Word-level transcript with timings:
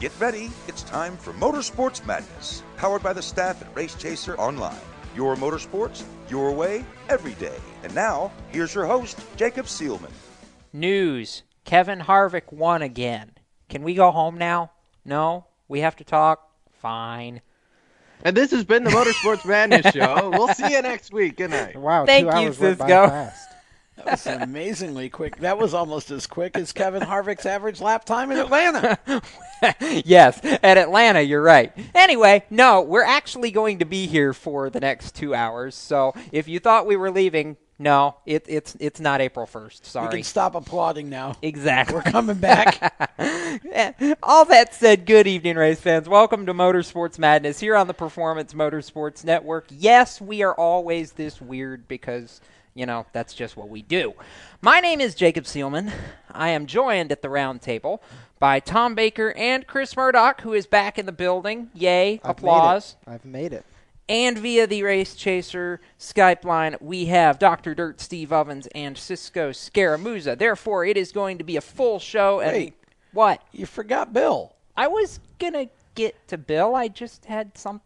Get 0.00 0.12
ready, 0.20 0.48
it's 0.68 0.84
time 0.84 1.16
for 1.16 1.32
Motorsports 1.32 2.06
Madness, 2.06 2.62
powered 2.76 3.02
by 3.02 3.12
the 3.12 3.20
staff 3.20 3.60
at 3.60 3.76
Race 3.76 3.96
Chaser 3.96 4.38
Online. 4.38 4.78
Your 5.16 5.34
motorsports, 5.34 6.04
your 6.28 6.52
way, 6.52 6.84
every 7.08 7.34
day. 7.34 7.56
And 7.82 7.92
now, 7.96 8.30
here's 8.50 8.72
your 8.72 8.86
host, 8.86 9.18
Jacob 9.34 9.66
Seelman. 9.66 10.12
News 10.72 11.42
Kevin 11.64 11.98
Harvick 11.98 12.52
won 12.52 12.80
again. 12.82 13.32
Can 13.68 13.82
we 13.82 13.94
go 13.94 14.12
home 14.12 14.38
now? 14.38 14.70
No? 15.04 15.46
We 15.66 15.80
have 15.80 15.96
to 15.96 16.04
talk? 16.04 16.48
Fine. 16.80 17.40
And 18.22 18.36
this 18.36 18.52
has 18.52 18.64
been 18.64 18.84
the 18.84 18.90
Motorsports 18.90 19.44
Madness 19.44 19.92
Show. 19.92 20.30
We'll 20.30 20.54
see 20.54 20.74
you 20.74 20.80
next 20.80 21.12
week. 21.12 21.38
Good 21.38 21.50
night. 21.50 21.76
Wow, 21.76 22.06
Thank 22.06 22.30
two 22.30 22.36
you, 22.40 22.46
hours 22.46 22.58
went 22.60 22.78
by 22.78 22.86
Cisco. 22.86 23.08
fast. 23.08 23.47
That 23.98 24.06
was 24.12 24.26
amazingly 24.26 25.08
quick. 25.10 25.38
That 25.38 25.58
was 25.58 25.74
almost 25.74 26.10
as 26.10 26.26
quick 26.26 26.56
as 26.56 26.72
Kevin 26.72 27.02
Harvick's 27.02 27.44
average 27.46 27.80
lap 27.80 28.04
time 28.04 28.30
in 28.30 28.38
Atlanta. 28.38 28.98
yes, 30.04 30.40
at 30.44 30.78
Atlanta, 30.78 31.20
you're 31.20 31.42
right. 31.42 31.72
Anyway, 31.94 32.44
no, 32.48 32.80
we're 32.80 33.02
actually 33.04 33.50
going 33.50 33.80
to 33.80 33.84
be 33.84 34.06
here 34.06 34.32
for 34.32 34.70
the 34.70 34.80
next 34.80 35.16
two 35.16 35.34
hours. 35.34 35.74
So 35.74 36.14
if 36.30 36.46
you 36.46 36.60
thought 36.60 36.86
we 36.86 36.96
were 36.96 37.10
leaving, 37.10 37.56
no, 37.80 38.16
it, 38.26 38.44
it's 38.48 38.76
it's 38.80 38.98
not 39.00 39.20
April 39.20 39.46
1st. 39.46 39.80
You 39.80 39.84
Sorry. 39.84 40.10
can 40.16 40.22
stop 40.24 40.54
applauding 40.54 41.10
now. 41.10 41.36
Exactly. 41.42 41.96
We're 41.96 42.02
coming 42.02 42.36
back. 42.38 42.94
Eh, 43.72 44.14
All 44.22 44.44
that 44.44 44.74
said, 44.74 45.04
good 45.06 45.26
evening, 45.26 45.56
race 45.56 45.80
fans. 45.80 46.08
Welcome 46.08 46.46
to 46.46 46.54
Motorsports 46.54 47.18
Madness 47.18 47.58
here 47.58 47.74
on 47.76 47.86
the 47.88 47.94
Performance 47.94 48.52
Motorsports 48.54 49.24
Network. 49.24 49.66
Yes, 49.70 50.20
we 50.20 50.42
are 50.42 50.54
always 50.54 51.12
this 51.12 51.40
weird 51.40 51.88
because, 51.88 52.40
you 52.78 52.86
know, 52.86 53.06
that's 53.12 53.34
just 53.34 53.56
what 53.56 53.68
we 53.68 53.82
do. 53.82 54.14
My 54.60 54.78
name 54.78 55.00
is 55.00 55.16
Jacob 55.16 55.44
Seelman. 55.44 55.90
I 56.30 56.50
am 56.50 56.66
joined 56.66 57.10
at 57.10 57.22
the 57.22 57.28
round 57.28 57.60
table 57.60 58.00
by 58.38 58.60
Tom 58.60 58.94
Baker 58.94 59.34
and 59.36 59.66
Chris 59.66 59.96
Murdoch, 59.96 60.42
who 60.42 60.52
is 60.52 60.68
back 60.68 60.96
in 60.96 61.04
the 61.04 61.12
building. 61.12 61.70
Yay, 61.74 62.20
I've 62.22 62.30
applause. 62.30 62.94
Made. 63.04 63.14
I've 63.14 63.24
made 63.24 63.52
it. 63.52 63.66
And 64.08 64.38
via 64.38 64.68
the 64.68 64.84
Race 64.84 65.16
Chaser 65.16 65.80
Skype 65.98 66.44
line, 66.44 66.76
we 66.80 67.06
have 67.06 67.40
Dr. 67.40 67.74
Dirt 67.74 68.00
Steve 68.00 68.32
Ovens 68.32 68.68
and 68.68 68.96
Cisco 68.96 69.50
Scaramuza. 69.50 70.38
Therefore, 70.38 70.84
it 70.84 70.96
is 70.96 71.10
going 71.10 71.38
to 71.38 71.44
be 71.44 71.56
a 71.56 71.60
full 71.60 71.98
show. 71.98 72.38
And 72.38 72.52
Wait. 72.52 72.74
what? 73.12 73.42
you 73.50 73.66
forgot 73.66 74.12
Bill. 74.12 74.54
I 74.76 74.86
was 74.86 75.18
gonna 75.40 75.68
get 75.96 76.28
to 76.28 76.38
Bill. 76.38 76.76
I 76.76 76.86
just 76.86 77.24
had 77.24 77.58
some. 77.58 77.80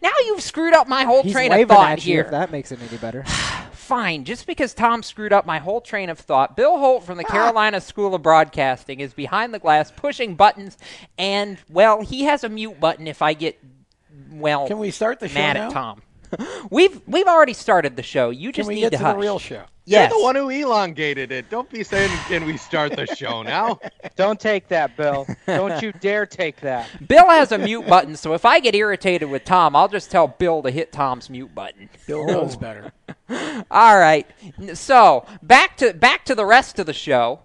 Now 0.00 0.12
you've 0.26 0.42
screwed 0.42 0.74
up 0.74 0.86
my 0.86 1.02
whole 1.02 1.24
He's 1.24 1.32
train 1.32 1.52
of 1.52 1.68
thought 1.68 1.98
here. 1.98 2.22
if 2.22 2.30
that 2.30 2.52
makes 2.52 2.70
it 2.70 2.78
any 2.88 2.98
better. 2.98 3.24
Fine, 3.82 4.24
just 4.24 4.46
because 4.46 4.74
Tom 4.74 5.02
screwed 5.02 5.32
up 5.32 5.44
my 5.44 5.58
whole 5.58 5.80
train 5.80 6.08
of 6.08 6.18
thought. 6.18 6.56
Bill 6.56 6.78
Holt 6.78 7.04
from 7.04 7.18
the 7.18 7.24
ah. 7.26 7.30
Carolina 7.30 7.80
School 7.80 8.14
of 8.14 8.22
Broadcasting 8.22 9.00
is 9.00 9.12
behind 9.12 9.52
the 9.52 9.58
glass 9.58 9.90
pushing 9.90 10.36
buttons, 10.36 10.78
and 11.18 11.58
well, 11.68 12.00
he 12.00 12.22
has 12.22 12.44
a 12.44 12.48
mute 12.48 12.78
button 12.78 13.08
if 13.08 13.20
I 13.22 13.34
get 13.34 13.58
well 14.30 14.68
Can 14.68 14.78
we 14.78 14.92
start 14.92 15.18
the 15.18 15.28
show 15.28 15.34
mad 15.34 15.54
now? 15.54 15.66
at 15.66 15.72
Tom. 15.72 16.02
we've 16.70 17.00
we've 17.06 17.26
already 17.26 17.52
started 17.52 17.96
the 17.96 18.02
show. 18.02 18.30
You 18.30 18.52
just 18.52 18.54
Can 18.54 18.60
just 18.62 18.68
we 18.68 18.74
need 18.76 18.80
get 18.82 18.90
to, 18.92 18.96
to 18.98 19.04
hush. 19.04 19.14
the 19.14 19.18
real 19.20 19.38
show? 19.38 19.64
Yes. 19.84 20.10
You're 20.10 20.18
the 20.20 20.22
one 20.22 20.36
who 20.36 20.48
elongated 20.48 21.32
it. 21.32 21.50
Don't 21.50 21.68
be 21.68 21.82
saying, 21.82 22.08
can 22.28 22.44
we 22.44 22.56
start 22.56 22.94
the 22.94 23.04
show 23.06 23.42
now? 23.42 23.80
Don't 24.16 24.38
take 24.38 24.68
that, 24.68 24.96
Bill. 24.96 25.26
Don't 25.46 25.82
you 25.82 25.90
dare 25.92 26.24
take 26.24 26.60
that. 26.60 26.88
Bill 27.08 27.28
has 27.28 27.50
a 27.50 27.58
mute 27.58 27.86
button, 27.88 28.14
so 28.14 28.32
if 28.34 28.44
I 28.44 28.60
get 28.60 28.76
irritated 28.76 29.28
with 29.28 29.44
Tom, 29.44 29.74
I'll 29.74 29.88
just 29.88 30.08
tell 30.10 30.28
Bill 30.28 30.62
to 30.62 30.70
hit 30.70 30.92
Tom's 30.92 31.28
mute 31.28 31.52
button. 31.52 31.88
Bill 32.06 32.24
knows 32.26 32.54
better. 32.56 32.92
All 33.70 33.98
right. 33.98 34.26
So 34.74 35.26
back 35.42 35.76
to 35.78 35.92
back 35.94 36.24
to 36.26 36.34
the 36.36 36.46
rest 36.46 36.78
of 36.78 36.86
the 36.86 36.92
show. 36.92 37.40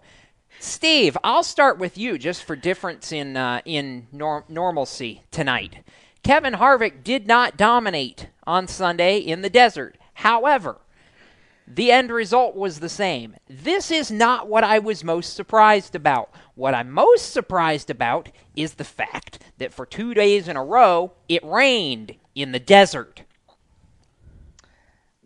Steve, 0.60 1.18
I'll 1.24 1.44
start 1.44 1.78
with 1.78 1.98
you 1.98 2.18
just 2.18 2.44
for 2.44 2.56
difference 2.56 3.12
in 3.12 3.36
uh, 3.38 3.62
in 3.66 4.08
nor- 4.12 4.46
normalcy 4.48 5.24
tonight. 5.32 5.84
Kevin 6.28 6.56
Harvick 6.56 7.06
did 7.06 7.26
not 7.26 7.56
dominate 7.56 8.28
on 8.46 8.68
Sunday 8.68 9.18
in 9.18 9.44
the 9.44 9.50
desert. 9.50 9.98
However, 10.14 10.82
the 11.66 11.90
end 11.90 12.12
result 12.12 12.54
was 12.54 12.82
the 12.82 12.90
same. 12.90 13.38
This 13.48 13.92
is 13.92 14.12
not 14.12 14.50
what 14.50 14.66
I 14.66 14.78
was 14.80 15.06
most 15.06 15.36
surprised 15.36 15.96
about. 15.96 16.30
What 16.54 16.74
I'm 16.74 16.92
most 16.92 17.32
surprised 17.32 17.90
about 17.90 18.28
is 18.58 18.74
the 18.74 18.84
fact 18.84 19.40
that 19.58 19.74
for 19.74 19.86
two 19.86 20.14
days 20.14 20.50
in 20.50 20.58
a 20.58 20.66
row 20.66 21.14
it 21.30 21.46
rained 21.46 22.18
in 22.36 22.52
the 22.52 22.60
desert. 22.60 23.24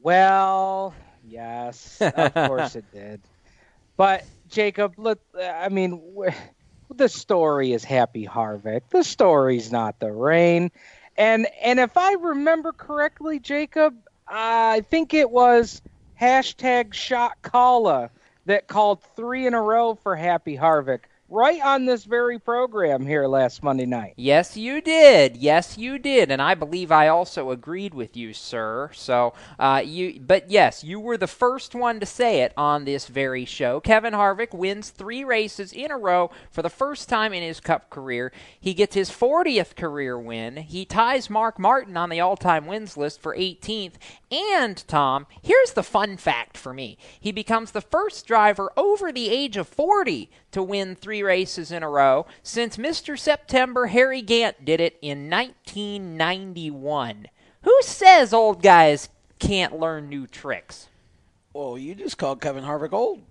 Well, 0.03 0.93
yes, 1.25 1.99
of 1.99 2.33
course 2.35 2.75
it 2.75 2.85
did. 2.93 3.21
But 3.97 4.23
Jacob, 4.49 4.93
let 4.97 5.17
I 5.35 5.67
mean, 5.69 5.99
the 6.97 7.09
story 7.09 7.73
is 7.73 7.83
Happy 7.83 8.25
Harvick. 8.25 8.81
The 8.89 9.03
story's 9.03 9.71
not 9.71 9.99
the 9.99 10.11
rain. 10.11 10.71
And 11.17 11.47
and 11.61 11.79
if 11.79 11.97
I 11.97 12.13
remember 12.13 12.71
correctly, 12.71 13.39
Jacob, 13.39 13.95
I 14.27 14.81
think 14.89 15.13
it 15.13 15.29
was 15.29 15.81
hashtag 16.19 16.93
shot 16.93 17.33
Kala 17.41 18.09
that 18.45 18.67
called 18.67 19.01
three 19.15 19.45
in 19.45 19.53
a 19.53 19.61
row 19.61 19.95
for 19.95 20.15
Happy 20.15 20.55
Harvick 20.57 21.01
right 21.31 21.61
on 21.61 21.85
this 21.85 22.03
very 22.03 22.37
program 22.37 23.05
here 23.05 23.25
last 23.25 23.63
Monday 23.63 23.85
night. 23.85 24.13
Yes, 24.17 24.57
you 24.57 24.81
did. 24.81 25.37
Yes, 25.37 25.77
you 25.77 25.97
did, 25.97 26.29
and 26.29 26.41
I 26.41 26.55
believe 26.55 26.91
I 26.91 27.07
also 27.07 27.51
agreed 27.51 27.93
with 27.93 28.17
you, 28.17 28.33
sir. 28.33 28.91
So, 28.93 29.33
uh, 29.57 29.81
you, 29.83 30.19
but 30.19 30.51
yes, 30.51 30.83
you 30.83 30.99
were 30.99 31.17
the 31.17 31.27
first 31.27 31.73
one 31.73 32.01
to 32.01 32.05
say 32.05 32.41
it 32.41 32.53
on 32.57 32.83
this 32.83 33.07
very 33.07 33.45
show. 33.45 33.79
Kevin 33.79 34.13
Harvick 34.13 34.53
wins 34.53 34.89
three 34.89 35.23
races 35.23 35.71
in 35.71 35.89
a 35.89 35.97
row 35.97 36.31
for 36.51 36.61
the 36.61 36.69
first 36.69 37.07
time 37.07 37.33
in 37.33 37.41
his 37.41 37.61
Cup 37.61 37.89
career. 37.89 38.33
He 38.59 38.73
gets 38.73 38.95
his 38.95 39.09
40th 39.09 39.75
career 39.75 40.19
win. 40.19 40.57
He 40.57 40.83
ties 40.83 41.29
Mark 41.29 41.57
Martin 41.57 41.95
on 41.95 42.09
the 42.09 42.19
all-time 42.19 42.67
wins 42.67 42.97
list 42.97 43.21
for 43.21 43.35
18th. 43.35 43.93
And 44.31 44.81
Tom, 44.87 45.27
here's 45.41 45.73
the 45.73 45.83
fun 45.83 46.15
fact 46.15 46.57
for 46.57 46.73
me: 46.73 46.97
he 47.19 47.33
becomes 47.33 47.71
the 47.71 47.81
first 47.81 48.25
driver 48.25 48.71
over 48.77 49.11
the 49.11 49.29
age 49.29 49.57
of 49.57 49.67
40 49.67 50.31
to 50.51 50.63
win 50.63 50.95
three 50.95 51.21
races 51.21 51.71
in 51.71 51.83
a 51.83 51.89
row 51.89 52.25
since 52.41 52.77
Mr. 52.77 53.19
September 53.19 53.87
Harry 53.87 54.21
Gant 54.21 54.63
did 54.63 54.79
it 54.79 54.97
in 55.01 55.29
1991. 55.29 57.27
Who 57.63 57.77
says 57.81 58.33
old 58.33 58.63
guys 58.63 59.09
can't 59.39 59.77
learn 59.77 60.07
new 60.07 60.27
tricks? 60.27 60.87
Well, 61.53 61.77
you 61.77 61.95
just 61.95 62.17
called 62.17 62.39
Kevin 62.41 62.63
Harvick 62.63 62.93
old. 62.93 63.21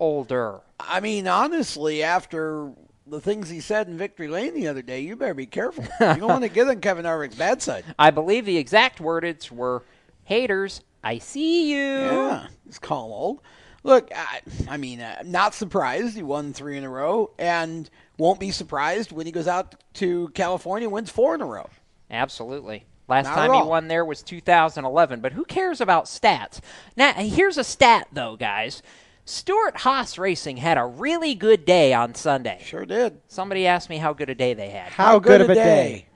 Older. 0.00 0.60
I 0.80 0.98
mean, 0.98 1.28
honestly, 1.28 2.02
after 2.02 2.72
the 3.06 3.20
things 3.20 3.48
he 3.48 3.60
said 3.60 3.86
in 3.86 3.96
Victory 3.96 4.28
Lane 4.28 4.54
the 4.54 4.66
other 4.66 4.82
day, 4.82 5.00
you 5.00 5.14
better 5.14 5.34
be 5.34 5.46
careful. 5.46 5.84
You 6.00 6.16
don't 6.16 6.22
want 6.22 6.42
to 6.42 6.48
get 6.48 6.68
on 6.68 6.80
Kevin 6.80 7.04
Harvick's 7.04 7.36
bad 7.36 7.62
side. 7.62 7.84
I 7.98 8.10
believe 8.10 8.44
the 8.44 8.56
exact 8.56 8.98
wordage 8.98 9.50
were 9.50 9.84
haters. 10.24 10.80
I 11.02 11.18
see 11.18 11.72
you. 11.72 11.78
Yeah, 11.78 12.46
just 12.66 12.80
call 12.80 13.06
him 13.06 13.12
old. 13.12 13.40
Look, 13.82 14.10
I, 14.16 14.40
I 14.68 14.76
mean, 14.78 15.02
uh, 15.02 15.22
not 15.26 15.54
surprised 15.54 16.16
he 16.16 16.22
won 16.22 16.54
three 16.54 16.78
in 16.78 16.84
a 16.84 16.88
row, 16.88 17.30
and 17.38 17.88
won't 18.16 18.40
be 18.40 18.50
surprised 18.50 19.12
when 19.12 19.26
he 19.26 19.32
goes 19.32 19.46
out 19.46 19.74
to 19.94 20.28
California 20.28 20.86
and 20.86 20.92
wins 20.92 21.10
four 21.10 21.34
in 21.34 21.42
a 21.42 21.46
row. 21.46 21.68
Absolutely. 22.10 22.86
Last 23.06 23.26
Not 23.26 23.34
time 23.34 23.52
he 23.52 23.62
won 23.62 23.88
there 23.88 24.04
was 24.04 24.22
2011, 24.22 25.20
but 25.20 25.32
who 25.32 25.44
cares 25.44 25.82
about 25.82 26.06
stats? 26.06 26.60
Now, 26.96 27.12
here's 27.12 27.58
a 27.58 27.64
stat, 27.64 28.08
though, 28.12 28.36
guys. 28.36 28.82
Stewart-Haas 29.26 30.18
Racing 30.18 30.58
had 30.58 30.78
a 30.78 30.84
really 30.84 31.34
good 31.34 31.64
day 31.64 31.92
on 31.92 32.14
Sunday. 32.14 32.60
Sure 32.64 32.86
did. 32.86 33.20
Somebody 33.28 33.66
asked 33.66 33.90
me 33.90 33.98
how 33.98 34.12
good 34.14 34.30
a 34.30 34.34
day 34.34 34.54
they 34.54 34.70
had. 34.70 34.92
How, 34.92 35.18
good, 35.18 35.40
of 35.42 35.50
a 35.50 35.54
day. 35.54 36.06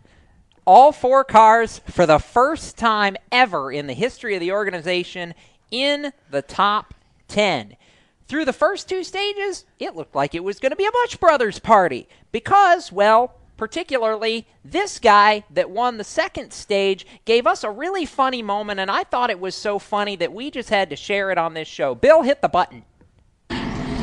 All 0.69 0.93
four 0.93 1.25
cars, 1.25 1.81
for 1.89 2.05
the 2.05 2.19
first 2.19 2.77
time 2.77 3.17
ever 3.33 3.73
in 3.73 3.87
the 3.87 3.95
history 3.95 4.35
of 4.35 4.41
the 4.41 4.53
organization, 4.53 5.33
in 5.71 6.13
the 6.31 6.43
top 6.43 6.93
10. 7.29 7.75
Through 8.27 8.45
the 8.45 8.53
first 8.53 8.87
two 8.87 9.03
stages, 9.03 9.65
it 9.79 9.97
looked 9.97 10.15
like 10.15 10.35
it 10.35 10.45
was 10.45 10.59
going 10.61 10.69
to 10.69 10.77
be 10.77 10.85
a 10.85 10.93
Busch 10.93 11.17
Brothers 11.17 11.59
party 11.59 12.07
because, 12.33 12.93
well, 12.93 13.33
particularly 13.57 14.47
this 14.63 14.99
guy 14.99 15.43
that 15.55 15.71
won 15.71 15.97
the 15.97 16.05
second 16.05 16.53
stage 16.53 17.07
gave 17.25 17.47
us 17.47 17.65
a 17.65 17.71
really 17.71 18.05
funny 18.05 18.43
moment, 18.43 18.79
and 18.79 18.91
I 18.91 19.05
thought 19.05 19.31
it 19.31 19.41
was 19.41 19.55
so 19.55 19.79
funny 19.79 20.17
that 20.17 20.35
we 20.35 20.51
just 20.51 20.69
had 20.69 20.91
to 20.91 20.97
share 20.97 21.31
it 21.31 21.39
on 21.39 21.55
this 21.55 21.67
show. 21.67 21.95
Bill, 21.95 22.21
hit 22.21 22.43
the 22.43 22.49
button. 22.49 22.85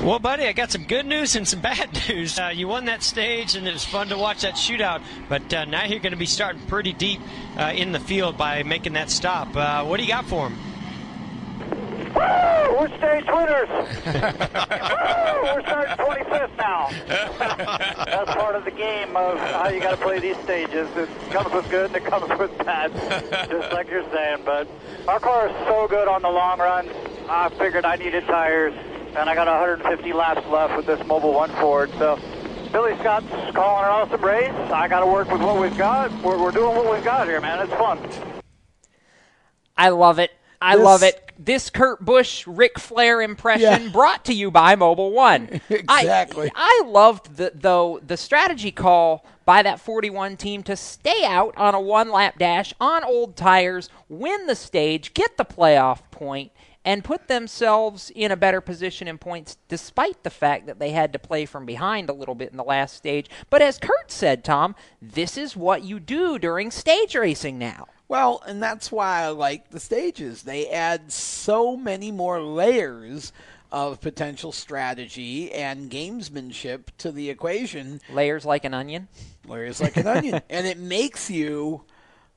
Well, 0.06 0.20
buddy, 0.20 0.46
I 0.46 0.54
got 0.54 0.72
some 0.72 0.84
good 0.84 1.08
news 1.08 1.36
and 1.36 1.48
some 1.48 1.62
bad 1.62 1.90
news. 2.10 2.38
Uh, 2.38 2.52
you 2.54 2.68
won 2.68 2.86
that 2.86 3.02
stage, 3.02 3.56
and 3.56 3.68
it 3.68 3.74
was 3.74 3.84
fun 3.84 4.10
to 4.10 4.18
watch 4.20 4.42
that 4.42 4.54
shootout. 4.54 5.02
But 5.28 5.52
uh, 5.52 5.66
now 5.66 5.86
you're 5.86 6.00
going 6.00 6.14
to 6.14 6.18
be 6.18 6.28
starting 6.28 6.62
pretty 6.68 6.94
deep 6.94 7.20
uh, 7.58 7.74
in 7.76 7.92
the 7.92 8.00
field 8.00 8.38
by 8.38 8.62
making 8.62 8.94
that 8.94 9.10
stop. 9.10 9.56
Uh, 9.58 9.84
what 9.84 9.98
do 9.98 10.04
you 10.04 10.10
got 10.10 10.26
for 10.26 10.50
him? 10.50 10.60
Woo! 12.14 12.22
We're 12.22 12.88
stage 13.00 13.26
winners. 13.26 13.68
Woo! 13.68 15.42
We're 15.42 15.62
starting 15.62 15.96
25th 15.98 16.56
now. 16.56 16.90
That's 18.06 18.32
part 18.36 18.56
of 18.56 18.64
the 18.64 18.72
game 18.72 19.18
of 19.18 19.40
how 19.40 19.70
you 19.70 19.80
got 19.80 19.90
to 19.92 19.98
play 19.98 20.20
these 20.20 20.38
stages. 20.44 20.88
It 20.96 21.10
comes 21.32 21.52
with 21.52 21.68
good 21.72 21.88
and 21.88 21.96
it 21.96 22.06
comes 22.06 22.30
with 22.40 22.56
bad, 22.60 22.94
just 23.50 23.74
like 23.74 23.90
you're 23.90 24.08
saying. 24.12 24.44
But 24.46 24.68
our 25.08 25.20
car 25.20 25.48
is 25.48 25.56
so 25.66 25.88
good 25.88 26.08
on 26.08 26.22
the 26.22 26.30
long 26.30 26.60
run. 26.60 26.88
I 27.28 27.50
figured 27.50 27.86
I 27.86 27.96
needed 27.96 28.28
tires, 28.28 28.76
and 29.18 29.30
I 29.30 29.36
got 29.36 29.48
150 29.48 30.14
laps 30.14 30.46
left 30.48 30.76
with 30.76 30.86
this 30.86 31.00
Mobil 31.08 31.34
One 31.34 31.50
Ford. 31.52 31.90
So 31.98 32.20
Billy 32.72 32.96
Scott's 33.00 33.28
calling 33.56 33.86
an 33.86 33.92
awesome 33.92 34.24
race. 34.24 34.52
I 34.72 34.88
got 34.88 35.00
to 35.02 35.06
work 35.06 35.30
with 35.32 35.42
what 35.42 35.60
we've 35.60 35.78
got. 35.78 36.12
We're, 36.24 36.38
we're 36.42 36.52
doing 36.52 36.76
what 36.76 36.92
we've 36.92 37.04
got 37.04 37.28
here, 37.28 37.40
man. 37.42 37.60
It's 37.60 37.74
fun. 37.74 38.00
I 39.78 39.90
love 39.90 40.20
it. 40.20 40.32
I 40.62 40.76
This- 40.76 40.86
love 40.86 41.04
it. 41.04 41.22
This 41.38 41.70
Kurt 41.70 42.04
Busch 42.04 42.48
Ric 42.48 42.80
Flair 42.80 43.22
impression 43.22 43.84
Yeah. 43.84 43.90
brought 43.92 44.24
to 44.26 44.34
you 44.34 44.50
by 44.52 44.76
Mobil 44.78 45.12
One. 45.12 45.60
Exactly. 45.70 46.50
I, 46.56 46.82
I 46.86 46.88
loved 46.88 47.36
the 47.36 47.52
though 47.54 48.00
the 48.06 48.16
strategy 48.16 48.72
call 48.72 49.26
by 49.44 49.62
that 49.64 49.82
41 49.82 50.38
team 50.38 50.64
to 50.64 50.78
stay 50.78 51.26
out 51.26 51.54
on 51.58 51.76
a 51.76 51.80
one 51.82 52.10
lap 52.10 52.40
dash 52.40 52.74
on 52.80 53.04
old 53.04 53.36
tires, 53.36 53.90
win 54.08 54.48
the 54.48 54.56
stage, 54.56 55.14
get 55.14 55.36
the 55.36 55.44
playoff 55.44 56.00
point, 56.10 56.52
and 56.86 57.04
put 57.04 57.28
themselves 57.28 58.12
in 58.16 58.32
a 58.32 58.38
better 58.38 58.62
position 58.62 59.08
in 59.08 59.18
points 59.18 59.58
despite 59.68 60.24
the 60.24 60.30
fact 60.30 60.68
that 60.68 60.80
they 60.80 60.92
had 60.92 61.12
to 61.12 61.20
play 61.20 61.46
from 61.46 61.66
behind 61.66 62.10
a 62.10 62.14
little 62.14 62.36
bit 62.36 62.52
in 62.52 62.58
the 62.58 62.64
last 62.64 62.96
stage. 62.96 63.28
But 63.50 63.62
as 63.62 63.80
Kurt 63.80 64.12
said, 64.12 64.44
Tom, 64.44 64.76
this 65.02 65.38
is 65.38 65.58
what 65.58 65.84
you 65.84 66.00
do 66.00 66.38
during 66.40 66.72
stage 66.72 67.16
racing 67.16 67.58
now. 67.58 67.88
Well, 68.08 68.44
and 68.46 68.62
that's 68.62 68.92
why 68.92 69.24
I 69.24 69.30
like 69.30 69.72
the 69.72 69.80
stages. 69.80 70.44
They 70.44 70.70
add 70.70 71.12
so 71.12 71.76
many 71.76 72.12
more 72.12 72.40
layers 72.40 73.34
of 73.72 74.00
potential 74.00 74.52
strategy 74.52 75.52
and 75.52 75.90
gamesmanship 75.90 76.84
to 77.00 77.12
the 77.12 77.30
equation, 77.32 78.00
Layers 78.12 78.46
like 78.46 78.64
an 78.64 78.76
onion. 78.76 79.08
layers 79.48 79.82
like 79.82 79.98
an 79.98 80.06
onion. 80.08 80.40
And 80.52 80.68
it 80.68 80.78
makes 80.78 81.32
you 81.32 81.84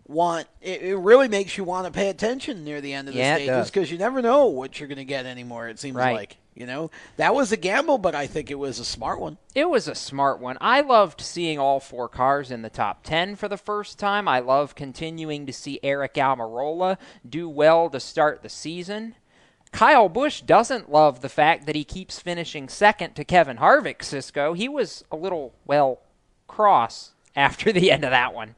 want 0.08 0.46
it, 0.62 0.80
it 0.82 0.96
really 0.96 1.28
makes 1.28 1.56
you 1.58 1.64
want 1.64 1.86
to 1.86 1.92
pay 1.92 2.08
attention 2.08 2.64
near 2.64 2.80
the 2.80 2.94
end 2.94 3.06
of 3.08 3.14
the 3.14 3.20
Yeah, 3.20 3.36
stages 3.36 3.70
because 3.70 3.92
you 3.92 3.98
never 3.98 4.22
know 4.22 4.46
what 4.46 4.80
you're 4.80 4.88
going 4.88 4.96
to 4.96 5.04
get 5.04 5.26
anymore 5.26 5.68
it 5.68 5.78
seems 5.78 5.96
Right. 5.96 6.14
like 6.14 6.36
you 6.54 6.64
know 6.66 6.90
that 7.18 7.34
was 7.34 7.52
a 7.52 7.56
gamble 7.58 7.98
but 7.98 8.14
i 8.14 8.26
think 8.26 8.50
it 8.50 8.58
was 8.58 8.78
a 8.78 8.84
smart 8.86 9.20
one 9.20 9.36
It 9.54 9.68
was 9.68 9.86
a 9.86 9.94
smart 9.94 10.40
one. 10.40 10.56
I 10.60 10.80
loved 10.80 11.20
seeing 11.20 11.58
all 11.58 11.78
four 11.78 12.08
cars 12.08 12.50
in 12.50 12.62
the 12.62 12.70
top 12.70 13.02
10 13.04 13.36
for 13.36 13.48
the 13.48 13.56
first 13.58 13.98
time. 13.98 14.26
I 14.26 14.38
love 14.40 14.74
continuing 14.74 15.44
to 15.46 15.52
see 15.52 15.78
Eric 15.82 16.14
Almirola 16.14 16.96
do 17.28 17.48
well 17.48 17.90
to 17.90 18.00
start 18.00 18.42
the 18.42 18.48
season. 18.48 19.14
Kyle 19.72 20.08
Busch 20.08 20.40
doesn't 20.40 20.90
love 20.90 21.20
the 21.20 21.28
fact 21.28 21.66
that 21.66 21.74
he 21.76 21.84
keeps 21.84 22.18
finishing 22.20 22.68
second 22.68 23.14
to 23.16 23.24
Kevin 23.24 23.58
Harvick, 23.58 24.02
Cisco. 24.02 24.54
He 24.54 24.68
was 24.68 25.04
a 25.12 25.16
little, 25.16 25.52
well, 25.66 25.98
cross 26.46 27.12
after 27.36 27.70
the 27.72 27.90
end 27.92 28.04
of 28.04 28.10
that 28.10 28.32
one. 28.34 28.54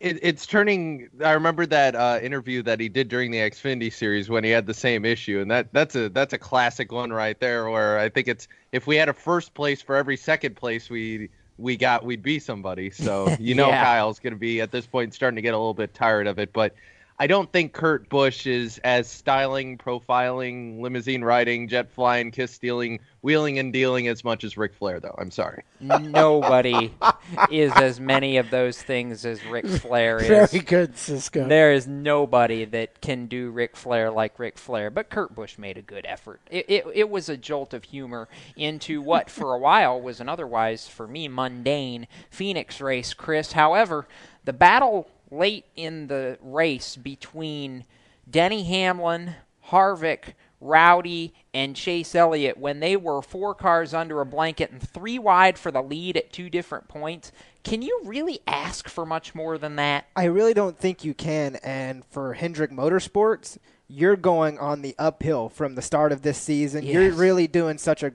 It, 0.00 0.18
it's 0.22 0.46
turning. 0.46 1.08
I 1.24 1.32
remember 1.32 1.64
that 1.66 1.94
uh, 1.94 2.18
interview 2.22 2.62
that 2.62 2.80
he 2.80 2.88
did 2.88 3.08
during 3.08 3.30
the 3.30 3.38
Xfinity 3.38 3.92
series 3.92 4.28
when 4.28 4.44
he 4.44 4.50
had 4.50 4.66
the 4.66 4.74
same 4.74 5.04
issue, 5.04 5.40
and 5.40 5.50
that 5.50 5.72
that's 5.72 5.94
a 5.94 6.08
that's 6.10 6.32
a 6.32 6.38
classic 6.38 6.92
one 6.92 7.12
right 7.12 7.38
there. 7.40 7.70
Where 7.70 7.98
I 7.98 8.08
think 8.08 8.28
it's 8.28 8.46
if 8.72 8.86
we 8.86 8.96
had 8.96 9.08
a 9.08 9.14
first 9.14 9.54
place 9.54 9.80
for 9.80 9.96
every 9.96 10.16
second 10.16 10.56
place 10.56 10.90
we 10.90 11.30
we 11.58 11.76
got, 11.76 12.04
we'd 12.04 12.22
be 12.22 12.38
somebody. 12.38 12.90
So 12.90 13.34
you 13.40 13.54
know, 13.54 13.68
Yeah. 13.68 13.84
Kyle's 13.84 14.18
going 14.18 14.34
to 14.34 14.38
be 14.38 14.60
at 14.60 14.70
this 14.70 14.86
point 14.86 15.14
starting 15.14 15.36
to 15.36 15.42
get 15.42 15.54
a 15.54 15.58
little 15.58 15.74
bit 15.74 15.94
tired 15.94 16.26
of 16.26 16.38
it, 16.38 16.52
but. 16.52 16.74
I 17.18 17.26
don't 17.26 17.50
think 17.50 17.72
Kurt 17.72 18.10
Busch 18.10 18.46
is 18.46 18.78
as 18.84 19.08
styling, 19.08 19.78
profiling, 19.78 20.80
limousine 20.80 21.24
riding, 21.24 21.66
jet 21.66 21.90
flying, 21.90 22.30
kiss 22.30 22.52
stealing, 22.52 23.00
wheeling 23.22 23.58
and 23.58 23.72
dealing 23.72 24.06
as 24.06 24.22
much 24.22 24.44
as 24.44 24.58
Ric 24.58 24.74
Flair, 24.74 25.00
though. 25.00 25.14
I'm 25.16 25.30
sorry. 25.30 25.62
Nobody 25.80 26.92
is 27.50 27.72
as 27.72 27.98
many 27.98 28.36
of 28.36 28.50
those 28.50 28.82
things 28.82 29.24
as 29.24 29.42
Ric 29.46 29.66
Flair 29.66 30.18
is. 30.18 30.50
very 30.50 30.64
good 30.64 30.98
cisco 30.98 31.48
There 31.48 31.72
is 31.72 31.86
nobody 31.86 32.66
that 32.66 33.00
can 33.00 33.26
do 33.26 33.50
Ric 33.50 33.76
Flair 33.76 34.10
like 34.10 34.38
Ric 34.38 34.58
Flair, 34.58 34.90
but 34.90 35.08
Kurt 35.08 35.34
Busch 35.34 35.56
made 35.56 35.78
a 35.78 35.82
good 35.82 36.04
effort. 36.06 36.40
It, 36.50 36.66
it, 36.68 36.84
it 36.94 37.10
was 37.10 37.30
a 37.30 37.36
jolt 37.38 37.72
of 37.72 37.84
humor 37.84 38.28
into 38.56 39.00
what, 39.00 39.30
for 39.30 39.54
a 39.54 39.58
while, 39.58 39.98
was 39.98 40.20
an 40.20 40.28
otherwise, 40.28 40.86
for 40.86 41.06
me, 41.06 41.28
mundane 41.28 42.08
Phoenix 42.28 42.78
race, 42.78 43.14
Chris. 43.14 43.52
However, 43.52 44.06
the 44.44 44.52
battle 44.52 45.08
late 45.30 45.64
in 45.74 46.06
the 46.08 46.38
race 46.40 46.96
between 46.96 47.84
Denny 48.28 48.64
Hamlin, 48.64 49.34
Harvick, 49.68 50.34
Rowdy, 50.60 51.34
and 51.52 51.76
Chase 51.76 52.14
Elliott, 52.14 52.56
when 52.58 52.80
they 52.80 52.96
were 52.96 53.20
four 53.22 53.54
cars 53.54 53.92
under 53.92 54.20
a 54.20 54.26
blanket 54.26 54.70
and 54.70 54.80
three 54.82 55.18
wide 55.18 55.58
for 55.58 55.70
the 55.70 55.82
lead 55.82 56.16
at 56.16 56.32
two 56.32 56.48
different 56.48 56.88
points, 56.88 57.30
can 57.62 57.82
you 57.82 58.00
really 58.04 58.40
ask 58.46 58.88
for 58.88 59.04
much 59.04 59.34
more 59.34 59.58
than 59.58 59.76
that? 59.76 60.06
I 60.16 60.24
really 60.24 60.54
don't 60.54 60.78
think 60.78 61.04
you 61.04 61.14
can. 61.14 61.56
And 61.56 62.04
for 62.06 62.34
Hendrick 62.34 62.70
Motorsports, 62.70 63.58
you're 63.88 64.16
going 64.16 64.58
on 64.58 64.82
the 64.82 64.94
uphill 64.98 65.48
from 65.48 65.74
the 65.74 65.82
start 65.82 66.10
of 66.12 66.22
this 66.22 66.38
season. 66.38 66.84
You're 66.84 67.12
really 67.12 67.46
doing 67.46 67.78
such 67.78 68.02
a. 68.02 68.12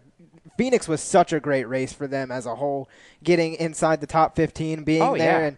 Phoenix 0.57 0.87
was 0.87 1.01
such 1.01 1.31
a 1.33 1.39
great 1.39 1.67
race 1.67 1.93
for 1.93 2.07
them 2.07 2.29
as 2.31 2.45
a 2.45 2.55
whole, 2.55 2.89
getting 3.23 3.53
inside 3.55 4.01
the 4.01 4.07
top 4.07 4.35
15, 4.35 4.83
being 4.83 5.01
Oh, 5.01 5.17
there, 5.17 5.41
yeah. 5.41 5.47
and, 5.47 5.57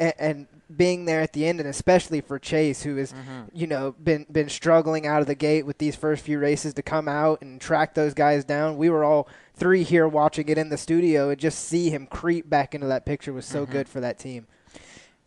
and 0.00 0.14
and 0.18 0.46
being 0.74 1.04
there 1.06 1.20
at 1.20 1.32
the 1.32 1.46
end, 1.46 1.60
and 1.60 1.68
especially 1.68 2.20
for 2.20 2.38
Chase, 2.38 2.82
who 2.82 2.96
has, 2.96 3.12
Mm-hmm. 3.12 3.42
you 3.54 3.66
know, 3.66 3.94
been 4.02 4.26
been 4.30 4.48
struggling 4.48 5.06
out 5.06 5.20
of 5.20 5.26
the 5.26 5.34
gate 5.34 5.64
with 5.66 5.78
these 5.78 5.96
first 5.96 6.24
few 6.24 6.38
races 6.38 6.74
to 6.74 6.82
come 6.82 7.08
out 7.08 7.40
and 7.42 7.60
track 7.60 7.94
those 7.94 8.14
guys 8.14 8.44
down. 8.44 8.76
We 8.76 8.90
were 8.90 9.02
all 9.04 9.28
three 9.54 9.82
here 9.82 10.06
watching 10.06 10.48
it 10.48 10.58
in 10.58 10.68
the 10.68 10.76
studio, 10.76 11.30
and 11.30 11.38
just 11.40 11.60
see 11.68 11.90
him 11.90 12.06
creep 12.06 12.48
back 12.50 12.74
into 12.74 12.86
that 12.88 13.06
picture 13.06 13.32
was 13.32 13.44
Mm-hmm. 13.46 13.52
so 13.54 13.66
good 13.66 13.88
for 13.88 14.00
that 14.00 14.18
team. 14.18 14.46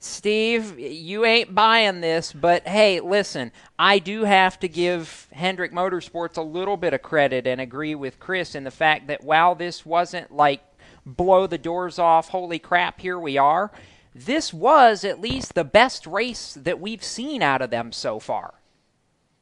Steve, 0.03 0.79
you 0.79 1.25
ain't 1.25 1.53
buying 1.53 2.01
this, 2.01 2.33
but 2.33 2.67
hey, 2.67 2.99
listen, 3.01 3.51
I 3.77 3.99
do 3.99 4.23
have 4.23 4.59
to 4.61 4.67
give 4.67 5.27
Hendrick 5.31 5.71
Motorsports 5.71 6.37
a 6.37 6.41
little 6.41 6.75
bit 6.75 6.93
of 6.95 7.03
credit 7.03 7.45
and 7.45 7.61
agree 7.61 7.93
with 7.93 8.19
Chris 8.19 8.55
in 8.55 8.63
the 8.63 8.71
fact 8.71 9.07
that 9.07 9.23
while 9.23 9.53
this 9.53 9.85
wasn't 9.85 10.31
like 10.35 10.61
blow 11.05 11.45
the 11.45 11.59
doors 11.59 11.99
off, 11.99 12.29
holy 12.29 12.57
crap, 12.57 12.99
here 12.99 13.19
we 13.19 13.37
are, 13.37 13.71
this 14.13 14.53
was 14.53 15.03
at 15.03 15.21
least 15.21 15.53
the 15.53 15.63
best 15.63 16.05
race 16.05 16.53
that 16.61 16.79
we've 16.79 17.03
seen 17.03 17.41
out 17.41 17.61
of 17.61 17.69
them 17.69 17.91
so 17.91 18.19
far. 18.19 18.53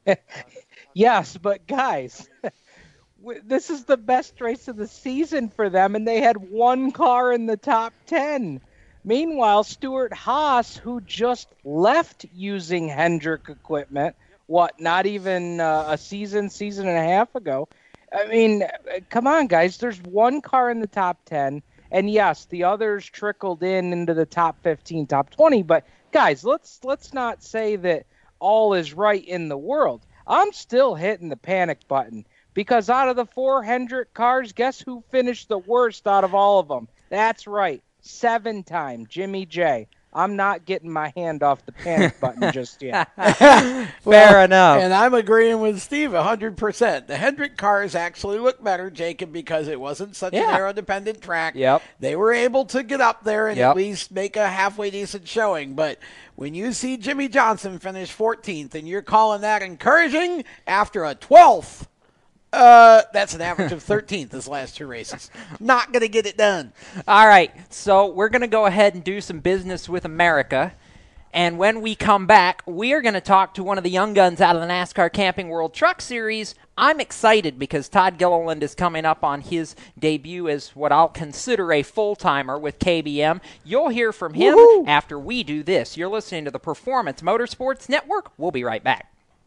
Yes, 0.94 1.36
but 1.36 1.66
guys, 1.66 2.28
this 3.44 3.70
is 3.70 3.84
the 3.84 3.96
best 3.96 4.40
race 4.40 4.68
of 4.68 4.76
the 4.76 4.88
season 4.88 5.48
for 5.48 5.70
them, 5.70 5.94
and 5.94 6.06
they 6.06 6.20
had 6.20 6.36
one 6.50 6.90
car 6.90 7.32
in 7.32 7.46
the 7.46 7.56
top 7.56 7.92
10. 8.06 8.60
Meanwhile, 9.04 9.64
Stewart-Haas, 9.64 10.76
who 10.76 11.00
just 11.00 11.48
left 11.64 12.26
using 12.34 12.88
Hendrick 12.88 13.48
equipment, 13.48 14.16
what, 14.46 14.80
not 14.80 15.06
even 15.06 15.60
uh, 15.60 15.86
a 15.88 15.96
season, 15.96 16.50
season 16.50 16.88
and 16.88 16.98
a 16.98 17.08
half 17.08 17.34
ago? 17.34 17.68
I 18.12 18.26
mean, 18.26 18.64
uh, 18.64 18.98
come 19.08 19.26
on, 19.28 19.46
guys. 19.46 19.78
There's 19.78 20.02
one 20.02 20.40
car 20.40 20.70
in 20.70 20.80
the 20.80 20.88
top 20.88 21.18
10, 21.26 21.62
and 21.90 22.10
yes, 22.10 22.46
the 22.46 22.64
others 22.64 23.04
trickled 23.06 23.62
in 23.62 23.92
into 23.92 24.14
the 24.14 24.26
top 24.26 24.62
15, 24.62 25.06
top 25.06 25.30
20. 25.30 25.62
But 25.62 25.84
guys, 26.12 26.44
let's 26.44 26.80
let's 26.84 27.12
not 27.12 27.42
say 27.42 27.76
that 27.76 28.06
all 28.38 28.74
is 28.74 28.94
right 28.94 29.24
in 29.24 29.48
the 29.48 29.58
world. 29.58 30.06
I'm 30.26 30.52
still 30.52 30.94
hitting 30.94 31.28
the 31.28 31.36
panic 31.36 31.86
button 31.88 32.26
because 32.54 32.90
out 32.90 33.08
of 33.08 33.16
the 33.16 33.26
four 33.26 33.62
Hendrick 33.62 34.14
cars, 34.14 34.52
guess 34.52 34.80
who 34.80 35.02
finished 35.10 35.48
the 35.48 35.58
worst 35.58 36.06
out 36.06 36.24
of 36.24 36.34
all 36.34 36.58
of 36.58 36.68
them? 36.68 36.88
That's 37.08 37.46
right, 37.46 37.82
seven 38.00 38.62
time 38.62 39.06
Jimmy 39.08 39.46
J. 39.46 39.88
I'm 40.12 40.34
not 40.34 40.64
getting 40.64 40.90
my 40.90 41.12
hand 41.14 41.42
off 41.42 41.64
the 41.64 41.72
panic 41.72 42.18
button 42.20 42.50
just 42.52 42.82
yet. 42.82 43.08
Fair 44.02 44.44
enough. 44.44 44.78
And 44.80 44.92
I'm 44.92 45.14
agreeing 45.14 45.60
with 45.60 45.80
Steve 45.80 46.10
100%. 46.10 47.06
The 47.06 47.16
Hendrick 47.16 47.56
cars 47.56 47.94
actually 47.94 48.38
look 48.38 48.62
better, 48.62 48.90
Jacob, 48.90 49.32
because 49.32 49.68
it 49.68 49.78
wasn't 49.80 50.16
such 50.16 50.32
Yeah. 50.32 50.48
an 50.50 50.56
aero-dependent 50.56 51.20
track. 51.22 51.54
Yep. 51.54 51.82
They 52.00 52.16
were 52.16 52.32
able 52.32 52.64
to 52.66 52.82
get 52.82 53.00
up 53.00 53.22
there 53.24 53.48
and 53.48 53.56
Yep. 53.58 53.70
at 53.70 53.76
least 53.76 54.10
make 54.10 54.36
a 54.36 54.48
halfway 54.48 54.90
decent 54.90 55.28
showing. 55.28 55.74
But 55.74 55.98
when 56.34 56.54
you 56.54 56.72
see 56.72 56.96
Jimmie 56.96 57.28
Johnson 57.28 57.78
finish 57.78 58.10
14th 58.12 58.74
and 58.74 58.88
you're 58.88 59.02
calling 59.02 59.42
that 59.42 59.62
encouraging 59.62 60.44
after 60.66 61.04
a 61.04 61.14
12th, 61.14 61.86
uh, 62.52 63.02
that's 63.12 63.34
an 63.34 63.40
average 63.40 63.72
of 63.72 63.84
13th 63.86 64.32
his 64.32 64.48
last 64.48 64.76
two 64.76 64.86
races. 64.86 65.30
Not 65.58 65.92
going 65.92 66.02
to 66.02 66.08
get 66.08 66.26
it 66.26 66.36
done. 66.36 66.72
All 67.06 67.26
right, 67.26 67.52
so 67.72 68.06
we're 68.06 68.28
going 68.28 68.42
to 68.42 68.48
go 68.48 68.66
ahead 68.66 68.94
and 68.94 69.04
do 69.04 69.20
some 69.20 69.40
business 69.40 69.88
with 69.88 70.04
America. 70.04 70.74
And 71.32 71.58
when 71.58 71.80
we 71.80 71.94
come 71.94 72.26
back, 72.26 72.62
we 72.66 72.92
are 72.92 73.00
going 73.00 73.14
to 73.14 73.20
talk 73.20 73.54
to 73.54 73.62
one 73.62 73.78
of 73.78 73.84
the 73.84 73.90
young 73.90 74.14
guns 74.14 74.40
out 74.40 74.56
of 74.56 74.62
the 74.62 74.66
NASCAR 74.66 75.12
Camping 75.12 75.48
World 75.48 75.72
Truck 75.72 76.00
Series. 76.00 76.56
I'm 76.76 76.98
excited 76.98 77.56
because 77.56 77.88
Todd 77.88 78.18
Gilliland 78.18 78.64
is 78.64 78.74
coming 78.74 79.04
up 79.04 79.22
on 79.22 79.42
his 79.42 79.76
debut 79.96 80.48
as 80.48 80.74
what 80.74 80.90
I'll 80.90 81.08
consider 81.08 81.72
a 81.72 81.84
full 81.84 82.16
timer 82.16 82.58
with 82.58 82.80
KBM. 82.80 83.40
You'll 83.64 83.90
hear 83.90 84.12
from 84.12 84.34
him 84.34 84.56
after 84.88 85.20
we 85.20 85.44
do 85.44 85.62
this. 85.62 85.96
You're 85.96 86.08
listening 86.08 86.46
to 86.46 86.50
the 86.50 86.58
Performance 86.58 87.22
Motorsports 87.22 87.88
Network. 87.88 88.32
We'll 88.36 88.50
be 88.50 88.64
right 88.64 88.82
back. 88.82 89.09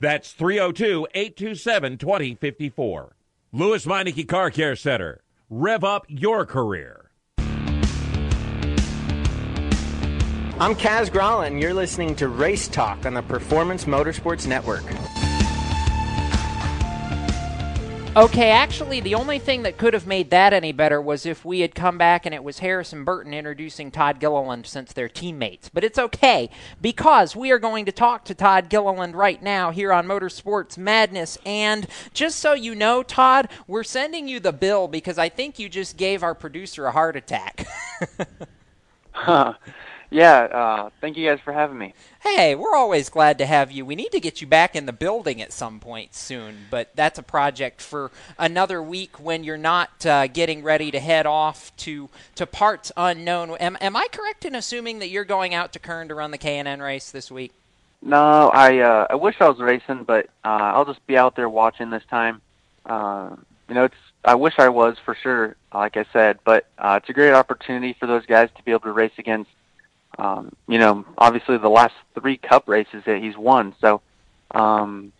That's 0.00 0.32
302 0.32 1.08
827 1.14 1.98
2054. 1.98 3.16
Lewes 3.52 3.84
Meineke 3.86 4.28
Car 4.28 4.50
Care 4.50 4.76
Center. 4.76 5.22
Rev 5.48 5.84
up 5.84 6.06
your 6.08 6.44
career. 6.44 7.10
I'm 10.60 10.74
Kaz 10.76 11.46
and 11.46 11.60
you're 11.60 11.74
listening 11.74 12.14
to 12.16 12.28
Race 12.28 12.68
Talk 12.68 13.06
on 13.06 13.14
the 13.14 13.22
Performance 13.22 13.86
Motorsports 13.86 14.46
Network. 14.46 14.84
Okay, 18.16 18.50
actually, 18.50 19.00
the 19.00 19.16
only 19.16 19.40
thing 19.40 19.64
that 19.64 19.76
could 19.76 19.92
have 19.92 20.06
made 20.06 20.30
that 20.30 20.52
any 20.52 20.70
better 20.70 21.02
was 21.02 21.26
if 21.26 21.44
we 21.44 21.60
had 21.60 21.74
come 21.74 21.98
back 21.98 22.24
and 22.24 22.32
it 22.32 22.44
was 22.44 22.60
Harrison 22.60 23.02
Burton 23.02 23.34
introducing 23.34 23.90
Todd 23.90 24.20
Gilliland 24.20 24.66
since 24.66 24.92
they're 24.92 25.08
teammates. 25.08 25.68
But 25.68 25.82
it's 25.82 25.98
okay 25.98 26.48
because 26.80 27.34
we 27.34 27.50
are 27.50 27.58
going 27.58 27.86
to 27.86 27.92
talk 27.92 28.24
to 28.26 28.34
Todd 28.34 28.68
Gilliland 28.68 29.16
right 29.16 29.42
now 29.42 29.72
here 29.72 29.92
on 29.92 30.06
Motorsports 30.06 30.78
Madness. 30.78 31.38
And 31.44 31.88
just 32.12 32.38
so 32.38 32.52
you 32.52 32.76
know, 32.76 33.02
Todd, 33.02 33.48
we're 33.66 33.82
sending 33.82 34.28
you 34.28 34.38
the 34.38 34.52
bill 34.52 34.86
because 34.86 35.18
I 35.18 35.28
think 35.28 35.58
you 35.58 35.68
just 35.68 35.96
gave 35.96 36.22
our 36.22 36.36
producer 36.36 36.86
a 36.86 36.92
heart 36.92 37.16
attack. 37.16 37.66
huh. 39.10 39.54
Yeah, 40.10 40.42
uh, 40.42 40.90
thank 41.00 41.16
you 41.16 41.28
guys 41.28 41.40
for 41.40 41.52
having 41.52 41.78
me. 41.78 41.94
Hey, 42.20 42.54
we're 42.54 42.74
always 42.74 43.08
glad 43.08 43.38
to 43.38 43.46
have 43.46 43.70
you. 43.70 43.84
We 43.84 43.94
need 43.94 44.12
to 44.12 44.20
get 44.20 44.40
you 44.40 44.46
back 44.46 44.76
in 44.76 44.86
the 44.86 44.92
building 44.92 45.42
at 45.42 45.52
some 45.52 45.80
point 45.80 46.14
soon, 46.14 46.66
but 46.70 46.94
that's 46.94 47.18
a 47.18 47.22
project 47.22 47.80
for 47.80 48.10
another 48.38 48.82
week 48.82 49.18
when 49.18 49.44
you're 49.44 49.56
not 49.56 50.06
uh, 50.06 50.26
getting 50.26 50.62
ready 50.62 50.90
to 50.90 51.00
head 51.00 51.26
off 51.26 51.74
to 51.78 52.08
to 52.36 52.46
parts 52.46 52.92
unknown. 52.96 53.56
Am, 53.58 53.76
am 53.80 53.96
I 53.96 54.06
correct 54.12 54.44
in 54.44 54.54
assuming 54.54 54.98
that 55.00 55.08
you're 55.08 55.24
going 55.24 55.54
out 55.54 55.72
to 55.72 55.78
Kern 55.78 56.08
to 56.08 56.14
run 56.14 56.30
the 56.30 56.38
K&N 56.38 56.80
race 56.80 57.10
this 57.10 57.30
week? 57.30 57.52
No, 58.02 58.50
I 58.50 58.78
uh, 58.78 59.06
I 59.10 59.14
wish 59.14 59.36
I 59.40 59.48
was 59.48 59.58
racing, 59.58 60.04
but 60.04 60.26
uh, 60.44 60.72
I'll 60.74 60.84
just 60.84 61.04
be 61.06 61.16
out 61.16 61.36
there 61.36 61.48
watching 61.48 61.90
this 61.90 62.04
time. 62.10 62.42
Uh, 62.84 63.36
you 63.68 63.74
know, 63.74 63.84
it's 63.84 63.94
I 64.24 64.34
wish 64.34 64.54
I 64.58 64.68
was 64.68 64.96
for 65.04 65.14
sure, 65.14 65.56
like 65.72 65.96
I 65.96 66.04
said, 66.12 66.38
but 66.44 66.66
uh, 66.78 66.98
it's 67.00 67.08
a 67.08 67.14
great 67.14 67.32
opportunity 67.32 67.94
for 67.98 68.06
those 68.06 68.26
guys 68.26 68.50
to 68.56 68.62
be 68.62 68.72
able 68.72 68.80
to 68.80 68.92
race 68.92 69.12
against 69.18 69.50
um, 70.18 70.52
you 70.68 70.78
know, 70.78 71.04
obviously 71.18 71.58
the 71.58 71.68
last 71.68 71.94
three 72.14 72.36
Cup 72.36 72.68
races 72.68 73.02
that 73.06 73.22
he's 73.22 73.36
won. 73.36 73.74
So 73.80 74.00
um, 74.50 75.12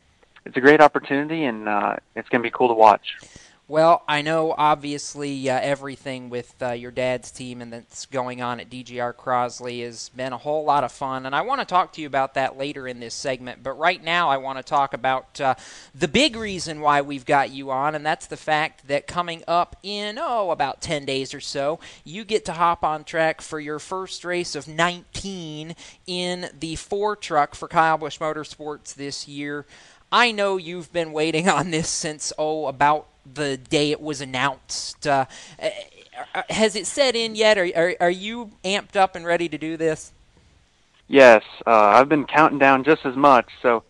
it's 0.44 0.56
a 0.56 0.60
great 0.60 0.80
opportunity, 0.80 1.44
and 1.44 1.68
uh, 1.68 1.96
it's 2.14 2.28
going 2.28 2.42
to 2.42 2.46
be 2.46 2.50
cool 2.50 2.68
to 2.68 2.74
watch. 2.74 3.18
Well, 3.66 4.02
I 4.06 4.20
know 4.20 4.54
obviously 4.58 5.48
uh, 5.48 5.58
everything 5.58 6.28
with 6.28 6.54
uh, 6.60 6.72
your 6.72 6.90
dad's 6.90 7.30
team 7.30 7.62
and 7.62 7.72
that's 7.72 8.04
going 8.04 8.42
on 8.42 8.60
at 8.60 8.68
DGR 8.68 9.14
Crosley 9.14 9.82
has 9.82 10.10
been 10.10 10.34
a 10.34 10.38
whole 10.38 10.66
lot 10.66 10.84
of 10.84 10.92
fun, 10.92 11.24
and 11.24 11.34
I 11.34 11.40
want 11.40 11.62
to 11.62 11.64
talk 11.64 11.94
to 11.94 12.02
you 12.02 12.06
about 12.06 12.34
that 12.34 12.58
later 12.58 12.86
in 12.86 13.00
this 13.00 13.14
segment. 13.14 13.62
But 13.62 13.78
right 13.78 14.04
now, 14.04 14.28
I 14.28 14.36
want 14.36 14.58
to 14.58 14.62
talk 14.62 14.92
about 14.92 15.40
uh, 15.40 15.54
the 15.94 16.08
big 16.08 16.36
reason 16.36 16.82
why 16.82 17.00
we've 17.00 17.24
got 17.24 17.52
you 17.52 17.70
on, 17.70 17.94
and 17.94 18.04
that's 18.04 18.26
the 18.26 18.36
fact 18.36 18.86
that 18.88 19.06
coming 19.06 19.42
up 19.48 19.76
in, 19.82 20.18
oh, 20.20 20.50
about 20.50 20.82
10 20.82 21.06
days 21.06 21.32
or 21.32 21.40
so, 21.40 21.80
you 22.04 22.26
get 22.26 22.44
to 22.44 22.52
hop 22.52 22.84
on 22.84 23.02
track 23.02 23.40
for 23.40 23.58
your 23.58 23.78
first 23.78 24.26
race 24.26 24.54
of 24.54 24.68
19 24.68 25.74
in 26.06 26.50
the 26.60 26.76
four 26.76 27.16
truck 27.16 27.54
for 27.54 27.66
Kyle 27.66 27.96
Busch 27.96 28.18
Motorsports 28.18 28.94
this 28.94 29.26
year. 29.26 29.64
I 30.12 30.32
know 30.32 30.58
you've 30.58 30.92
been 30.92 31.14
waiting 31.14 31.48
on 31.58 31.70
this 31.70 31.88
since, 31.88 32.30
oh, 32.36 32.66
about 32.66 33.08
the 33.32 33.56
day 33.56 33.90
it 33.90 34.00
was 34.00 34.20
announced. 34.20 35.06
Uh, 35.06 35.26
has 36.50 36.76
it 36.76 36.86
set 36.86 37.16
in 37.16 37.34
yet? 37.34 37.58
Are, 37.58 37.70
are, 37.74 37.94
are, 38.00 38.10
you 38.10 38.52
amped 38.64 38.96
up 38.96 39.16
and 39.16 39.26
ready 39.26 39.48
to 39.48 39.58
do 39.58 39.76
this? 39.76 40.12
Yes, 41.08 41.42
uh, 41.66 41.70
I've 41.70 42.08
been 42.08 42.24
counting 42.24 42.58
down 42.58 42.84
just 42.84 43.04
as 43.04 43.16
much. 43.16 43.48
So 43.62 43.82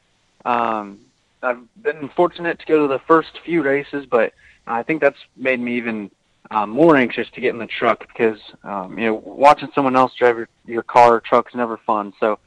um, 0.45 1.01
I've 1.43 1.61
been 1.83 2.09
fortunate 2.11 2.59
to 2.59 2.67
go 2.67 2.87
to 2.87 2.93
the 2.93 2.99
first 3.01 3.39
few 3.45 3.63
races, 3.63 4.07
but 4.07 4.33
I 4.67 4.83
think 4.83 5.01
that's 5.01 5.19
made 5.37 5.61
me 5.61 5.77
even 5.77 6.11
uh, 6.51 6.67
more 6.67 6.97
anxious 6.97 7.29
to 7.31 7.41
get 7.41 7.51
in 7.51 7.59
the 7.59 7.67
truck 7.67 8.07
because 8.07 8.39
um, 8.63 8.99
you 8.99 9.07
know 9.07 9.15
watching 9.15 9.71
someone 9.75 9.97
else 9.97 10.15
drive 10.15 10.37
your, 10.37 10.49
your 10.67 10.83
car 10.83 11.15
or 11.15 11.21
truck 11.21 11.49
is 11.49 11.55
never 11.55 11.77
fun. 11.79 12.13
So 12.21 12.39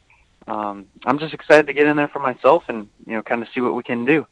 um, 0.47 0.87
I'm 1.05 1.19
just 1.19 1.33
excited 1.33 1.67
to 1.67 1.73
get 1.73 1.87
in 1.87 1.97
there 1.97 2.07
for 2.07 2.19
myself 2.19 2.63
and 2.67 2.87
you 3.05 3.13
know 3.13 3.21
kind 3.21 3.41
of 3.41 3.49
see 3.53 3.61
what 3.61 3.75
we 3.75 3.83
can 3.83 4.05
do. 4.05 4.25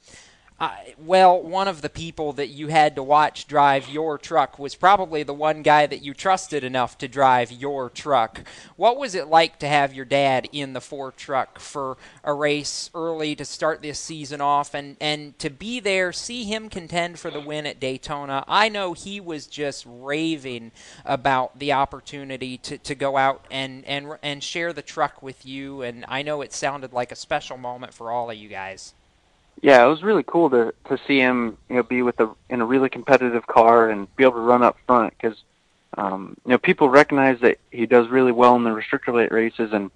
Uh, 0.58 0.74
well, 0.98 1.42
one 1.42 1.68
of 1.68 1.82
the 1.82 1.90
people 1.90 2.32
that 2.32 2.48
you 2.48 2.70
had 2.70 2.96
to 2.96 3.04
watch 3.04 3.46
drive 3.46 3.90
your 3.90 4.18
truck 4.18 4.58
was 4.58 4.74
probably 4.74 5.22
the 5.22 5.34
one 5.34 5.62
guy 5.62 5.86
that 5.86 6.02
you 6.02 6.14
trusted 6.14 6.64
enough 6.64 6.98
to 6.98 7.10
drive 7.10 7.52
your 7.52 7.90
truck. 7.90 8.42
What 8.78 8.96
was 8.98 9.16
it 9.16 9.28
like 9.28 9.60
to 9.60 9.68
have 9.68 9.94
your 9.94 10.06
dad 10.06 10.48
in 10.54 10.72
the 10.72 10.80
Ford 10.80 11.18
truck 11.18 11.60
for 11.60 11.98
a 12.24 12.34
race 12.34 12.90
early 12.96 13.36
to 13.36 13.44
start 13.44 13.82
this 13.82 14.00
season 14.00 14.40
off 14.40 14.74
and, 14.74 14.96
and 15.02 15.38
to 15.40 15.50
be 15.50 15.82
there, 15.82 16.14
see 16.14 16.46
him 16.46 16.70
contend 16.70 17.20
for 17.20 17.30
the 17.30 17.42
win 17.42 17.66
at 17.66 17.82
Daytona? 17.82 18.46
I 18.48 18.70
know 18.70 18.94
he 18.94 19.20
was 19.20 19.48
just 19.48 19.86
raving 19.86 20.72
about 21.04 21.60
the 21.60 21.74
opportunity 21.74 22.58
to, 22.60 22.78
to 22.78 22.96
go 22.96 23.18
out 23.18 23.46
and, 23.52 23.84
and, 23.84 24.08
and 24.24 24.42
share 24.42 24.72
the 24.72 24.82
truck 24.82 25.22
with 25.22 25.46
you, 25.46 25.82
and 25.82 26.06
I 26.08 26.22
know 26.22 26.42
it 26.42 26.54
sounded 26.54 26.94
like 26.94 27.12
a 27.12 27.18
special 27.18 27.58
moment 27.58 27.94
for 27.94 28.10
all 28.10 28.32
of 28.32 28.38
you 28.38 28.48
guys 28.48 28.94
yeah, 29.66 29.84
it 29.84 29.88
was 29.88 30.04
really 30.04 30.22
cool 30.22 30.52
to 30.52 30.76
to 30.90 31.00
see 31.08 31.18
him, 31.18 31.58
you 31.70 31.78
know, 31.78 31.82
be 31.82 32.04
with 32.04 32.20
a 32.20 32.30
in 32.52 32.62
a 32.62 32.66
really 32.66 32.88
competitive 32.88 33.48
car 33.48 33.90
and 33.90 34.16
be 34.16 34.24
able 34.24 34.34
to 34.34 34.40
run 34.40 34.62
up 34.62 34.78
front 34.86 35.12
because, 35.18 35.36
um, 35.98 36.38
you 36.46 36.52
know, 36.52 36.60
people 36.60 36.88
recognize 36.88 37.40
that 37.40 37.58
he 37.72 37.88
does 37.88 38.08
really 38.08 38.32
well 38.32 38.56
in 38.56 38.64
the 38.64 38.70
restrictor 38.70 39.12
plate 39.12 39.32
races 39.32 39.74
and, 39.74 39.90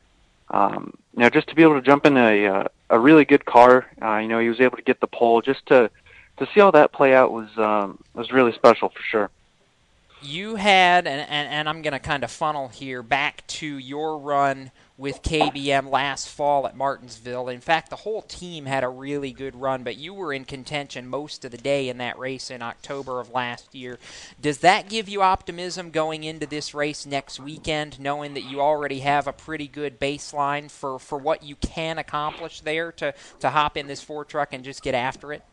um, 0.49 0.97
you 1.13 1.19
know, 1.19 1.29
just 1.29 1.49
to 1.49 1.55
be 1.55 1.61
able 1.61 1.75
to 1.75 1.85
jump 1.85 2.07
in 2.07 2.17
a 2.17 2.47
uh, 2.47 2.63
a 2.89 2.97
really 2.97 3.25
good 3.25 3.45
car, 3.45 3.85
uh, 4.01 4.17
you 4.17 4.27
know, 4.27 4.39
he 4.39 4.49
was 4.49 4.59
able 4.59 4.75
to 4.75 4.81
get 4.81 4.99
the 5.01 5.07
pole. 5.07 5.39
Just 5.39 5.63
to 5.67 5.91
to 6.37 6.47
see 6.51 6.61
all 6.61 6.71
that 6.71 6.91
play 6.91 7.13
out 7.13 7.31
was 7.31 7.55
um, 7.59 7.99
was 8.15 8.31
really 8.31 8.53
special 8.53 8.89
for 8.89 9.03
sure 9.03 9.29
you 10.21 10.55
had, 10.55 11.07
and, 11.07 11.21
and, 11.29 11.47
and 11.47 11.69
I'm 11.69 11.81
going 11.81 11.93
to 11.93 11.99
kind 11.99 12.25
of 12.25 12.31
funnel 12.31 12.67
here 12.67 13.01
back 13.01 13.47
to 13.47 13.65
your 13.77 14.17
run 14.17 14.71
with 14.99 15.21
KBM 15.21 15.89
last 15.89 16.27
fall 16.27 16.67
at 16.67 16.75
Martinsville. 16.75 17.47
In 17.47 17.61
fact, 17.61 17.89
the 17.89 17.95
whole 17.95 18.21
team 18.21 18.65
had 18.65 18.83
a 18.83 18.89
really 18.89 19.31
good 19.31 19.55
run, 19.55 19.81
but 19.81 19.95
you 19.95 20.13
were 20.13 20.33
in 20.33 20.43
contention 20.43 21.07
most 21.07 21.45
of 21.45 21.51
the 21.51 21.57
day 21.57 21.87
in 21.87 21.99
that 21.99 22.19
race 22.19 22.51
in 22.51 22.61
October 22.61 23.21
of 23.21 23.31
last 23.31 23.73
year. 23.73 23.97
Does 24.41 24.57
that 24.57 24.89
give 24.89 25.07
you 25.07 25.21
optimism 25.21 25.89
going 25.89 26.25
into 26.25 26.45
this 26.45 26.73
race 26.73 27.05
next 27.05 27.39
weekend, 27.39 27.97
knowing 27.97 28.33
that 28.33 28.43
you 28.43 28.59
already 28.59 28.99
have 28.99 29.25
a 29.25 29.31
pretty 29.31 29.69
good 29.69 30.01
baseline 30.01 30.69
for, 30.69 30.99
for 30.99 31.17
what 31.17 31.43
you 31.43 31.55
can 31.55 31.97
accomplish 31.97 32.59
there 32.59 32.91
to, 32.91 33.13
to 33.39 33.49
hop 33.51 33.77
in 33.77 33.87
this 33.87 34.01
four 34.01 34.25
truck 34.25 34.49
and 34.51 34.65
just 34.65 34.83
get 34.83 34.95
after 34.95 35.31
it? 35.31 35.43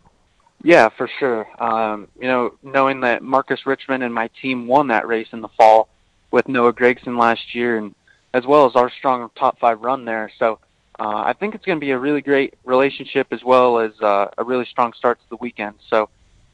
Yeah, 0.65 0.89
for 0.89 1.09
sure. 1.21 1.47
Um, 1.63 2.09
you 2.21 2.27
know, 2.27 2.55
knowing 2.65 3.03
that 3.03 3.23
Marcus 3.23 3.65
Richmond 3.65 4.03
and 4.03 4.13
my 4.13 4.29
team 4.43 4.67
won 4.67 4.89
that 4.89 5.07
race 5.07 5.29
in 5.33 5.41
the 5.41 5.49
fall 5.49 5.89
with 6.33 6.49
Noah 6.49 6.73
Gragson 6.73 7.17
last 7.17 7.55
year 7.55 7.79
and 7.79 7.95
as 8.37 8.45
well 8.45 8.67
as 8.67 8.77
our 8.77 8.91
strong 8.91 9.31
top 9.35 9.59
five 9.59 9.81
run 9.81 10.05
there. 10.05 10.31
So 10.39 10.59
uh, 10.99 11.23
I 11.25 11.33
think 11.33 11.55
it's 11.55 11.65
going 11.65 11.79
to 11.79 11.81
be 11.81 11.93
a 11.93 11.99
really 11.99 12.21
great 12.21 12.53
relationship 12.65 13.29
as 13.31 13.43
well 13.43 13.79
as 13.79 13.99
uh, 14.03 14.29
a 14.37 14.45
really 14.45 14.67
strong 14.67 14.93
start 14.93 15.19
to 15.21 15.29
the 15.31 15.37
weekend. 15.37 15.77
So, 15.89 16.11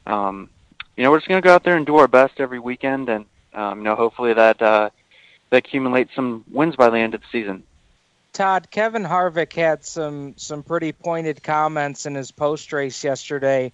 um, 0.07 0.49
you 0.95 1.03
know, 1.03 1.11
we're 1.11 1.17
just 1.17 1.27
going 1.27 1.41
to 1.41 1.45
go 1.45 1.53
out 1.53 1.65
there 1.65 1.75
and 1.75 1.85
do 1.85 1.97
our 1.97 2.07
best 2.07 2.39
every 2.39 2.59
weekend, 2.59 3.09
and 3.09 3.25
um, 3.53 3.79
you 3.79 3.83
know, 3.83 3.95
hopefully 3.95 4.33
that 4.33 4.61
uh, 4.61 4.91
that 5.49 5.57
accumulates 5.57 6.15
some 6.15 6.45
wins 6.49 6.77
by 6.77 6.89
the 6.89 6.97
end 6.97 7.15
of 7.15 7.21
the 7.21 7.27
season. 7.33 7.63
Todd, 8.31 8.71
Kevin 8.71 9.03
Harvick 9.03 9.51
had 9.51 9.83
some 9.83 10.35
some 10.37 10.63
pretty 10.63 10.93
pointed 10.93 11.43
comments 11.43 12.05
in 12.05 12.15
his 12.15 12.31
post 12.31 12.71
race 12.71 13.03
yesterday, 13.03 13.73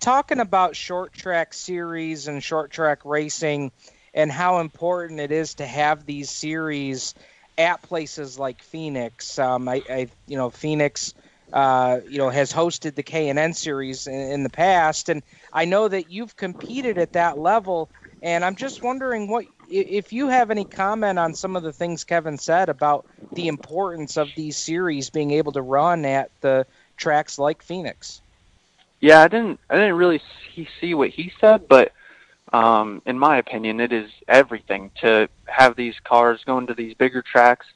talking 0.00 0.40
about 0.40 0.74
short 0.74 1.12
track 1.12 1.52
series 1.52 2.28
and 2.28 2.42
short 2.42 2.70
track 2.70 3.04
racing, 3.04 3.72
and 4.14 4.32
how 4.32 4.60
important 4.60 5.20
it 5.20 5.32
is 5.32 5.54
to 5.54 5.66
have 5.66 6.06
these 6.06 6.30
series 6.30 7.14
at 7.58 7.82
places 7.82 8.38
like 8.38 8.62
Phoenix. 8.62 9.38
Um, 9.38 9.68
I, 9.68 9.82
I, 9.88 10.08
you 10.26 10.36
know, 10.36 10.50
Phoenix, 10.50 11.14
uh, 11.52 12.00
you 12.06 12.18
know, 12.18 12.30
has 12.30 12.52
hosted 12.52 12.94
the 12.94 13.02
K 13.02 13.28
and 13.28 13.38
N 13.38 13.52
series 13.52 14.06
in, 14.06 14.14
in, 14.14 14.42
the 14.42 14.50
past, 14.50 15.08
and 15.08 15.22
I 15.52 15.64
know 15.64 15.88
that 15.88 16.10
you've 16.10 16.36
competed 16.36 16.98
at 16.98 17.12
that 17.12 17.38
level. 17.38 17.90
And 18.22 18.44
I'm 18.44 18.54
just 18.54 18.84
wondering 18.84 19.28
what 19.28 19.46
if 19.68 20.12
you 20.12 20.28
have 20.28 20.50
any 20.50 20.64
comment 20.64 21.18
on 21.18 21.34
some 21.34 21.56
of 21.56 21.64
the 21.64 21.72
things 21.72 22.04
Kevin 22.04 22.38
said 22.38 22.68
about 22.68 23.04
the 23.34 23.48
importance 23.48 24.16
of 24.16 24.28
these 24.36 24.56
series 24.56 25.10
being 25.10 25.32
able 25.32 25.52
to 25.52 25.62
run 25.62 26.04
at 26.04 26.30
the 26.40 26.66
tracks 26.96 27.38
like 27.38 27.62
Phoenix. 27.62 28.20
Yeah, 29.00 29.22
I 29.22 29.28
didn't. 29.28 29.58
I 29.68 29.74
didn't 29.74 29.96
really 29.96 30.22
see, 30.54 30.68
see 30.80 30.94
what 30.94 31.10
he 31.10 31.32
said, 31.40 31.66
but 31.68 31.92
um, 32.52 33.02
in 33.06 33.18
my 33.18 33.38
opinion, 33.38 33.80
it 33.80 33.92
is 33.92 34.10
everything 34.28 34.90
to 35.00 35.28
have 35.46 35.76
these 35.76 35.94
cars 36.04 36.42
going 36.44 36.66
to 36.66 36.74
these 36.74 36.94
bigger 36.94 37.22
tracks. 37.22 37.66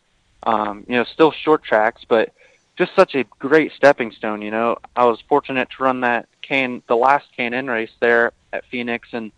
Um, 0.43 0.85
you 0.87 0.97
know, 0.97 1.05
still 1.05 1.33
short 1.33 1.65
tracks, 1.65 2.03
but 2.07 2.33
just 2.77 2.95
such 2.95 3.15
a 3.15 3.25
great 3.25 3.73
stepping 3.73 4.13
stone. 4.13 4.43
You 4.43 4.51
know, 4.51 4.77
I 4.95 5.07
was 5.07 5.21
fortunate 5.29 5.71
to 5.71 5.83
run 5.83 6.03
that 6.03 6.29
can 6.43 6.83
the 6.89 6.97
last 6.97 7.27
K&N 7.37 7.67
race 7.67 7.91
there 8.01 8.33
at 8.53 8.65
Phoenix, 8.67 9.09
and 9.13 9.33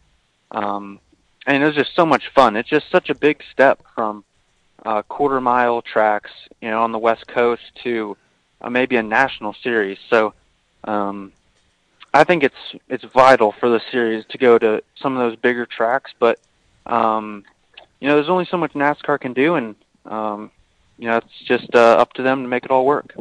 um, 0.50 1.00
and 1.46 1.62
it 1.62 1.66
was 1.66 1.74
just 1.74 1.94
so 1.94 2.04
much 2.04 2.28
fun. 2.34 2.56
It's 2.56 2.68
just 2.68 2.90
such 2.90 3.10
a 3.10 3.14
big 3.14 3.42
step 3.52 3.82
from 3.94 4.24
uh, 4.84 5.02
quarter 5.02 5.40
mile 5.40 5.82
tracks, 5.82 6.30
you 6.60 6.68
know, 6.68 6.82
on 6.82 6.92
the 6.92 6.98
West 6.98 7.26
Coast 7.26 7.62
to 7.84 8.16
uh, 8.60 8.70
maybe 8.70 8.96
a 8.96 9.02
national 9.02 9.54
series. 9.62 9.98
So 10.10 10.34
um, 10.84 11.32
I 12.18 12.24
think 12.24 12.42
it's 12.42 12.74
it's 12.88 13.04
vital 13.04 13.52
for 13.52 13.68
the 13.68 13.80
series 13.92 14.24
to 14.30 14.38
go 14.38 14.58
to 14.58 14.82
some 15.00 15.16
of 15.16 15.20
those 15.20 15.38
bigger 15.38 15.66
tracks, 15.66 16.10
but 16.18 16.40
um, 16.84 17.44
you 18.00 18.08
know, 18.08 18.16
there's 18.16 18.28
only 18.28 18.44
so 18.44 18.56
much 18.56 18.72
NASCAR 18.72 19.20
can 19.20 19.34
do, 19.34 19.54
and 19.54 19.76
um, 20.04 20.50
you 20.98 21.06
know, 21.06 21.18
it's 21.18 21.38
just 21.44 21.72
uh, 21.76 21.78
up 21.78 22.14
to 22.14 22.24
them 22.24 22.42
to 22.42 22.48
make 22.48 22.64
it 22.64 22.72
all 22.72 22.84
work. 22.84 23.14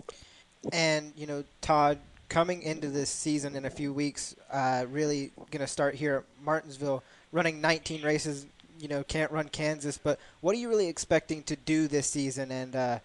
And 0.73 1.13
you 1.15 1.27
know, 1.27 1.43
Todd, 1.61 1.99
coming 2.27 2.63
into 2.63 2.89
this 2.89 3.11
season 3.11 3.55
in 3.55 3.65
a 3.65 3.69
few 3.69 3.93
weeks, 3.93 4.35
uh, 4.51 4.87
really 4.89 5.31
going 5.51 5.61
to 5.61 5.67
start 5.67 5.93
here 5.93 6.15
at 6.15 6.43
Martinsville, 6.43 7.03
running 7.31 7.61
19 7.61 8.01
races. 8.01 8.47
You 8.79 8.87
know, 8.87 9.03
can't 9.03 9.31
run 9.31 9.49
Kansas, 9.49 9.99
but 9.99 10.19
what 10.41 10.55
are 10.55 10.59
you 10.59 10.69
really 10.69 10.87
expecting 10.87 11.43
to 11.43 11.55
do 11.55 11.87
this 11.87 12.09
season, 12.09 12.51
and 12.51 12.75
uh, 12.75 12.99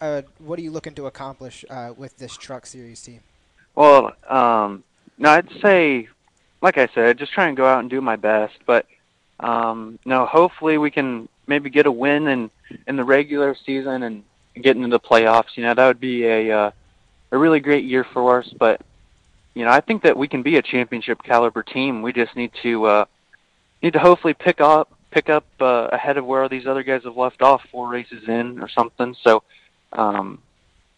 uh 0.00 0.22
what 0.38 0.60
are 0.60 0.62
you 0.62 0.70
looking 0.70 0.94
to 0.94 1.06
accomplish 1.06 1.64
uh, 1.68 1.92
with 1.96 2.18
this 2.18 2.36
Truck 2.36 2.66
Series 2.66 3.02
team? 3.02 3.18
Well, 3.74 4.12
um, 4.28 4.84
no, 5.18 5.30
I'd 5.30 5.50
say, 5.62 6.08
like 6.60 6.78
I 6.78 6.88
said, 6.94 7.18
just 7.18 7.32
try 7.32 7.48
and 7.48 7.56
go 7.56 7.66
out 7.66 7.80
and 7.80 7.90
do 7.90 8.00
my 8.00 8.16
best. 8.16 8.54
But 8.66 8.86
um, 9.40 9.98
no, 10.04 10.26
hopefully 10.26 10.78
we 10.78 10.90
can 10.90 11.28
maybe 11.46 11.70
get 11.70 11.86
a 11.86 11.92
win 11.92 12.26
in 12.28 12.50
in 12.86 12.96
the 12.96 13.04
regular 13.04 13.54
season 13.66 14.02
and 14.02 14.24
get 14.54 14.76
into 14.76 14.88
the 14.88 15.00
playoffs. 15.00 15.56
You 15.56 15.64
know, 15.64 15.74
that 15.74 15.86
would 15.86 16.00
be 16.00 16.24
a 16.24 16.50
uh, 16.50 16.70
a 17.30 17.38
really 17.38 17.60
great 17.60 17.84
year 17.84 18.04
for 18.04 18.40
us. 18.40 18.48
But 18.48 18.80
you 19.54 19.64
know, 19.64 19.70
I 19.70 19.80
think 19.80 20.02
that 20.02 20.16
we 20.16 20.28
can 20.28 20.42
be 20.42 20.56
a 20.56 20.62
championship 20.62 21.22
caliber 21.22 21.62
team. 21.62 22.02
We 22.02 22.12
just 22.12 22.34
need 22.36 22.52
to 22.62 22.84
uh, 22.86 23.04
need 23.82 23.92
to 23.92 23.98
hopefully 23.98 24.34
pick 24.34 24.60
up 24.60 24.90
pick 25.10 25.30
up 25.30 25.46
uh, 25.60 25.88
ahead 25.92 26.16
of 26.16 26.26
where 26.26 26.48
these 26.48 26.66
other 26.66 26.82
guys 26.82 27.04
have 27.04 27.16
left 27.16 27.40
off 27.40 27.62
four 27.70 27.88
races 27.88 28.28
in 28.28 28.60
or 28.60 28.68
something. 28.68 29.14
So, 29.22 29.44
um, 29.92 30.40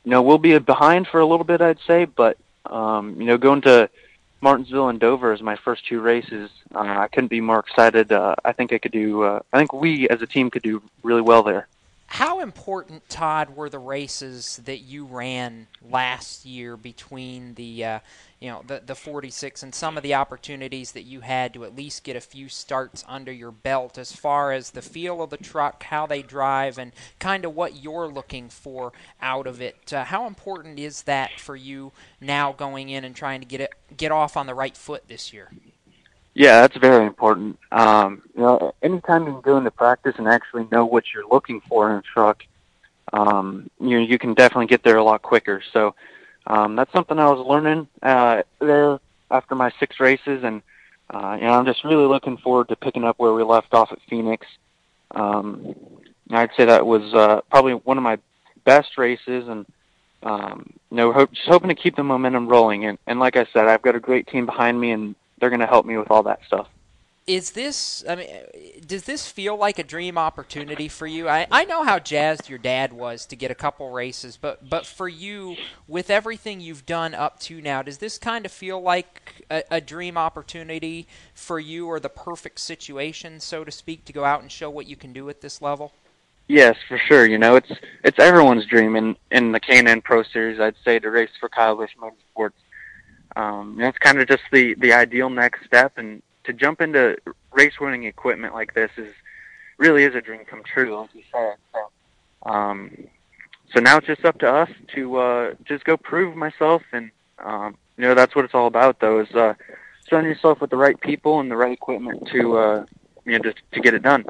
you 0.05 0.11
know, 0.11 0.23
we'll 0.23 0.39
be 0.39 0.59
behind 0.59 1.07
for 1.07 1.21
a 1.21 1.27
little 1.27 1.45
bit, 1.45 1.61
I'd 1.61 1.79
say, 1.87 2.07
but 2.07 2.39
um, 2.65 3.21
you 3.21 3.27
know, 3.27 3.37
going 3.37 3.61
to 3.63 3.91
Martinsville 4.41 4.89
and 4.89 5.01
Dover 5.01 5.33
as 5.33 5.43
my 5.43 5.57
first 5.57 5.87
two 5.87 6.01
races. 6.01 6.51
Uh, 6.75 6.81
I 6.81 7.09
couldn't 7.09 7.29
be 7.29 7.41
more 7.41 7.59
excited. 7.59 8.13
Uh, 8.13 8.35
I 8.45 8.53
think 8.53 8.73
I 8.73 8.79
could 8.79 8.93
do. 8.93 9.23
Uh, 9.23 9.41
I 9.53 9.59
think 9.59 9.73
we 9.73 10.09
as 10.09 10.23
a 10.23 10.27
team 10.27 10.51
could 10.51 10.63
do 10.63 10.83
really 11.03 11.23
well 11.23 11.43
there. 11.43 11.69
How 12.09 12.41
important, 12.41 13.09
Todd, 13.09 13.57
were 13.57 13.69
the 13.69 13.81
races 13.81 14.61
that 14.65 14.79
you 14.79 15.05
ran 15.05 15.67
last 15.83 16.45
year 16.45 16.77
between 16.77 17.55
the 17.55 17.85
uh, 17.85 17.99
you 18.41 18.49
know 18.49 18.63
the 18.67 18.81
the 18.85 18.95
46 18.95 19.63
and 19.65 19.75
some 19.75 19.97
of 19.97 20.03
the 20.03 20.15
opportunities 20.15 20.93
that 20.93 21.03
you 21.03 21.21
had 21.21 21.53
to 21.55 21.65
at 21.65 21.75
least 21.75 22.05
get 22.05 22.15
a 22.15 22.21
few 22.21 22.49
starts 22.49 23.05
under 23.09 23.33
your 23.33 23.51
belt 23.51 23.99
as 23.99 24.13
far 24.13 24.53
as 24.53 24.71
the 24.71 24.83
feel 24.83 25.21
of 25.21 25.31
the 25.31 25.37
truck, 25.37 25.83
how 25.83 26.07
they 26.07 26.23
drive, 26.23 26.79
and 26.79 26.93
kind 27.19 27.45
of 27.45 27.57
what 27.57 27.83
you're 27.83 28.09
looking 28.09 28.49
for 28.49 28.93
out 29.21 29.47
of 29.49 29.61
it. 29.61 29.93
Uh, 29.93 30.05
how 30.05 30.27
important 30.27 30.79
is 30.79 31.03
that 31.03 31.41
for 31.41 31.57
you 31.57 31.93
now 32.21 32.53
going 32.53 32.89
in 32.89 33.05
and 33.05 33.17
trying 33.17 33.41
to 33.41 33.47
get 33.47 33.61
it 33.61 33.73
get 33.97 34.13
off 34.13 34.37
on 34.37 34.47
the 34.47 34.55
right 34.55 34.77
foot 34.77 35.09
this 35.09 35.33
year? 35.33 35.51
Yeah, 36.39 36.61
that's 36.61 36.77
very 36.77 37.07
important. 37.07 37.59
Um, 37.73 38.21
you 38.35 38.43
know, 38.43 38.75
anytime 38.83 39.27
you 39.27 39.33
can 39.33 39.41
go 39.41 39.57
into 39.57 39.71
practice 39.71 40.17
and 40.19 40.29
actually 40.29 40.69
know 40.71 40.85
what 40.85 41.05
you're 41.15 41.27
looking 41.27 41.63
for 41.63 41.89
in 41.91 41.97
a 41.97 42.03
truck, 42.03 42.45
um, 43.15 43.71
you 43.81 43.97
you 44.01 44.19
can 44.19 44.35
definitely 44.35 44.67
get 44.67 44.83
there 44.83 44.99
a 44.99 45.03
lot 45.03 45.23
quicker. 45.23 45.63
So 45.73 45.95
um, 46.47 46.77
that's 46.77 46.93
something 46.93 47.19
I 47.19 47.31
was 47.31 47.47
learning 47.47 47.89
uh, 48.03 48.43
there 48.59 49.01
after 49.31 49.55
my 49.55 49.73
six 49.81 49.99
races, 49.99 50.45
and 50.45 50.61
uh, 51.09 51.39
you 51.41 51.47
know, 51.47 51.53
I'm 51.55 51.65
just 51.65 51.83
really 51.85 52.05
looking 52.05 52.37
forward 52.37 52.69
to 52.69 52.77
picking 52.77 53.05
up 53.05 53.19
where 53.19 53.33
we 53.33 53.43
left 53.43 53.73
off 53.73 53.91
at 53.91 53.99
Phoenix. 54.11 54.47
Um, 55.13 55.75
I'd 56.31 56.51
say 56.55 56.67
that 56.67 56.87
was 56.87 57.15
uh, 57.15 57.41
probably 57.51 57.73
one 57.73 57.97
of 57.97 58.05
my 58.05 58.19
best 58.65 58.99
races, 58.99 59.49
and 59.49 59.65
um, 60.23 60.71
you 60.91 60.99
know, 60.99 61.15
hope, 61.15 61.33
just 61.33 61.49
hoping 61.49 61.71
to 61.71 61.75
keep 61.75 61.97
the 61.97 62.05
momentum 62.05 62.47
rolling. 62.47 62.85
And, 62.85 62.99
and 63.07 63.19
like 63.19 63.39
I 63.39 63.47
said, 63.55 63.69
I've 63.69 63.81
got 63.81 63.97
a 63.97 64.01
great 64.01 64.27
team 64.27 64.45
behind 64.45 64.79
me, 64.79 64.91
and 64.91 65.15
they're 65.39 65.51
going 65.51 65.61
to 65.61 65.67
help 65.67 65.87
me 65.87 65.97
with 65.97 66.11
all 66.11 66.23
that 66.23 66.41
stuff. 66.47 66.69
is 67.27 67.51
this 67.53 68.05
i 68.09 68.15
mean 68.15 68.29
does 68.87 69.03
this 69.05 69.27
feel 69.27 69.57
like 69.57 69.79
a 69.79 69.85
dream 69.85 70.17
opportunity 70.17 70.87
for 70.89 71.07
you 71.07 71.29
I, 71.29 71.47
I 71.51 71.65
know 71.65 71.83
how 71.85 71.99
jazzed 71.99 72.49
your 72.49 72.59
dad 72.59 72.93
was 72.93 73.27
to 73.27 73.37
get 73.37 73.51
a 73.51 73.55
couple 73.55 73.91
races 73.91 74.37
but 74.37 74.69
but 74.71 74.87
for 74.87 75.09
you 75.09 75.57
with 75.89 76.09
everything 76.09 76.61
you've 76.61 76.87
done 76.87 77.15
up 77.15 77.41
to 77.41 77.61
now 77.61 77.83
does 77.83 77.99
this 77.99 78.17
kind 78.19 78.47
of 78.47 78.53
feel 78.53 78.81
like 78.81 79.45
a, 79.51 79.65
a 79.71 79.81
dream 79.81 80.17
opportunity 80.17 81.09
for 81.35 81.59
you 81.59 81.87
or 81.89 81.99
the 81.99 82.09
perfect 82.09 82.61
situation 82.61 83.41
so 83.41 83.65
to 83.65 83.73
speak 83.73 84.05
to 84.05 84.13
go 84.13 84.25
out 84.25 84.41
and 84.43 84.53
show 84.53 84.71
what 84.71 84.87
you 84.87 84.97
can 84.97 85.13
do 85.13 85.29
at 85.29 85.41
this 85.41 85.61
level 85.61 85.93
Yes, 86.49 86.77
for 86.87 86.99
sure. 86.99 87.27
You 87.27 87.39
know, 87.39 87.57
it's 87.57 87.73
it's 88.05 88.19
everyone's 88.19 88.67
dream 88.67 88.95
in 88.95 89.17
in 89.31 89.53
the 89.53 89.61
K&N 89.61 90.01
Pro 90.03 90.23
Series. 90.23 90.61
I'd 90.61 90.77
say 90.85 90.99
to 90.99 91.11
race 91.11 91.31
for 91.41 91.49
Kyle 91.49 91.75
Busch 91.75 91.91
Motorsports. 92.01 92.53
Um, 93.37 93.75
you 93.75 93.83
know, 93.83 93.89
it's 93.89 93.99
kind 93.99 94.19
of 94.19 94.27
just 94.27 94.43
the 94.51 94.75
the 94.75 94.93
ideal 94.93 95.31
next 95.31 95.65
step, 95.67 95.99
and 95.99 96.23
to 96.45 96.53
jump 96.53 96.81
into 96.81 97.17
race 97.53 97.79
winning 97.81 98.05
equipment 98.05 98.55
like 98.55 98.75
this 98.75 98.91
is 98.97 99.13
really 99.79 100.05
is 100.05 100.15
a 100.15 100.21
dream 100.21 100.45
come 100.45 100.63
true, 100.63 100.97
like 100.99 101.15
you 101.15 101.23
said. 101.31 101.57
So, 101.73 102.51
um, 102.51 102.97
so 103.73 103.81
now 103.81 103.99
it's 103.99 104.07
just 104.07 104.25
up 104.25 104.39
to 104.39 104.51
us 104.51 104.71
to 104.95 105.17
uh, 105.17 105.55
just 105.65 105.85
go 105.85 105.97
prove 105.97 106.35
myself, 106.37 106.83
and 106.93 107.11
um, 107.45 107.77
you 107.97 108.05
know 108.05 108.15
that's 108.15 108.35
what 108.35 108.45
it's 108.45 108.55
all 108.55 108.67
about. 108.67 109.01
Though 109.01 109.21
is 109.21 109.31
uh, 109.35 109.55
surrounding 110.09 110.33
yourself 110.33 110.61
with 110.61 110.71
the 110.71 110.77
right 110.77 110.99
people 111.01 111.41
and 111.41 111.51
the 111.51 111.57
right 111.57 111.73
equipment 111.73 112.29
to 112.33 112.57
uh, 112.57 112.87
you 113.27 113.33
know 113.33 113.39
just 113.41 113.59
to 113.73 113.81
get 113.81 113.95
it 113.95 114.03
done. 114.03 114.25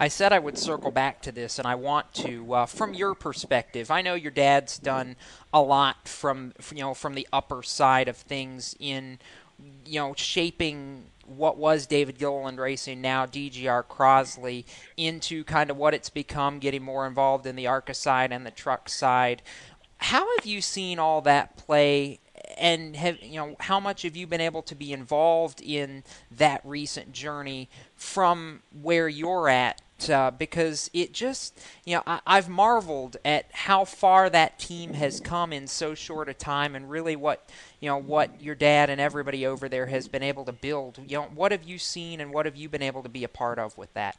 I 0.00 0.08
said 0.08 0.32
I 0.32 0.38
would 0.38 0.58
circle 0.58 0.90
back 0.90 1.20
to 1.22 1.32
this, 1.32 1.58
and 1.58 1.68
I 1.68 1.74
want 1.74 2.12
to, 2.14 2.54
uh, 2.54 2.66
from 2.66 2.94
your 2.94 3.14
perspective. 3.14 3.90
I 3.90 4.02
know 4.02 4.14
your 4.14 4.30
dad's 4.30 4.78
done 4.78 5.16
a 5.52 5.60
lot 5.60 6.08
from, 6.08 6.54
you 6.72 6.80
know, 6.80 6.94
from 6.94 7.14
the 7.14 7.28
upper 7.32 7.62
side 7.62 8.08
of 8.08 8.16
things 8.16 8.74
in, 8.80 9.18
you 9.84 10.00
know, 10.00 10.14
shaping 10.16 11.06
what 11.26 11.58
was 11.58 11.86
David 11.86 12.18
Gilliland 12.18 12.58
Racing, 12.58 13.02
now 13.02 13.26
DGR 13.26 13.84
Crosley, 13.84 14.64
into 14.96 15.44
kind 15.44 15.70
of 15.70 15.76
what 15.76 15.94
it's 15.94 16.10
become, 16.10 16.58
getting 16.58 16.82
more 16.82 17.06
involved 17.06 17.46
in 17.46 17.54
the 17.54 17.66
ARCA 17.66 17.92
side 17.92 18.32
and 18.32 18.46
the 18.46 18.50
truck 18.50 18.88
side. 18.88 19.42
How 19.98 20.36
have 20.36 20.46
you 20.46 20.62
seen 20.62 20.98
all 20.98 21.20
that 21.22 21.56
play 21.56 22.20
and 22.58 22.96
have 22.96 23.22
you 23.22 23.36
know 23.36 23.56
how 23.60 23.80
much 23.80 24.02
have 24.02 24.16
you 24.16 24.26
been 24.26 24.40
able 24.40 24.62
to 24.62 24.74
be 24.74 24.92
involved 24.92 25.60
in 25.60 26.02
that 26.30 26.60
recent 26.64 27.12
journey 27.12 27.68
from 27.96 28.62
where 28.72 29.08
you're 29.08 29.48
at 29.48 29.80
uh, 30.08 30.30
because 30.30 30.90
it 30.94 31.12
just 31.12 31.60
you 31.84 31.96
know 31.96 32.02
I, 32.06 32.20
I've 32.26 32.48
marveled 32.48 33.16
at 33.24 33.46
how 33.52 33.84
far 33.84 34.30
that 34.30 34.58
team 34.58 34.94
has 34.94 35.20
come 35.20 35.52
in 35.52 35.66
so 35.66 35.94
short 35.94 36.28
a 36.28 36.34
time 36.34 36.74
and 36.76 36.88
really 36.88 37.16
what 37.16 37.50
you 37.80 37.88
know 37.88 37.98
what 37.98 38.40
your 38.40 38.54
dad 38.54 38.90
and 38.90 39.00
everybody 39.00 39.44
over 39.44 39.68
there 39.68 39.86
has 39.86 40.06
been 40.06 40.22
able 40.22 40.44
to 40.44 40.52
build. 40.52 41.00
You 41.06 41.18
know 41.18 41.24
what 41.34 41.52
have 41.52 41.64
you 41.64 41.78
seen 41.78 42.20
and 42.20 42.32
what 42.32 42.46
have 42.46 42.56
you 42.56 42.68
been 42.68 42.82
able 42.82 43.02
to 43.02 43.08
be 43.08 43.24
a 43.24 43.28
part 43.28 43.58
of 43.58 43.76
with 43.76 43.92
that? 43.94 44.16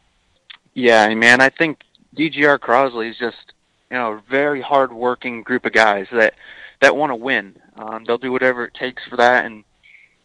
Yeah 0.74 1.14
man 1.16 1.42
I 1.42 1.50
think 1.50 1.82
DGR 2.16 2.60
Crosley 2.60 3.10
is 3.10 3.18
just 3.18 3.54
you 3.90 3.98
know 3.98 4.14
a 4.14 4.22
very 4.30 4.62
hard 4.62 4.92
working 4.92 5.44
group 5.44 5.66
of 5.66 5.74
guys 5.74 6.08
that 6.12 6.36
that 6.82 6.96
want 6.96 7.12
to 7.12 7.16
win 7.16 7.56
um, 7.80 8.04
they'll 8.04 8.18
do 8.18 8.32
whatever 8.32 8.66
it 8.66 8.74
takes 8.74 9.02
for 9.08 9.16
that, 9.16 9.46
and 9.46 9.64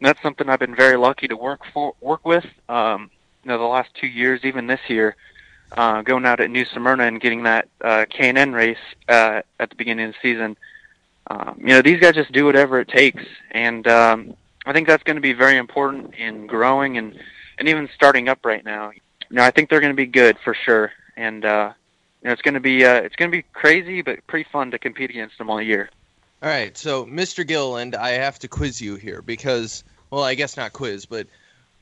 that's 0.01 0.21
something 0.21 0.49
I've 0.49 0.59
been 0.59 0.75
very 0.75 0.97
lucky 0.97 1.27
to 1.29 1.37
work 1.37 1.61
for, 1.73 1.95
work 2.01 2.25
with. 2.25 2.45
Um, 2.67 3.09
you 3.43 3.49
know, 3.49 3.57
the 3.57 3.63
last 3.63 3.89
two 3.95 4.07
years, 4.07 4.41
even 4.43 4.67
this 4.67 4.81
year, 4.89 5.15
uh, 5.71 6.01
going 6.01 6.25
out 6.25 6.41
at 6.41 6.51
New 6.51 6.65
Smyrna 6.65 7.03
and 7.05 7.21
getting 7.21 7.43
that 7.43 7.69
uh, 7.81 8.05
K&N 8.09 8.51
race 8.51 8.77
uh, 9.07 9.41
at 9.59 9.69
the 9.69 9.75
beginning 9.75 10.07
of 10.07 10.13
the 10.13 10.17
season. 10.21 10.57
Um, 11.27 11.57
you 11.59 11.67
know, 11.67 11.81
these 11.81 11.99
guys 11.99 12.15
just 12.15 12.31
do 12.33 12.45
whatever 12.45 12.79
it 12.79 12.89
takes, 12.89 13.23
and 13.51 13.87
um, 13.87 14.35
I 14.65 14.73
think 14.73 14.87
that's 14.87 15.03
going 15.03 15.15
to 15.15 15.21
be 15.21 15.33
very 15.33 15.57
important 15.57 16.13
in 16.15 16.47
growing 16.47 16.97
and 16.97 17.17
and 17.57 17.69
even 17.69 17.89
starting 17.95 18.27
up 18.27 18.45
right 18.45 18.65
now. 18.65 18.91
You 18.91 19.37
know, 19.37 19.43
I 19.43 19.49
think 19.49 19.69
they're 19.69 19.79
going 19.79 19.93
to 19.93 19.95
be 19.95 20.05
good 20.05 20.37
for 20.43 20.53
sure, 20.53 20.91
and 21.15 21.45
uh, 21.45 21.71
you 22.21 22.27
know, 22.27 22.33
it's 22.33 22.43
going 22.43 22.53
to 22.53 22.59
be 22.59 22.85
uh, 22.85 22.95
it's 22.95 23.15
going 23.15 23.31
to 23.31 23.37
be 23.37 23.43
crazy, 23.53 24.01
but 24.01 24.27
pretty 24.27 24.47
fun 24.51 24.71
to 24.71 24.77
compete 24.77 25.09
against 25.09 25.37
them 25.37 25.49
all 25.49 25.61
year. 25.61 25.89
All 26.45 26.51
right, 26.51 26.77
so 26.77 27.07
Mr. 27.07 27.45
Gilliland, 27.45 27.95
I 27.95 28.11
have 28.11 28.37
to 28.37 28.47
quiz 28.47 28.79
you 28.79 28.97
here 28.97 29.23
because, 29.23 29.83
well, 30.11 30.23
I 30.23 30.35
guess 30.35 30.55
not 30.55 30.73
quiz, 30.73 31.07
but 31.07 31.25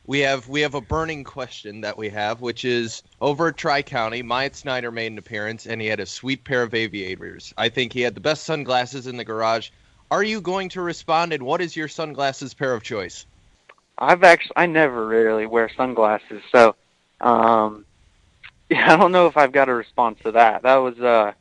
we 0.05 0.19
have 0.21 0.47
we 0.47 0.61
have 0.61 0.73
a 0.73 0.79
burning 0.79 1.25
question 1.25 1.81
that 1.81 1.97
we 1.97 2.07
have, 2.07 2.39
which 2.39 2.63
is 2.63 3.03
over 3.19 3.49
at 3.49 3.57
Tri 3.57 3.81
County. 3.81 4.21
Myatt 4.21 4.55
Snider 4.55 4.89
made 4.89 5.11
an 5.11 5.17
appearance, 5.17 5.67
and 5.67 5.81
he 5.81 5.87
had 5.87 5.99
a 5.99 6.05
sweet 6.05 6.45
pair 6.45 6.63
of 6.63 6.73
aviators. 6.73 7.53
I 7.57 7.67
think 7.67 7.91
he 7.91 7.99
had 7.99 8.15
the 8.15 8.21
best 8.21 8.45
sunglasses 8.45 9.05
in 9.05 9.17
the 9.17 9.25
garage. 9.25 9.69
Are 10.09 10.23
you 10.23 10.39
going 10.39 10.69
to 10.69 10.81
respond, 10.81 11.33
and 11.33 11.43
what 11.43 11.59
is 11.59 11.75
your 11.75 11.89
sunglasses 11.89 12.53
pair 12.53 12.73
of 12.73 12.83
choice? 12.83 13.25
I've 13.97 14.23
actually 14.23 14.53
I 14.55 14.67
never 14.67 15.05
really 15.05 15.45
wear 15.45 15.69
sunglasses, 15.75 16.41
so 16.53 16.73
um, 17.19 17.83
yeah, 18.69 18.93
I 18.93 18.95
don't 18.95 19.11
know 19.11 19.27
if 19.27 19.35
I've 19.35 19.51
got 19.51 19.67
a 19.67 19.73
response 19.73 20.19
to 20.23 20.31
that. 20.31 20.63
That 20.63 20.77
was 20.77 20.97
uh, 21.01 21.33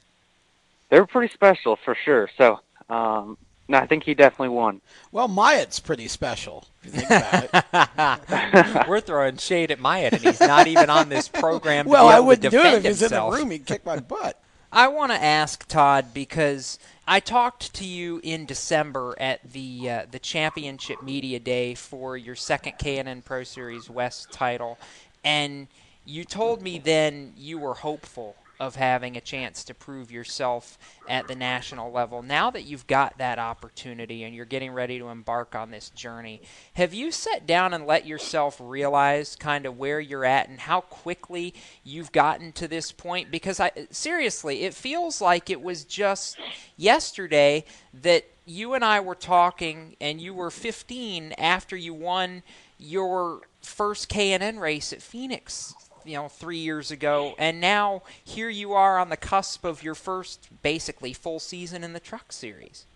they 0.89 0.99
were 0.99 1.07
pretty 1.07 1.33
special 1.33 1.77
for 1.85 1.95
sure. 1.95 2.29
So 2.37 2.59
um, 2.89 3.37
no, 3.69 3.79
I 3.79 3.87
think 3.87 4.05
he 4.05 4.15
definitely 4.15 4.51
won. 4.51 4.81
Well, 5.13 5.29
Myatt's 5.29 5.81
pretty 5.81 6.09
special. 6.09 6.67
If 6.83 6.95
you 6.95 7.01
think 7.01 7.65
about 7.71 8.21
it. 8.29 8.87
We're 8.89 9.01
throwing 9.01 9.37
shade 9.39 9.71
at 9.71 9.81
Myatt, 9.81 10.15
and 10.15 10.23
he's 10.23 10.41
not 10.41 10.67
even 10.67 10.91
on 10.91 11.09
this 11.09 11.29
program. 11.29 11.87
well, 11.87 12.09
I 12.09 12.21
wouldn't 12.21 12.51
do 12.51 12.61
it 12.61 12.75
if 12.75 12.85
he's 12.85 13.03
in 13.03 13.11
the 13.11 13.31
room. 13.31 13.51
He'd 13.51 13.65
kick 13.67 13.87
my 13.87 13.99
butt. 13.99 14.39
I 14.73 14.89
want 14.89 15.13
to 15.13 15.23
ask 15.23 15.69
Todd 15.69 16.15
because 16.15 16.79
I 17.07 17.21
talked 17.21 17.75
to 17.75 17.85
you 17.85 18.21
in 18.23 18.47
December 18.47 19.15
at 19.19 19.53
the 19.53 19.91
uh, 19.91 20.07
the 20.11 20.19
championship 20.19 21.03
media 21.03 21.39
day 21.39 21.75
for 21.75 22.17
your 22.17 22.35
second 22.35 22.79
K&N 22.79 23.23
Pro 23.23 23.45
Series 23.45 23.91
West 23.91 24.33
title, 24.33 24.79
and 25.23 25.69
you 26.07 26.25
told 26.25 26.63
me 26.63 26.79
then 26.79 27.35
you 27.37 27.59
were 27.59 27.75
hopeful 27.75 28.35
of 28.63 28.77
having 28.77 29.17
a 29.17 29.21
chance 29.21 29.65
to 29.65 29.75
prove 29.75 30.13
yourself 30.13 30.79
at 31.09 31.27
the 31.27 31.35
national 31.35 31.91
level. 31.91 32.23
Now 32.23 32.49
that 32.53 32.63
you've 32.63 32.87
got 32.87 33.19
that 33.19 33.41
opportunity 33.41 34.23
and 34.23 34.37
you're 34.37 34.45
getting 34.45 34.71
ready 34.71 35.01
to 35.01 35.09
embark 35.09 35.57
on 35.57 35.73
this 35.73 35.91
journey, 35.91 36.41
have 36.75 36.95
you 36.95 37.11
sat 37.11 37.45
down 37.45 37.75
and 37.75 37.89
let 37.89 38.07
yourself 38.07 38.59
realize 38.61 39.35
kind 39.35 39.67
of 39.67 39.79
where 39.79 39.99
you're 39.99 40.25
at 40.25 40.49
and 40.49 40.61
how 40.61 40.83
quickly 40.83 41.55
you've 41.83 42.13
gotten 42.13 42.53
to 42.53 42.69
this 42.69 42.93
point? 42.93 43.33
Because 43.33 43.59
I 43.59 43.73
seriously, 43.91 44.63
it 44.63 44.75
feels 44.75 45.21
like 45.21 45.51
it 45.51 45.61
was 45.61 45.83
just 45.83 46.39
yesterday 46.77 47.65
that 47.93 48.27
you 48.47 48.75
and 48.75 48.85
I 48.85 49.01
were 49.01 49.17
talking 49.17 49.97
and 50.01 50.21
you 50.21 50.35
were 50.35 50.53
15 50.53 51.33
after 51.33 51.77
you 51.77 51.95
won 51.95 52.45
your 52.79 53.41
first 53.61 54.09
K&N 54.09 54.61
race 54.61 54.93
at 54.93 55.03
Phoenix 55.03 55.75
you 56.05 56.17
know 56.17 56.29
three 56.29 56.59
years 56.59 56.91
ago, 56.91 57.35
and 57.39 57.61
now 57.61 58.03
here 58.25 58.49
you 58.49 58.73
are 58.73 58.99
on 58.99 59.09
the 59.09 59.17
cusp 59.17 59.65
of 59.65 59.83
your 59.83 59.95
first 59.95 60.49
basically 60.63 61.13
full 61.13 61.41
season 61.41 61.85
in 61.85 61.93
the 61.93 62.01
Truck 62.01 62.33
Series. 62.33 62.87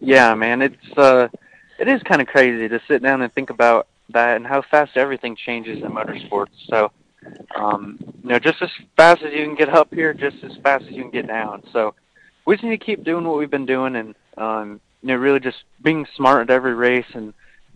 Yeah, 0.00 0.34
man, 0.34 0.62
it's 0.62 0.98
uh, 0.98 1.28
it 1.78 1.88
is 1.88 2.02
kind 2.02 2.20
of 2.20 2.28
crazy 2.28 2.68
to 2.68 2.80
sit 2.88 3.02
down 3.02 3.22
and 3.22 3.32
think 3.32 3.50
about 3.50 3.86
that 4.10 4.36
and 4.36 4.46
how 4.46 4.62
fast 4.62 4.96
everything 4.96 5.36
changes 5.36 5.82
in 5.82 5.90
motorsports. 5.90 6.48
So, 6.68 6.90
um, 7.56 7.98
you 8.22 8.30
know, 8.30 8.38
just 8.38 8.62
as 8.62 8.70
fast 8.96 9.22
as 9.22 9.32
you 9.32 9.44
can 9.44 9.54
get 9.54 9.68
up 9.68 9.92
here, 9.92 10.14
just 10.14 10.42
as 10.42 10.56
fast 10.62 10.84
as 10.84 10.92
you 10.92 11.02
can 11.02 11.10
get 11.10 11.26
down. 11.26 11.62
So, 11.72 11.94
we 12.44 12.54
just 12.54 12.64
need 12.64 12.78
to 12.78 12.84
keep 12.84 13.04
doing 13.04 13.26
what 13.26 13.38
we've 13.38 13.50
been 13.50 13.66
doing 13.66 13.96
and 13.96 14.14
um, 14.36 14.80
you 15.02 15.08
know 15.08 15.16
really 15.16 15.40
just 15.40 15.58
being 15.82 16.06
smart 16.16 16.42
at 16.42 16.50
every 16.50 16.74
race 16.74 17.06
and 17.12 17.34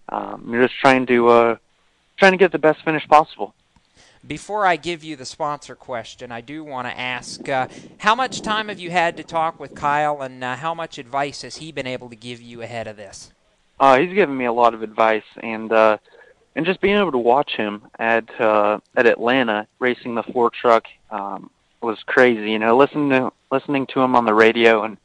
um, 0.08 0.48
you're 0.48 0.66
just 0.66 0.78
trying 0.80 1.06
to 1.06 1.28
uh, 1.28 1.56
trying 2.16 2.32
to 2.32 2.38
get 2.38 2.52
the 2.52 2.58
best 2.58 2.82
finish 2.84 3.06
possible. 3.08 3.54
Before 4.24 4.64
I 4.64 4.76
give 4.76 5.02
you 5.02 5.16
the 5.16 5.24
sponsor 5.24 5.74
question, 5.74 6.30
I 6.30 6.40
do 6.40 6.62
want 6.62 6.86
to 6.86 6.98
ask 6.98 7.48
uh, 7.48 7.66
how 7.98 8.14
much 8.14 8.40
time 8.40 8.68
have 8.68 8.78
you 8.78 8.90
had 8.90 9.16
to 9.16 9.24
talk 9.24 9.58
with 9.58 9.74
Kyle, 9.74 10.22
and 10.22 10.44
uh, 10.44 10.54
how 10.54 10.74
much 10.74 10.96
advice 10.96 11.42
has 11.42 11.56
he 11.56 11.72
been 11.72 11.88
able 11.88 12.08
to 12.08 12.14
give 12.14 12.40
you 12.40 12.62
ahead 12.62 12.86
of 12.86 12.96
this? 12.96 13.32
Uh, 13.80 13.98
he's 13.98 14.14
given 14.14 14.36
me 14.36 14.44
a 14.44 14.52
lot 14.52 14.74
of 14.74 14.82
advice, 14.82 15.24
and 15.42 15.72
uh, 15.72 15.98
and 16.54 16.64
just 16.64 16.80
being 16.80 16.96
able 16.96 17.10
to 17.10 17.18
watch 17.18 17.50
him 17.56 17.82
at 17.98 18.28
uh, 18.40 18.78
at 18.94 19.06
Atlanta 19.06 19.66
racing 19.80 20.14
the 20.14 20.22
four 20.22 20.50
truck 20.50 20.84
um, 21.10 21.50
was 21.80 21.98
crazy. 22.06 22.52
You 22.52 22.60
know, 22.60 22.76
listening 22.76 23.10
to 23.10 23.32
listening 23.50 23.88
to 23.88 24.00
him 24.00 24.14
on 24.14 24.24
the 24.24 24.34
radio 24.34 24.84
and, 24.84 24.98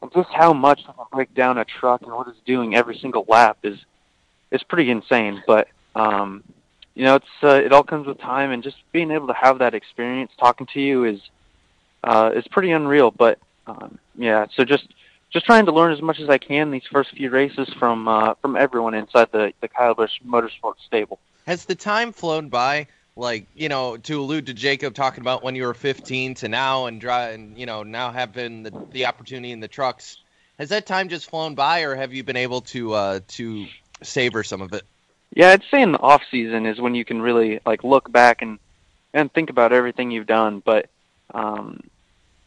and 0.00 0.12
just 0.12 0.30
how 0.30 0.52
much 0.52 0.78
he 0.78 0.84
can 0.84 1.06
break 1.12 1.34
down 1.34 1.58
a 1.58 1.64
truck 1.64 2.02
and 2.02 2.12
what 2.12 2.28
it's 2.28 2.38
doing 2.46 2.76
every 2.76 2.96
single 2.96 3.24
lap 3.26 3.58
is 3.64 3.78
is 4.52 4.62
pretty 4.62 4.88
insane. 4.88 5.42
But 5.48 5.66
um, 5.96 6.44
you 6.94 7.04
know, 7.04 7.16
it's 7.16 7.26
uh, 7.42 7.60
it 7.64 7.72
all 7.72 7.82
comes 7.82 8.06
with 8.06 8.18
time, 8.18 8.50
and 8.50 8.62
just 8.62 8.76
being 8.92 9.10
able 9.10 9.26
to 9.28 9.34
have 9.34 9.58
that 9.60 9.74
experience 9.74 10.32
talking 10.38 10.66
to 10.74 10.80
you 10.80 11.04
is 11.04 11.20
uh, 12.04 12.32
is 12.34 12.46
pretty 12.48 12.70
unreal. 12.72 13.10
But 13.10 13.38
um, 13.66 13.98
yeah, 14.16 14.46
so 14.54 14.64
just 14.64 14.86
just 15.32 15.46
trying 15.46 15.66
to 15.66 15.72
learn 15.72 15.92
as 15.92 16.02
much 16.02 16.20
as 16.20 16.28
I 16.28 16.38
can 16.38 16.70
these 16.70 16.86
first 16.90 17.10
few 17.10 17.30
races 17.30 17.68
from 17.78 18.08
uh, 18.08 18.34
from 18.42 18.56
everyone 18.56 18.94
inside 18.94 19.28
the 19.32 19.52
the 19.60 19.68
Kyle 19.68 19.94
Busch 19.94 20.20
Motorsports 20.26 20.80
stable. 20.86 21.18
Has 21.46 21.64
the 21.64 21.74
time 21.74 22.12
flown 22.12 22.48
by? 22.48 22.86
Like 23.16 23.46
you 23.54 23.68
know, 23.68 23.96
to 23.98 24.20
allude 24.20 24.46
to 24.46 24.54
Jacob 24.54 24.94
talking 24.94 25.22
about 25.22 25.42
when 25.42 25.54
you 25.54 25.64
were 25.64 25.74
15 25.74 26.34
to 26.36 26.48
now, 26.48 26.86
and 26.86 27.00
drive, 27.00 27.34
and 27.34 27.58
you 27.58 27.66
know 27.66 27.82
now 27.82 28.10
having 28.10 28.62
the 28.62 28.72
the 28.92 29.06
opportunity 29.06 29.52
in 29.52 29.60
the 29.60 29.68
trucks. 29.68 30.18
Has 30.58 30.68
that 30.68 30.86
time 30.86 31.08
just 31.08 31.28
flown 31.28 31.54
by, 31.54 31.82
or 31.82 31.94
have 31.94 32.12
you 32.12 32.22
been 32.22 32.36
able 32.36 32.60
to 32.62 32.92
uh, 32.92 33.20
to 33.28 33.66
savor 34.02 34.44
some 34.44 34.60
of 34.60 34.72
it? 34.72 34.82
Yeah, 35.34 35.50
I'd 35.50 35.62
say 35.70 35.80
in 35.80 35.92
the 35.92 35.98
off 35.98 36.22
season 36.30 36.66
is 36.66 36.80
when 36.80 36.94
you 36.94 37.04
can 37.04 37.22
really 37.22 37.60
like 37.64 37.84
look 37.84 38.10
back 38.12 38.42
and 38.42 38.58
and 39.14 39.32
think 39.32 39.50
about 39.50 39.72
everything 39.72 40.10
you've 40.10 40.26
done. 40.26 40.62
But 40.64 40.88
um, 41.32 41.80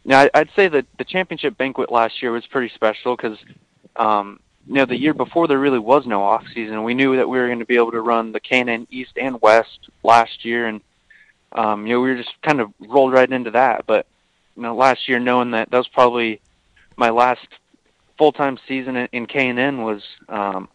yeah, 0.03 0.21
I, 0.21 0.29
I'd 0.33 0.49
say 0.55 0.67
that 0.67 0.85
the 0.97 1.03
championship 1.03 1.57
banquet 1.57 1.91
last 1.91 2.21
year 2.21 2.31
was 2.31 2.45
pretty 2.45 2.73
special 2.75 3.15
because 3.15 3.37
um, 3.95 4.39
you 4.67 4.75
know 4.75 4.85
the 4.85 4.97
year 4.97 5.13
before 5.13 5.47
there 5.47 5.59
really 5.59 5.79
was 5.79 6.05
no 6.05 6.23
off 6.23 6.43
season. 6.53 6.83
We 6.83 6.93
knew 6.93 7.15
that 7.15 7.27
we 7.27 7.39
were 7.39 7.47
going 7.47 7.59
to 7.59 7.65
be 7.65 7.75
able 7.75 7.91
to 7.91 8.01
run 8.01 8.31
the 8.31 8.39
K&N 8.39 8.87
East 8.91 9.13
and 9.17 9.41
West 9.41 9.89
last 10.03 10.45
year, 10.45 10.67
and 10.67 10.81
um, 11.53 11.87
you 11.87 11.93
know 11.93 12.01
we 12.01 12.09
were 12.09 12.17
just 12.17 12.39
kind 12.43 12.61
of 12.61 12.71
rolled 12.79 13.13
right 13.13 13.31
into 13.31 13.51
that. 13.51 13.85
But 13.87 14.05
you 14.55 14.61
know 14.61 14.75
last 14.75 15.09
year, 15.09 15.19
knowing 15.19 15.51
that 15.51 15.71
that 15.71 15.77
was 15.77 15.87
probably 15.87 16.39
my 16.97 17.09
last 17.09 17.47
full 18.19 18.31
time 18.31 18.59
season 18.67 18.95
in, 18.95 19.09
in 19.11 19.25
K&N 19.25 19.81
was 19.81 20.03
um, 20.29 20.69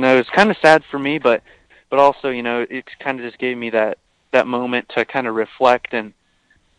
know, 0.00 0.16
it's 0.16 0.30
kind 0.30 0.50
of 0.50 0.56
sad 0.62 0.82
for 0.90 0.98
me, 0.98 1.18
but 1.18 1.42
but 1.90 1.98
also, 1.98 2.30
you 2.30 2.42
know, 2.42 2.64
it 2.70 2.86
kind 3.00 3.20
of 3.20 3.26
just 3.26 3.38
gave 3.38 3.56
me 3.56 3.70
that 3.70 3.98
that 4.30 4.46
moment 4.46 4.88
to 4.96 5.04
kind 5.04 5.26
of 5.26 5.34
reflect 5.34 5.92
and 5.92 6.14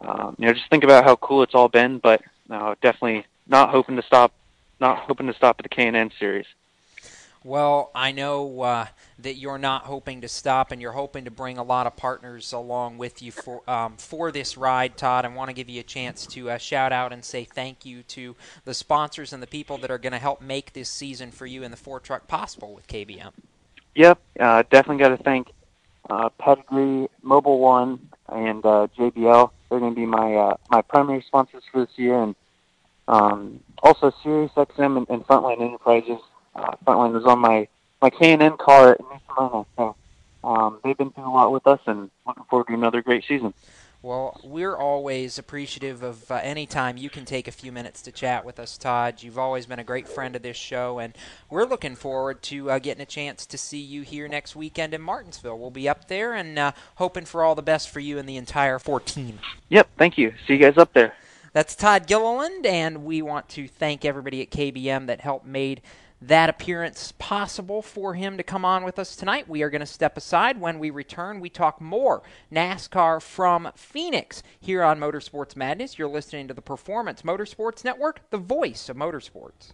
um, 0.02 0.36
you 0.40 0.48
know 0.48 0.54
just 0.54 0.70
think 0.70 0.84
about 0.84 1.04
how 1.04 1.16
cool 1.18 1.44
it's 1.44 1.54
all 1.54 1.70
been. 1.70 2.00
But 2.00 2.22
no, 2.50 2.76
definitely 2.82 3.26
not 3.48 3.70
hoping 3.70 3.96
to 3.96 4.04
stop, 4.04 4.34
not 4.80 5.00
hoping 5.00 5.28
to 5.28 5.34
stop 5.34 5.58
at 5.60 5.64
the 5.64 5.70
K&N 5.70 6.12
series. 6.20 6.48
Well, 7.46 7.92
I 7.94 8.14
know 8.14 8.62
uh, 8.62 8.86
that 9.20 9.36
you're 9.36 9.58
not 9.58 9.84
hoping 9.84 10.22
to 10.22 10.30
stop, 10.30 10.72
and 10.72 10.82
you're 10.82 10.94
hoping 10.94 11.26
to 11.26 11.32
bring 11.32 11.58
a 11.58 11.64
lot 11.64 11.88
of 11.88 11.98
partners 11.98 12.54
along 12.54 12.98
with 12.98 13.22
you 13.22 13.34
for 13.34 13.70
um, 13.70 13.98
for 13.98 14.32
this 14.32 14.56
ride, 14.56 14.96
Todd. 14.96 15.26
I 15.26 15.28
want 15.28 15.50
to 15.50 15.54
give 15.54 15.68
you 15.68 15.82
a 15.82 15.84
chance 15.84 16.26
to 16.28 16.52
uh, 16.52 16.58
shout 16.58 16.94
out 16.94 17.12
and 17.12 17.24
say 17.24 17.44
thank 17.44 17.86
you 17.86 18.04
to 18.04 18.38
the 18.64 18.74
sponsors 18.74 19.34
and 19.34 19.44
the 19.44 19.48
people 19.48 19.78
that 19.80 19.92
are 19.92 19.98
going 19.98 20.14
to 20.14 20.20
help 20.20 20.42
make 20.42 20.72
this 20.72 20.90
season 20.90 21.32
for 21.32 21.46
you 21.46 21.64
and 21.64 21.74
the 21.74 21.78
four 21.78 22.00
truck 22.00 22.30
possible 22.30 22.74
with 22.74 22.88
KBM. 22.88 23.32
Yep, 23.96 24.20
uh, 24.40 24.64
definitely 24.70 25.04
got 25.04 25.10
to 25.10 25.22
thank 25.22 25.52
uh, 26.10 26.30
Pedigree, 26.40 27.10
Mobil 27.26 27.60
One, 27.60 28.10
and 28.30 28.66
uh, 28.66 28.88
JBL. 28.98 29.52
They're 29.70 29.80
going 29.80 29.94
to 29.94 30.00
be 30.00 30.06
my 30.06 30.34
uh, 30.36 30.58
my 30.70 30.82
primary 30.82 31.22
sponsors 31.28 31.64
for 31.70 31.86
this 31.86 31.98
year, 31.98 32.24
and 32.24 32.36
um, 33.10 33.60
also 33.82 34.12
SiriusXM 34.24 34.98
and, 34.98 35.10
and 35.10 35.28
Frontline 35.28 35.62
Enterprises 35.62 36.20
uh, 36.56 36.76
Frontline 36.86 37.14
was 37.14 37.26
on 37.26 37.40
my 37.40 37.68
my 38.02 38.10
K&N 38.10 38.58
car 38.58 38.92
at 38.92 39.00
New 39.00 39.20
Smyrna. 39.34 39.66
So 39.78 39.96
um, 40.44 40.80
they've 40.84 40.98
been 40.98 41.12
through 41.12 41.28
a 41.28 41.32
lot 41.32 41.52
with 41.54 41.66
us, 41.68 41.80
and 41.86 42.10
looking 42.28 42.44
forward 42.50 42.68
to 42.68 42.74
another 42.74 43.02
great 43.02 43.24
season. 43.26 43.54
Well, 44.02 44.38
we're 44.44 44.76
always 44.76 45.40
appreciative 45.40 46.04
of 46.04 46.30
uh, 46.30 46.42
any 46.44 46.66
time 46.66 46.98
you 46.98 47.10
can 47.10 47.24
take 47.24 47.48
a 47.48 47.54
few 47.54 47.72
minutes 47.72 48.02
to 48.02 48.12
chat 48.12 48.44
with 48.44 48.60
us, 48.60 48.78
Todd. 48.78 49.24
You've 49.24 49.38
always 49.38 49.66
been 49.66 49.80
a 49.80 49.84
great 49.86 50.10
friend 50.10 50.36
of 50.36 50.42
this 50.42 50.58
show, 50.58 51.00
and 51.00 51.16
we're 51.50 51.64
looking 51.64 51.96
forward 51.96 52.42
to 52.44 52.70
uh, 52.70 52.80
getting 52.80 53.02
a 53.02 53.06
chance 53.06 53.46
to 53.46 53.58
see 53.58 53.80
you 53.80 54.02
here 54.02 54.28
next 54.28 54.58
weekend 54.58 54.94
in 54.94 55.02
Martinsville. 55.02 55.58
We'll 55.58 55.72
be 55.72 55.88
up 55.88 56.10
there 56.10 56.34
and 56.34 56.60
uh, 56.60 56.74
hoping 56.96 57.24
for 57.24 57.46
all 57.46 57.56
the 57.56 57.62
best 57.62 57.90
for 57.90 58.02
you 58.02 58.18
and 58.18 58.28
the 58.28 58.36
entire 58.36 58.78
14. 58.78 59.40
Yep, 59.70 59.88
thank 59.98 60.18
you. 60.18 60.34
See 60.46 60.56
you 60.56 60.60
guys 60.60 60.78
up 60.78 60.92
there. 60.92 61.14
That's 61.54 61.74
Todd 61.74 62.06
Gilliland, 62.06 62.66
and 62.66 63.06
we 63.06 63.22
want 63.22 63.48
to 63.50 63.70
thank 63.70 64.04
everybody 64.04 64.42
at 64.42 64.50
KBM 64.50 65.08
that 65.08 65.22
helped 65.22 65.46
made 65.46 65.82
that 66.28 66.50
appearance 66.50 67.14
possible 67.20 67.82
for 67.82 68.14
him 68.14 68.38
to 68.38 68.44
come 68.44 68.64
on 68.64 68.84
with 68.84 68.98
us 68.98 69.16
tonight. 69.16 69.50
We 69.50 69.62
are 69.62 69.70
going 69.70 69.82
to 69.82 69.86
step 69.86 70.16
aside. 70.16 70.60
When 70.60 70.80
we 70.80 70.90
return, 70.90 71.40
we 71.40 71.50
talk 71.50 71.82
more 71.82 72.24
NASCAR 72.52 73.22
from 73.22 73.72
Phoenix 73.76 74.42
here 74.60 74.84
on 74.84 75.00
Motorsports 75.00 75.56
Madness. 75.56 76.00
You're 76.00 76.08
listening 76.08 76.48
to 76.48 76.54
the 76.54 76.62
Performance 76.62 77.24
Motorsports 77.24 77.84
Network, 77.84 78.30
the 78.30 78.38
voice 78.38 78.88
of 78.88 78.96
motorsports. 78.96 79.74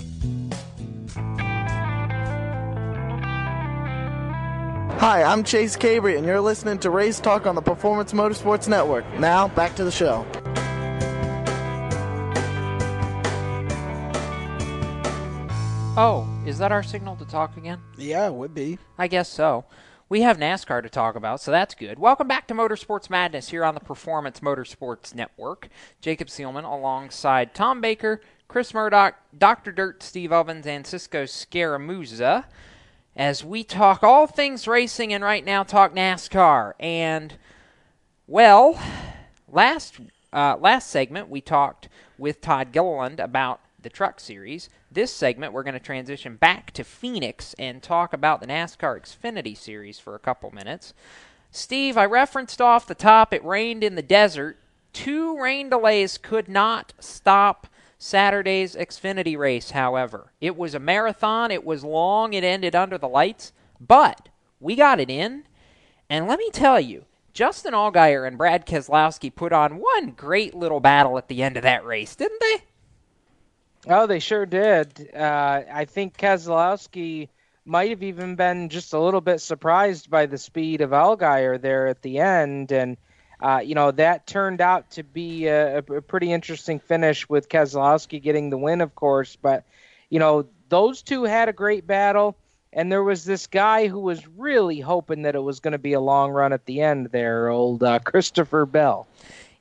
Hi, 5.01 5.23
I'm 5.23 5.43
Chase 5.43 5.75
Cabre, 5.75 6.15
and 6.15 6.27
you're 6.27 6.39
listening 6.39 6.77
to 6.77 6.91
Race 6.91 7.19
Talk 7.19 7.47
on 7.47 7.55
the 7.55 7.61
Performance 7.63 8.13
Motorsports 8.13 8.67
Network. 8.67 9.03
Now, 9.17 9.47
back 9.47 9.75
to 9.77 9.83
the 9.83 9.89
show. 9.89 10.27
Oh, 15.97 16.29
is 16.45 16.59
that 16.59 16.71
our 16.71 16.83
signal 16.83 17.15
to 17.15 17.25
talk 17.25 17.57
again? 17.57 17.79
Yeah, 17.97 18.27
it 18.27 18.33
would 18.35 18.53
be. 18.53 18.77
I 18.99 19.07
guess 19.07 19.27
so. 19.27 19.65
We 20.07 20.21
have 20.21 20.37
NASCAR 20.37 20.83
to 20.83 20.89
talk 20.89 21.15
about, 21.15 21.41
so 21.41 21.49
that's 21.49 21.73
good. 21.73 21.97
Welcome 21.97 22.27
back 22.27 22.47
to 22.49 22.53
Motorsports 22.53 23.09
Madness 23.09 23.49
here 23.49 23.65
on 23.65 23.73
the 23.73 23.81
Performance 23.81 24.41
Motorsports 24.41 25.15
Network. 25.15 25.69
Jacob 25.99 26.27
Seelman 26.27 26.71
alongside 26.71 27.55
Tom 27.55 27.81
Baker, 27.81 28.21
Chris 28.47 28.71
Murdoch, 28.71 29.15
Dr. 29.35 29.71
Dirt, 29.71 30.03
Steve 30.03 30.31
Ovens, 30.31 30.67
and 30.67 30.85
Cisco 30.85 31.23
Scaramuza 31.23 32.45
as 33.15 33.43
we 33.43 33.63
talk 33.63 34.03
all 34.03 34.27
things 34.27 34.67
racing 34.67 35.13
and 35.13 35.23
right 35.23 35.45
now 35.45 35.63
talk 35.63 35.93
NASCAR. 35.93 36.73
And, 36.79 37.35
well, 38.27 38.79
last, 39.51 39.99
uh, 40.31 40.57
last 40.59 40.89
segment 40.89 41.29
we 41.29 41.41
talked 41.41 41.89
with 42.17 42.41
Todd 42.41 42.71
Gilliland 42.71 43.19
about 43.19 43.59
the 43.81 43.89
Truck 43.89 44.19
Series. 44.19 44.69
This 44.91 45.11
segment, 45.11 45.53
we're 45.53 45.63
going 45.63 45.73
to 45.73 45.79
transition 45.79 46.35
back 46.35 46.71
to 46.71 46.83
Phoenix 46.83 47.53
and 47.57 47.81
talk 47.81 48.13
about 48.13 48.39
the 48.39 48.47
NASCAR 48.47 49.01
Xfinity 49.01 49.57
Series 49.57 49.99
for 49.99 50.15
a 50.15 50.19
couple 50.19 50.51
minutes. 50.51 50.93
Steve, 51.49 51.97
I 51.97 52.05
referenced 52.05 52.61
off 52.61 52.87
the 52.87 52.95
top 52.95 53.33
it 53.33 53.43
rained 53.43 53.83
in 53.83 53.95
the 53.95 54.01
desert. 54.01 54.57
Two 54.93 55.37
rain 55.37 55.69
delays 55.69 56.17
could 56.17 56.47
not 56.47 56.93
stop 56.99 57.67
Saturday's 58.03 58.75
Xfinity 58.75 59.37
race, 59.37 59.69
however. 59.69 60.33
It 60.41 60.57
was 60.57 60.73
a 60.73 60.79
marathon, 60.79 61.51
it 61.51 61.63
was 61.63 61.83
long, 61.83 62.33
it 62.33 62.43
ended 62.43 62.75
under 62.75 62.97
the 62.97 63.07
lights, 63.07 63.53
but 63.79 64.27
we 64.59 64.75
got 64.75 64.99
it 64.99 65.11
in. 65.11 65.43
And 66.09 66.25
let 66.25 66.39
me 66.39 66.49
tell 66.49 66.79
you, 66.79 67.05
Justin 67.31 67.75
Allgaier 67.75 68.27
and 68.27 68.39
Brad 68.39 68.65
Keselowski 68.65 69.33
put 69.33 69.53
on 69.53 69.77
one 69.77 70.13
great 70.17 70.55
little 70.55 70.79
battle 70.79 71.15
at 71.19 71.27
the 71.27 71.43
end 71.43 71.57
of 71.57 71.63
that 71.63 71.85
race, 71.85 72.15
didn't 72.15 72.41
they? 72.41 72.63
Oh, 73.93 74.07
they 74.07 74.17
sure 74.17 74.47
did. 74.47 75.11
Uh, 75.15 75.61
I 75.71 75.85
think 75.85 76.17
Keselowski 76.17 77.29
might 77.65 77.91
have 77.91 78.01
even 78.01 78.35
been 78.35 78.69
just 78.69 78.93
a 78.93 78.99
little 78.99 79.21
bit 79.21 79.41
surprised 79.41 80.09
by 80.09 80.25
the 80.25 80.39
speed 80.39 80.81
of 80.81 80.89
Allgaier 80.89 81.61
there 81.61 81.85
at 81.85 82.01
the 82.01 82.17
end, 82.17 82.71
and 82.71 82.97
uh, 83.41 83.61
you 83.63 83.75
know 83.75 83.91
that 83.91 84.27
turned 84.27 84.61
out 84.61 84.91
to 84.91 85.03
be 85.03 85.47
a, 85.47 85.79
a, 85.79 86.01
pretty 86.01 86.31
interesting 86.31 86.79
finish 86.79 87.27
with 87.27 87.49
Keselowski 87.49 88.21
getting 88.21 88.49
the 88.49 88.57
win, 88.57 88.81
of 88.81 88.93
course. 88.95 89.35
But 89.35 89.63
you 90.09 90.19
know 90.19 90.47
those 90.69 91.01
two 91.01 91.23
had 91.23 91.49
a 91.49 91.53
great 91.53 91.87
battle, 91.87 92.37
and 92.71 92.91
there 92.91 93.03
was 93.03 93.25
this 93.25 93.47
guy 93.47 93.87
who 93.87 93.99
was 93.99 94.27
really 94.27 94.79
hoping 94.79 95.23
that 95.23 95.35
it 95.35 95.43
was 95.43 95.59
going 95.59 95.71
to 95.71 95.79
be 95.79 95.93
a 95.93 95.99
long 95.99 96.31
run 96.31 96.53
at 96.53 96.65
the 96.65 96.81
end 96.81 97.07
there, 97.07 97.49
old 97.49 97.83
uh, 97.83 97.99
Christopher 98.03 98.65
Bell. 98.65 99.07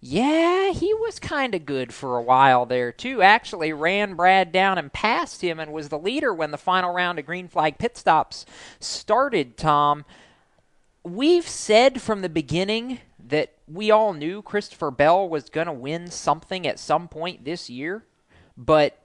Yeah, 0.03 0.73
he 0.73 0.95
was 0.95 1.19
kind 1.19 1.55
of 1.55 1.67
good 1.67 1.93
for 1.93 2.17
a 2.17 2.23
while 2.23 2.65
there, 2.65 2.91
too. 2.91 3.21
Actually, 3.21 3.75
ran 3.75 4.15
Brad 4.15 4.51
down 4.51 4.79
and 4.79 4.91
passed 4.91 5.43
him 5.43 5.61
and 5.61 5.75
was 5.75 5.91
the 5.91 5.99
leader 5.99 6.33
when 6.33 6.53
the 6.53 6.59
final 6.59 6.95
round 6.95 7.19
of 7.19 7.27
green 7.27 7.49
flag 7.49 7.77
pit 7.77 7.99
stops 7.99 8.47
started, 8.79 9.59
Tom. 9.59 10.07
We've 11.03 11.47
said 11.47 12.01
from 12.01 12.23
the 12.23 12.31
beginning 12.31 13.01
that 13.31 13.55
we 13.67 13.91
all 13.91 14.13
knew 14.13 14.43
Christopher 14.43 14.91
Bell 14.91 15.29
was 15.29 15.49
going 15.49 15.67
to 15.67 15.73
win 15.73 16.11
something 16.11 16.67
at 16.67 16.79
some 16.79 17.09
point 17.09 17.45
this 17.45 17.71
year, 17.71 18.05
but 18.57 19.00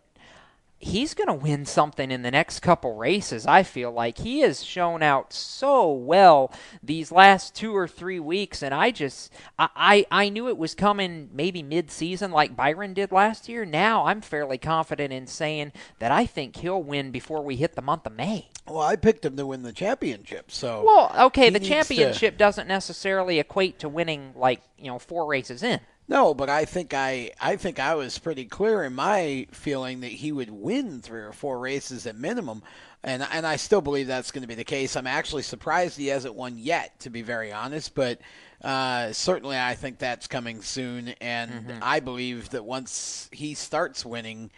he's 0.78 1.14
going 1.14 1.28
to 1.28 1.34
win 1.34 1.66
something 1.66 2.12
in 2.12 2.22
the 2.22 2.32
next 2.32 2.60
couple 2.60 2.96
races. 2.96 3.46
I 3.46 3.64
feel 3.64 3.92
like 3.92 4.20
he 4.20 4.42
has 4.42 4.64
shown 4.64 5.02
out 5.02 5.34
so 5.34 5.92
well 5.92 6.52
these 6.84 7.12
last 7.12 7.56
two 7.56 7.76
or 7.76 7.88
three 7.88 8.20
weeks, 8.20 8.62
and 8.62 8.74
I 8.74 8.92
just 8.92 9.32
I 9.58 9.70
I, 9.76 10.06
I 10.12 10.30
knew 10.30 10.48
it 10.48 10.58
was 10.58 10.76
coming 10.76 11.30
maybe 11.34 11.64
mid-season 11.64 12.32
like 12.32 12.56
Byron 12.56 12.94
did 12.94 13.12
last 13.12 13.48
year. 13.50 13.66
Now 13.66 14.06
I'm 14.06 14.22
fairly 14.22 14.58
confident 14.58 15.14
in 15.14 15.28
saying 15.28 15.72
that 16.00 16.12
I 16.12 16.26
think 16.26 16.58
he'll 16.58 16.84
win 16.84 17.12
before 17.12 17.42
we 17.42 17.56
hit 17.56 17.76
the 17.76 17.82
month 17.82 18.06
of 18.06 18.14
May. 18.14 18.50
Well, 18.68 18.82
I 18.82 18.96
picked 18.96 19.26
him 19.26 19.38
to 19.38 19.46
win 19.46 19.62
the 19.64 19.74
championship, 19.74 20.52
so 20.52 20.84
well, 20.86 21.28
okay. 21.28 21.50
The 21.50 21.60
championship 21.60 22.34
to- 22.34 22.38
doesn't 22.38 22.68
necessarily 22.68 23.40
equate 23.40 23.80
to 23.80 23.90
winning 23.90 24.34
like 24.36 24.62
you 24.78 24.88
know 24.88 25.00
four 25.00 25.26
races 25.26 25.64
in. 25.64 25.80
No, 26.08 26.34
but 26.36 26.50
I 26.50 26.66
think 26.66 26.94
I 26.94 27.32
I 27.42 27.56
think 27.56 27.80
I 27.80 27.96
was 27.96 28.20
pretty 28.20 28.46
clear 28.46 28.84
in 28.84 28.94
my 28.94 29.48
feeling 29.52 30.02
that 30.02 30.12
he 30.12 30.32
would 30.32 30.52
win 30.52 31.02
three 31.02 31.22
or 31.22 31.32
four 31.32 31.58
races 31.60 32.06
at 32.06 32.16
minimum, 32.16 32.62
and 33.04 33.26
and 33.32 33.46
I 33.46 33.56
still 33.56 33.82
believe 33.82 34.06
that's 34.08 34.32
going 34.32 34.44
to 34.44 34.48
be 34.48 34.54
the 34.56 34.64
case. 34.64 34.96
I'm 34.96 35.08
actually 35.08 35.42
surprised 35.44 35.98
he 35.98 36.08
hasn't 36.08 36.36
won 36.36 36.58
yet, 36.60 37.00
to 37.02 37.10
be 37.10 37.22
very 37.22 37.52
honest, 37.52 37.96
but. 37.96 38.20
Uh, 38.64 39.12
certainly, 39.14 39.60
I 39.60 39.76
think 39.76 40.00
that's 40.00 40.26
coming 40.28 40.62
soon, 40.64 41.10
and 41.22 41.52
Mm-hmm. 41.52 41.80
I 41.84 42.00
believe 42.00 42.50
that 42.50 42.64
once 42.66 43.30
he 43.32 43.54
starts 43.54 44.04
winning, 44.04 44.50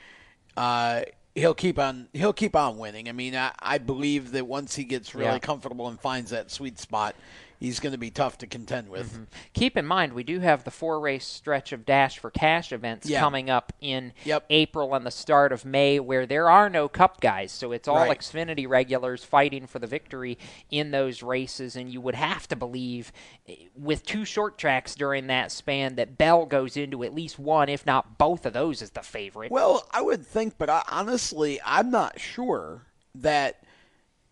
uh, 0.55 1.01
he'll 1.35 1.55
keep 1.55 1.77
on 1.77 2.07
he'll 2.13 2.31
keep 2.31 2.55
on 2.55 2.77
winning. 2.77 3.09
I 3.09 3.11
mean, 3.11 3.35
I, 3.35 3.51
I 3.59 3.79
believe 3.79 4.31
that 4.31 4.47
once 4.47 4.75
he 4.75 4.85
gets 4.85 5.13
really 5.13 5.25
Yeah. 5.33 5.39
comfortable 5.39 5.89
and 5.89 5.99
finds 5.99 6.29
that 6.31 6.51
sweet 6.51 6.79
spot, 6.79 7.15
he's 7.59 7.79
going 7.79 7.91
to 7.91 7.97
be 7.97 8.09
tough 8.11 8.37
to 8.39 8.47
contend 8.47 8.89
with. 8.89 9.11
Mm-hmm. 9.13 9.23
Keep 9.53 9.77
in 9.77 9.85
mind, 9.85 10.13
we 10.13 10.23
do 10.23 10.39
have 10.39 10.63
the 10.63 10.71
four 10.71 10.99
race 10.99 11.25
stretch 11.25 11.71
of 11.71 11.85
Dash 11.85 12.17
for 12.19 12.29
Cash 12.29 12.71
events 12.71 13.09
Yeah. 13.09 13.19
coming 13.19 13.49
up 13.49 13.73
in 13.81 14.13
April 14.49 14.93
and 14.93 15.05
the 15.05 15.11
start 15.11 15.51
of 15.51 15.65
May 15.65 15.99
where 15.99 16.25
there 16.25 16.49
are 16.49 16.69
no 16.69 16.87
Cup 16.87 17.19
guys. 17.21 17.51
So 17.51 17.71
it's 17.71 17.87
all 17.87 17.95
Right. 17.97 18.19
Xfinity 18.19 18.67
regulars 18.67 19.23
fighting 19.23 19.67
for 19.67 19.79
the 19.79 19.87
victory 19.87 20.37
in 20.69 20.91
those 20.91 21.23
races. 21.23 21.75
And 21.75 21.89
you 21.91 21.99
would 22.01 22.15
have 22.15 22.47
to 22.49 22.55
believe, 22.55 23.11
eh, 23.47 23.55
with 23.75 24.05
two 24.05 24.23
short 24.25 24.57
tracks 24.57 24.95
during 24.95 25.27
that 25.27 25.51
span, 25.51 25.95
that 25.95 26.17
Bell 26.17 26.45
goes 26.45 26.77
into 26.77 27.03
at 27.03 27.13
least 27.13 27.39
one, 27.39 27.69
if 27.69 27.85
not 27.85 28.17
both 28.17 28.45
of 28.45 28.53
those, 28.53 28.81
as 28.81 28.91
the 28.91 29.01
favorite. 29.01 29.51
Well, 29.51 29.87
I 29.91 30.01
would 30.01 30.25
think, 30.25 30.57
but 30.57 30.69
I, 30.69 30.83
honestly, 30.89 31.59
I'm 31.65 31.89
not 31.91 32.19
sure 32.19 32.83
that 33.15 33.63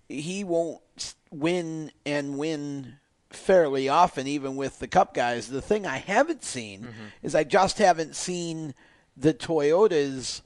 he 0.07 0.43
won't 0.43 1.15
win 1.31 1.91
and 2.05 2.38
win 2.38 2.97
fairly 3.36 3.88
often, 3.89 4.28
even 4.28 4.56
with 4.56 4.80
the 4.80 4.88
Cup 4.88 5.13
guys. 5.13 5.48
The 5.50 5.62
thing 5.62 5.86
I 5.86 5.98
haven't 5.98 6.43
seen 6.43 6.88
is 7.24 7.36
I 7.36 7.43
just 7.43 7.78
haven't 7.78 8.15
seen 8.15 8.74
the 9.17 9.34
Toyotas 9.34 10.41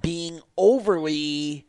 being 0.00 0.40
overly 0.56 1.66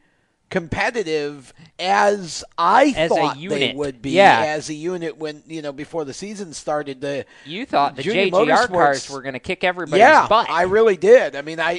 competitive 0.49 1.51
as 1.79 2.43
I 2.59 2.93
As 2.95 3.09
thought 3.09 3.37
they 3.39 3.73
would 3.75 4.03
be 4.03 4.11
yeah. 4.11 4.43
as 4.45 4.69
a 4.69 4.73
unit 4.75 5.17
when 5.17 5.41
you 5.47 5.63
know 5.63 5.71
before 5.73 6.05
the 6.05 6.13
season 6.13 6.53
started. 6.53 7.01
The 7.01 7.25
you 7.43 7.65
thought 7.65 7.95
the 7.95 8.03
Junior 8.03 8.27
JGR 8.27 8.45
Motorsports- 8.45 8.69
cars 8.69 9.09
were 9.09 9.21
going 9.23 9.33
to 9.33 9.39
kick 9.39 9.63
everybody's 9.63 9.99
yeah, 10.01 10.27
butt. 10.27 10.49
I 10.51 10.63
really 10.63 10.95
did. 10.95 11.35
I 11.35 11.41
mean, 11.41 11.59
I 11.59 11.73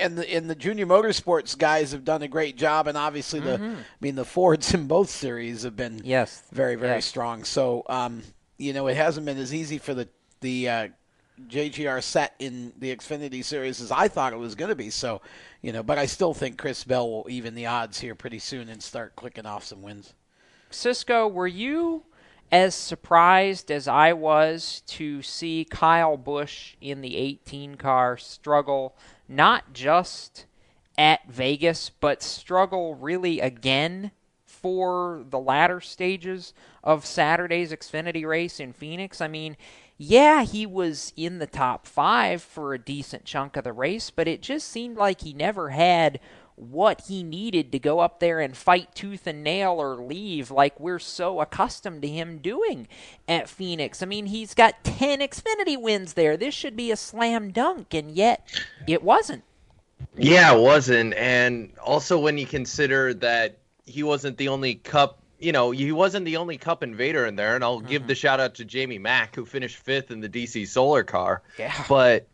and 0.00 0.18
the 0.18 0.28
and 0.34 0.50
the 0.50 0.56
junior 0.56 0.86
motorsports 0.86 1.56
guys 1.56 1.92
have 1.92 2.04
done 2.04 2.22
a 2.22 2.28
great 2.28 2.56
job, 2.56 2.88
and 2.88 2.98
obviously 2.98 3.38
the 3.40 3.58
Mhm. 3.58 3.76
I 3.76 3.84
mean 4.00 4.16
the 4.16 4.24
Fords 4.24 4.74
in 4.74 4.86
both 4.88 5.08
series 5.08 5.62
have 5.62 5.76
been 5.76 6.00
yes 6.04 6.42
very 6.52 6.74
very 6.74 6.96
yes. 6.96 7.06
strong. 7.06 7.44
So 7.44 7.84
um, 7.88 8.22
you 8.58 8.72
know, 8.72 8.86
it 8.86 8.96
hasn't 8.96 9.26
been 9.26 9.38
as 9.38 9.54
easy 9.54 9.78
for 9.78 9.94
the 9.94 10.08
the 10.40 10.68
uh, 10.68 10.88
JGR 11.48 12.02
set 12.02 12.34
in 12.38 12.72
the 12.78 12.94
Xfinity 12.94 13.44
series 13.44 13.80
as 13.80 13.90
I 13.90 14.08
thought 14.08 14.32
it 14.32 14.38
was 14.38 14.54
going 14.54 14.70
to 14.70 14.74
be. 14.76 14.90
So 14.90 15.20
you 15.62 15.72
know, 15.72 15.82
but 15.82 15.98
I 15.98 16.06
still 16.06 16.34
think 16.34 16.58
Chris 16.58 16.84
Bell 16.84 17.08
will 17.08 17.26
even 17.28 17.54
the 17.54 17.66
odds 17.66 18.00
here 18.00 18.14
pretty 18.14 18.38
soon 18.38 18.68
and 18.68 18.82
start 18.82 19.16
clicking 19.16 19.46
off 19.46 19.64
some 19.64 19.82
wins. 19.82 20.14
Cisco, 20.70 21.28
were 21.28 21.46
you 21.46 22.04
as 22.52 22.74
surprised 22.74 23.70
as 23.70 23.88
I 23.88 24.12
was 24.12 24.82
to 24.86 25.22
see 25.22 25.66
Kyle 25.68 26.16
Busch 26.16 26.74
in 26.80 27.00
the 27.00 27.16
18 27.16 27.74
car 27.76 28.16
struggle 28.16 28.96
not 29.28 29.72
just 29.72 30.46
at 30.96 31.28
Vegas, 31.28 31.90
but 31.90 32.22
struggle 32.22 32.94
really 32.94 33.40
again 33.40 34.12
for 34.66 35.24
the 35.30 35.38
latter 35.38 35.80
stages 35.80 36.52
of 36.82 37.06
Saturday's 37.06 37.70
Xfinity 37.70 38.26
race 38.26 38.58
in 38.58 38.72
Phoenix? 38.72 39.20
I 39.20 39.28
mean, 39.28 39.56
yeah, 39.96 40.42
he 40.42 40.66
was 40.66 41.12
in 41.16 41.38
the 41.38 41.46
top 41.46 41.86
five 41.86 42.42
for 42.42 42.74
a 42.74 42.80
decent 42.80 43.24
chunk 43.24 43.56
of 43.56 43.62
the 43.62 43.72
race, 43.72 44.10
but 44.10 44.26
it 44.26 44.42
just 44.42 44.66
seemed 44.66 44.96
like 44.96 45.20
he 45.20 45.32
never 45.32 45.68
had 45.68 46.18
what 46.56 47.02
he 47.02 47.22
needed 47.22 47.70
to 47.70 47.78
go 47.78 48.00
up 48.00 48.18
there 48.18 48.40
and 48.40 48.56
fight 48.56 48.92
tooth 48.92 49.28
and 49.28 49.44
nail 49.44 49.74
or 49.74 49.94
leave 49.94 50.50
like 50.50 50.80
we're 50.80 50.98
so 50.98 51.40
accustomed 51.40 52.02
to 52.02 52.08
him 52.08 52.38
doing 52.38 52.88
at 53.28 53.48
Phoenix. 53.48 54.02
I 54.02 54.06
mean, 54.06 54.26
he's 54.26 54.52
got 54.52 54.82
10 54.82 55.20
Xfinity 55.20 55.80
wins 55.80 56.14
there. 56.14 56.36
This 56.36 56.54
should 56.54 56.74
be 56.74 56.90
a 56.90 56.96
slam 56.96 57.52
dunk, 57.52 57.94
and 57.94 58.10
yet 58.10 58.48
it 58.88 59.04
wasn't. 59.04 59.44
Yeah, 60.16 60.56
it 60.56 60.60
wasn't. 60.60 61.14
And 61.14 61.70
also 61.80 62.18
when 62.18 62.36
you 62.36 62.46
consider 62.46 63.14
that 63.14 63.58
he 63.86 64.02
wasn't 64.02 64.36
the 64.36 64.48
only 64.48 64.74
cup 64.74 65.22
you 65.38 65.52
know, 65.52 65.70
he 65.70 65.92
wasn't 65.92 66.24
the 66.24 66.38
only 66.38 66.56
cup 66.56 66.82
invader 66.82 67.26
in 67.26 67.36
there, 67.36 67.54
and 67.54 67.62
I'll 67.62 67.78
mm-hmm. 67.78 67.88
give 67.88 68.06
the 68.06 68.14
shout 68.14 68.40
out 68.40 68.54
to 68.56 68.64
Jamie 68.64 68.98
Mack, 68.98 69.34
who 69.34 69.44
finished 69.44 69.76
fifth 69.76 70.10
in 70.10 70.20
the 70.20 70.28
DC 70.28 70.66
Solar 70.66 71.02
car. 71.02 71.42
Yeah. 71.58 71.84
But 71.88 72.26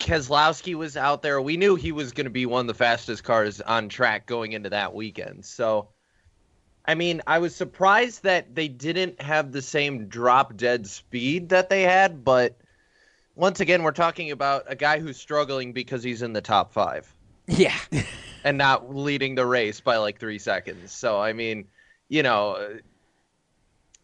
Keselowski 0.00 0.74
was 0.74 0.96
out 0.96 1.22
there. 1.22 1.40
We 1.40 1.56
knew 1.56 1.76
he 1.76 1.92
was 1.92 2.12
going 2.12 2.24
to 2.24 2.30
be 2.30 2.46
one 2.46 2.62
of 2.62 2.66
the 2.66 2.74
fastest 2.74 3.24
cars 3.24 3.60
on 3.60 3.88
track 3.88 4.26
going 4.26 4.52
into 4.52 4.70
that 4.70 4.94
weekend. 4.94 5.44
So, 5.44 5.88
I 6.84 6.94
mean, 6.94 7.22
I 7.26 7.38
was 7.38 7.54
surprised 7.54 8.24
that 8.24 8.54
they 8.54 8.68
didn't 8.68 9.20
have 9.20 9.52
the 9.52 9.62
same 9.62 10.06
drop 10.06 10.56
dead 10.56 10.86
speed 10.86 11.50
that 11.50 11.70
they 11.70 11.82
had, 11.82 12.24
but 12.24 12.58
once 13.34 13.60
again, 13.60 13.82
we're 13.82 13.92
talking 13.92 14.30
about 14.30 14.64
a 14.66 14.74
guy 14.74 14.98
who's 14.98 15.16
struggling 15.16 15.72
because 15.72 16.02
he's 16.02 16.22
in 16.22 16.32
the 16.32 16.40
top 16.40 16.72
five. 16.72 17.14
Yeah. 17.46 17.76
and 18.44 18.58
not 18.58 18.94
leading 18.94 19.34
the 19.34 19.46
race 19.46 19.80
by 19.80 19.96
like 19.96 20.18
three 20.18 20.38
seconds. 20.38 20.92
So, 20.92 21.20
I 21.20 21.32
mean, 21.32 21.66
you 22.08 22.22
know, 22.22 22.78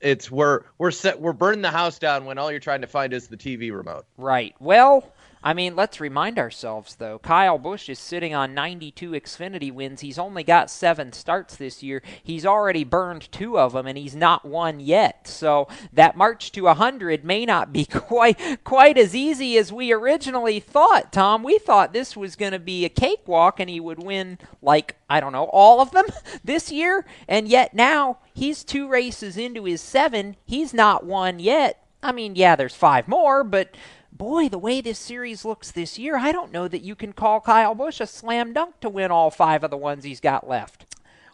it's 0.01 0.31
we're 0.31 0.63
we're 0.79 0.91
set 0.91 1.21
we're 1.21 1.33
burning 1.33 1.63
the 1.63 1.71
house 1.71 1.99
down 1.99 2.25
when 2.25 2.39
all 2.39 2.51
you're 2.51 2.61
trying 2.61 2.81
to 2.81 2.87
find 2.87 3.13
is 3.13 3.29
the 3.29 3.37
TV 3.37 3.75
remote. 3.75 4.05
Right. 4.17 4.55
Well, 4.59 5.12
I 5.45 5.55
mean, 5.55 5.75
let's 5.75 6.01
remind 6.01 6.39
ourselves, 6.39 6.95
though. 6.95 7.19
Kyle 7.19 7.59
Busch 7.59 7.89
is 7.89 7.99
sitting 7.99 8.33
on 8.33 8.55
92 8.55 9.11
Xfinity 9.11 9.73
wins. 9.73 10.01
He's 10.01 10.19
only 10.19 10.45
got 10.45 10.71
seven 10.71 11.13
starts 11.13 11.57
this 11.57 11.83
year. 11.83 12.03
He's 12.23 12.47
already 12.47 12.85
burned 12.85 13.31
two 13.33 13.59
of 13.59 13.73
them, 13.73 13.87
and 13.87 13.99
he's 13.99 14.15
not 14.15 14.45
won 14.45 14.79
yet. 14.79 15.27
So 15.27 15.67
that 15.93 16.17
march 16.17 16.53
to 16.53 16.63
100 16.63 17.25
may 17.25 17.45
not 17.45 17.73
be 17.73 17.85
quite 17.91 18.63
quite 18.63 18.97
as 18.97 19.17
easy 19.17 19.59
as 19.59 19.73
we 19.73 19.93
originally 19.93 20.61
thought. 20.61 21.13
Tom, 21.13 21.43
we 21.43 21.59
thought 21.59 21.93
this 21.93 22.17
was 22.17 22.37
going 22.37 22.53
to 22.53 22.61
be 22.61 22.85
a 22.85 22.89
cakewalk, 22.89 23.59
and 23.59 23.69
he 23.69 23.81
would 23.81 24.03
win 24.03 24.39
like 24.61 24.97
I 25.11 25.19
don't 25.19 25.33
know 25.33 25.51
all 25.53 25.81
of 25.81 25.91
them 25.91 26.07
this 26.45 26.71
year, 26.71 27.05
and 27.27 27.49
yet 27.49 27.75
now 27.75 28.19
he's 28.33 28.63
two 28.63 28.89
races 28.89 29.37
into 29.37 29.65
his 29.65 29.81
seven. 29.81 30.37
He's 30.45 30.73
not 30.73 31.05
won 31.05 31.41
yet. 31.41 31.85
I 32.03 32.13
mean, 32.13 32.35
yeah, 32.35 32.57
there's 32.57 32.75
five 32.75 33.07
more, 33.07 33.45
but 33.45 33.77
boy, 34.13 34.49
the 34.49 34.59
way 34.59 34.81
this 34.81 34.99
series 34.99 35.45
looks 35.45 35.71
this 35.71 35.99
year, 35.99 36.17
I 36.17 36.33
don't 36.33 36.53
know 36.53 36.69
that 36.69 36.83
you 36.83 36.95
can 36.95 37.13
call 37.13 37.41
Kyle 37.41 37.75
Busch 37.75 38.01
a 38.01 38.07
slam 38.07 38.53
dunk 38.53 38.81
to 38.81 38.89
win 38.89 39.11
all 39.11 39.31
five 39.31 39.65
of 39.65 39.71
the 39.71 39.77
ones 39.77 40.05
he's 40.05 40.21
got 40.21 40.49
left. 40.49 40.87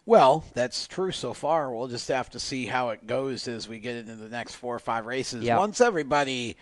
Well, 0.05 0.43
that's 0.55 0.87
true 0.87 1.11
so 1.11 1.33
far. 1.33 1.71
We'll 1.71 1.87
just 1.87 2.07
have 2.07 2.29
to 2.31 2.39
see 2.39 2.65
how 2.65 2.89
it 2.89 3.05
goes 3.05 3.47
as 3.47 3.67
we 3.67 3.77
get 3.79 3.95
into 3.97 4.15
the 4.15 4.29
next 4.29 4.55
four 4.55 4.75
or 4.75 4.79
five 4.79 5.05
races. 5.05 5.43
Yep. 5.43 5.57
Once 5.59 5.81
everybody 5.81 6.57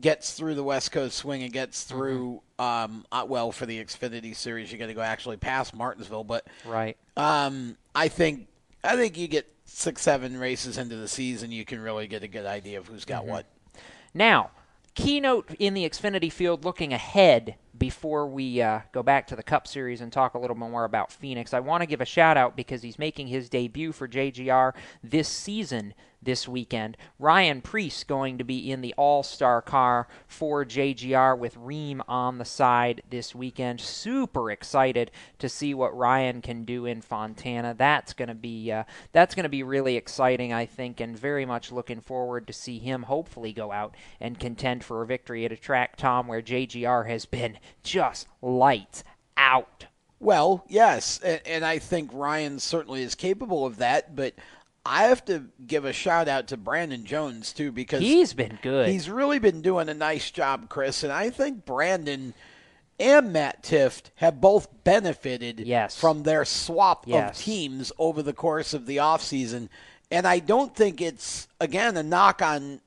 gets 0.00 0.32
through 0.32 0.54
the 0.56 0.64
West 0.64 0.90
Coast 0.92 1.16
swing 1.16 1.42
and 1.42 1.52
gets 1.52 1.84
Mm-hmm. 1.84 1.98
through, 1.98 2.42
um, 2.58 3.04
uh, 3.12 3.24
well, 3.28 3.52
for 3.52 3.66
the 3.66 3.78
Xfinity 3.84 4.34
series, 4.34 4.72
you 4.72 4.78
got 4.78 4.86
to 4.86 4.94
go 4.94 5.02
actually 5.02 5.36
past 5.36 5.74
Martinsville. 5.74 6.24
But 6.24 6.46
right, 6.64 6.96
um, 7.16 7.76
I 7.94 8.08
think 8.08 8.48
I 8.82 8.96
think 8.96 9.16
you 9.16 9.28
get 9.28 9.46
six, 9.66 10.02
seven 10.02 10.36
races 10.38 10.76
into 10.78 10.96
the 10.96 11.06
season, 11.08 11.52
you 11.52 11.64
can 11.64 11.80
really 11.80 12.08
get 12.08 12.24
a 12.24 12.28
good 12.28 12.46
idea 12.46 12.78
of 12.78 12.88
who's 12.88 13.04
got 13.04 13.24
Mhm. 13.24 13.28
what. 13.28 13.46
Now, 14.14 14.50
keynote 15.00 15.54
in 15.58 15.74
the 15.74 15.88
Xfinity 15.88 16.32
field 16.32 16.64
looking 16.64 16.92
ahead 16.92 17.56
before 17.80 18.26
we 18.26 18.60
uh, 18.60 18.80
go 18.92 19.02
back 19.02 19.26
to 19.26 19.34
the 19.34 19.42
Cup 19.42 19.66
Series 19.66 20.02
and 20.02 20.12
talk 20.12 20.34
a 20.34 20.38
little 20.38 20.54
more 20.54 20.84
about 20.84 21.10
Phoenix. 21.10 21.54
I 21.54 21.60
want 21.60 21.80
to 21.80 21.86
give 21.86 22.02
a 22.02 22.04
shout 22.04 22.36
out 22.36 22.54
because 22.54 22.82
he's 22.82 22.98
making 22.98 23.26
his 23.26 23.48
debut 23.48 23.90
for 23.90 24.06
JGR 24.06 24.74
this 25.02 25.28
season 25.28 25.94
this 26.22 26.46
weekend. 26.46 26.96
Ryan 27.18 27.62
Preece 27.62 28.04
going 28.04 28.38
to 28.38 28.44
be 28.44 28.70
in 28.70 28.80
the 28.80 28.94
All 28.96 29.22
Star 29.22 29.62
car 29.62 30.08
for 30.26 30.64
JGR 30.64 31.38
with 31.38 31.56
Rheem 31.56 32.00
on 32.08 32.38
the 32.38 32.44
side 32.44 33.02
this 33.08 33.34
weekend. 33.34 33.80
Super 33.80 34.50
excited 34.50 35.10
to 35.38 35.48
see 35.48 35.74
what 35.74 35.96
Ryan 35.96 36.42
can 36.42 36.64
do 36.64 36.86
in 36.86 37.00
Fontana. 37.00 37.74
That's 37.76 38.12
going 38.12 38.28
to 38.28 38.34
be 38.34 38.70
uh, 38.70 38.84
that's 39.12 39.34
going 39.34 39.44
to 39.44 39.50
be 39.50 39.62
really 39.62 39.96
exciting, 39.96 40.52
I 40.52 40.66
think, 40.66 41.00
and 41.00 41.18
very 41.18 41.46
much 41.46 41.72
looking 41.72 42.00
forward 42.00 42.46
to 42.46 42.52
see 42.52 42.78
him 42.78 43.04
hopefully 43.04 43.52
go 43.52 43.72
out 43.72 43.94
and 44.20 44.38
contend 44.38 44.84
for 44.84 45.02
a 45.02 45.06
victory 45.06 45.44
at 45.44 45.52
a 45.52 45.56
track, 45.56 45.96
Tom, 45.96 46.26
where 46.26 46.42
JGR 46.42 47.08
has 47.08 47.24
been 47.26 47.58
just 47.82 48.26
lights 48.42 49.04
out. 49.36 49.86
Well, 50.18 50.64
yes, 50.68 51.18
and, 51.24 51.40
and 51.46 51.64
I 51.64 51.78
think 51.78 52.10
Ryan 52.12 52.58
certainly 52.58 53.02
is 53.02 53.14
capable 53.14 53.64
of 53.64 53.78
that, 53.78 54.14
but 54.14 54.34
I 54.84 55.04
have 55.04 55.24
to 55.26 55.44
give 55.66 55.84
a 55.84 55.92
shout 55.92 56.28
out 56.28 56.48
to 56.48 56.56
Brandon 56.56 57.04
Jones 57.04 57.52
too 57.52 57.72
because 57.72 58.00
He's 58.00 58.32
been 58.34 58.58
good. 58.62 58.88
He's 58.88 59.08
really 59.08 59.38
been 59.38 59.62
doing 59.62 59.88
a 59.88 59.94
nice 59.94 60.30
job, 60.30 60.68
Chris, 60.68 61.02
and 61.02 61.12
I 61.12 61.30
think 61.30 61.64
Brandon 61.64 62.34
and 62.98 63.32
Matt 63.32 63.62
Tifft 63.62 64.10
have 64.16 64.40
both 64.42 64.68
benefited 64.84 65.60
Yes. 65.60 65.96
from 65.98 66.22
their 66.22 66.44
swap 66.44 67.04
Yes. 67.06 67.38
of 67.38 67.44
teams 67.44 67.92
over 67.98 68.22
the 68.22 68.34
course 68.34 68.74
of 68.74 68.84
the 68.86 68.98
offseason. 68.98 69.68
And 70.10 70.26
I 70.26 70.38
don't 70.38 70.74
think 70.76 71.00
it's 71.00 71.48
again 71.60 71.96
a 71.96 72.02
knock 72.02 72.42
on 72.42 72.80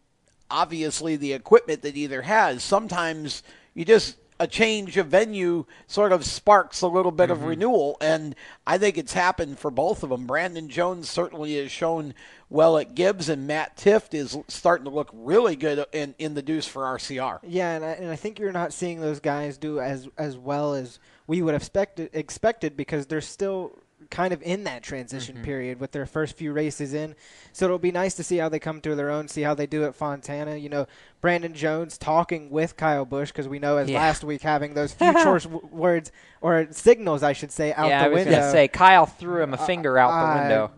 obviously 0.51 1.15
the 1.15 1.33
equipment 1.33 1.81
that 1.81 1.95
either 1.97 2.21
has. 2.21 2.63
Sometimes 2.63 3.41
you 3.73 3.85
just 3.85 4.17
a 4.43 4.47
change 4.47 4.97
of 4.97 5.07
venue 5.07 5.65
sort 5.87 6.11
of 6.11 6.25
sparks 6.25 6.81
a 6.81 6.87
little 6.87 7.11
bit 7.11 7.29
of 7.31 7.37
Mm-hmm. 7.39 7.47
renewal, 7.47 7.97
and 8.01 8.35
I 8.67 8.77
think 8.77 8.97
it's 8.97 9.13
happened 9.13 9.57
for 9.57 9.71
both 9.71 10.03
of 10.03 10.09
them. 10.09 10.25
Brandon 10.27 10.67
Jones 10.67 11.09
certainly 11.09 11.55
has 11.55 11.71
shown 11.71 12.13
well 12.49 12.77
at 12.77 12.93
Gibbs, 12.93 13.29
and 13.29 13.47
Matt 13.47 13.77
Tifft 13.77 14.13
is 14.13 14.37
starting 14.49 14.83
to 14.85 14.91
look 14.91 15.09
really 15.13 15.55
good 15.55 15.85
in, 15.93 16.13
in 16.19 16.33
the 16.33 16.41
deuce 16.41 16.67
for 16.67 16.83
RCR. 16.83 17.39
Yeah, 17.47 17.71
and 17.75 17.85
I, 17.85 17.91
and 17.91 18.11
I 18.11 18.15
think 18.17 18.37
you're 18.37 18.51
not 18.51 18.73
seeing 18.73 18.99
those 18.99 19.19
guys 19.21 19.57
do 19.57 19.79
as 19.79 20.07
as 20.17 20.37
well 20.37 20.73
as 20.73 20.99
we 21.25 21.41
would 21.41 21.53
have 21.53 21.61
expected 21.61 22.09
expected 22.13 22.75
because 22.75 23.05
they're 23.07 23.21
still 23.21 23.79
kind 24.09 24.33
of 24.33 24.41
in 24.41 24.63
that 24.65 24.83
transition 24.83 25.35
Mm-hmm. 25.35 25.43
period 25.45 25.79
with 25.79 25.91
their 25.91 26.05
first 26.05 26.35
few 26.35 26.53
races 26.53 26.93
in. 26.93 27.15
So 27.51 27.65
it'll 27.65 27.77
be 27.79 27.91
nice 27.91 28.13
to 28.15 28.23
see 28.23 28.37
how 28.37 28.49
they 28.49 28.59
come 28.59 28.81
to 28.81 28.95
their 28.95 29.09
own, 29.09 29.27
see 29.27 29.41
how 29.41 29.53
they 29.53 29.67
do 29.67 29.83
at 29.85 29.95
Fontana. 29.95 30.55
You 30.57 30.69
know, 30.69 30.87
Brandon 31.21 31.53
Jones 31.53 31.97
talking 31.97 32.49
with 32.49 32.75
Kyle 32.77 33.05
Busch 33.05 33.31
because 33.31 33.47
we 33.47 33.59
know 33.59 33.77
as 33.77 33.89
Yeah. 33.89 33.99
last 33.99 34.23
week 34.23 34.41
having 34.41 34.73
those 34.73 34.93
few 34.99 35.13
choice 35.13 35.43
w- 35.43 35.67
words 35.71 36.11
or 36.41 36.67
signals, 36.71 37.23
I 37.23 37.33
should 37.33 37.51
say, 37.51 37.73
out 37.73 37.87
yeah, 37.89 37.99
the 37.99 38.05
I 38.05 38.07
was 38.09 38.15
window. 38.25 38.39
gonna 38.39 38.51
say 38.51 38.67
Kyle 38.67 39.05
threw 39.05 39.41
him 39.41 39.53
a 39.53 39.57
finger 39.57 39.97
out 39.97 40.09
the 40.11 40.15
uh, 40.15 40.39
window. 40.41 40.71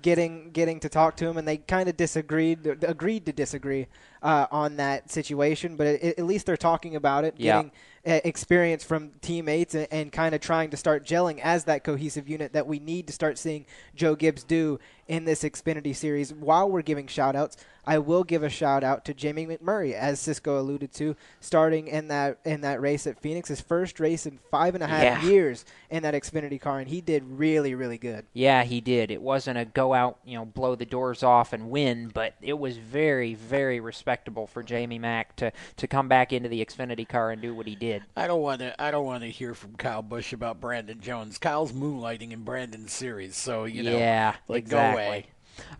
Getting 0.00 0.50
getting 0.52 0.78
to 0.80 0.88
talk 0.88 1.16
to 1.16 1.26
him, 1.28 1.36
and 1.36 1.46
they 1.46 1.56
kind 1.56 1.88
of 1.88 1.96
disagreed, 1.96 2.64
agreed 2.82 3.26
to 3.26 3.32
disagree 3.32 3.88
uh, 4.22 4.46
on 4.52 4.76
that 4.76 5.10
situation. 5.10 5.76
But 5.76 5.86
it, 5.88 6.18
at 6.18 6.24
least 6.24 6.46
they're 6.46 6.56
talking 6.56 6.94
about 6.94 7.24
it, 7.24 7.34
Yeah. 7.36 7.56
getting 7.56 7.70
uh, 7.70 7.74
experience 8.04 8.84
from 8.84 9.12
teammates, 9.20 9.74
and, 9.74 9.86
and 9.90 10.12
kind 10.12 10.34
of 10.34 10.40
trying 10.40 10.70
to 10.70 10.76
start 10.76 11.04
gelling 11.04 11.38
as 11.40 11.64
that 11.64 11.84
cohesive 11.84 12.28
unit 12.28 12.52
that 12.52 12.66
we 12.66 12.78
need 12.78 13.06
to 13.06 13.12
start 13.12 13.38
seeing 13.38 13.64
Joe 13.94 14.14
Gibbs 14.16 14.44
do 14.44 14.80
in 15.12 15.26
this 15.26 15.42
Xfinity 15.42 15.94
series. 15.94 16.32
While 16.32 16.70
we're 16.70 16.80
giving 16.80 17.06
shout 17.06 17.36
outs, 17.36 17.58
I 17.84 17.98
will 17.98 18.24
give 18.24 18.42
a 18.42 18.48
shout 18.48 18.82
out 18.82 19.04
to 19.04 19.12
Jamie 19.12 19.46
McMurray, 19.46 19.92
as 19.92 20.20
Cisco 20.20 20.58
alluded 20.58 20.90
to, 20.94 21.16
starting 21.40 21.86
in 21.88 22.08
that 22.08 22.38
in 22.46 22.62
that 22.62 22.80
race 22.80 23.06
at 23.06 23.20
Phoenix, 23.20 23.48
his 23.48 23.60
first 23.60 24.00
race 24.00 24.24
in 24.24 24.38
five 24.50 24.74
and 24.74 24.82
a 24.82 24.86
half 24.86 25.02
Yeah. 25.02 25.28
years 25.28 25.66
in 25.90 26.02
that 26.04 26.14
Xfinity 26.14 26.58
car, 26.58 26.78
and 26.78 26.88
he 26.88 27.02
did 27.02 27.24
really, 27.24 27.74
really 27.74 27.98
good. 27.98 28.24
Yeah, 28.32 28.62
he 28.64 28.80
did. 28.80 29.10
It 29.10 29.20
wasn't 29.20 29.58
a 29.58 29.66
go 29.66 29.92
out, 29.92 30.18
you 30.24 30.38
know, 30.38 30.46
blow 30.46 30.76
the 30.76 30.86
doors 30.86 31.22
off 31.22 31.52
and 31.52 31.68
win, 31.68 32.08
but 32.14 32.34
it 32.40 32.58
was 32.58 32.78
very, 32.78 33.34
very 33.34 33.80
respectable 33.80 34.46
for 34.46 34.62
Jamie 34.62 34.98
Mack 35.00 35.36
to, 35.36 35.52
to 35.76 35.86
come 35.86 36.08
back 36.08 36.32
into 36.32 36.48
the 36.48 36.64
Xfinity 36.64 37.06
car 37.06 37.32
and 37.32 37.42
do 37.42 37.52
what 37.54 37.66
he 37.66 37.74
did. 37.74 38.04
I 38.16 38.26
don't 38.28 38.40
want 38.40 38.60
to. 38.60 38.80
I 38.80 38.90
don't 38.92 39.04
want 39.04 39.24
to 39.24 39.28
hear 39.30 39.52
from 39.54 39.74
Kyle 39.74 40.02
Busch 40.02 40.32
about 40.32 40.58
Brandon 40.60 41.00
Jones. 41.00 41.36
Kyle's 41.36 41.72
moonlighting 41.72 42.30
in 42.30 42.44
Brandon's 42.44 42.92
series, 42.92 43.36
so 43.36 43.64
you 43.64 43.82
know, 43.82 43.98
yeah, 43.98 44.36
like 44.48 44.62
exactly. 44.62 44.88
go 44.88 44.94
away. 44.94 45.01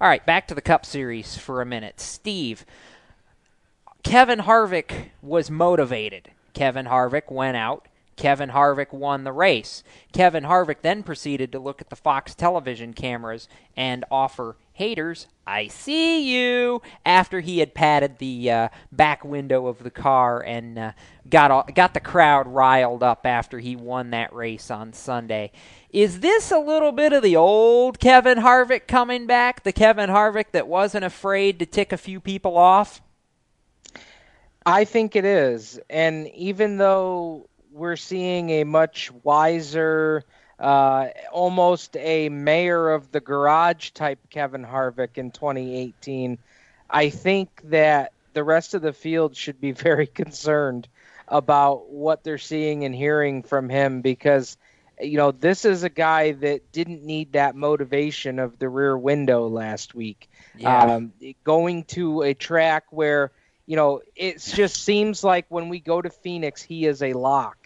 All 0.01 0.09
right, 0.09 0.25
back 0.25 0.49
to 0.49 0.55
the 0.55 0.61
Cup 0.61 0.85
Series 0.85 1.37
for 1.37 1.61
a 1.61 1.67
minute. 1.67 2.01
Steve, 2.01 2.65
Kevin 4.03 4.41
Harvick 4.41 5.11
was 5.23 5.51
motivated. 5.51 6.31
Kevin 6.55 6.87
Harvick 6.87 7.31
went 7.31 7.57
out. 7.57 7.89
Kevin 8.17 8.51
Harvick 8.51 8.93
won 8.93 9.25
the 9.25 9.33
race. 9.33 9.83
Kevin 10.13 10.45
Harvick 10.45 10.83
then 10.83 11.03
proceeded 11.03 11.51
to 11.53 11.59
look 11.59 11.81
at 11.81 11.89
the 11.89 11.97
Fox 11.97 12.35
television 12.35 12.93
cameras 12.93 13.49
and 13.77 14.05
offer 14.11 14.57
haters, 14.75 15.27
I 15.47 15.69
see 15.69 16.33
you, 16.33 16.83
after 17.05 17.41
he 17.41 17.59
had 17.59 17.75
patted 17.75 18.19
the 18.19 18.51
uh, 18.51 18.69
back 18.91 19.25
window 19.25 19.67
of 19.67 19.83
the 19.83 19.91
car 19.91 20.41
and 20.41 20.79
uh, 20.79 20.93
got, 21.29 21.51
all, 21.51 21.65
got 21.75 21.95
the 21.95 22.01
crowd 22.01 22.47
riled 22.49 23.03
up 23.03 23.27
after 23.27 23.59
he 23.59 23.77
won 23.77 24.11
that 24.11 24.33
race 24.33 24.71
on 24.71 24.93
Sunday. 24.93 25.53
Is 25.93 26.21
this 26.21 26.51
a 26.51 26.59
little 26.59 26.93
bit 26.93 27.13
of 27.13 27.23
the 27.23 27.37
old 27.37 27.99
Kevin 27.99 28.39
Harvick 28.39 28.87
coming 28.87 29.27
back? 29.27 29.63
The 29.63 29.73
Kevin 29.73 30.09
Harvick 30.09 30.53
that 30.53 30.67
wasn't 30.67 31.05
afraid 31.05 31.59
to 31.59 31.67
tick 31.67 31.93
a 31.93 31.99
few 31.99 32.19
people 32.19 32.57
off? 32.57 33.03
I 34.65 34.85
think 34.85 35.17
it 35.17 35.27
is. 35.27 35.79
And 35.91 36.29
even 36.29 36.79
though 36.79 37.49
we're 37.73 37.97
seeing 37.97 38.49
a 38.51 38.65
much 38.65 39.11
wiser, 39.23 40.25
uh, 40.59 41.09
almost 41.33 41.97
a 41.97 42.29
mayor 42.29 42.91
of 42.91 43.11
the 43.11 43.21
garage 43.21 43.91
type 43.91 44.19
Kevin 44.31 44.65
Harvick 44.65 45.19
in 45.19 45.31
2018. 45.31 46.39
I 46.89 47.11
think 47.11 47.63
that 47.65 48.13
the 48.33 48.45
rest 48.45 48.75
of 48.75 48.81
the 48.81 48.93
field 48.93 49.37
should 49.37 49.61
be 49.61 49.73
very 49.73 50.07
concerned 50.07 50.89
about 51.29 51.91
what 51.91 52.23
they're 52.23 52.39
seeing 52.39 52.85
and 52.85 52.95
hearing 52.95 53.43
from 53.43 53.69
him 53.69 54.03
because 54.03 54.57
you 55.03 55.17
know 55.19 55.33
this 55.33 55.65
is 55.65 55.83
a 55.85 55.91
guy 55.91 56.33
that 56.33 56.73
didn't 56.73 57.05
need 57.05 57.33
that 57.33 57.55
motivation 57.57 58.39
of 58.39 58.59
the 58.59 58.69
rear 58.69 58.97
window 58.97 59.49
last 59.49 59.95
week 59.95 60.29
Yeah. 60.55 60.93
um, 60.97 61.13
going 61.45 61.85
to 61.85 62.23
a 62.23 62.35
track 62.35 62.85
where 62.91 63.33
you 63.67 63.77
know 63.77 64.01
it 64.17 64.41
just 64.41 64.83
seems 64.83 65.25
like 65.25 65.47
when 65.49 65.69
we 65.69 65.81
go 65.81 66.01
to 66.01 66.11
phoenix 66.11 66.63
he 66.63 66.87
is 66.87 67.03
a 67.03 67.13
lock 67.15 67.57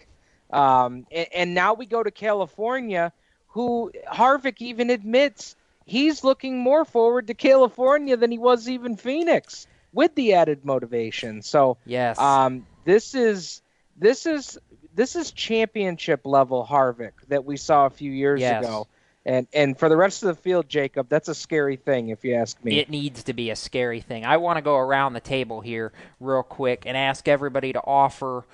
um, 0.51 1.05
and, 1.11 1.27
and 1.33 1.53
now 1.55 1.73
we 1.73 1.85
go 1.85 2.03
to 2.03 2.11
california 2.11 3.11
who 3.47 3.91
harvick 4.11 4.61
even 4.61 4.89
admits 4.89 5.55
he's 5.85 6.23
looking 6.23 6.59
more 6.59 6.85
forward 6.85 7.27
to 7.27 7.33
california 7.33 8.17
than 8.17 8.31
he 8.31 8.37
was 8.39 8.67
even 8.69 8.97
phoenix 8.97 9.67
with 9.93 10.13
the 10.15 10.33
added 10.33 10.65
motivation 10.65 11.41
so 11.41 11.77
Yes. 11.85 12.17
um, 12.17 12.65
this 12.85 13.13
is 13.15 13.61
this 13.95 14.25
is 14.25 14.57
this 14.97 15.15
is 15.15 15.31
championship 15.31 16.21
level 16.25 16.67
Harvick 16.69 17.13
that 17.29 17.45
we 17.45 17.55
saw 17.55 17.85
a 17.85 17.89
few 17.89 18.11
years 18.11 18.41
Yes. 18.41 18.65
ago. 18.65 18.87
And 19.25 19.47
and 19.53 19.77
for 19.77 19.89
the 19.89 19.97
rest 19.97 20.23
of 20.23 20.27
the 20.27 20.41
field, 20.41 20.67
Jacob, 20.69 21.07
that's 21.09 21.27
a 21.27 21.35
scary 21.35 21.75
thing 21.75 22.09
if 22.09 22.23
you 22.25 22.33
ask 22.35 22.63
me. 22.63 22.79
It 22.79 22.89
needs 22.89 23.23
to 23.23 23.33
be 23.33 23.49
a 23.49 23.55
scary 23.55 24.01
thing. 24.01 24.25
I 24.25 24.37
want 24.37 24.57
to 24.57 24.61
go 24.61 24.75
around 24.77 25.13
the 25.13 25.19
table 25.19 25.61
here 25.61 25.91
real 26.19 26.43
quick 26.43 26.83
and 26.85 26.97
ask 26.97 27.27
everybody 27.27 27.73
to 27.73 27.81
offer 27.85 28.45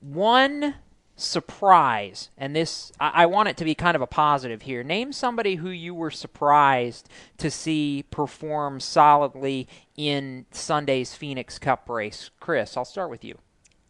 one 0.00 0.74
surprise. 1.16 2.28
And 2.36 2.56
this, 2.56 2.92
I, 2.98 3.22
I 3.22 3.26
want 3.26 3.48
it 3.48 3.56
to 3.58 3.64
be 3.64 3.76
kind 3.76 3.94
of 3.94 4.02
a 4.02 4.06
positive 4.06 4.62
here. 4.62 4.82
Name 4.82 5.12
somebody 5.12 5.54
who 5.54 5.70
you 5.70 5.94
were 5.94 6.10
surprised 6.10 7.08
to 7.38 7.50
see 7.50 8.04
perform 8.10 8.80
solidly 8.80 9.68
in 9.96 10.46
Sunday's 10.50 11.14
Phoenix 11.14 11.58
Cup 11.58 11.88
race. 11.88 12.30
Chris, 12.40 12.76
I'll 12.76 12.84
start 12.84 13.10
with 13.10 13.24
you. 13.24 13.38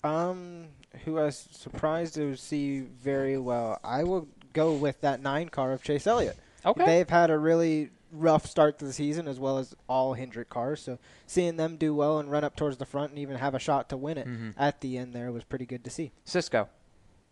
Um, 0.03 0.67
who 1.05 1.19
I 1.19 1.25
was 1.25 1.37
surprised 1.53 2.15
to 2.15 2.37
see 2.37 2.81
very 2.81 3.39
well. 3.39 3.79
I 3.85 4.05
will 4.05 4.29
go 4.53 4.73
with 4.73 5.01
that 5.03 5.21
nine 5.23 5.49
car 5.49 5.73
of 5.73 5.83
Chase 5.83 6.07
Elliott. 6.07 6.37
Okay. 6.65 6.85
They've 6.85 7.09
had 7.11 7.31
a 7.31 7.39
really 7.39 7.91
rough 8.13 8.47
start 8.47 8.79
to 8.79 8.85
the 8.85 8.93
season, 8.93 9.27
as 9.27 9.41
well 9.41 9.59
as 9.59 9.75
all 9.89 10.15
Hendrick 10.15 10.49
cars. 10.49 10.81
So 10.81 10.99
seeing 11.27 11.57
them 11.57 11.77
do 11.77 11.95
well 11.95 12.19
and 12.21 12.31
run 12.31 12.45
up 12.45 12.55
towards 12.57 12.77
the 12.77 12.87
front 12.87 13.11
and 13.11 13.19
even 13.19 13.37
have 13.37 13.55
a 13.55 13.59
shot 13.59 13.89
to 13.89 13.97
win 13.97 14.19
it 14.19 14.27
Mhm. 14.29 14.55
at 14.57 14.81
the 14.81 14.97
end 14.99 15.13
there 15.13 15.33
was 15.33 15.43
pretty 15.45 15.67
good 15.67 15.83
to 15.85 15.91
see. 15.91 16.13
Cisco. 16.25 16.69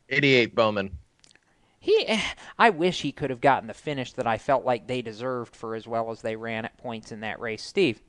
88 0.09 0.55
Bowman. 0.55 0.99
He, 1.79 2.07
I 2.59 2.71
wish 2.71 3.03
he 3.03 3.11
could 3.13 3.31
have 3.31 3.41
gotten 3.41 3.67
the 3.69 3.75
finish 3.75 4.13
that 4.13 4.27
I 4.27 4.39
felt 4.39 4.65
like 4.65 4.87
they 4.87 5.03
deserved 5.03 5.57
for 5.57 5.75
as 5.75 5.87
well 5.89 6.11
as 6.11 6.21
they 6.23 6.37
ran 6.37 6.65
at 6.65 6.77
points 6.79 7.11
in 7.13 7.21
that 7.21 7.41
race. 7.41 7.63
Steve. 7.63 8.01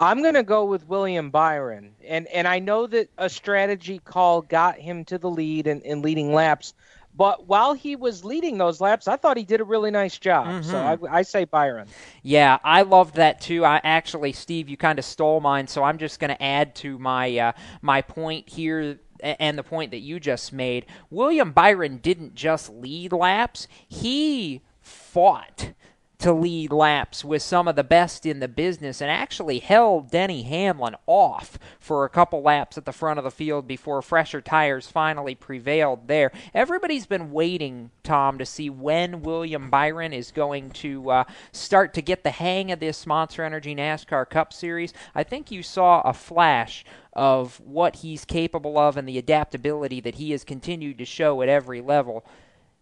I'm 0.00 0.22
going 0.22 0.34
to 0.34 0.42
go 0.42 0.64
with 0.64 0.88
William 0.88 1.30
Byron. 1.30 1.92
And 2.06 2.26
and 2.28 2.48
I 2.48 2.58
know 2.58 2.86
that 2.86 3.10
a 3.18 3.28
strategy 3.28 4.00
call 4.02 4.42
got 4.42 4.78
him 4.78 5.04
to 5.06 5.18
the 5.18 5.30
lead 5.30 5.66
and, 5.66 5.82
and 5.82 6.02
leading 6.02 6.32
laps. 6.32 6.74
But 7.14 7.46
while 7.46 7.74
he 7.74 7.96
was 7.96 8.24
leading 8.24 8.56
those 8.56 8.80
laps, 8.80 9.08
I 9.08 9.16
thought 9.16 9.36
he 9.36 9.44
did 9.44 9.60
a 9.60 9.64
really 9.64 9.90
nice 9.90 10.16
job. 10.16 10.64
So 10.64 10.78
I. 10.78 11.18
I 11.18 11.22
say 11.22 11.44
Byron. 11.44 11.88
Yeah, 12.22 12.58
I 12.64 12.82
loved 12.82 13.16
that 13.16 13.40
too. 13.40 13.64
I 13.64 13.80
actually, 13.82 14.32
Steve, 14.32 14.68
you 14.68 14.76
kind 14.76 14.98
of 14.98 15.04
stole 15.04 15.40
mine, 15.40 15.66
so 15.66 15.82
I'm 15.82 15.98
just 15.98 16.20
going 16.20 16.30
to 16.30 16.42
add 16.42 16.74
to 16.76 16.98
my 16.98 17.36
uh, 17.36 17.52
my 17.82 18.00
point 18.00 18.48
here 18.48 18.98
and 19.22 19.58
the 19.58 19.62
point 19.62 19.90
that 19.90 19.98
you 19.98 20.18
just 20.18 20.52
made. 20.52 20.86
William 21.10 21.52
Byron 21.52 21.98
didn't 21.98 22.34
just 22.34 22.70
lead 22.70 23.12
laps; 23.12 23.66
he 23.88 24.62
fought 24.80 25.72
to 26.20 26.32
lead 26.32 26.70
laps 26.70 27.24
with 27.24 27.42
some 27.42 27.66
of 27.66 27.76
the 27.76 27.84
best 27.84 28.26
in 28.26 28.40
the 28.40 28.48
business 28.48 29.00
and 29.00 29.10
actually 29.10 29.58
held 29.58 30.10
Denny 30.10 30.42
Hamlin 30.42 30.94
off 31.06 31.58
for 31.78 32.04
a 32.04 32.10
couple 32.10 32.42
laps 32.42 32.76
at 32.76 32.84
the 32.84 32.92
front 32.92 33.18
of 33.18 33.24
the 33.24 33.30
field 33.30 33.66
before 33.66 34.02
fresher 34.02 34.42
tires 34.42 34.86
finally 34.86 35.34
prevailed 35.34 36.08
there. 36.08 36.30
Everybody's 36.52 37.06
been 37.06 37.32
waiting, 37.32 37.90
Tom, 38.02 38.36
to 38.36 38.44
see 38.44 38.68
when 38.68 39.22
William 39.22 39.70
Byron 39.70 40.12
is 40.12 40.30
going 40.30 40.70
to 40.70 41.10
uh, 41.10 41.24
start 41.52 41.94
to 41.94 42.02
get 42.02 42.22
the 42.22 42.30
hang 42.30 42.70
of 42.70 42.80
this 42.80 43.06
Monster 43.06 43.42
Energy 43.42 43.74
NASCAR 43.74 44.28
Cup 44.28 44.52
Series. 44.52 44.92
I 45.14 45.22
think 45.22 45.50
you 45.50 45.62
saw 45.62 46.02
a 46.02 46.12
flash 46.12 46.84
of 47.14 47.58
what 47.60 47.96
he's 47.96 48.26
capable 48.26 48.78
of 48.78 48.96
and 48.96 49.08
the 49.08 49.18
adaptability 49.18 50.00
that 50.00 50.16
he 50.16 50.32
has 50.32 50.44
continued 50.44 50.98
to 50.98 51.04
show 51.06 51.40
at 51.40 51.48
every 51.48 51.80
level. 51.80 52.24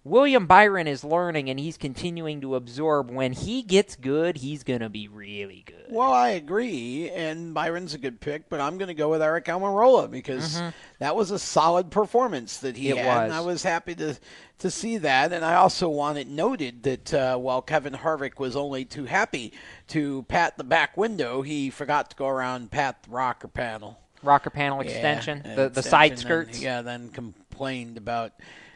William 0.05 0.47
Byron 0.47 0.87
is 0.87 1.05
learning 1.05 1.51
and 1.51 1.59
he's 1.61 1.77
continuing 1.77 2.41
to 2.41 2.55
absorb. 2.55 3.11
When 3.11 3.33
he 3.33 3.63
gets 3.63 3.95
good, 3.97 4.39
he's 4.39 4.63
going 4.63 4.81
to 4.81 4.89
be 4.89 5.07
really 5.09 5.65
good. 5.67 5.87
Well, 5.91 6.13
I 6.13 6.31
agree, 6.31 7.11
and 7.11 7.53
Byron's 7.53 7.95
a 7.95 7.99
good 7.99 8.21
pick, 8.21 8.49
but 8.49 8.61
I'm 8.61 8.79
going 8.79 8.89
to 8.89 8.95
go 8.95 9.11
with 9.11 9.21
Aric 9.21 9.45
Almirola 9.47 10.11
because 10.11 10.61
Mhm. 10.61 10.73
that 10.99 11.17
was 11.17 11.31
a 11.31 11.39
solid 11.39 11.91
performance 11.91 12.59
that 12.59 12.77
he 12.77 12.91
It 12.91 12.99
had, 12.99 13.25
and. 13.25 13.33
I 13.33 13.41
was 13.41 13.63
happy 13.63 13.95
to 13.97 14.15
to 14.59 14.71
see 14.73 14.99
that. 14.99 15.33
And 15.33 15.45
I 15.45 15.55
also 15.55 15.89
want 15.89 16.19
it 16.19 16.27
noted 16.27 16.83
that 16.83 17.15
uh, 17.15 17.37
while 17.37 17.63
Kevin 17.63 17.93
Harvick 17.93 18.39
was 18.41 18.57
only 18.57 18.85
too 18.85 19.05
happy 19.05 19.53
to 19.89 20.25
pat 20.25 20.59
the 20.59 20.65
back 20.65 20.97
window, 20.97 21.43
he 21.43 21.71
forgot 21.71 22.11
to 22.11 22.17
go 22.17 22.27
around 22.27 22.63
and 22.63 22.71
pat 22.71 23.05
the 23.05 23.11
rocker 23.11 23.47
panel. 23.47 23.99
Rocker 24.23 24.51
panel 24.51 24.81
extension, 24.81 25.43
uh, 25.45 25.55
the 25.55 25.69
the 25.69 25.83
side 25.83 26.19
skirts. 26.19 26.57
And, 26.57 26.63
yeah, 26.65 26.83
then 26.83 27.11
complained 27.11 27.97
about 27.99 28.33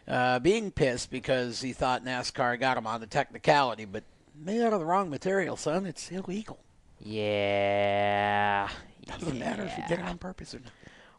uh, 0.08 0.38
being 0.38 0.70
pissed 0.70 1.10
because 1.10 1.60
he 1.60 1.72
thought 1.72 2.04
NASCAR 2.04 2.58
got 2.58 2.76
him 2.76 2.86
on 2.86 3.00
the 3.00 3.06
technicality, 3.06 3.84
but 3.84 4.04
made 4.34 4.62
out 4.62 4.72
of 4.72 4.80
the 4.80 4.86
wrong 4.86 5.10
material, 5.10 5.56
son. 5.56 5.86
It's 5.86 6.10
illegal. 6.10 6.58
Yeah. 7.00 8.68
Doesn't 9.06 9.38
matter 9.38 9.64
if 9.64 9.76
you 9.76 9.84
did 9.88 9.98
it 9.98 10.04
on 10.04 10.18
purpose 10.18 10.54
or 10.54 10.60
not. 10.60 10.72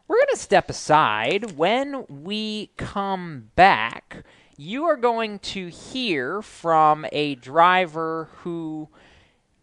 We're 0.06 0.16
going 0.16 0.34
to 0.34 0.36
step 0.36 0.68
aside. 0.68 1.56
When 1.56 2.04
we 2.08 2.70
come 2.76 3.50
back, 3.56 4.24
you 4.56 4.84
are 4.84 4.96
going 4.96 5.38
to 5.40 5.68
hear 5.68 6.42
from 6.42 7.06
a 7.10 7.34
driver 7.36 8.28
who 8.38 8.88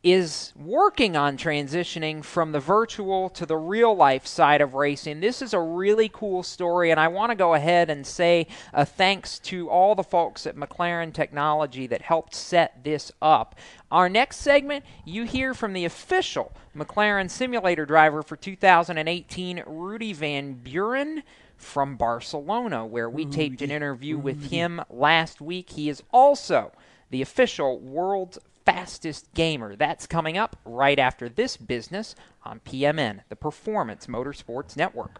is 0.04 0.52
working 0.56 1.16
on 1.16 1.38
transitioning 1.38 2.24
from 2.24 2.52
the 2.52 2.60
virtual 2.60 3.30
to 3.30 3.46
the 3.46 3.56
real 3.56 3.96
life 3.96 4.26
side 4.26 4.60
of 4.60 4.74
racing. 4.74 5.20
This 5.20 5.44
is 5.44 5.54
a 5.54 5.60
really 5.60 6.10
cool 6.10 6.42
story, 6.42 6.90
and 6.90 7.00
I 7.00 7.08
want 7.08 7.30
to 7.32 7.36
go 7.36 7.54
ahead 7.54 7.90
and 7.92 8.06
say 8.06 8.48
a 8.74 8.84
thanks 8.84 9.38
to 9.40 9.70
all 9.70 9.94
the 9.94 10.04
folks 10.04 10.48
at 10.48 10.56
McLaren 10.56 11.14
Technology 11.14 11.86
that 11.86 12.02
helped 12.02 12.34
set 12.34 12.84
this 12.84 13.12
up. 13.22 13.60
Our 13.92 14.10
next 14.10 14.38
segment, 14.38 14.86
you 15.06 15.26
hear 15.26 15.54
from 15.54 15.74
the 15.74 15.86
official 15.86 16.52
McLaren 16.76 17.30
simulator 17.30 17.86
driver 17.86 18.24
for 18.24 18.36
2018, 18.36 19.64
Rudy 19.68 20.14
Van 20.14 20.54
Buren 20.54 21.22
from 21.58 21.96
Barcelona, 21.96 22.88
where 22.88 23.10
we 23.10 23.26
taped 23.26 23.62
an 23.62 23.70
interview 23.70 24.18
with 24.18 24.50
him 24.50 24.82
last 24.90 25.42
week. 25.42 25.70
He 25.70 25.90
is 25.90 26.02
also 26.12 26.72
the 27.12 27.22
official 27.22 27.78
world's 27.80 28.40
fastest 28.66 29.34
gamer. 29.34 29.76
That's 29.76 30.08
coming 30.08 30.38
up 30.38 30.58
right 30.66 31.00
after 31.00 31.30
this 31.30 31.58
business 31.58 32.16
on 32.44 32.60
PMN, 32.62 33.22
the 33.30 33.36
Performance 33.36 34.08
Motorsports 34.08 34.76
Network. 34.78 35.20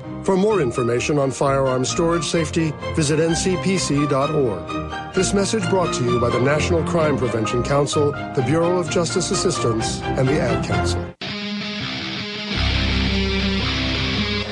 For 0.23 0.37
more 0.37 0.61
information 0.61 1.17
on 1.17 1.31
firearm 1.31 1.83
storage 1.83 2.25
safety, 2.25 2.71
visit 2.95 3.19
ncpc.org. 3.19 5.13
This 5.15 5.33
message 5.33 5.67
brought 5.67 5.91
to 5.95 6.03
you 6.03 6.19
by 6.19 6.29
the 6.29 6.39
National 6.39 6.83
Crime 6.83 7.17
Prevention 7.17 7.63
Council, 7.63 8.11
the 8.11 8.43
Bureau 8.45 8.77
of 8.77 8.87
Justice 8.91 9.31
Assistance, 9.31 9.99
and 10.03 10.27
the 10.27 10.39
Ad 10.39 10.63
Council. 10.63 11.03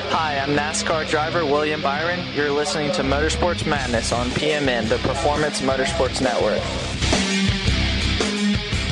Hi, 0.09 0.39
I'm 0.39 0.55
NASCAR 0.55 1.07
driver 1.07 1.45
William 1.45 1.83
Byron. 1.83 2.19
You're 2.33 2.49
listening 2.49 2.91
to 2.93 3.03
Motorsports 3.03 3.67
Madness 3.67 4.11
on 4.11 4.29
PMN, 4.29 4.89
the 4.89 4.97
Performance 5.07 5.61
Motorsports 5.61 6.19
Network. 6.19 6.63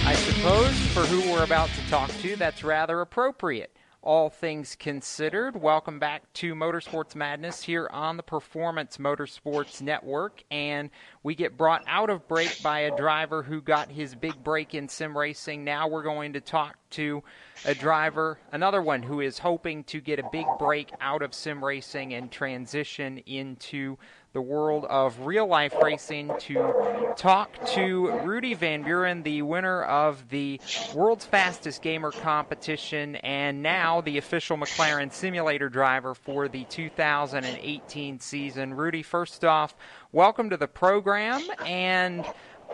I 0.05 0.13
suppose 0.13 0.79
for 0.93 1.01
who 1.01 1.31
we're 1.31 1.43
about 1.43 1.69
to 1.69 1.89
talk 1.89 2.11
to, 2.21 2.35
that's 2.35 2.63
rather 2.63 3.01
appropriate 3.01 3.76
all 4.01 4.29
things 4.29 4.75
considered. 4.75 5.55
Welcome 5.55 5.99
back 5.99 6.31
to 6.33 6.55
Motorsports 6.55 7.15
Madness 7.15 7.61
here 7.61 7.89
on 7.91 8.17
the 8.17 8.23
Performance 8.23 8.97
Motorsports 8.97 9.81
Network. 9.81 10.43
And 10.51 10.89
we 11.23 11.35
get 11.35 11.57
brought 11.57 11.83
out 11.87 12.09
of 12.09 12.27
break 12.27 12.61
by 12.61 12.81
a 12.81 12.95
driver 12.95 13.43
who 13.43 13.61
got 13.61 13.91
his 13.91 14.15
big 14.15 14.43
break 14.43 14.73
in 14.75 14.87
sim 14.87 15.17
racing. 15.17 15.63
Now 15.63 15.87
we're 15.87 16.03
going 16.03 16.33
to 16.33 16.41
talk 16.41 16.77
to 16.91 17.23
a 17.65 17.73
driver, 17.73 18.39
another 18.51 18.81
one 18.81 19.03
who 19.03 19.19
is 19.19 19.39
hoping 19.39 19.83
to 19.85 19.99
get 19.99 20.19
a 20.19 20.29
big 20.31 20.45
break 20.59 20.91
out 21.01 21.21
of 21.21 21.33
sim 21.33 21.63
racing 21.63 22.13
and 22.13 22.31
transition 22.31 23.17
into 23.25 23.97
the 24.33 24.41
world 24.41 24.85
of 24.85 25.25
real 25.25 25.47
life 25.47 25.73
racing 25.81 26.31
to 26.39 26.73
talk 27.15 27.49
to 27.67 28.11
Rudy 28.23 28.53
Van 28.53 28.83
Buren, 28.83 29.23
the 29.23 29.41
winner 29.41 29.83
of 29.83 30.29
the 30.29 30.59
World's 30.93 31.25
Fastest 31.25 31.81
Gamer 31.81 32.11
competition 32.11 33.15
and 33.17 33.63
now 33.63 34.01
the 34.01 34.17
official 34.17 34.57
McLaren 34.57 35.11
simulator 35.11 35.69
driver 35.69 36.13
for 36.13 36.47
the 36.47 36.65
2018 36.65 38.19
season. 38.19 38.73
Rudy, 38.73 39.01
first 39.01 39.43
off, 39.43 39.75
welcome 40.11 40.49
to 40.49 40.57
the 40.57 40.67
program 40.67 41.41
and 41.65 42.25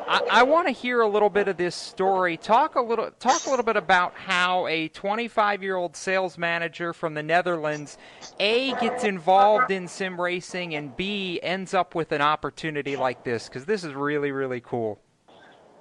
I, 0.08 0.22
I 0.32 0.44
want 0.44 0.68
to 0.68 0.74
hear 0.74 1.02
a 1.02 1.08
little 1.08 1.30
bit 1.30 1.48
of 1.48 1.58
this 1.58 1.76
story. 1.76 2.38
Talk 2.38 2.76
a 2.76 2.82
little, 2.82 3.12
talk 3.20 3.46
a 3.46 3.50
little 3.50 3.66
bit 3.66 3.78
about 3.78 4.14
how 4.16 4.68
a 4.68 4.90
25-year-old 4.90 5.96
sales 5.96 6.38
manager 6.38 6.94
from 6.94 7.14
the 7.14 7.24
Netherlands, 7.24 7.98
a 8.40 8.74
gets 8.80 9.04
involved 9.04 9.72
in 9.72 9.88
sim 9.88 10.20
racing, 10.20 10.76
and 10.76 10.96
b 10.96 11.40
ends 11.44 11.74
up 11.74 11.96
with 11.96 12.12
an 12.12 12.22
opportunity 12.22 12.96
like 12.96 13.24
this 13.24 13.48
because 13.48 13.66
this 13.66 13.84
is 13.84 13.94
really, 13.94 14.32
really 14.32 14.62
cool. 14.62 15.00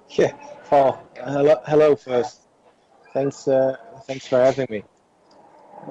Yeah. 0.09 0.33
Oh, 0.71 0.99
hello, 1.15 1.61
hello 1.65 1.95
first. 1.95 2.41
Thanks, 3.13 3.47
uh, 3.47 3.77
thanks 4.05 4.27
for 4.27 4.39
having 4.39 4.67
me. 4.69 4.83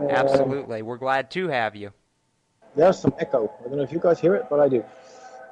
Absolutely, 0.08 0.80
um, 0.80 0.86
we're 0.86 0.96
glad 0.96 1.30
to 1.32 1.48
have 1.48 1.76
you. 1.76 1.92
There's 2.74 2.98
some 2.98 3.14
echo. 3.18 3.52
I 3.60 3.68
don't 3.68 3.76
know 3.76 3.82
if 3.82 3.92
you 3.92 4.00
guys 4.00 4.18
hear 4.18 4.34
it, 4.34 4.46
but 4.48 4.60
I 4.60 4.68
do. 4.68 4.84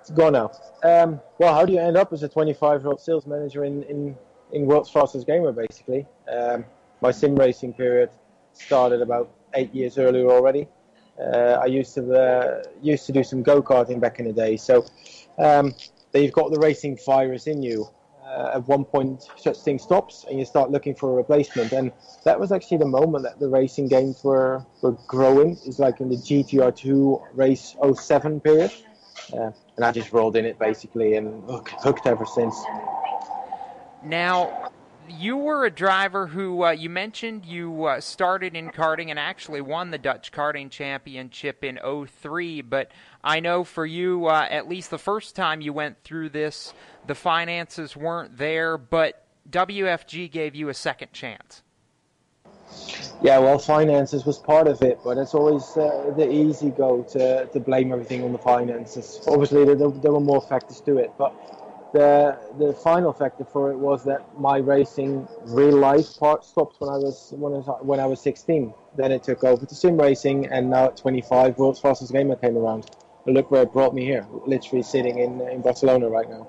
It's 0.01 0.11
gone 0.11 0.33
now. 0.33 0.51
Um, 0.83 1.21
well, 1.39 1.55
how 1.55 1.67
do 1.67 1.73
you 1.73 1.79
end 1.79 1.97
up 1.97 2.13
as 2.13 2.23
a 2.23 2.29
25-year-old 2.29 3.01
sales 3.01 3.27
manager 3.27 3.65
in, 3.65 3.83
in, 3.85 4.17
in 4.53 4.67
World's 4.67 4.89
Fastest 4.89 5.27
Gamer, 5.27 5.53
basically? 5.53 6.07
Um, 6.33 6.65
my 7.03 7.11
sim 7.11 7.37
racing 7.37 7.75
period 7.75 8.11
started 8.53 9.03
about 9.03 9.31
eight 9.55 9.75
years 9.75 9.99
earlier 9.99 10.31
already. 10.31 10.67
Uh, 11.21 11.59
I 11.63 11.67
used 11.67 11.95
to 11.95 12.13
uh, 12.13 12.63
used 12.83 13.07
to 13.07 13.13
do 13.13 13.23
some 13.23 13.43
go 13.43 13.63
karting 13.63 14.01
back 14.01 14.19
in 14.19 14.27
the 14.27 14.33
day. 14.33 14.57
So 14.57 14.87
um, 15.39 15.75
you've 16.15 16.33
got 16.33 16.51
the 16.51 16.59
racing 16.59 16.99
virus 17.05 17.47
in 17.47 17.63
you. 17.63 17.89
Uh, 18.25 18.53
at 18.55 18.69
one 18.69 18.85
point, 18.85 19.29
such 19.37 19.59
thing 19.59 19.79
stops, 19.79 20.25
and 20.29 20.39
you 20.39 20.45
start 20.45 20.71
looking 20.71 20.95
for 20.95 21.11
a 21.11 21.15
replacement. 21.15 21.73
And 21.73 21.91
that 22.25 22.39
was 22.39 22.53
actually 22.53 22.79
the 22.79 22.87
moment 22.87 23.25
that 23.25 23.41
the 23.41 23.49
racing 23.49 23.89
games 23.89 24.23
were 24.23 24.65
were 24.83 24.97
growing. 25.07 25.59
It's 25.67 25.79
like 25.79 26.01
in 26.01 26.09
the 26.09 26.17
GTR2 26.17 27.35
race 27.35 27.77
07 27.83 28.41
period. 28.41 28.73
Uh, 29.33 29.51
and 29.77 29.85
I 29.85 29.93
just 29.93 30.13
rolled 30.13 30.37
in 30.37 30.45
it 30.45 30.59
basically 30.59 31.15
and 31.15 31.43
hooked 31.49 32.07
ever 32.07 32.25
since. 32.25 32.57
Now, 34.03 34.71
you 35.11 35.37
were 35.37 35.65
a 35.65 35.71
driver 35.71 36.27
who 36.27 36.65
uh, 36.65 36.71
you 36.71 36.89
mentioned 36.89 37.45
you 37.45 37.85
uh, 37.85 38.01
started 38.01 38.55
in 38.55 38.71
karting 38.71 39.11
and 39.11 39.19
actually 39.19 39.61
won 39.61 39.91
the 39.91 39.99
Dutch 39.99 40.33
Karting 40.33 40.71
Championship 40.71 41.65
in 41.65 41.79
03, 41.79 42.63
but 42.63 42.91
I 43.23 43.41
know 43.41 43.65
for 43.65 43.85
you, 43.85 44.27
uh, 44.27 44.47
at 44.51 44.69
least 44.69 44.91
the 44.91 44.99
first 44.99 45.37
time 45.37 45.61
you 45.61 45.73
went 45.73 46.03
through 46.05 46.31
this, 46.31 46.73
the 47.07 47.15
finances 47.15 47.97
weren't 47.97 48.39
there, 48.39 48.79
but 48.79 49.25
WFG 49.51 50.31
gave 50.31 50.55
you 50.55 50.69
a 50.69 50.75
second 50.75 51.13
chance. 51.13 51.63
Yeah, 53.23 53.39
well, 53.39 53.59
finances 53.59 54.25
was 54.25 54.39
part 54.39 54.69
of 54.69 54.81
it, 54.81 55.01
but 55.05 55.19
it's 55.19 55.35
always 55.35 55.77
uh, 55.77 56.13
the 56.17 56.31
easy 56.31 56.71
go 56.71 57.03
to, 57.11 57.47
to 57.47 57.61
blame 57.61 57.93
everything 57.93 58.23
on 58.23 58.33
the 58.33 58.39
finances. 58.39 59.21
Obviously, 59.27 59.65
there, 59.65 59.75
there 59.75 60.13
were 60.13 60.21
more 60.21 60.41
factors 60.41 60.81
to 60.83 60.99
it, 60.99 61.13
but 61.19 61.35
the 61.93 62.39
the 62.59 62.73
final 62.73 63.13
factor 63.13 63.45
for 63.45 63.71
it 63.71 63.77
was 63.77 64.05
that 64.05 64.23
my 64.39 64.59
racing 64.59 65.27
real 65.45 65.77
life 65.77 66.19
part 66.19 66.45
stopped 66.45 66.81
when 66.81 66.91
I 66.91 66.97
was 66.97 67.33
when 67.37 67.53
I 67.55 67.57
was, 67.57 67.79
when 67.83 68.01
I 68.01 68.07
was 68.07 68.21
16. 68.21 68.73
Then 68.97 69.13
it 69.13 69.23
took 69.23 69.45
over 69.45 69.67
to 69.67 69.75
sim 69.75 69.97
racing, 69.97 70.47
and 70.47 70.71
now 70.71 70.87
at 70.87 70.97
25, 70.97 71.59
world's 71.59 71.81
fastest 71.81 72.13
gamer 72.13 72.37
came 72.37 72.57
around. 72.57 72.91
Look 73.27 73.51
where 73.51 73.63
it 73.63 73.73
brought 73.73 73.95
me 73.95 74.05
here. 74.05 74.27
Literally 74.47 74.83
sitting 74.83 75.19
in 75.19 75.41
in 75.41 75.63
Barcelona 75.63 76.09
right 76.09 76.29
now. 76.29 76.49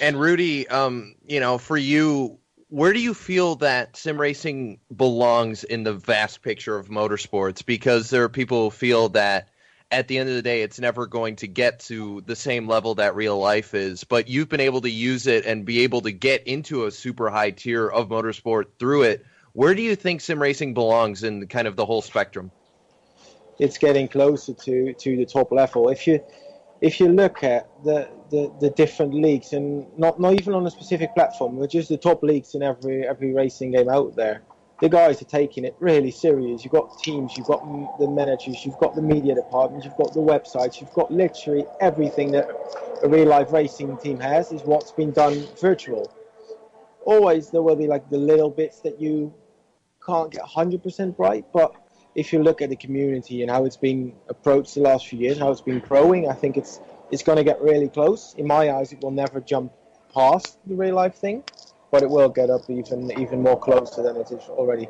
And 0.00 0.18
Rudy, 0.18 0.66
um, 0.68 1.14
you 1.26 1.40
know, 1.40 1.58
for 1.58 1.76
you, 1.76 2.38
where 2.68 2.92
do 2.92 3.00
you 3.00 3.14
feel 3.14 3.56
that 3.56 3.96
sim 3.96 4.20
racing 4.20 4.80
belongs 4.94 5.64
in 5.64 5.84
the 5.84 5.92
vast 5.92 6.42
picture 6.42 6.76
of 6.76 6.88
motorsports? 6.88 7.64
Because 7.64 8.10
there 8.10 8.22
are 8.24 8.28
people 8.28 8.64
who 8.64 8.70
feel 8.70 9.08
that 9.10 9.48
at 9.90 10.08
the 10.08 10.18
end 10.18 10.28
of 10.28 10.34
the 10.34 10.42
day, 10.42 10.62
it's 10.62 10.80
never 10.80 11.06
going 11.06 11.36
to 11.36 11.46
get 11.46 11.80
to 11.80 12.22
the 12.26 12.36
same 12.36 12.66
level 12.66 12.96
that 12.96 13.14
real 13.14 13.38
life 13.38 13.74
is. 13.74 14.04
But 14.04 14.28
you've 14.28 14.48
been 14.48 14.60
able 14.60 14.80
to 14.80 14.90
use 14.90 15.26
it 15.26 15.46
and 15.46 15.64
be 15.64 15.80
able 15.80 16.00
to 16.02 16.12
get 16.12 16.46
into 16.46 16.86
a 16.86 16.90
super 16.90 17.30
high 17.30 17.52
tier 17.52 17.88
of 17.88 18.08
motorsport 18.08 18.64
through 18.78 19.02
it. 19.02 19.24
Where 19.52 19.74
do 19.74 19.82
you 19.82 19.96
think 19.96 20.20
sim 20.20 20.42
racing 20.42 20.74
belongs 20.74 21.22
in 21.22 21.46
kind 21.46 21.68
of 21.68 21.76
the 21.76 21.86
whole 21.86 22.02
spectrum? 22.02 22.50
It's 23.58 23.78
getting 23.78 24.08
closer 24.08 24.52
to, 24.52 24.92
to 24.92 25.16
the 25.16 25.24
top 25.24 25.50
level. 25.52 25.88
If 25.88 26.06
you 26.06 26.20
if 26.82 27.00
you 27.00 27.08
look 27.08 27.42
at 27.42 27.66
the, 27.84 28.06
the, 28.30 28.52
the 28.60 28.70
different 28.70 29.14
leagues 29.14 29.54
and 29.54 29.86
not 29.98 30.20
not 30.20 30.34
even 30.34 30.52
on 30.52 30.66
a 30.66 30.70
specific 30.70 31.14
platform, 31.14 31.58
but 31.58 31.70
just 31.70 31.88
the 31.88 31.96
top 31.96 32.22
leagues 32.22 32.54
in 32.54 32.62
every 32.62 33.06
every 33.06 33.32
racing 33.32 33.70
game 33.70 33.88
out 33.88 34.14
there, 34.14 34.42
the 34.80 34.88
guys 34.88 35.22
are 35.22 35.26
taking 35.26 35.64
it 35.64 35.74
really 35.80 36.10
serious. 36.10 36.64
You've 36.64 36.72
got 36.72 36.98
teams, 37.02 37.36
you've 37.36 37.46
got 37.46 37.62
the 37.98 38.08
managers, 38.08 38.64
you've 38.64 38.78
got 38.78 38.94
the 38.94 39.02
media 39.02 39.34
department, 39.34 39.84
you've 39.84 39.96
got 39.96 40.12
the 40.12 40.20
websites, 40.20 40.80
you've 40.80 40.92
got 40.92 41.10
literally 41.10 41.64
everything 41.80 42.30
that 42.32 42.48
a 43.02 43.08
real 43.08 43.28
life 43.28 43.52
racing 43.52 43.96
team 43.98 44.20
has 44.20 44.52
is 44.52 44.62
what's 44.62 44.92
been 44.92 45.12
done 45.12 45.46
virtual. 45.60 46.12
Always 47.04 47.50
there 47.50 47.62
will 47.62 47.76
be 47.76 47.86
like 47.86 48.10
the 48.10 48.18
little 48.18 48.50
bits 48.50 48.80
that 48.80 49.00
you 49.00 49.32
can't 50.04 50.30
get 50.30 50.42
100% 50.42 51.18
right, 51.18 51.44
but 51.52 51.74
if 52.14 52.32
you 52.32 52.42
look 52.42 52.60
at 52.60 52.70
the 52.70 52.76
community 52.76 53.42
and 53.42 53.50
how 53.50 53.64
it's 53.64 53.76
been 53.76 54.14
approached 54.28 54.74
the 54.74 54.80
last 54.80 55.06
few 55.06 55.18
years, 55.18 55.38
how 55.38 55.50
it's 55.50 55.60
been 55.60 55.80
growing, 55.80 56.28
I 56.28 56.34
think 56.34 56.56
it's 56.56 56.80
it's 57.12 57.22
going 57.22 57.36
to 57.36 57.44
get 57.44 57.60
really 57.62 57.88
close. 57.88 58.34
In 58.36 58.48
my 58.48 58.72
eyes, 58.72 58.92
it 58.92 59.00
will 59.00 59.12
never 59.12 59.40
jump 59.40 59.72
past 60.12 60.58
the 60.66 60.74
real 60.74 60.96
life 60.96 61.14
thing, 61.14 61.44
but 61.96 62.02
it 62.02 62.10
will 62.10 62.28
get 62.28 62.50
up 62.50 62.68
even 62.68 63.10
even 63.18 63.40
more 63.40 63.58
closer 63.58 64.02
than 64.02 64.16
it 64.16 64.30
is 64.30 64.50
already. 64.50 64.86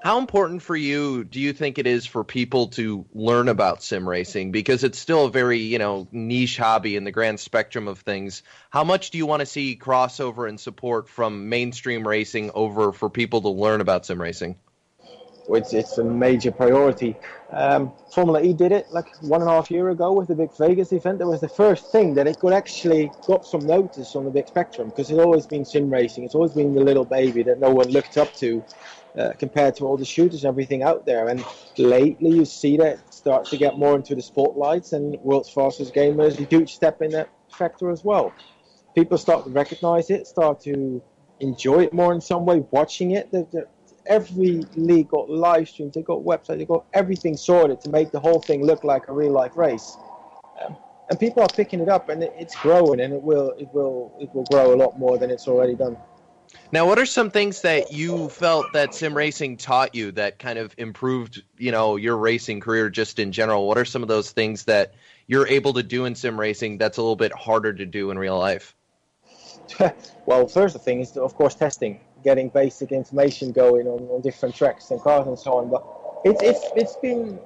How 0.00 0.18
important 0.18 0.60
for 0.60 0.74
you 0.74 1.22
do 1.22 1.38
you 1.38 1.52
think 1.52 1.78
it 1.78 1.86
is 1.86 2.06
for 2.06 2.24
people 2.24 2.66
to 2.70 3.06
learn 3.14 3.48
about 3.48 3.84
sim 3.84 4.08
racing 4.08 4.50
because 4.50 4.82
it's 4.82 4.98
still 4.98 5.26
a 5.26 5.30
very, 5.30 5.58
you 5.58 5.78
know, 5.78 6.08
niche 6.10 6.56
hobby 6.56 6.96
in 6.96 7.04
the 7.04 7.12
grand 7.12 7.38
spectrum 7.38 7.86
of 7.86 8.00
things. 8.00 8.42
How 8.70 8.82
much 8.82 9.10
do 9.10 9.18
you 9.18 9.26
want 9.26 9.40
to 9.40 9.46
see 9.46 9.78
crossover 9.80 10.48
and 10.48 10.58
support 10.58 11.08
from 11.08 11.48
mainstream 11.48 12.04
racing 12.08 12.50
over 12.52 12.90
for 12.90 13.08
people 13.08 13.42
to 13.42 13.50
learn 13.50 13.80
about 13.80 14.04
sim 14.04 14.20
racing? 14.20 14.56
It's, 15.48 15.72
it's 15.72 15.98
a 15.98 16.04
major 16.04 16.50
priority. 16.52 17.16
Um, 17.50 17.92
Formula 18.12 18.40
E 18.42 18.52
did 18.52 18.72
it 18.72 18.90
like 18.90 19.08
one 19.22 19.40
and 19.42 19.50
a 19.50 19.52
half 19.52 19.70
year 19.70 19.90
ago 19.90 20.12
with 20.12 20.28
the 20.28 20.34
big 20.34 20.56
Vegas 20.56 20.92
event. 20.92 21.18
That 21.18 21.26
was 21.26 21.40
the 21.40 21.48
first 21.48 21.90
thing 21.90 22.14
that 22.14 22.26
it 22.26 22.38
could 22.38 22.52
actually 22.52 23.10
got 23.26 23.44
some 23.44 23.66
notice 23.66 24.14
on 24.16 24.24
the 24.24 24.30
big 24.30 24.48
spectrum 24.48 24.88
because 24.88 25.10
it's 25.10 25.18
always 25.18 25.46
been 25.46 25.64
sim 25.64 25.90
racing. 25.90 26.24
It's 26.24 26.34
always 26.34 26.52
been 26.52 26.72
the 26.72 26.80
little 26.80 27.04
baby 27.04 27.42
that 27.42 27.58
no 27.58 27.70
one 27.70 27.88
looked 27.88 28.16
up 28.16 28.32
to 28.36 28.64
uh, 29.18 29.32
compared 29.38 29.76
to 29.76 29.84
all 29.84 29.96
the 29.96 30.04
shooters 30.04 30.44
and 30.44 30.48
everything 30.48 30.82
out 30.82 31.04
there. 31.04 31.28
And 31.28 31.44
lately, 31.76 32.30
you 32.30 32.44
see 32.44 32.76
that 32.78 33.12
start 33.12 33.44
to 33.46 33.56
get 33.56 33.76
more 33.76 33.96
into 33.96 34.14
the 34.14 34.22
spotlights, 34.22 34.92
and 34.92 35.18
world's 35.20 35.50
fastest 35.50 35.94
gamers. 35.94 36.38
a 36.40 36.44
huge 36.44 36.74
step 36.74 37.02
in 37.02 37.10
that 37.10 37.28
factor 37.50 37.90
as 37.90 38.04
well. 38.04 38.32
People 38.94 39.18
start 39.18 39.44
to 39.44 39.50
recognize 39.50 40.08
it, 40.10 40.26
start 40.26 40.60
to 40.62 41.02
enjoy 41.40 41.82
it 41.82 41.92
more 41.92 42.12
in 42.14 42.20
some 42.20 42.46
way, 42.46 42.64
watching 42.70 43.10
it. 43.10 43.30
The, 43.30 43.46
the, 43.52 43.66
every 44.06 44.64
league 44.76 45.08
got 45.08 45.30
live 45.30 45.68
streams, 45.68 45.94
they 45.94 46.02
got 46.02 46.20
websites, 46.20 46.58
they 46.58 46.64
got 46.64 46.84
everything 46.92 47.36
sorted 47.36 47.80
to 47.82 47.90
make 47.90 48.10
the 48.10 48.20
whole 48.20 48.40
thing 48.40 48.64
look 48.64 48.84
like 48.84 49.08
a 49.08 49.12
real 49.12 49.32
life 49.32 49.56
race. 49.56 49.96
Um, 50.64 50.76
and 51.08 51.18
people 51.18 51.42
are 51.42 51.48
picking 51.48 51.80
it 51.80 51.88
up, 51.88 52.08
and 52.08 52.22
it, 52.22 52.32
it's 52.38 52.54
growing, 52.56 53.00
and 53.00 53.12
it 53.12 53.22
will, 53.22 53.50
it 53.58 53.68
will, 53.72 54.12
it 54.20 54.34
will 54.34 54.44
grow 54.44 54.74
a 54.74 54.76
lot 54.76 54.98
more 54.98 55.18
than 55.18 55.30
it's 55.30 55.48
already 55.48 55.74
done. 55.74 55.96
Now, 56.70 56.86
what 56.86 56.98
are 56.98 57.06
some 57.06 57.30
things 57.30 57.60
that 57.62 57.92
you 57.92 58.28
felt 58.28 58.72
that 58.72 58.94
sim 58.94 59.14
racing 59.14 59.56
taught 59.56 59.94
you 59.94 60.12
that 60.12 60.38
kind 60.38 60.58
of 60.58 60.74
improved, 60.78 61.42
you 61.58 61.70
know, 61.70 61.96
your 61.96 62.16
racing 62.16 62.60
career 62.60 62.90
just 62.90 63.18
in 63.18 63.32
general? 63.32 63.66
What 63.66 63.78
are 63.78 63.84
some 63.84 64.02
of 64.02 64.08
those 64.08 64.30
things 64.30 64.64
that 64.64 64.94
you're 65.26 65.46
able 65.46 65.72
to 65.74 65.82
do 65.82 66.04
in 66.04 66.14
sim 66.14 66.38
racing 66.38 66.78
that's 66.78 66.98
a 66.98 67.02
little 67.02 67.16
bit 67.16 67.32
harder 67.32 67.72
to 67.72 67.86
do 67.86 68.10
in 68.10 68.18
real 68.18 68.38
life? 68.38 68.74
well, 70.26 70.46
first 70.46 70.78
thing 70.80 71.00
is, 71.00 71.16
of 71.16 71.34
course, 71.34 71.54
testing, 71.54 72.00
getting 72.22 72.48
basic 72.48 72.92
information 72.92 73.52
going 73.52 73.86
on, 73.86 74.00
on 74.08 74.20
different 74.20 74.54
tracks 74.54 74.90
and 74.90 75.00
cars 75.00 75.26
and 75.26 75.38
so 75.38 75.54
on. 75.54 75.70
But 75.70 75.84
it's 76.24 76.42
it's 76.42 76.64
it's 76.76 76.96
been 76.96 77.38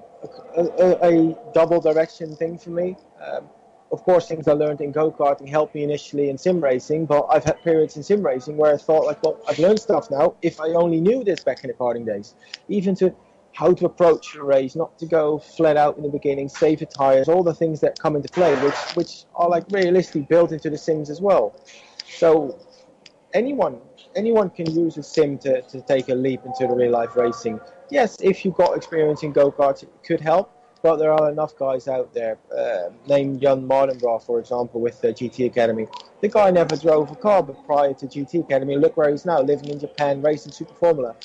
a, 0.56 0.62
a, 0.62 1.30
a 1.30 1.52
double 1.52 1.80
direction 1.80 2.34
thing 2.36 2.58
for 2.58 2.70
me. 2.70 2.96
Um, 3.20 3.48
of 3.92 4.02
course, 4.02 4.26
things 4.26 4.48
I 4.48 4.52
learned 4.52 4.80
in 4.80 4.90
go 4.90 5.12
karting 5.12 5.48
helped 5.48 5.74
me 5.74 5.84
initially 5.84 6.28
in 6.28 6.38
sim 6.38 6.62
racing, 6.62 7.06
but 7.06 7.26
I've 7.30 7.44
had 7.44 7.62
periods 7.62 7.96
in 7.96 8.02
sim 8.02 8.20
racing 8.20 8.56
where 8.56 8.74
I 8.74 8.76
thought, 8.76 9.06
like, 9.06 9.22
well, 9.22 9.38
I've 9.48 9.60
learned 9.60 9.78
stuff 9.78 10.10
now. 10.10 10.34
If 10.42 10.60
I 10.60 10.70
only 10.70 11.00
knew 11.00 11.22
this 11.22 11.44
back 11.44 11.62
in 11.62 11.68
the 11.68 11.74
karting 11.74 12.04
days, 12.04 12.34
even 12.68 12.96
to 12.96 13.14
how 13.52 13.72
to 13.72 13.86
approach 13.86 14.34
a 14.34 14.42
race, 14.42 14.76
not 14.76 14.98
to 14.98 15.06
go 15.06 15.38
flat 15.38 15.76
out 15.76 15.96
in 15.96 16.02
the 16.02 16.10
beginning, 16.10 16.48
save 16.48 16.80
the 16.80 16.86
tires, 16.86 17.28
all 17.28 17.42
the 17.42 17.54
things 17.54 17.80
that 17.80 17.98
come 17.98 18.16
into 18.16 18.28
play, 18.28 18.54
which 18.62 18.96
which 18.96 19.24
are 19.34 19.48
like 19.48 19.64
realistically 19.70 20.22
built 20.22 20.52
into 20.52 20.68
the 20.68 20.78
sims 20.78 21.08
as 21.08 21.20
well. 21.20 21.54
So 22.08 22.58
anyone 23.32 23.80
anyone 24.16 24.50
can 24.50 24.70
use 24.70 24.96
a 24.96 25.02
sim 25.02 25.38
to, 25.38 25.62
to 25.62 25.80
take 25.82 26.08
a 26.08 26.14
leap 26.14 26.44
into 26.44 26.66
the 26.66 26.74
real 26.74 26.90
life 26.90 27.14
racing. 27.16 27.60
Yes, 27.90 28.16
if 28.20 28.44
you've 28.44 28.54
got 28.54 28.76
experience 28.76 29.22
in 29.22 29.32
go 29.32 29.52
karts, 29.52 29.84
it 29.84 29.90
could 30.02 30.20
help 30.20 30.52
but 30.86 30.98
there 30.98 31.12
are 31.12 31.30
enough 31.30 31.56
guys 31.58 31.88
out 31.88 32.14
there. 32.14 32.38
Uh, 32.56 32.90
name 33.08 33.40
Jann 33.40 33.66
Mardenborough, 33.66 34.22
for 34.22 34.38
example, 34.38 34.80
with 34.80 35.00
the 35.00 35.08
GT 35.08 35.46
Academy. 35.46 35.88
The 36.20 36.28
guy 36.28 36.52
never 36.52 36.76
drove 36.76 37.10
a 37.10 37.16
car, 37.16 37.42
but 37.42 37.64
prior 37.66 37.92
to 37.94 38.06
GT 38.06 38.44
Academy, 38.44 38.76
look 38.76 38.96
where 38.96 39.10
he's 39.10 39.24
now, 39.24 39.40
living 39.40 39.70
in 39.70 39.80
Japan, 39.80 40.22
racing 40.22 40.52
Super 40.52 40.74
Formula. 40.74 41.16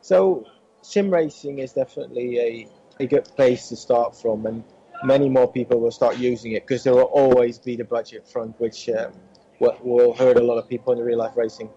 So 0.00 0.46
sim 0.80 1.10
racing 1.10 1.58
is 1.58 1.74
definitely 1.74 2.38
a, 2.38 2.68
a 3.00 3.06
good 3.06 3.26
place 3.36 3.68
to 3.68 3.76
start 3.76 4.16
from, 4.16 4.46
and 4.46 4.64
many 5.04 5.28
more 5.28 5.50
people 5.50 5.78
will 5.78 5.90
start 5.90 6.16
using 6.16 6.52
it 6.52 6.66
because 6.66 6.82
there 6.82 6.94
will 6.94 7.12
always 7.12 7.58
be 7.58 7.76
the 7.76 7.84
budget 7.84 8.26
front, 8.26 8.58
which 8.60 8.88
um, 8.88 9.12
will, 9.60 9.76
will 9.82 10.14
hurt 10.14 10.38
a 10.38 10.42
lot 10.42 10.56
of 10.56 10.68
people 10.70 10.92
in 10.94 10.98
the 10.98 11.04
real 11.04 11.18
life 11.18 11.36
racing. 11.36 11.68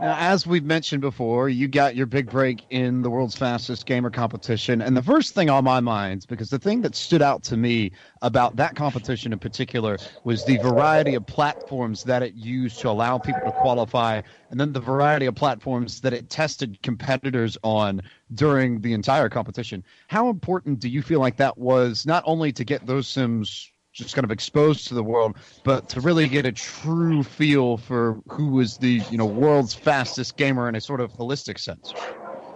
Now, 0.00 0.16
as 0.18 0.46
we've 0.46 0.64
mentioned 0.64 1.00
before, 1.00 1.48
you 1.48 1.68
got 1.68 1.96
your 1.96 2.06
big 2.06 2.28
break 2.28 2.66
in 2.70 3.00
the 3.00 3.08
world's 3.08 3.34
fastest 3.34 3.86
gamer 3.86 4.10
competition. 4.10 4.82
And 4.82 4.94
the 4.96 5.02
first 5.02 5.34
thing 5.34 5.48
on 5.48 5.64
my 5.64 5.80
mind, 5.80 6.26
because 6.28 6.50
the 6.50 6.58
thing 6.58 6.82
that 6.82 6.94
stood 6.94 7.22
out 7.22 7.42
to 7.44 7.56
me 7.56 7.92
about 8.20 8.56
that 8.56 8.74
competition 8.76 9.32
in 9.32 9.38
particular 9.38 9.96
was 10.24 10.44
the 10.44 10.58
variety 10.58 11.14
of 11.14 11.26
platforms 11.26 12.02
that 12.04 12.22
it 12.22 12.34
used 12.34 12.78
to 12.80 12.90
allow 12.90 13.16
people 13.18 13.40
to 13.46 13.52
qualify, 13.52 14.20
and 14.50 14.60
then 14.60 14.72
the 14.72 14.80
variety 14.80 15.24
of 15.26 15.34
platforms 15.34 16.00
that 16.02 16.12
it 16.12 16.28
tested 16.28 16.82
competitors 16.82 17.56
on 17.62 18.02
during 18.34 18.80
the 18.82 18.92
entire 18.92 19.28
competition. 19.28 19.82
How 20.08 20.28
important 20.28 20.78
do 20.78 20.88
you 20.88 21.00
feel 21.00 21.20
like 21.20 21.36
that 21.36 21.56
was, 21.56 22.04
not 22.04 22.22
only 22.26 22.52
to 22.52 22.64
get 22.64 22.86
those 22.86 23.08
sims 23.08 23.70
just 23.96 24.14
kind 24.14 24.24
of 24.24 24.30
exposed 24.30 24.88
to 24.88 24.94
the 24.94 25.02
world, 25.02 25.36
but 25.64 25.88
to 25.88 26.00
really 26.00 26.28
get 26.28 26.44
a 26.44 26.52
true 26.52 27.22
feel 27.22 27.76
for 27.78 28.20
who 28.28 28.48
was 28.48 28.76
the 28.76 29.02
you 29.10 29.16
know 29.16 29.26
world's 29.26 29.74
fastest 29.74 30.36
gamer 30.36 30.68
in 30.68 30.74
a 30.74 30.80
sort 30.80 31.00
of 31.00 31.12
holistic 31.12 31.58
sense. 31.58 31.92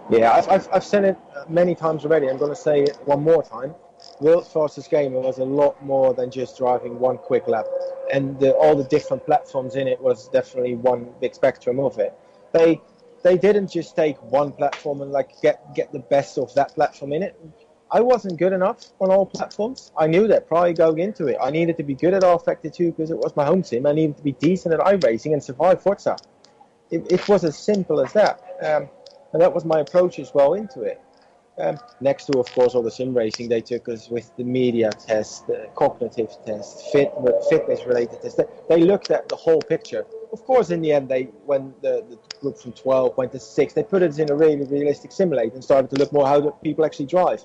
Yeah, 0.09 0.33
I've, 0.33 0.47
I've, 0.49 0.67
I've 0.73 0.83
said 0.83 1.03
it 1.03 1.17
many 1.47 1.73
times 1.73 2.05
already. 2.05 2.29
I'm 2.29 2.37
going 2.37 2.51
to 2.51 2.55
say 2.55 2.81
it 2.81 2.97
one 3.05 3.23
more 3.23 3.41
time. 3.41 3.73
World's 4.19 4.51
fastest 4.51 4.89
gamer 4.89 5.19
was 5.19 5.39
a 5.39 5.45
lot 5.45 5.83
more 5.83 6.13
than 6.13 6.31
just 6.31 6.57
driving 6.57 6.99
one 6.99 7.17
quick 7.17 7.47
lap, 7.47 7.65
and 8.11 8.39
the, 8.39 8.53
all 8.53 8.75
the 8.75 8.83
different 8.83 9.25
platforms 9.25 9.75
in 9.75 9.87
it 9.87 9.99
was 10.01 10.27
definitely 10.29 10.75
one 10.75 11.07
big 11.19 11.33
spectrum 11.33 11.79
of 11.79 11.97
it. 11.97 12.13
They 12.53 12.81
they 13.23 13.37
didn't 13.37 13.71
just 13.71 13.95
take 13.95 14.21
one 14.23 14.51
platform 14.51 15.01
and 15.01 15.11
like 15.11 15.29
get 15.41 15.73
get 15.75 15.91
the 15.91 15.99
best 15.99 16.37
of 16.37 16.53
that 16.55 16.75
platform 16.75 17.13
in 17.13 17.23
it 17.23 17.39
I 17.91 17.99
wasn't 17.99 18.39
good 18.39 18.53
enough 18.53 18.85
on 19.01 19.11
all 19.11 19.25
platforms. 19.25 19.91
I 19.97 20.07
knew 20.07 20.27
that 20.29 20.47
prior 20.47 20.71
going 20.71 20.99
into 20.99 21.27
it. 21.27 21.37
I 21.41 21.51
needed 21.51 21.75
to 21.77 21.83
be 21.83 21.93
good 21.93 22.13
at 22.13 22.23
rFactor 22.23 22.73
2 22.73 22.91
because 22.91 23.11
it 23.11 23.17
was 23.17 23.35
my 23.35 23.45
home 23.45 23.63
sim. 23.63 23.85
I 23.85 23.91
needed 23.91 24.15
to 24.17 24.23
be 24.23 24.31
decent 24.31 24.73
at 24.73 24.79
iRacing 24.79 25.33
and 25.33 25.43
survive 25.43 25.81
Forza. 25.83 26.15
It, 26.89 27.11
it 27.11 27.27
was 27.27 27.43
as 27.43 27.57
simple 27.57 27.99
as 27.99 28.13
that. 28.13 28.39
Um, 28.63 28.87
and 29.33 29.41
that 29.41 29.53
was 29.53 29.65
my 29.65 29.79
approach 29.79 30.19
as 30.19 30.33
well 30.33 30.53
into 30.53 30.81
it. 30.81 31.01
Um, 31.57 31.77
next 31.99 32.25
to, 32.25 32.39
of 32.39 32.49
course, 32.53 32.75
all 32.75 32.81
the 32.81 32.89
sim 32.89 33.13
racing 33.13 33.49
they 33.49 33.59
took 33.59 33.89
us 33.89 34.09
with 34.09 34.35
the 34.37 34.43
media 34.43 34.89
test, 34.91 35.47
the 35.47 35.69
cognitive 35.75 36.29
test, 36.45 36.91
fit, 36.93 37.11
fitness 37.49 37.85
related 37.85 38.21
test. 38.21 38.39
They, 38.69 38.81
looked 38.81 39.11
at 39.11 39.27
the 39.27 39.35
whole 39.35 39.61
picture. 39.61 40.05
Of 40.31 40.43
course, 40.45 40.69
in 40.69 40.81
the 40.81 40.93
end, 40.93 41.09
they 41.09 41.23
when 41.45 41.73
the, 41.81 42.05
the 42.09 42.17
group 42.39 42.57
from 42.57 42.71
12 42.71 43.17
went 43.17 43.33
to 43.33 43.39
6, 43.39 43.73
they 43.73 43.83
put 43.83 44.01
it 44.01 44.17
in 44.17 44.31
a 44.31 44.35
really 44.35 44.63
realistic 44.65 45.11
simulator 45.11 45.55
and 45.55 45.63
started 45.63 45.89
to 45.91 45.97
look 45.97 46.13
more 46.13 46.25
how 46.25 46.49
people 46.63 46.85
actually 46.85 47.07
drive. 47.07 47.43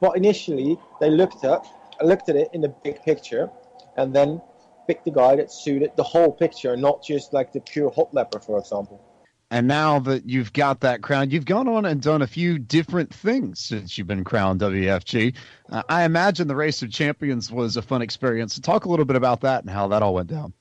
But 0.00 0.16
initially, 0.16 0.78
they 1.00 1.10
looked 1.10 1.44
at 1.44 1.66
looked 2.02 2.28
at 2.28 2.36
it 2.36 2.48
in 2.52 2.60
the 2.60 2.68
big 2.68 3.02
picture, 3.02 3.50
and 3.96 4.14
then 4.14 4.40
picked 4.86 5.04
the 5.04 5.10
guy 5.10 5.36
that 5.36 5.50
suited 5.50 5.92
the 5.96 6.02
whole 6.02 6.32
picture, 6.32 6.76
not 6.76 7.02
just 7.02 7.32
like 7.32 7.52
the 7.52 7.60
pure 7.60 7.90
hot 7.90 8.12
lapper, 8.12 8.42
for 8.44 8.58
example. 8.58 9.02
And 9.50 9.68
now 9.68 10.00
that 10.00 10.28
you've 10.28 10.52
got 10.52 10.80
that 10.80 11.02
crown, 11.02 11.30
you've 11.30 11.44
gone 11.44 11.68
on 11.68 11.84
and 11.84 12.02
done 12.02 12.20
a 12.20 12.26
few 12.26 12.58
different 12.58 13.14
things 13.14 13.60
since 13.60 13.96
you've 13.96 14.08
been 14.08 14.24
crowned 14.24 14.60
WFG. 14.60 15.34
Uh, 15.70 15.82
I 15.88 16.02
imagine 16.04 16.48
the 16.48 16.56
Race 16.56 16.82
of 16.82 16.90
Champions 16.90 17.50
was 17.50 17.76
a 17.76 17.82
fun 17.82 18.02
experience. 18.02 18.58
Talk 18.58 18.86
a 18.86 18.88
little 18.88 19.04
bit 19.04 19.16
about 19.16 19.42
that 19.42 19.62
and 19.62 19.70
how 19.70 19.86
that 19.88 20.02
all 20.02 20.14
went 20.14 20.28
down. 20.28 20.52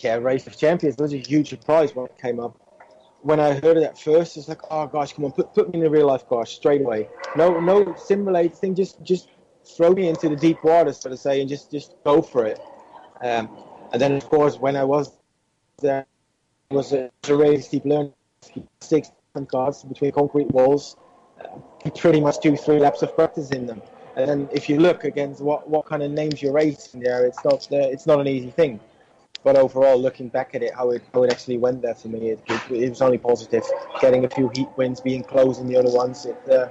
Yeah, 0.00 0.16
Race 0.16 0.46
of 0.46 0.58
Champions 0.58 0.96
was 0.98 1.14
a 1.14 1.18
huge 1.18 1.48
surprise 1.48 1.94
when 1.94 2.06
it 2.06 2.18
came 2.18 2.38
up. 2.38 2.69
When 3.22 3.38
I 3.40 3.54
heard 3.54 3.76
it 3.76 3.82
at 3.82 3.98
first, 3.98 4.36
it's 4.36 4.48
like, 4.48 4.60
oh 4.70 4.86
gosh, 4.86 5.12
come 5.12 5.24
on, 5.24 5.32
put 5.32 5.52
put 5.54 5.72
me 5.72 5.80
in 5.80 5.86
a 5.86 5.90
real 5.90 6.06
life 6.06 6.26
car 6.28 6.46
straight 6.46 6.80
away. 6.80 7.08
No 7.36 7.60
no 7.60 7.94
simulate 7.94 8.54
thing, 8.54 8.74
just 8.74 9.02
just 9.02 9.28
throw 9.64 9.92
me 9.92 10.08
into 10.08 10.28
the 10.28 10.36
deep 10.36 10.62
water, 10.64 10.92
so 10.92 11.10
to 11.10 11.16
say, 11.16 11.40
and 11.40 11.48
just 11.48 11.70
just 11.70 11.94
go 12.04 12.22
for 12.22 12.46
it. 12.46 12.60
Um, 13.22 13.48
and 13.92 14.00
then 14.00 14.12
of 14.16 14.28
course 14.28 14.58
when 14.58 14.76
I 14.76 14.84
was 14.84 15.12
there, 15.80 16.06
it 16.70 16.74
was 16.74 16.92
a, 16.92 17.10
a 17.28 17.34
really 17.34 17.60
steep 17.60 17.84
learning, 17.84 18.14
six 18.80 19.10
different 19.10 19.50
cars 19.50 19.82
between 19.84 20.12
concrete 20.12 20.50
walls, 20.50 20.96
uh, 21.44 21.90
pretty 21.90 22.20
much 22.20 22.40
two 22.40 22.56
three 22.56 22.78
laps 22.78 23.02
of 23.02 23.14
practice 23.14 23.50
in 23.50 23.66
them. 23.66 23.82
And 24.16 24.28
then 24.28 24.48
if 24.52 24.68
you 24.68 24.78
look 24.80 25.04
against 25.04 25.40
what, 25.40 25.68
what 25.68 25.86
kind 25.86 26.02
of 26.02 26.10
names 26.10 26.42
you're 26.42 26.52
racing 26.52 27.00
there, 27.00 27.24
it's 27.26 27.42
not 27.44 27.70
uh, 27.70 27.76
it's 27.76 28.06
not 28.06 28.20
an 28.20 28.28
easy 28.28 28.50
thing. 28.50 28.80
But 29.42 29.56
overall, 29.56 30.00
looking 30.00 30.28
back 30.28 30.54
at 30.54 30.62
it, 30.62 30.74
how 30.74 30.90
it 30.90 31.02
how 31.14 31.22
it 31.22 31.32
actually 31.32 31.56
went 31.56 31.80
there 31.80 31.94
for 31.94 32.08
me, 32.08 32.30
it, 32.30 32.40
it, 32.48 32.70
it 32.70 32.90
was 32.90 33.00
only 33.00 33.18
positive. 33.18 33.64
Getting 34.00 34.24
a 34.24 34.28
few 34.28 34.50
heat 34.54 34.68
wins, 34.76 35.00
being 35.00 35.22
close 35.22 35.58
in 35.58 35.66
the 35.66 35.76
other 35.78 35.90
ones, 35.90 36.26
it, 36.26 36.36
uh, 36.50 36.68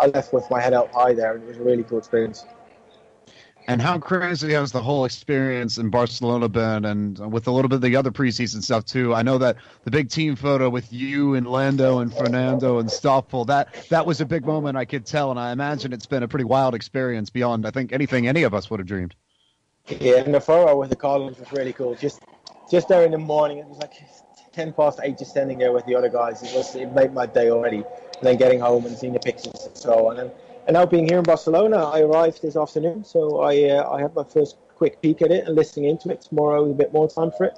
I 0.00 0.06
left 0.06 0.32
with 0.32 0.48
my 0.50 0.60
head 0.60 0.72
out 0.72 0.90
high 0.92 1.12
there, 1.12 1.34
and 1.34 1.44
it 1.44 1.46
was 1.46 1.58
a 1.58 1.62
really 1.62 1.82
cool 1.82 1.98
experience. 1.98 2.46
And 3.66 3.82
how 3.82 3.98
crazy 3.98 4.54
has 4.54 4.72
the 4.72 4.80
whole 4.80 5.04
experience 5.04 5.76
in 5.76 5.90
Barcelona 5.90 6.48
been, 6.48 6.86
and 6.86 7.18
with 7.30 7.46
a 7.46 7.50
little 7.50 7.68
bit 7.68 7.76
of 7.76 7.82
the 7.82 7.96
other 7.96 8.10
preseason 8.10 8.62
stuff 8.62 8.86
too? 8.86 9.14
I 9.14 9.20
know 9.20 9.36
that 9.36 9.56
the 9.84 9.90
big 9.90 10.08
team 10.08 10.36
photo 10.36 10.70
with 10.70 10.90
you 10.90 11.34
and 11.34 11.46
Lando 11.46 11.98
and 11.98 12.10
Fernando 12.10 12.78
and 12.78 12.90
Stoffel 12.90 13.44
that 13.44 13.74
that 13.90 14.06
was 14.06 14.22
a 14.22 14.24
big 14.24 14.46
moment. 14.46 14.78
I 14.78 14.86
could 14.86 15.04
tell, 15.04 15.30
and 15.30 15.38
I 15.38 15.52
imagine 15.52 15.92
it's 15.92 16.06
been 16.06 16.22
a 16.22 16.28
pretty 16.28 16.46
wild 16.46 16.74
experience 16.74 17.28
beyond 17.28 17.66
I 17.66 17.70
think 17.70 17.92
anything 17.92 18.26
any 18.26 18.44
of 18.44 18.54
us 18.54 18.70
would 18.70 18.80
have 18.80 18.86
dreamed. 18.86 19.14
Yeah, 19.90 20.16
and 20.16 20.34
the 20.34 20.40
photo 20.40 20.78
with 20.78 20.90
the 20.90 20.96
Collins 20.96 21.38
was 21.38 21.50
really 21.50 21.72
cool. 21.72 21.94
Just 21.94 22.20
just 22.70 22.88
there 22.88 23.04
in 23.04 23.10
the 23.10 23.18
morning, 23.18 23.58
it 23.58 23.66
was 23.66 23.78
like 23.78 23.94
ten 24.52 24.72
past 24.74 25.00
eight, 25.02 25.16
just 25.16 25.30
standing 25.30 25.56
there 25.56 25.72
with 25.72 25.86
the 25.86 25.94
other 25.94 26.10
guys. 26.10 26.42
It 26.42 26.54
was 26.54 26.74
it 26.74 26.92
made 26.92 27.14
my 27.14 27.24
day 27.24 27.50
already. 27.50 27.78
And 27.78 28.26
then 28.26 28.36
getting 28.36 28.60
home 28.60 28.84
and 28.84 28.96
seeing 28.96 29.14
the 29.14 29.20
pictures 29.20 29.66
and 29.66 29.76
so 29.76 30.08
on. 30.08 30.18
And 30.18 30.30
and 30.66 30.74
now 30.74 30.84
being 30.84 31.08
here 31.08 31.16
in 31.16 31.24
Barcelona, 31.24 31.78
I 31.78 32.00
arrived 32.00 32.42
this 32.42 32.54
afternoon, 32.54 33.02
so 33.02 33.40
I 33.40 33.70
uh, 33.70 33.90
I 33.90 34.02
had 34.02 34.14
my 34.14 34.24
first 34.24 34.56
quick 34.74 35.00
peek 35.00 35.22
at 35.22 35.30
it 35.30 35.46
and 35.46 35.56
listening 35.56 35.88
into 35.88 36.10
it. 36.10 36.20
Tomorrow, 36.20 36.70
a 36.70 36.74
bit 36.74 36.92
more 36.92 37.08
time 37.08 37.30
for 37.30 37.44
it, 37.46 37.56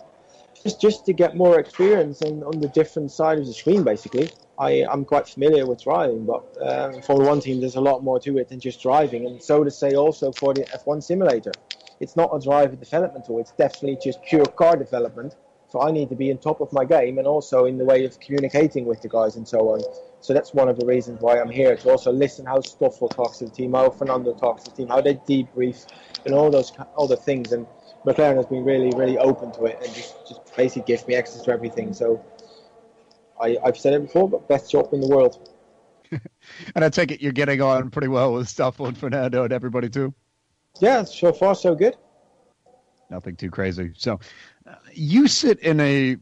just 0.62 0.81
just 0.81 1.07
to 1.07 1.12
get 1.12 1.35
more 1.37 1.59
experience 1.59 2.22
on, 2.22 2.45
on 2.45 2.61
the 2.61 2.68
different 2.68 3.11
side 3.11 3.39
of 3.41 3.47
the 3.47 3.53
screen. 3.53 3.83
Basically, 3.83 4.31
I 4.57 4.87
I'm 4.89 5.05
quite 5.05 5.26
familiar 5.26 5.66
with 5.66 5.83
driving, 5.83 6.26
but 6.26 6.45
uh, 6.62 7.01
for 7.01 7.16
one 7.16 7.41
team, 7.41 7.59
there's 7.61 7.74
a 7.74 7.81
lot 7.81 8.05
more 8.05 8.20
to 8.20 8.39
it 8.39 8.49
than 8.51 8.61
just 8.61 8.81
driving, 8.81 9.26
and 9.26 9.43
so 9.43 9.64
to 9.64 9.70
say 9.70 9.95
also 9.95 10.31
for 10.31 10.55
the 10.55 10.62
F1 10.62 11.03
simulator. 11.03 11.53
It's 12.01 12.16
not 12.16 12.30
a 12.34 12.40
driver 12.40 12.76
development 12.76 13.26
tool; 13.26 13.40
it's 13.40 13.53
definitely 13.53 13.98
just 14.03 14.22
pure 14.24 14.46
car 14.46 14.76
development. 14.76 15.36
So 15.70 15.80
I 15.80 15.92
need 15.92 16.09
to 16.09 16.16
be 16.16 16.32
on 16.32 16.38
top 16.38 16.61
of 16.61 16.72
my 16.72 16.84
game 16.84 17.18
and 17.18 17.28
also 17.28 17.66
in 17.66 17.78
the 17.78 17.84
way 17.84 18.05
of 18.05 18.18
communicating 18.18 18.86
with 18.86 19.03
the 19.03 19.09
guys 19.09 19.36
and 19.36 19.46
so 19.46 19.68
on. 19.68 19.80
So 20.20 20.34
that's 20.34 20.53
one 20.53 20.68
of 20.68 20.76
the 20.76 20.84
reasons 20.84 21.20
why 21.20 21.40
I'm 21.40 21.48
here 21.48 21.76
to 21.76 21.90
also 21.90 22.11
listen 22.11 22.44
how 22.44 22.61
Stoffel 22.61 23.09
talks 23.09 23.38
to 23.38 23.44
the 23.44 23.53
team, 23.53 23.74
how 23.74 23.88
Fernando 23.90 24.34
talks 24.34 24.64
to 24.64 24.70
the 24.70 24.76
team, 24.78 24.88
how 24.88 25.01
they 25.01 25.14
debrief, 25.14 25.86
and 26.26 26.34
all 26.34 26.51
those 26.51 26.72
other 26.98 27.14
things. 27.14 27.53
And 27.53 27.68
McLaren 28.05 28.36
has 28.36 28.46
been 28.46 28.64
really, 28.64 28.90
really 28.96 29.16
open 29.16 29.53
to 29.53 29.66
it 29.66 29.78
and 29.80 29.94
just, 29.94 30.16
just 30.26 30.57
basically 30.57 30.92
gives 30.92 31.07
me 31.07 31.14
access 31.14 31.42
to 31.42 31.53
everything. 31.53 31.92
So 31.94 32.20
I, 33.40 33.57
I've 33.64 33.78
said 33.78 33.94
it 33.94 34.03
before, 34.03 34.28
but 34.28 34.48
best 34.48 34.72
job 34.72 34.92
in 34.92 35.01
the 35.01 35.09
world. 35.09 35.48
and 36.74 36.84
I 36.84 36.88
take 36.88 37.12
it 37.12 37.22
you're 37.22 37.30
getting 37.30 37.62
on 37.62 37.90
pretty 37.90 38.09
well 38.09 38.32
with 38.32 38.48
Stoffel 38.48 38.86
and 38.86 38.98
Fernando 38.98 39.44
and 39.44 39.53
everybody 39.53 39.88
too. 39.88 40.12
Yeah, 40.79 41.05
so 41.05 41.33
far 41.33 41.55
so 41.55 41.75
good. 41.75 41.97
Nothing 43.11 43.37
too 43.37 43.51
crazy. 43.51 43.93
So 43.97 44.21
uh, 44.66 44.77
you 44.93 45.27
sit 45.27 45.59
in 45.61 45.81
a 45.81 46.16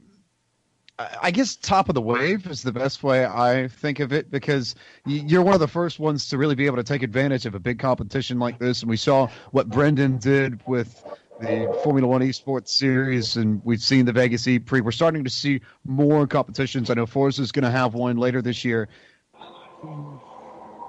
I 1.22 1.30
guess 1.30 1.54
top 1.54 1.88
of 1.88 1.94
the 1.94 2.00
wave 2.00 2.48
is 2.48 2.62
the 2.62 2.72
best 2.72 3.04
way 3.04 3.24
I 3.24 3.68
think 3.68 4.00
of 4.00 4.12
it 4.12 4.32
because 4.32 4.74
you're 5.06 5.42
one 5.42 5.54
of 5.54 5.60
the 5.60 5.68
first 5.68 6.00
ones 6.00 6.28
to 6.30 6.38
really 6.38 6.56
be 6.56 6.66
able 6.66 6.76
to 6.78 6.82
take 6.82 7.04
advantage 7.04 7.46
of 7.46 7.54
a 7.54 7.60
big 7.60 7.78
competition 7.78 8.40
like 8.40 8.58
this. 8.58 8.80
And 8.80 8.90
we 8.90 8.96
saw 8.96 9.28
what 9.52 9.68
Brendon 9.68 10.18
did 10.18 10.60
with 10.66 11.04
the 11.40 11.72
Formula 11.84 12.08
One 12.08 12.20
Esports 12.20 12.70
Series, 12.70 13.36
and 13.36 13.60
we've 13.64 13.80
seen 13.80 14.06
the 14.06 14.12
Vegas 14.12 14.48
E 14.48 14.58
Prix. 14.58 14.80
We're 14.80 14.90
starting 14.90 15.22
to 15.22 15.30
see 15.30 15.60
more 15.84 16.26
competitions. 16.26 16.90
I 16.90 16.94
know 16.94 17.06
Forza 17.06 17.42
is 17.42 17.52
going 17.52 17.64
to 17.64 17.70
have 17.70 17.94
one 17.94 18.16
later 18.16 18.42
this 18.42 18.64
year. 18.64 18.88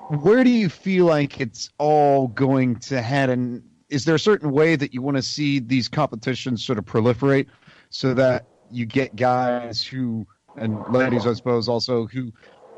Where 0.09 0.43
do 0.43 0.49
you 0.49 0.69
feel 0.69 1.05
like 1.05 1.39
it's 1.39 1.69
all 1.77 2.29
going 2.29 2.77
to 2.77 2.99
head? 2.99 3.29
And 3.29 3.63
is 3.89 4.05
there 4.05 4.15
a 4.15 4.19
certain 4.19 4.51
way 4.51 4.75
that 4.75 4.91
you 4.93 5.03
want 5.03 5.17
to 5.17 5.23
see 5.23 5.59
these 5.59 5.87
competitions 5.87 6.65
sort 6.65 6.79
of 6.79 6.85
proliferate 6.85 7.45
so 7.91 8.15
that 8.15 8.45
you 8.71 8.87
get 8.87 9.15
guys 9.15 9.83
who 9.83 10.25
and 10.57 10.83
ladies, 10.89 11.27
I 11.27 11.33
suppose, 11.33 11.69
also 11.69 12.07
who 12.07 12.33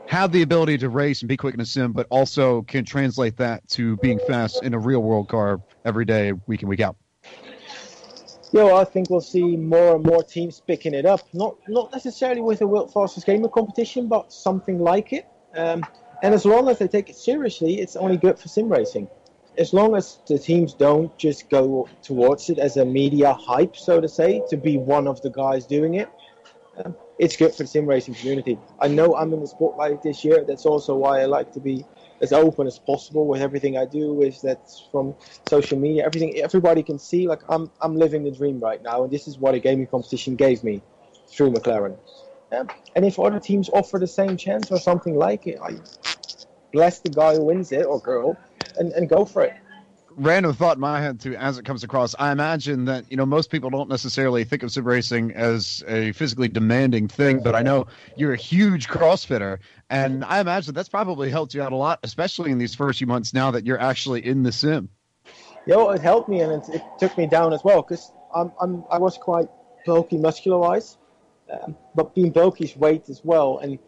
have 0.08 0.32
the 0.34 0.42
ability 0.42 0.78
to 0.80 0.90
race 0.90 1.22
and 1.22 1.30
be 1.30 1.38
quick 1.38 1.54
in 1.54 1.62
a 1.62 1.66
sim, 1.66 1.94
but 1.94 2.06
also 2.10 2.64
can 2.64 2.84
translate 2.84 3.38
that 3.38 3.68
to 3.70 3.96
being 3.98 4.20
fast 4.20 4.62
in 4.62 4.74
a 4.74 4.80
real 4.80 5.02
world 5.02 5.30
car 5.30 5.62
every 5.86 6.06
day, 6.06 6.34
week 6.48 6.64
in 6.64 6.68
week 6.68 6.82
out. 6.82 6.98
Yeah, 8.52 8.66
well, 8.66 8.76
I 8.76 8.84
think 8.84 9.10
we'll 9.10 9.22
see 9.22 9.56
more 9.56 9.96
and 9.96 10.06
more 10.06 10.22
teams 10.22 10.60
picking 10.60 10.94
it 10.94 11.06
up. 11.06 11.22
Not 11.34 11.56
not 11.70 11.94
necessarily 11.94 12.42
with 12.42 12.62
a 12.62 12.68
world 12.68 12.92
fastest 12.92 13.26
gamer 13.26 13.48
competition, 13.48 14.10
but 14.10 14.34
something 14.34 14.80
like 14.80 15.14
it. 15.14 15.26
Um, 15.56 15.86
and 16.22 16.34
as 16.34 16.46
long 16.46 16.70
as 16.70 16.80
they 16.80 16.88
take 16.88 17.10
it 17.10 17.16
seriously, 17.16 17.80
it's 17.80 17.96
only 17.96 18.18
good 18.18 18.38
for 18.40 18.48
sim 18.48 18.70
racing 18.70 19.08
as 19.58 19.74
long 19.74 19.96
as 19.96 20.20
the 20.28 20.40
teams 20.40 20.74
don't 20.74 21.16
just 21.18 21.50
go 21.50 21.88
towards 22.02 22.50
it 22.50 22.58
as 22.58 22.78
a 22.78 22.86
media 22.86 23.34
hype, 23.34 23.76
so 23.76 24.00
to 24.00 24.08
say, 24.08 24.42
to 24.50 24.58
be 24.58 24.78
one 24.78 25.08
of 25.08 25.22
the 25.22 25.30
guys 25.30 25.66
doing 25.66 25.96
it, 25.96 26.10
um, 26.84 26.96
it's 27.20 27.36
good 27.36 27.54
for 27.54 27.64
the 27.64 27.68
sim 27.68 27.86
racing 27.86 28.16
community. 28.16 28.58
I 28.80 28.88
know 28.88 29.16
I'm 29.16 29.34
in 29.34 29.42
the 29.42 29.48
spotlight 29.48 30.02
this 30.02 30.24
year. 30.24 30.44
That's 30.48 30.66
also 30.66 30.96
why 30.96 31.22
I 31.22 31.26
like 31.26 31.52
to 31.54 31.60
be 31.60 31.86
as 32.22 32.32
open 32.32 32.66
as 32.66 32.80
possible 32.80 33.28
with 33.28 33.42
everything 33.42 33.78
I 33.78 33.86
do. 33.86 34.22
Is 34.22 34.42
that 34.42 34.70
from 34.92 35.16
social 35.50 35.78
media, 35.78 36.06
everything 36.06 36.38
everybody 36.38 36.82
can 36.82 36.98
see. 36.98 37.28
Like 37.28 37.42
I'm, 37.50 37.70
I'm 37.82 37.96
living 37.96 38.24
the 38.24 38.32
dream 38.32 38.60
right 38.60 38.82
now, 38.82 39.04
and 39.04 39.12
this 39.12 39.28
is 39.28 39.38
what 39.38 39.54
a 39.54 39.60
gaming 39.60 39.88
competition 39.88 40.36
gave 40.36 40.64
me 40.64 40.82
through 41.28 41.52
McLaren. 41.52 41.98
Um, 42.54 42.70
and 42.96 43.06
if 43.06 43.20
other 43.20 43.40
teams 43.40 43.70
offer 43.70 44.00
the 44.00 44.08
same 44.08 44.36
chance 44.38 44.72
or 44.72 44.80
something 44.80 45.16
like 45.16 45.48
it, 45.48 45.60
I 45.62 45.78
bless 46.72 47.00
the 47.00 47.10
guy 47.10 47.36
who 47.36 47.44
wins 47.44 47.72
it 47.72 47.86
or 47.86 48.00
girl 48.00 48.38
and, 48.78 48.92
and 48.94 49.10
go 49.10 49.26
for 49.26 49.44
it. 49.44 49.54
Random 50.18 50.54
thought 50.54 50.76
in 50.76 50.82
my 50.82 51.00
head 51.00 51.22
too 51.22 51.36
as 51.36 51.58
it 51.58 51.64
comes 51.64 51.84
across. 51.84 52.16
I 52.20 52.32
imagine 52.32 52.86
that 52.86 53.10
you 53.10 53.16
know 53.18 53.26
most 53.26 53.50
people 53.50 53.70
don't 53.70 53.90
necessarily 53.90 54.44
think 54.44 54.62
of 54.64 54.72
sim 54.72 54.86
racing 54.86 55.32
as 55.32 55.84
a 55.88 56.12
physically 56.12 56.50
demanding 56.50 57.08
thing 57.08 57.40
but 57.40 57.56
i 57.56 57.62
know 57.62 57.88
you're 58.16 58.34
a 58.34 58.38
huge 58.38 58.88
crossfitter 58.88 59.60
and 59.90 60.26
i 60.26 60.40
imagine 60.40 60.74
that's 60.74 60.90
probably 60.90 61.30
helped 61.30 61.54
you 61.54 61.62
out 61.62 61.72
a 61.72 61.76
lot 61.76 62.00
especially 62.04 62.52
in 62.52 62.58
these 62.58 62.76
first 62.76 63.00
few 63.00 63.08
months 63.08 63.34
now 63.34 63.52
that 63.52 63.66
you're 63.66 63.80
actually 63.80 64.26
in 64.26 64.44
the 64.44 64.52
sim. 64.52 64.90
Yeah 65.66 65.78
well, 65.78 65.92
it 65.92 66.02
helped 66.02 66.28
me 66.28 66.42
and 66.42 66.52
it, 66.52 66.76
it 66.76 66.84
took 67.00 67.18
me 67.18 67.26
down 67.26 67.54
as 67.54 67.64
well 67.64 67.82
because 67.82 68.12
I'm, 68.36 68.52
I'm 68.60 68.84
i 68.92 68.98
was 68.98 69.18
quite 69.18 69.48
bulky 69.86 70.18
muscular 70.18 70.58
wise 70.58 70.98
um, 71.52 71.78
but 71.96 72.14
being 72.14 72.32
bulky 72.32 72.66
is 72.66 72.76
weight 72.76 73.10
as 73.10 73.22
well 73.24 73.60
and 73.60 73.80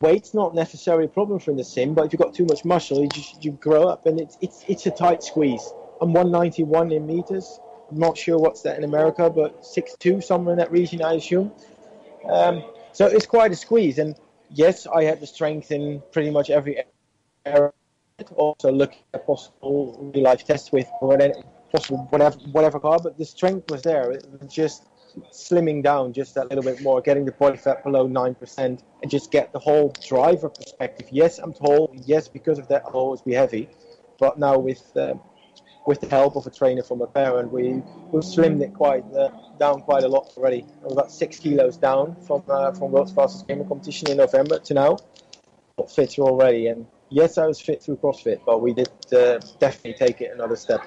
weight's 0.00 0.34
not 0.34 0.54
necessarily 0.54 1.06
a 1.06 1.08
problem 1.08 1.38
for 1.38 1.50
in 1.50 1.56
the 1.56 1.64
sim, 1.64 1.94
but 1.94 2.06
if 2.06 2.12
you've 2.12 2.20
got 2.20 2.34
too 2.34 2.44
much 2.44 2.64
muscle, 2.64 3.02
you 3.02 3.08
just 3.08 3.44
you 3.44 3.52
grow 3.52 3.84
up, 3.84 4.06
and 4.06 4.20
it's 4.20 4.36
it's 4.40 4.64
it's 4.68 4.86
a 4.86 4.90
tight 4.90 5.22
squeeze. 5.22 5.72
I'm 6.00 6.12
191 6.12 6.92
in 6.92 7.06
meters. 7.06 7.60
I'm 7.90 7.98
not 7.98 8.16
sure 8.16 8.38
what's 8.38 8.62
that 8.62 8.78
in 8.78 8.84
America, 8.84 9.28
but 9.28 9.62
6'2", 9.62 10.22
somewhere 10.22 10.52
in 10.52 10.58
that 10.58 10.70
region, 10.70 11.02
I 11.02 11.14
assume. 11.14 11.52
Um, 12.28 12.62
so 12.92 13.06
it's 13.06 13.26
quite 13.26 13.50
a 13.50 13.56
squeeze, 13.56 13.98
and 13.98 14.14
yes, 14.50 14.86
I 14.86 15.04
had 15.04 15.20
the 15.20 15.26
strength 15.26 15.72
in 15.72 16.02
pretty 16.12 16.30
much 16.30 16.50
every 16.50 16.84
area. 17.44 17.72
Also 18.36 18.70
looking 18.70 18.98
at 19.14 19.26
possible 19.26 20.12
real 20.14 20.24
life 20.24 20.44
tests 20.44 20.70
with 20.70 20.86
whatever, 21.00 21.40
whatever 22.10 22.36
whatever 22.52 22.78
car, 22.78 22.98
but 23.02 23.16
the 23.16 23.24
strength 23.24 23.70
was 23.70 23.80
there. 23.82 24.12
It 24.12 24.26
was 24.38 24.52
just 24.52 24.84
slimming 25.30 25.82
down 25.82 26.12
just 26.12 26.36
a 26.36 26.44
little 26.44 26.62
bit 26.62 26.82
more, 26.82 27.00
getting 27.00 27.24
the 27.24 27.32
body 27.32 27.56
fat 27.56 27.82
below 27.84 28.08
9%, 28.08 28.58
and 28.58 28.80
just 29.10 29.30
get 29.30 29.52
the 29.52 29.58
whole 29.58 29.94
driver 30.06 30.48
perspective. 30.48 31.08
Yes, 31.10 31.38
I'm 31.38 31.52
tall. 31.52 31.94
Yes, 32.06 32.28
because 32.28 32.58
of 32.58 32.68
that, 32.68 32.82
I'll 32.86 32.92
always 32.92 33.22
be 33.22 33.32
heavy. 33.32 33.68
But 34.18 34.38
now 34.38 34.58
with 34.58 34.82
um, 34.96 35.20
with 35.86 36.00
the 36.00 36.08
help 36.08 36.36
of 36.36 36.46
a 36.46 36.50
trainer 36.50 36.82
from 36.82 37.00
McLaren, 37.00 37.50
we 37.50 37.82
we've 38.12 38.22
slimmed 38.22 38.60
it 38.60 38.74
quite 38.74 39.04
uh, 39.14 39.30
down 39.58 39.80
quite 39.82 40.04
a 40.04 40.08
lot 40.08 40.32
already. 40.36 40.66
We're 40.82 40.92
about 40.92 41.10
six 41.10 41.38
kilos 41.38 41.76
down 41.76 42.16
from 42.26 42.42
uh, 42.48 42.72
from 42.72 42.92
World's 42.92 43.12
Fastest 43.12 43.48
Gamer 43.48 43.64
competition 43.64 44.10
in 44.10 44.18
November 44.18 44.58
to 44.58 44.74
now. 44.74 44.98
Fitter 45.88 46.22
already, 46.22 46.66
and 46.66 46.86
yes, 47.08 47.38
I 47.38 47.46
was 47.46 47.58
fit 47.58 47.82
through 47.82 47.96
CrossFit, 47.96 48.40
but 48.44 48.60
we 48.60 48.74
did 48.74 48.90
uh, 49.12 49.38
definitely 49.58 49.94
take 49.94 50.20
it 50.20 50.30
another 50.34 50.56
step. 50.56 50.82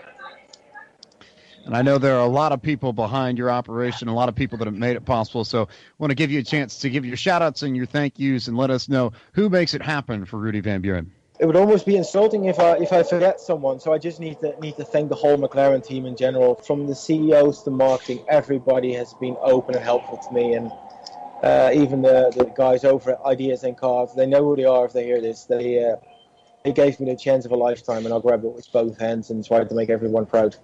And 1.65 1.75
I 1.77 1.81
know 1.81 1.97
there 1.97 2.15
are 2.17 2.25
a 2.25 2.29
lot 2.29 2.51
of 2.51 2.61
people 2.61 2.91
behind 2.91 3.37
your 3.37 3.49
operation, 3.49 4.07
a 4.07 4.13
lot 4.13 4.27
of 4.27 4.35
people 4.35 4.57
that 4.57 4.65
have 4.65 4.75
made 4.75 4.97
it 4.97 5.05
possible. 5.05 5.45
So 5.45 5.63
I 5.63 5.67
want 5.97 6.11
to 6.11 6.15
give 6.15 6.29
you 6.29 6.39
a 6.39 6.43
chance 6.43 6.79
to 6.79 6.89
give 6.89 7.05
your 7.05 7.15
shout 7.15 7.41
outs 7.41 7.61
and 7.61 7.75
your 7.75 7.85
thank 7.85 8.19
yous 8.19 8.47
and 8.47 8.57
let 8.57 8.69
us 8.69 8.89
know 8.89 9.13
who 9.33 9.49
makes 9.49 9.73
it 9.73 9.81
happen 9.81 10.25
for 10.25 10.37
Rudy 10.37 10.59
Van 10.59 10.81
Buren. 10.81 11.11
It 11.39 11.45
would 11.45 11.55
almost 11.55 11.85
be 11.85 11.95
insulting 11.95 12.45
if 12.45 12.59
I 12.59 12.77
if 12.77 12.93
I 12.93 13.01
forget 13.01 13.39
someone. 13.39 13.79
So 13.79 13.91
I 13.91 13.97
just 13.97 14.19
need 14.19 14.39
to 14.41 14.57
need 14.59 14.75
to 14.75 14.85
thank 14.85 15.09
the 15.09 15.15
whole 15.15 15.35
McLaren 15.35 15.85
team 15.85 16.05
in 16.05 16.15
general, 16.15 16.55
from 16.55 16.85
the 16.85 16.93
CEOs 16.93 17.63
to 17.63 17.71
marketing. 17.71 18.23
Everybody 18.29 18.93
has 18.93 19.13
been 19.15 19.35
open 19.41 19.75
and 19.75 19.83
helpful 19.83 20.17
to 20.17 20.33
me, 20.33 20.53
and 20.53 20.71
uh, 21.41 21.71
even 21.73 22.01
the, 22.01 22.31
the 22.35 22.45
guys 22.55 22.85
over 22.85 23.11
at 23.11 23.21
Ideas 23.25 23.63
and 23.63 23.75
Cars. 23.75 24.13
they 24.13 24.27
know 24.27 24.43
who 24.43 24.55
they 24.55 24.65
are 24.65 24.85
if 24.85 24.93
they 24.93 25.05
hear 25.05 25.21
this. 25.21 25.45
They 25.45 25.83
uh, 25.83 25.95
they 26.63 26.71
gave 26.71 26.99
me 26.99 27.09
the 27.09 27.17
chance 27.17 27.45
of 27.45 27.51
a 27.51 27.57
lifetime, 27.57 28.05
and 28.05 28.13
I'll 28.13 28.21
grab 28.21 28.45
it 28.45 28.53
with 28.53 28.71
both 28.71 28.99
hands 28.99 29.31
and 29.31 29.43
try 29.43 29.63
to 29.63 29.73
make 29.75 29.89
everyone 29.89 30.27
proud. 30.27 30.55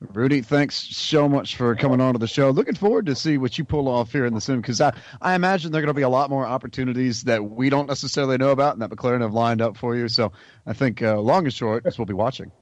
Rudy, 0.00 0.42
thanks 0.42 0.76
so 0.96 1.28
much 1.28 1.56
for 1.56 1.74
coming 1.74 2.00
on 2.00 2.12
to 2.12 2.20
the 2.20 2.28
show. 2.28 2.50
Looking 2.50 2.76
forward 2.76 3.06
to 3.06 3.16
see 3.16 3.36
what 3.36 3.58
you 3.58 3.64
pull 3.64 3.88
off 3.88 4.12
here 4.12 4.26
in 4.26 4.34
the 4.34 4.40
sim 4.40 4.60
because 4.60 4.80
I, 4.80 4.94
I 5.20 5.34
imagine 5.34 5.72
there 5.72 5.80
are 5.80 5.82
going 5.82 5.94
to 5.94 5.98
be 5.98 6.02
a 6.02 6.08
lot 6.08 6.30
more 6.30 6.46
opportunities 6.46 7.24
that 7.24 7.44
we 7.44 7.68
don't 7.68 7.88
necessarily 7.88 8.38
know 8.38 8.50
about 8.50 8.74
and 8.74 8.82
that 8.82 8.90
McLaren 8.90 9.22
have 9.22 9.34
lined 9.34 9.60
up 9.60 9.76
for 9.76 9.96
you. 9.96 10.06
So 10.08 10.30
I 10.66 10.72
think 10.72 11.02
uh, 11.02 11.18
long 11.18 11.44
and 11.44 11.52
short, 11.52 11.84
we'll 11.98 12.06
be 12.06 12.14
watching. 12.14 12.52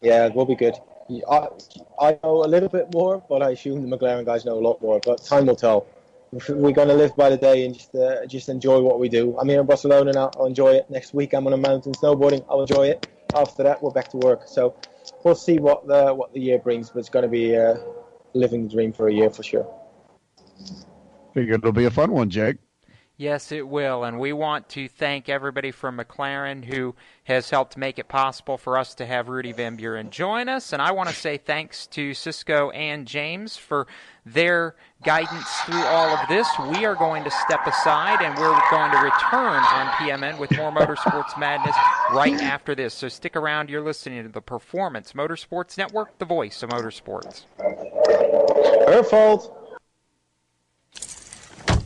Yeah, 0.00 0.28
we'll 0.28 0.46
be 0.46 0.54
good. 0.54 0.74
I, 1.30 1.48
I 2.00 2.18
know 2.22 2.44
a 2.44 2.48
little 2.48 2.70
bit 2.70 2.94
more, 2.94 3.22
but 3.28 3.42
I 3.42 3.50
assume 3.50 3.88
the 3.88 3.96
McLaren 3.96 4.24
guys 4.24 4.46
know 4.46 4.58
a 4.58 4.64
lot 4.64 4.80
more. 4.80 5.00
But 5.04 5.22
time 5.22 5.44
will 5.44 5.56
tell. 5.56 5.86
We're 6.48 6.72
going 6.72 6.88
to 6.88 6.94
live 6.94 7.14
by 7.14 7.28
the 7.28 7.36
day 7.36 7.66
and 7.66 7.74
just 7.74 7.94
uh, 7.94 8.24
just 8.26 8.48
enjoy 8.48 8.80
what 8.80 8.98
we 8.98 9.10
do. 9.10 9.38
I'm 9.38 9.48
here 9.50 9.60
in 9.60 9.66
Barcelona 9.66 10.12
now. 10.12 10.30
I'll 10.36 10.46
enjoy 10.46 10.72
it. 10.72 10.88
Next 10.88 11.12
week 11.12 11.34
I'm 11.34 11.46
on 11.46 11.52
a 11.52 11.58
mountain 11.58 11.92
snowboarding. 11.92 12.44
I'll 12.48 12.62
enjoy 12.62 12.88
it. 12.88 13.06
After 13.36 13.62
that, 13.64 13.82
we're 13.82 13.90
back 13.90 14.08
to 14.08 14.16
work. 14.16 14.42
So 14.46 14.74
we'll 15.22 15.34
see 15.34 15.58
what 15.58 15.86
the 15.86 16.14
what 16.14 16.32
the 16.32 16.40
year 16.40 16.58
brings. 16.58 16.90
But 16.90 17.00
it's 17.00 17.08
going 17.08 17.24
to 17.24 17.28
be 17.28 17.56
uh, 17.56 17.76
living 18.32 18.64
the 18.64 18.68
dream 18.68 18.92
for 18.92 19.08
a 19.08 19.12
year 19.12 19.30
for 19.30 19.42
sure. 19.42 19.66
Figure 21.34 21.54
it'll 21.54 21.72
be 21.72 21.86
a 21.86 21.90
fun 21.90 22.12
one, 22.12 22.30
Jake. 22.30 22.56
Yes, 23.16 23.52
it 23.52 23.68
will. 23.68 24.02
And 24.02 24.18
we 24.18 24.32
want 24.32 24.68
to 24.70 24.88
thank 24.88 25.28
everybody 25.28 25.70
from 25.70 25.98
McLaren 25.98 26.64
who 26.64 26.96
has 27.22 27.48
helped 27.48 27.76
make 27.76 28.00
it 28.00 28.08
possible 28.08 28.58
for 28.58 28.76
us 28.76 28.92
to 28.96 29.06
have 29.06 29.28
Rudy 29.28 29.52
Van 29.52 29.76
Buren 29.76 30.10
join 30.10 30.48
us. 30.48 30.72
And 30.72 30.82
I 30.82 30.90
want 30.90 31.10
to 31.10 31.14
say 31.14 31.36
thanks 31.36 31.86
to 31.88 32.12
Cisco 32.12 32.70
and 32.70 33.06
James 33.06 33.56
for 33.56 33.86
their 34.26 34.74
guidance 35.04 35.48
through 35.60 35.84
all 35.84 36.08
of 36.08 36.28
this. 36.28 36.48
We 36.70 36.84
are 36.86 36.96
going 36.96 37.22
to 37.22 37.30
step 37.30 37.64
aside 37.68 38.20
and 38.20 38.36
we're 38.36 38.58
going 38.70 38.90
to 38.90 38.98
return 38.98 39.62
on 39.62 39.86
PMN 39.92 40.40
with 40.40 40.50
more 40.56 40.72
Motorsports 40.72 41.38
Madness 41.38 41.76
right 42.12 42.42
after 42.42 42.74
this. 42.74 42.94
So 42.94 43.08
stick 43.08 43.36
around. 43.36 43.70
You're 43.70 43.84
listening 43.84 44.24
to 44.24 44.28
the 44.28 44.42
Performance 44.42 45.12
Motorsports 45.12 45.78
Network, 45.78 46.18
the 46.18 46.24
voice 46.24 46.64
of 46.64 46.70
motorsports. 46.70 47.44
Her. 47.60 49.63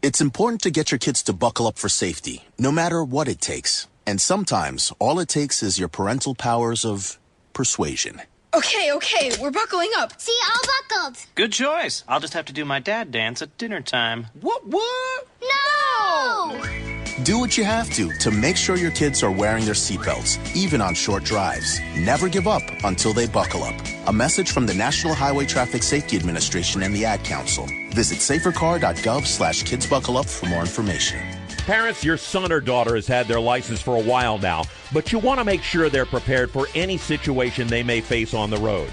It's 0.00 0.20
important 0.20 0.62
to 0.62 0.70
get 0.70 0.92
your 0.92 0.98
kids 0.98 1.24
to 1.24 1.32
buckle 1.32 1.66
up 1.66 1.76
for 1.76 1.88
safety, 1.88 2.44
no 2.56 2.70
matter 2.70 3.02
what 3.02 3.26
it 3.26 3.40
takes. 3.40 3.88
And 4.06 4.20
sometimes 4.20 4.92
all 5.00 5.18
it 5.18 5.28
takes 5.28 5.60
is 5.60 5.78
your 5.78 5.88
parental 5.88 6.36
powers 6.36 6.84
of 6.84 7.18
persuasion. 7.52 8.22
Okay, 8.54 8.92
okay, 8.92 9.32
we're 9.40 9.50
buckling 9.50 9.90
up. 9.96 10.18
See, 10.20 10.38
all 10.54 10.62
buckled. 10.88 11.18
Good 11.34 11.52
choice. 11.52 12.04
I'll 12.06 12.20
just 12.20 12.34
have 12.34 12.46
to 12.46 12.52
do 12.52 12.64
my 12.64 12.78
dad 12.78 13.10
dance 13.10 13.42
at 13.42 13.58
dinner 13.58 13.80
time. 13.80 14.28
What, 14.40 14.64
what? 14.66 15.26
No! 15.42 16.87
Do 17.24 17.40
what 17.40 17.58
you 17.58 17.64
have 17.64 17.90
to 17.94 18.12
to 18.18 18.30
make 18.30 18.56
sure 18.56 18.76
your 18.76 18.92
kids 18.92 19.24
are 19.24 19.30
wearing 19.30 19.64
their 19.64 19.74
seatbelts, 19.74 20.38
even 20.54 20.80
on 20.80 20.94
short 20.94 21.24
drives. 21.24 21.80
Never 21.96 22.28
give 22.28 22.46
up 22.46 22.62
until 22.84 23.12
they 23.12 23.26
buckle 23.26 23.64
up. 23.64 23.74
A 24.06 24.12
message 24.12 24.52
from 24.52 24.66
the 24.66 24.74
National 24.74 25.14
Highway 25.14 25.44
Traffic 25.44 25.82
Safety 25.82 26.16
Administration 26.16 26.84
and 26.84 26.94
the 26.94 27.04
Ad 27.04 27.24
Council. 27.24 27.66
Visit 27.90 28.18
safercar.gov 28.18 29.26
slash 29.26 29.64
kidsbuckleup 29.64 30.28
for 30.28 30.46
more 30.46 30.60
information. 30.60 31.18
Parents, 31.66 32.04
your 32.04 32.16
son 32.16 32.52
or 32.52 32.60
daughter 32.60 32.94
has 32.94 33.08
had 33.08 33.26
their 33.26 33.40
license 33.40 33.82
for 33.82 33.96
a 33.96 34.02
while 34.02 34.38
now, 34.38 34.62
but 34.92 35.10
you 35.10 35.18
want 35.18 35.40
to 35.40 35.44
make 35.44 35.62
sure 35.62 35.88
they're 35.88 36.06
prepared 36.06 36.52
for 36.52 36.68
any 36.76 36.96
situation 36.96 37.66
they 37.66 37.82
may 37.82 38.00
face 38.00 38.32
on 38.32 38.48
the 38.48 38.58
road. 38.58 38.92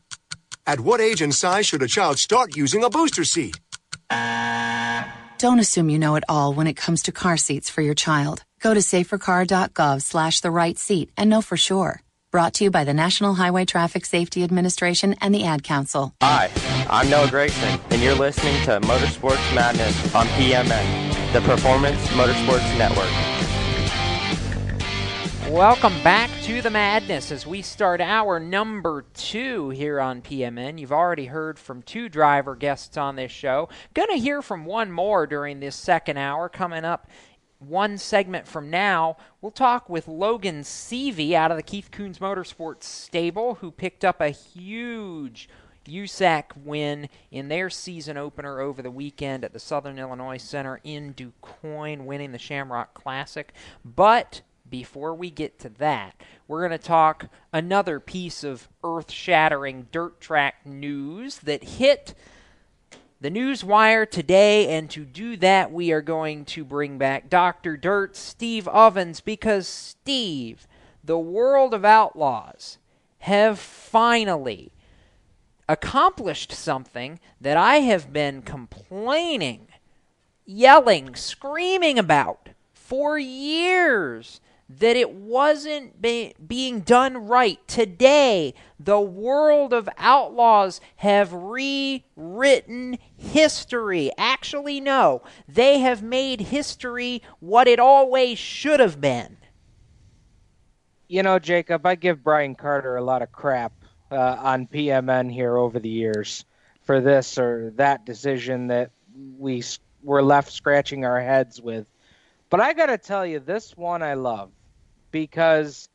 At 0.71 0.79
what 0.79 1.01
age 1.01 1.21
and 1.21 1.35
size 1.35 1.65
should 1.65 1.83
a 1.83 1.87
child 1.89 2.17
start 2.17 2.55
using 2.55 2.81
a 2.81 2.89
booster 2.89 3.25
seat? 3.25 3.59
Don't 5.37 5.59
assume 5.59 5.89
you 5.89 5.99
know 5.99 6.15
it 6.15 6.23
all 6.29 6.53
when 6.53 6.65
it 6.65 6.77
comes 6.77 7.03
to 7.03 7.11
car 7.11 7.35
seats 7.35 7.69
for 7.69 7.81
your 7.81 7.93
child. 7.93 8.45
Go 8.61 8.73
to 8.73 8.79
safercar.gov 8.79 10.01
slash 10.01 10.39
the 10.39 10.49
right 10.49 10.77
seat 10.77 11.09
and 11.17 11.29
know 11.29 11.41
for 11.41 11.57
sure. 11.57 11.99
Brought 12.31 12.53
to 12.53 12.63
you 12.63 12.71
by 12.71 12.85
the 12.85 12.93
National 12.93 13.33
Highway 13.33 13.65
Traffic 13.65 14.05
Safety 14.05 14.45
Administration 14.45 15.13
and 15.19 15.35
the 15.35 15.43
Ad 15.43 15.61
Council. 15.61 16.13
Hi, 16.21 16.49
I'm 16.89 17.09
Noah 17.09 17.27
Gragson, 17.27 17.77
and 17.91 18.01
you're 18.01 18.15
listening 18.15 18.55
to 18.63 18.79
Motorsports 18.79 19.53
Madness 19.53 20.15
on 20.15 20.25
PMN, 20.27 21.33
the 21.33 21.41
Performance 21.41 21.99
Motorsports 22.11 22.77
Network. 22.77 23.30
Welcome 25.51 26.01
back 26.01 26.29
to 26.43 26.61
the 26.61 26.69
madness 26.69 27.29
as 27.29 27.45
we 27.45 27.61
start 27.61 27.99
our 27.99 28.39
number 28.39 29.03
two 29.13 29.69
here 29.71 29.99
on 29.99 30.21
PMN. 30.21 30.79
You've 30.79 30.93
already 30.93 31.25
heard 31.25 31.59
from 31.59 31.81
two 31.81 32.07
driver 32.07 32.55
guests 32.55 32.95
on 32.95 33.17
this 33.17 33.33
show. 33.33 33.67
Gonna 33.93 34.15
hear 34.15 34.41
from 34.41 34.63
one 34.63 34.93
more 34.93 35.27
during 35.27 35.59
this 35.59 35.75
second 35.75 36.15
hour 36.15 36.47
coming 36.47 36.85
up. 36.85 37.09
One 37.59 37.97
segment 37.97 38.47
from 38.47 38.69
now, 38.69 39.17
we'll 39.41 39.51
talk 39.51 39.89
with 39.89 40.07
Logan 40.07 40.61
Seavey 40.61 41.33
out 41.33 41.51
of 41.51 41.57
the 41.57 41.63
Keith 41.63 41.91
Kunz 41.91 42.19
Motorsports 42.19 42.83
stable, 42.83 43.55
who 43.55 43.71
picked 43.71 44.05
up 44.05 44.21
a 44.21 44.29
huge 44.29 45.49
USAC 45.85 46.55
win 46.63 47.09
in 47.29 47.49
their 47.49 47.69
season 47.69 48.15
opener 48.15 48.61
over 48.61 48.81
the 48.81 48.89
weekend 48.89 49.43
at 49.43 49.51
the 49.51 49.59
Southern 49.59 49.99
Illinois 49.99 50.37
Center 50.37 50.79
in 50.85 51.13
DuQuoin, 51.13 52.05
winning 52.05 52.31
the 52.31 52.39
Shamrock 52.39 52.93
Classic. 52.93 53.51
But 53.83 54.43
before 54.71 55.13
we 55.13 55.29
get 55.29 55.59
to 55.59 55.69
that, 55.69 56.15
we're 56.47 56.67
going 56.67 56.79
to 56.79 56.83
talk 56.83 57.27
another 57.53 57.99
piece 57.99 58.43
of 58.43 58.67
earth 58.83 59.11
shattering 59.11 59.87
dirt 59.91 60.19
track 60.19 60.65
news 60.65 61.39
that 61.39 61.63
hit 61.63 62.15
the 63.19 63.29
news 63.29 63.63
wire 63.63 64.05
today. 64.05 64.67
And 64.75 64.89
to 64.89 65.05
do 65.05 65.37
that, 65.37 65.71
we 65.71 65.91
are 65.91 66.01
going 66.01 66.45
to 66.45 66.63
bring 66.65 66.97
back 66.97 67.29
Dr. 67.29 67.77
Dirt, 67.77 68.15
Steve 68.15 68.67
Ovens, 68.67 69.21
because 69.21 69.67
Steve, 69.67 70.67
the 71.03 71.19
world 71.19 71.73
of 71.73 71.85
outlaws, 71.85 72.79
have 73.19 73.59
finally 73.59 74.71
accomplished 75.69 76.51
something 76.51 77.19
that 77.39 77.55
I 77.55 77.77
have 77.77 78.11
been 78.11 78.41
complaining, 78.41 79.67
yelling, 80.45 81.15
screaming 81.15 81.99
about 81.99 82.49
for 82.73 83.17
years 83.17 84.41
that 84.79 84.95
it 84.95 85.11
wasn't 85.11 86.01
be- 86.01 86.33
being 86.45 86.81
done 86.81 87.27
right. 87.27 87.59
Today, 87.67 88.53
the 88.79 88.99
world 88.99 89.73
of 89.73 89.89
outlaws 89.97 90.79
have 90.97 91.33
rewritten 91.33 92.97
history. 93.15 94.11
Actually, 94.17 94.79
no, 94.79 95.21
they 95.47 95.79
have 95.79 96.01
made 96.01 96.41
history 96.41 97.21
what 97.39 97.67
it 97.67 97.79
always 97.79 98.37
should 98.37 98.79
have 98.79 99.01
been. 99.01 99.37
You 101.07 101.23
know, 101.23 101.39
Jacob, 101.39 101.85
I 101.85 101.95
give 101.95 102.23
Brian 102.23 102.55
Carter 102.55 102.95
a 102.95 103.03
lot 103.03 103.21
of 103.21 103.31
crap 103.31 103.73
uh, 104.11 104.37
on 104.39 104.67
PMN 104.67 105.31
here 105.31 105.57
over 105.57 105.79
the 105.79 105.89
years 105.89 106.45
for 106.83 107.01
this 107.01 107.37
or 107.37 107.73
that 107.75 108.05
decision 108.05 108.67
that 108.67 108.91
we 109.37 109.63
were 110.03 110.23
left 110.23 110.51
scratching 110.51 111.03
our 111.03 111.19
heads 111.19 111.61
with. 111.61 111.85
But 112.49 112.61
I 112.61 112.73
got 112.73 112.87
to 112.87 112.97
tell 112.97 113.25
you, 113.25 113.39
this 113.39 113.75
one 113.75 114.01
I 114.01 114.13
love 114.13 114.51
because 115.11 115.89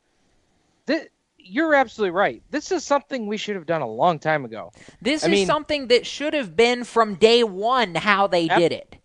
thi- 0.87 1.09
you're 1.39 1.75
absolutely 1.75 2.11
right. 2.11 2.43
This 2.51 2.73
is 2.73 2.85
something 2.85 3.27
we 3.27 3.37
should 3.37 3.55
have 3.57 3.67
done 3.67 3.83
a 3.83 3.89
long 3.89 4.19
time 4.19 4.45
ago. 4.45 4.73
This 5.01 5.25
I 5.25 5.29
is 5.29 5.31
mean- 5.33 5.47
something 5.47 5.89
that 5.89 6.07
should 6.07 6.35
have 6.35 6.57
been 6.57 6.85
from 6.85 7.15
day 7.17 7.45
one 7.45 7.95
how 7.95 8.27
they 8.27 8.49
Ab- 8.49 8.59
did 8.59 8.73
it. 8.73 8.97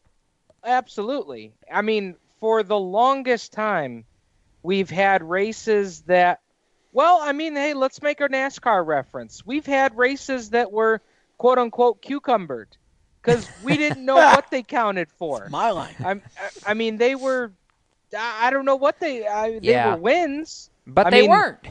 Absolutely. 0.64 1.53
I 1.72 1.82
mean, 1.82 2.16
for 2.39 2.64
the 2.64 2.78
longest 2.80 3.51
time, 3.51 4.05
we've 4.64 4.89
had 4.89 5.24
races 5.24 6.01
that, 6.01 6.39
well, 6.93 7.20
I 7.22 7.32
mean, 7.32 7.55
hey, 7.55 7.74
let's 7.74 8.01
make 8.01 8.22
a 8.22 8.28
NASCAR 8.30 8.86
reference. 8.86 9.45
We've 9.45 9.66
had 9.66 9.97
races 9.97 10.51
that 10.51 10.72
were 10.72 11.01
quote 11.38 11.57
unquote 11.57 12.01
cucumbered 12.01 12.68
because 13.22 13.47
we 13.64 13.78
didn't 13.78 14.05
know 14.05 14.16
what 14.36 14.51
they 14.51 14.62
counted 14.64 15.09
for. 15.12 15.47
My 15.49 15.72
line. 15.72 15.95
I'm, 16.03 16.22
I, 16.39 16.72
I 16.72 16.74
mean, 16.76 16.97
they 16.97 17.16
were, 17.16 17.51
I 18.18 18.49
don't 18.49 18.66
know 18.66 18.76
what 18.76 18.99
they, 18.99 19.26
I, 19.28 19.59
they 19.59 19.70
Yeah. 19.72 19.95
were 19.95 20.01
wins. 20.01 20.70
But 20.88 21.07
I 21.07 21.09
they 21.12 21.22
mean, 21.22 21.30
weren't. 21.32 21.68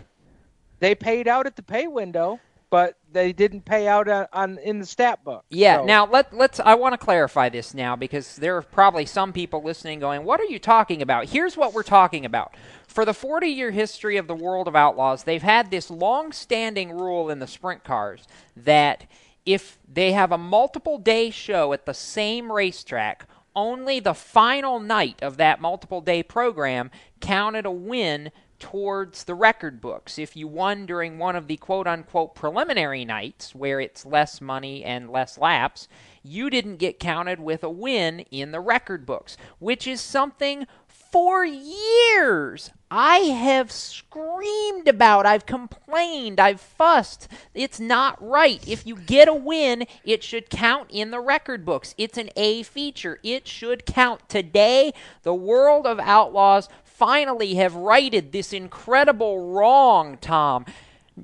They 0.78 0.94
paid 0.94 1.28
out 1.28 1.46
at 1.46 1.56
the 1.56 1.62
pay 1.62 1.86
window, 1.88 2.40
but 2.70 2.96
they 3.12 3.32
didn't 3.32 3.64
pay 3.64 3.86
out 3.88 4.08
on, 4.08 4.26
on 4.32 4.58
in 4.58 4.78
the 4.78 4.86
stat 4.86 5.22
book. 5.24 5.44
Yeah. 5.50 5.78
So- 5.78 5.84
Now 5.84 6.06
let 6.06 6.32
let's. 6.32 6.60
I 6.60 6.74
want 6.74 6.92
to 6.94 6.98
clarify 6.98 7.48
this 7.48 7.74
now 7.74 7.96
because 7.96 8.36
there 8.36 8.56
are 8.56 8.62
probably 8.62 9.04
some 9.04 9.32
people 9.32 9.62
listening 9.62 9.98
going, 10.00 10.24
"What 10.24 10.40
are 10.40 10.44
you 10.44 10.58
talking 10.58 11.02
about?" 11.02 11.26
Here's 11.28 11.56
what 11.56 11.74
we're 11.74 11.82
talking 11.82 12.24
about. 12.24 12.54
For 12.86 13.04
the 13.04 13.12
40-year 13.12 13.70
history 13.72 14.16
of 14.16 14.26
the 14.26 14.34
World 14.34 14.66
of 14.66 14.74
Outlaws, 14.74 15.22
they've 15.24 15.42
had 15.42 15.70
this 15.70 15.90
long-standing 15.90 16.90
rule 16.92 17.30
in 17.30 17.38
the 17.38 17.46
sprint 17.46 17.84
cars 17.84 18.26
that 18.56 19.06
if 19.46 19.78
they 19.92 20.12
have 20.12 20.32
a 20.32 20.38
multiple 20.38 20.98
day 20.98 21.30
show 21.30 21.72
at 21.72 21.86
the 21.86 21.94
same 21.94 22.50
racetrack, 22.50 23.26
only 23.54 24.00
the 24.00 24.14
final 24.14 24.80
night 24.80 25.22
of 25.22 25.36
that 25.36 25.60
multiple 25.60 26.00
day 26.00 26.22
program 26.22 26.90
counted 27.20 27.66
a 27.66 27.70
win 27.70 28.30
towards 28.60 29.24
the 29.24 29.34
record 29.34 29.80
books. 29.80 30.18
If 30.18 30.36
you 30.36 30.46
won 30.46 30.86
during 30.86 31.18
one 31.18 31.34
of 31.34 31.48
the 31.48 31.56
quote 31.56 31.86
unquote 31.86 32.34
preliminary 32.34 33.04
nights, 33.04 33.54
where 33.54 33.80
it's 33.80 34.06
less 34.06 34.40
money 34.40 34.84
and 34.84 35.10
less 35.10 35.38
laps, 35.38 35.88
you 36.22 36.50
didn't 36.50 36.76
get 36.76 37.00
counted 37.00 37.40
with 37.40 37.64
a 37.64 37.70
win 37.70 38.20
in 38.30 38.52
the 38.52 38.60
record 38.60 39.06
books, 39.06 39.36
which 39.58 39.86
is 39.86 40.00
something 40.00 40.66
for 41.10 41.44
years 41.44 42.70
I 42.90 43.18
have 43.18 43.70
screamed 43.70 44.88
about. 44.88 45.24
I've 45.24 45.46
complained. 45.46 46.40
I've 46.40 46.60
fussed. 46.60 47.28
It's 47.54 47.78
not 47.78 48.20
right. 48.20 48.66
If 48.66 48.84
you 48.84 48.96
get 48.96 49.28
a 49.28 49.34
win, 49.34 49.86
it 50.04 50.24
should 50.24 50.50
count 50.50 50.88
in 50.90 51.12
the 51.12 51.20
record 51.20 51.64
books. 51.64 51.94
It's 51.96 52.18
an 52.18 52.30
A 52.34 52.64
feature. 52.64 53.20
It 53.22 53.46
should 53.46 53.86
count. 53.86 54.28
Today, 54.28 54.92
the 55.22 55.34
world 55.34 55.86
of 55.86 56.00
outlaws 56.00 56.68
finally 56.82 57.54
have 57.54 57.76
righted 57.76 58.32
this 58.32 58.52
incredible 58.52 59.52
wrong, 59.52 60.18
Tom. 60.20 60.64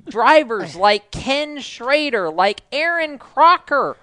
Drivers 0.09 0.75
like 0.77 1.11
Ken 1.11 1.59
Schrader, 1.59 2.29
like 2.29 2.61
Erin 2.71 3.17
Crocker, 3.17 3.97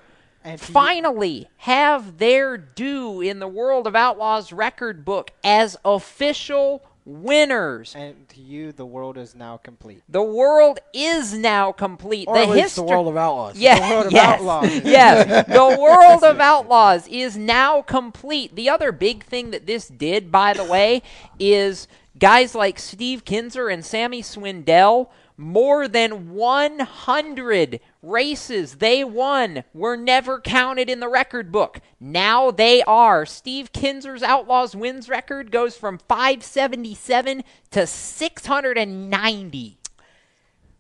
finally 0.59 1.49
have 1.59 2.19
their 2.19 2.57
due 2.57 3.21
in 3.21 3.39
the 3.39 3.49
World 3.49 3.87
of 3.87 3.95
Outlaws 3.95 4.53
record 4.53 5.05
book 5.05 5.33
as 5.43 5.77
official 5.85 6.83
winners. 7.05 7.95
And 7.95 8.29
to 8.31 8.41
you, 8.41 8.73
the 8.73 8.87
world 8.87 9.19
is 9.19 9.35
now 9.35 9.57
complete. 9.59 10.03
The 10.09 10.23
world 10.23 10.79
is 10.93 11.35
now 11.35 11.73
complete. 11.73 12.29
Or 12.29 12.39
the 12.39 12.47
history, 12.47 12.85
the 12.85 12.91
world 12.91 13.09
of 13.09 13.17
outlaws. 13.17 13.59
Yeah, 13.59 13.89
The 13.89 13.95
world 13.95 14.07
of 14.07 14.13
yes, 14.13 14.41
outlaws. 14.41 14.71
yes. 14.85 15.47
The 15.47 15.79
world 15.81 16.25
of 16.25 16.41
outlaws 16.41 17.07
is 17.09 17.37
now 17.37 17.83
complete. 17.83 18.55
The 18.55 18.69
other 18.69 18.93
big 18.93 19.25
thing 19.25 19.51
that 19.51 19.67
this 19.67 19.89
did, 19.89 20.33
by 20.33 20.53
the 20.55 20.65
way, 20.65 21.03
is 21.39 21.89
guys 22.19 22.55
like 22.55 22.79
Steve 22.79 23.25
Kinser 23.25 23.73
and 23.73 23.85
Sammy 23.85 24.23
Swindell. 24.23 25.09
More 25.37 25.89
than 25.89 26.31
100 26.31 27.81
races 28.03 28.77
they 28.77 29.03
won 29.03 29.65
were 29.73 29.97
never 29.97 30.41
counted 30.41 30.89
in 30.89 31.01
the 31.01 31.09
record 31.09 31.51
book. 31.51 31.81
Now 31.99 32.53
they 32.53 32.83
are. 32.83 33.27
Steve 33.27 33.73
Kinser's 33.73 34.23
Outlaws 34.23 34.77
wins 34.77 35.09
record 35.09 35.51
goes 35.51 35.77
from 35.77 35.99
577 35.99 37.43
to 37.73 37.87
690. 37.87 39.79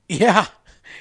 Yeah. 0.09 0.47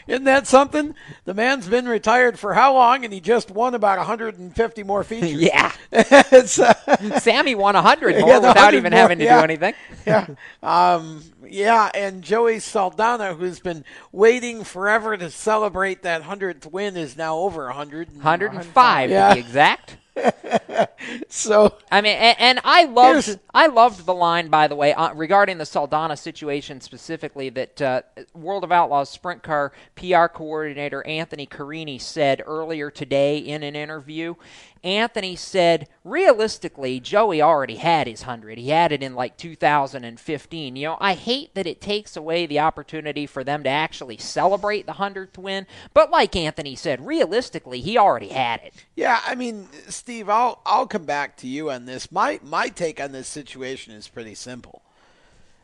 Isn't 0.08 0.26
that 0.26 0.48
something? 0.48 0.96
The 1.26 1.34
man's 1.34 1.68
been 1.68 1.88
retired 1.88 2.38
for 2.40 2.54
how 2.54 2.74
long, 2.74 3.04
and 3.06 3.14
he 3.14 3.20
just 3.20 3.50
won 3.52 3.74
about 3.74 3.98
150 3.98 4.84
more 4.84 5.04
features. 5.06 5.32
Yeah. 5.42 5.72
uh, 5.94 7.20
Sammy 7.20 7.56
won 7.56 7.76
100 7.76 8.16
more 8.20 8.28
Yeah, 8.30 8.36
without 8.38 8.56
100 8.56 8.78
even 8.78 8.92
more, 8.92 9.00
having 9.00 9.20
to 9.20 9.26
yeah. 9.26 9.38
do 9.40 9.44
anything. 9.44 9.74
yeah. 10.06 10.28
Um, 10.62 11.24
yeah, 11.48 11.90
and 11.94 12.22
Joey 12.24 12.60
Saldana, 12.60 13.34
who's 13.34 13.60
been 13.60 13.84
waiting 14.12 14.64
forever 14.64 15.16
to 15.18 15.30
celebrate 15.30 16.04
that 16.04 16.24
100th 16.24 16.72
win, 16.72 16.98
is 16.98 17.18
now 17.18 17.38
over 17.38 17.66
100. 17.66 18.14
105 18.16 19.10
Yeah. 19.10 19.30
to 19.30 19.34
be 19.36 19.40
exact. 19.42 19.98
So 21.28 21.76
I 21.92 22.02
mean, 22.02 22.16
and, 22.18 22.38
and 22.40 22.60
I 22.64 22.86
loved 22.86 23.40
I 23.54 23.68
loved 23.68 24.06
the 24.06 24.14
line 24.14 24.48
by 24.48 24.68
the 24.68 24.76
way 24.76 24.94
uh, 24.94 25.14
regarding 25.14 25.58
the 25.58 25.66
Saldana 25.66 26.16
situation 26.16 26.80
specifically 26.82 27.50
that 27.50 27.82
uh, 27.82 28.02
World 28.34 28.64
of 28.64 28.72
Outlaws 28.72 29.10
sprint 29.10 29.44
car 29.44 29.74
PR 29.96 30.28
coordinator 30.28 31.06
Anthony 31.06 31.46
Carini 31.46 31.98
said 31.98 32.42
earlier 32.46 32.90
today 32.90 33.38
in 33.38 33.64
an 33.64 33.76
interview. 33.76 34.36
Anthony 34.84 35.36
said, 35.38 35.88
realistically, 36.04 37.00
Joey 37.00 37.42
already 37.42 37.78
had 37.78 38.06
his 38.06 38.22
100. 38.22 38.58
He 38.58 38.70
had 38.70 38.92
it 38.92 39.02
in 39.02 39.16
like 39.16 39.38
2015. 39.38 40.76
You 40.76 40.88
know, 40.88 40.98
I 41.00 41.14
hate 41.14 41.56
that 41.56 41.66
it 41.66 41.80
takes 41.80 42.18
away 42.18 42.46
the 42.46 42.60
opportunity 42.60 43.26
for 43.26 43.44
them 43.44 43.64
to 43.64 43.70
actually 43.70 44.18
celebrate 44.18 44.86
the 44.86 44.94
100th 44.94 45.38
win, 45.38 45.68
but 45.94 46.12
like 46.12 46.36
Anthony 46.36 46.76
said, 46.76 47.06
realistically, 47.06 47.80
he 47.80 47.98
already 47.98 48.30
had 48.30 48.62
it. 48.62 48.74
Yeah, 48.96 49.22
I 49.26 49.36
mean, 49.36 49.70
Steve, 49.88 50.30
I'll 50.30 50.62
I'll 50.66 50.88
come 50.88 51.06
back 51.06 51.38
to 51.38 51.48
you 51.48 51.72
on 51.72 51.86
this. 51.86 52.12
My 52.12 52.40
my 52.44 52.68
take 52.68 53.00
on 53.00 53.14
this 53.14 53.28
situation 53.28 53.94
is 53.94 54.08
pretty 54.08 54.36
simple. 54.36 54.82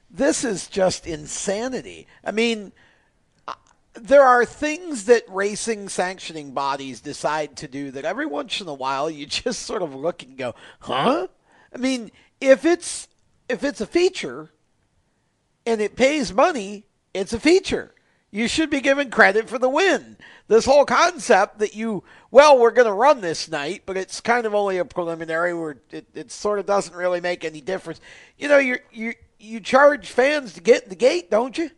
This 0.09 0.43
is 0.43 0.67
just 0.67 1.05
insanity. 1.05 2.07
I 2.23 2.31
mean, 2.31 2.71
there 3.99 4.23
are 4.23 4.45
things 4.45 5.05
that 5.05 5.23
racing 5.27 5.89
sanctioning 5.89 6.51
bodies 6.51 7.01
decide 7.01 7.57
to 7.57 7.67
do 7.67 7.91
that 7.91 8.05
every 8.05 8.25
once 8.25 8.61
in 8.61 8.67
a 8.67 8.73
while 8.73 9.09
you 9.09 9.25
just 9.27 9.63
sort 9.63 9.81
of 9.81 9.93
look 9.93 10.23
and 10.23 10.37
go, 10.37 10.55
"Huh?" 10.79 11.27
I 11.73 11.77
mean, 11.77 12.11
if 12.41 12.65
it's 12.65 13.07
if 13.47 13.63
it's 13.63 13.81
a 13.81 13.87
feature 13.87 14.51
and 15.65 15.81
it 15.81 15.95
pays 15.95 16.33
money, 16.33 16.85
it's 17.13 17.33
a 17.33 17.39
feature. 17.39 17.93
You 18.31 18.47
should 18.47 18.69
be 18.69 18.81
given 18.81 19.09
credit 19.09 19.49
for 19.49 19.57
the 19.57 19.69
win. 19.69 20.15
This 20.47 20.65
whole 20.65 20.85
concept 20.85 21.59
that 21.59 21.75
you, 21.75 22.03
well, 22.29 22.59
we're 22.59 22.71
going 22.71 22.87
to 22.87 22.93
run 22.93 23.21
this 23.21 23.49
night, 23.49 23.83
but 23.87 23.97
it's 23.97 24.21
kind 24.21 24.45
of 24.45 24.53
only 24.53 24.77
a 24.77 24.85
preliminary 24.85 25.53
where 25.53 25.77
it, 25.89 26.07
it 26.13 26.31
sort 26.31 26.59
of 26.59 26.67
doesn't 26.67 26.95
really 26.95 27.21
make 27.21 27.43
any 27.43 27.59
difference. 27.59 27.99
You 28.37 28.47
know, 28.47 28.59
you 28.59 28.77
you 28.91 29.13
you 29.39 29.59
charge 29.59 30.09
fans 30.09 30.53
to 30.53 30.61
get 30.61 30.83
in 30.83 30.89
the 30.89 30.95
gate, 30.95 31.31
don't 31.31 31.57
you? 31.57 31.71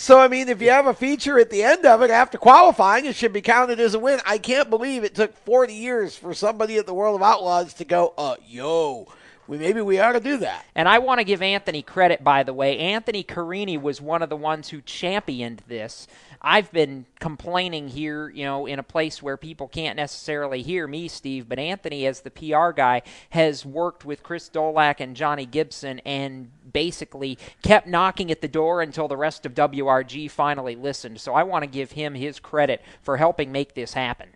So 0.00 0.20
I 0.20 0.28
mean, 0.28 0.48
if 0.48 0.62
you 0.62 0.70
have 0.70 0.86
a 0.86 0.94
feature 0.94 1.40
at 1.40 1.50
the 1.50 1.64
end 1.64 1.84
of 1.84 2.02
it 2.02 2.10
after 2.12 2.38
qualifying, 2.38 3.04
it 3.04 3.16
should 3.16 3.32
be 3.32 3.40
counted 3.40 3.80
as 3.80 3.94
a 3.94 3.98
win. 3.98 4.20
I 4.24 4.38
can't 4.38 4.70
believe 4.70 5.02
it 5.02 5.16
took 5.16 5.36
40 5.38 5.74
years 5.74 6.14
for 6.14 6.32
somebody 6.34 6.76
at 6.76 6.86
the 6.86 6.94
World 6.94 7.16
of 7.16 7.22
Outlaws 7.22 7.74
to 7.74 7.84
go, 7.84 8.14
uh, 8.16 8.36
yo, 8.46 9.08
we 9.48 9.56
maybe 9.56 9.80
we 9.80 9.98
ought 9.98 10.12
to 10.12 10.20
do 10.20 10.36
that. 10.36 10.66
And 10.74 10.86
I 10.86 10.98
want 10.98 11.20
to 11.20 11.24
give 11.24 11.40
Anthony 11.40 11.82
credit, 11.82 12.22
by 12.22 12.42
the 12.42 12.52
way. 12.52 12.78
Anthony 12.78 13.22
Carini 13.22 13.78
was 13.78 13.98
one 14.00 14.22
of 14.22 14.28
the 14.28 14.36
ones 14.36 14.68
who 14.68 14.82
championed 14.82 15.62
this. 15.66 16.06
I've 16.42 16.70
been 16.70 17.06
complaining 17.18 17.88
here, 17.88 18.28
you 18.28 18.44
know, 18.44 18.66
in 18.66 18.78
a 18.78 18.82
place 18.82 19.22
where 19.22 19.38
people 19.38 19.66
can't 19.66 19.96
necessarily 19.96 20.62
hear 20.62 20.86
me, 20.86 21.08
Steve, 21.08 21.48
but 21.48 21.58
Anthony, 21.58 22.06
as 22.06 22.20
the 22.20 22.30
PR 22.30 22.70
guy, 22.70 23.02
has 23.30 23.64
worked 23.64 24.04
with 24.04 24.22
Chris 24.22 24.50
Dolak 24.50 25.00
and 25.00 25.16
Johnny 25.16 25.46
Gibson 25.46 25.98
and 26.00 26.50
basically 26.70 27.38
kept 27.62 27.88
knocking 27.88 28.30
at 28.30 28.42
the 28.42 28.48
door 28.48 28.82
until 28.82 29.08
the 29.08 29.16
rest 29.16 29.46
of 29.46 29.54
WRG 29.54 30.30
finally 30.30 30.76
listened. 30.76 31.20
So 31.20 31.32
I 31.32 31.42
want 31.42 31.62
to 31.64 31.70
give 31.70 31.92
him 31.92 32.14
his 32.14 32.38
credit 32.38 32.82
for 33.02 33.16
helping 33.16 33.50
make 33.50 33.74
this 33.74 33.94
happen. 33.94 34.28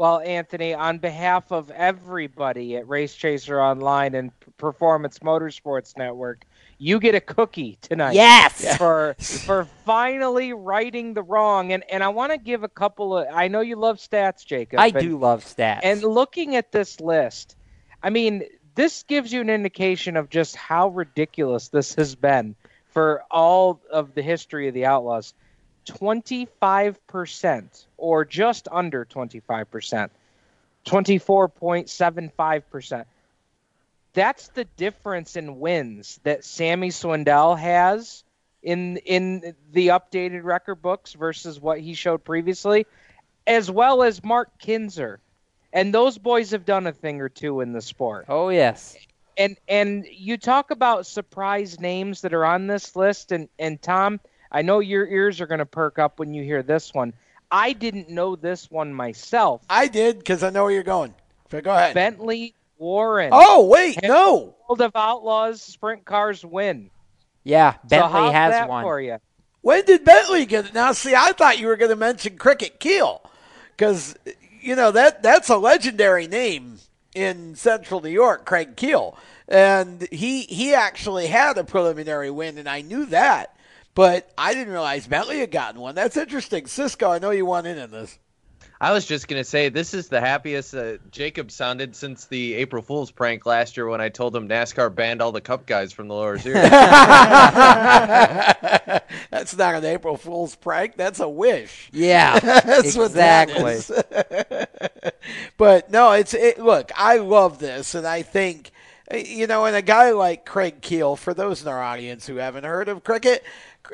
Well, 0.00 0.20
Anthony, 0.20 0.72
on 0.72 0.96
behalf 0.96 1.52
of 1.52 1.70
everybody 1.70 2.74
at 2.76 2.88
Race 2.88 3.14
Chaser 3.14 3.60
Online 3.60 4.14
and 4.14 4.32
Performance 4.56 5.18
Motorsports 5.18 5.94
Network, 5.94 6.46
you 6.78 6.98
get 7.00 7.14
a 7.14 7.20
cookie 7.20 7.76
tonight. 7.82 8.14
Yes! 8.14 8.64
For 8.78 9.14
for 9.18 9.66
finally 9.84 10.54
righting 10.54 11.12
the 11.12 11.22
wrong. 11.22 11.74
And 11.74 11.84
and 11.92 12.02
I 12.02 12.08
want 12.08 12.32
to 12.32 12.38
give 12.38 12.64
a 12.64 12.68
couple 12.68 13.14
of 13.14 13.26
I 13.30 13.48
know 13.48 13.60
you 13.60 13.76
love 13.76 13.98
stats, 13.98 14.42
Jacob. 14.42 14.80
I 14.80 14.86
and- 14.86 15.00
do 15.00 15.18
love 15.18 15.44
stats. 15.44 15.80
And 15.82 16.02
looking 16.02 16.56
at 16.56 16.72
this 16.72 16.98
list, 16.98 17.54
I 18.02 18.08
mean, 18.08 18.44
this 18.76 19.02
gives 19.02 19.30
you 19.34 19.42
an 19.42 19.50
indication 19.50 20.16
of 20.16 20.30
just 20.30 20.56
how 20.56 20.88
ridiculous 20.88 21.68
this 21.68 21.94
has 21.96 22.14
been 22.14 22.56
for 22.86 23.22
all 23.30 23.82
of 23.92 24.14
the 24.14 24.22
history 24.22 24.66
of 24.66 24.72
the 24.72 24.86
Outlaws. 24.86 25.34
25% 25.90 27.84
or 27.96 28.24
just 28.24 28.68
under 28.70 29.04
25%. 29.04 30.10
24.75%. 30.86 33.04
That's 34.12 34.48
the 34.48 34.64
difference 34.64 35.36
in 35.36 35.60
wins 35.60 36.18
that 36.24 36.44
Sammy 36.44 36.88
Swindell 36.88 37.56
has 37.58 38.24
in 38.62 38.98
in 38.98 39.54
the 39.72 39.88
updated 39.88 40.44
record 40.44 40.82
books 40.82 41.14
versus 41.14 41.58
what 41.60 41.80
he 41.80 41.94
showed 41.94 42.22
previously, 42.24 42.86
as 43.46 43.70
well 43.70 44.02
as 44.02 44.22
Mark 44.24 44.50
Kinser. 44.60 45.18
And 45.72 45.94
those 45.94 46.18
boys 46.18 46.50
have 46.50 46.64
done 46.64 46.88
a 46.88 46.92
thing 46.92 47.20
or 47.20 47.28
two 47.28 47.60
in 47.60 47.72
the 47.72 47.80
sport. 47.80 48.26
Oh 48.28 48.48
yes. 48.48 48.96
And 49.38 49.56
and 49.68 50.04
you 50.10 50.36
talk 50.36 50.72
about 50.72 51.06
surprise 51.06 51.78
names 51.78 52.22
that 52.22 52.34
are 52.34 52.44
on 52.44 52.66
this 52.66 52.96
list 52.96 53.30
and 53.30 53.48
and 53.58 53.80
Tom, 53.80 54.18
I 54.50 54.62
know 54.62 54.80
your 54.80 55.06
ears 55.06 55.40
are 55.40 55.46
going 55.46 55.58
to 55.58 55.66
perk 55.66 55.98
up 55.98 56.18
when 56.18 56.34
you 56.34 56.42
hear 56.42 56.62
this 56.62 56.92
one. 56.92 57.12
I 57.50 57.72
didn't 57.72 58.08
know 58.08 58.36
this 58.36 58.70
one 58.70 58.94
myself. 58.94 59.62
I 59.68 59.88
did 59.88 60.18
because 60.18 60.42
I 60.42 60.50
know 60.50 60.64
where 60.64 60.72
you're 60.72 60.82
going. 60.82 61.14
So 61.50 61.60
go 61.60 61.72
ahead. 61.72 61.94
Bentley 61.94 62.54
Warren. 62.78 63.30
Oh 63.32 63.66
wait, 63.66 63.98
no. 64.02 64.54
World 64.68 64.80
of 64.80 64.92
Outlaws 64.94 65.60
sprint 65.60 66.04
cars 66.04 66.44
win. 66.44 66.90
Yeah, 67.44 67.74
Bentley 67.88 68.10
how's 68.10 68.32
has 68.32 68.52
that 68.52 68.68
one. 68.68 68.84
for 68.84 69.00
you. 69.00 69.18
When 69.62 69.84
did 69.84 70.04
Bentley 70.04 70.46
get 70.46 70.66
it? 70.66 70.74
Now, 70.74 70.92
see, 70.92 71.14
I 71.14 71.32
thought 71.32 71.58
you 71.58 71.66
were 71.66 71.76
going 71.76 71.90
to 71.90 71.96
mention 71.96 72.38
Cricket 72.38 72.80
Keel 72.80 73.22
because 73.76 74.16
you 74.60 74.76
know 74.76 74.90
that 74.92 75.22
that's 75.22 75.48
a 75.48 75.56
legendary 75.56 76.26
name 76.26 76.78
in 77.14 77.56
Central 77.56 78.00
New 78.00 78.10
York, 78.10 78.46
Craig 78.46 78.76
Keel, 78.76 79.16
and 79.48 80.06
he 80.12 80.42
he 80.42 80.74
actually 80.74 81.26
had 81.26 81.58
a 81.58 81.64
preliminary 81.64 82.30
win, 82.30 82.56
and 82.58 82.68
I 82.68 82.80
knew 82.82 83.06
that, 83.06 83.56
but 83.94 84.30
I 84.36 84.54
didn't 84.54 84.72
realize 84.72 85.06
Bentley 85.06 85.38
had 85.40 85.50
gotten 85.50 85.80
one. 85.80 85.94
That's 85.94 86.16
interesting, 86.16 86.66
Cisco. 86.66 87.10
I 87.10 87.18
know 87.18 87.30
you 87.30 87.46
want 87.46 87.66
in 87.66 87.78
on 87.78 87.90
this. 87.90 88.18
I 88.82 88.92
was 88.92 89.04
just 89.04 89.28
gonna 89.28 89.44
say 89.44 89.68
this 89.68 89.92
is 89.92 90.08
the 90.08 90.20
happiest 90.20 90.74
uh, 90.74 90.96
Jacob 91.10 91.50
sounded 91.50 91.94
since 91.94 92.24
the 92.24 92.54
April 92.54 92.82
Fool's 92.82 93.10
prank 93.10 93.44
last 93.44 93.76
year 93.76 93.86
when 93.86 94.00
I 94.00 94.08
told 94.08 94.34
him 94.34 94.48
NASCAR 94.48 94.94
banned 94.94 95.20
all 95.20 95.32
the 95.32 95.42
Cup 95.42 95.66
guys 95.66 95.92
from 95.92 96.08
the 96.08 96.14
lower 96.14 96.38
series. 96.38 96.62
That's 99.30 99.56
not 99.56 99.74
an 99.74 99.84
April 99.84 100.16
Fool's 100.16 100.56
prank. 100.56 100.96
That's 100.96 101.20
a 101.20 101.28
wish. 101.28 101.90
Yeah, 101.92 102.38
that's 102.62 102.96
what 102.96 103.12
that 103.14 103.50
exactly. 103.50 104.66
but 105.56 105.90
no, 105.90 106.12
it's 106.12 106.34
it, 106.34 106.58
look. 106.58 106.90
I 106.96 107.18
love 107.18 107.58
this, 107.58 107.94
and 107.94 108.06
I 108.06 108.22
think 108.22 108.70
you 109.12 109.46
know, 109.46 109.64
and 109.64 109.76
a 109.76 109.82
guy 109.82 110.12
like 110.12 110.44
Craig 110.44 110.80
Keel. 110.80 111.16
For 111.16 111.34
those 111.34 111.62
in 111.62 111.68
our 111.68 111.82
audience 111.82 112.26
who 112.26 112.36
haven't 112.36 112.64
heard 112.64 112.88
of 112.88 113.04
cricket, 113.04 113.44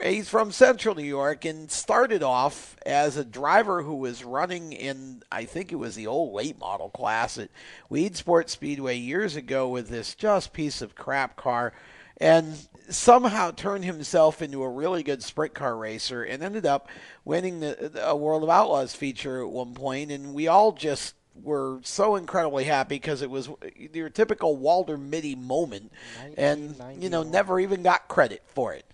he's 0.03 0.29
from 0.29 0.53
Central 0.53 0.95
New 0.95 1.03
York 1.03 1.45
and 1.45 1.71
started 1.71 2.23
off 2.23 2.77
as 2.85 3.17
a 3.17 3.25
driver 3.25 3.83
who 3.83 3.95
was 3.95 4.25
running 4.25 4.73
in, 4.73 5.23
I 5.31 5.45
think 5.45 5.73
it 5.73 5.77
was 5.77 5.95
the 5.95 6.07
old 6.07 6.35
late 6.35 6.59
model 6.59 6.91
class 6.91 7.39
at 7.39 7.51
Weedsport 7.91 8.49
Speedway 8.49 8.97
years 8.97 9.37
ago 9.37 9.69
with 9.69 9.89
this 9.89 10.15
just 10.15 10.53
piece 10.53 10.83
of 10.83 10.95
crap 10.95 11.37
car 11.37 11.73
and 12.19 12.57
somehow 12.89 13.51
turned 13.51 13.85
himself 13.85 14.41
into 14.41 14.63
a 14.63 14.71
really 14.71 15.03
good 15.03 15.23
sprint 15.23 15.55
car 15.55 15.77
racer 15.77 16.23
and 16.23 16.43
ended 16.43 16.65
up 16.65 16.89
winning 17.25 17.61
the, 17.61 18.01
a 18.03 18.17
World 18.17 18.43
of 18.43 18.51
Outlaws 18.51 18.95
feature 18.95 19.43
at 19.43 19.51
one 19.51 19.75
point. 19.75 20.09
point 20.09 20.13
and 20.13 20.35
we 20.35 20.49
all 20.49 20.73
just 20.73 21.15
were 21.43 21.81
so 21.83 22.17
incredibly 22.17 22.65
happy 22.65 22.97
because 22.97 23.21
it 23.21 23.29
was 23.29 23.51
your 23.93 24.09
typical 24.09 24.57
Walter 24.57 24.97
Mitty 24.97 25.35
moment. 25.35 25.93
And 26.39 26.75
you 26.99 27.11
know 27.11 27.23
never 27.23 27.61
even 27.61 27.83
got 27.83 28.09
credit 28.09 28.43
for 28.47 28.73
it 28.73 28.86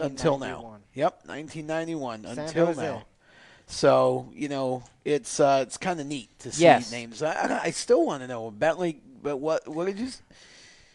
until 0.00 0.38
now 0.38 0.76
yep 0.94 1.20
1991 1.26 2.24
San 2.24 2.38
until 2.38 2.66
Jose. 2.66 2.82
now 2.82 3.04
so 3.66 4.28
you 4.34 4.48
know 4.48 4.82
it's 5.04 5.40
uh, 5.40 5.60
it's 5.66 5.76
kind 5.78 6.00
of 6.00 6.06
neat 6.06 6.28
to 6.40 6.52
see 6.52 6.62
Yes. 6.62 6.90
names 6.92 7.22
I, 7.22 7.60
I 7.64 7.70
still 7.70 8.04
want 8.04 8.22
to 8.22 8.28
know 8.28 8.50
Bentley 8.50 9.00
but 9.22 9.36
what 9.38 9.66
what 9.68 9.86
did 9.86 9.98
you 9.98 10.06
s- 10.06 10.22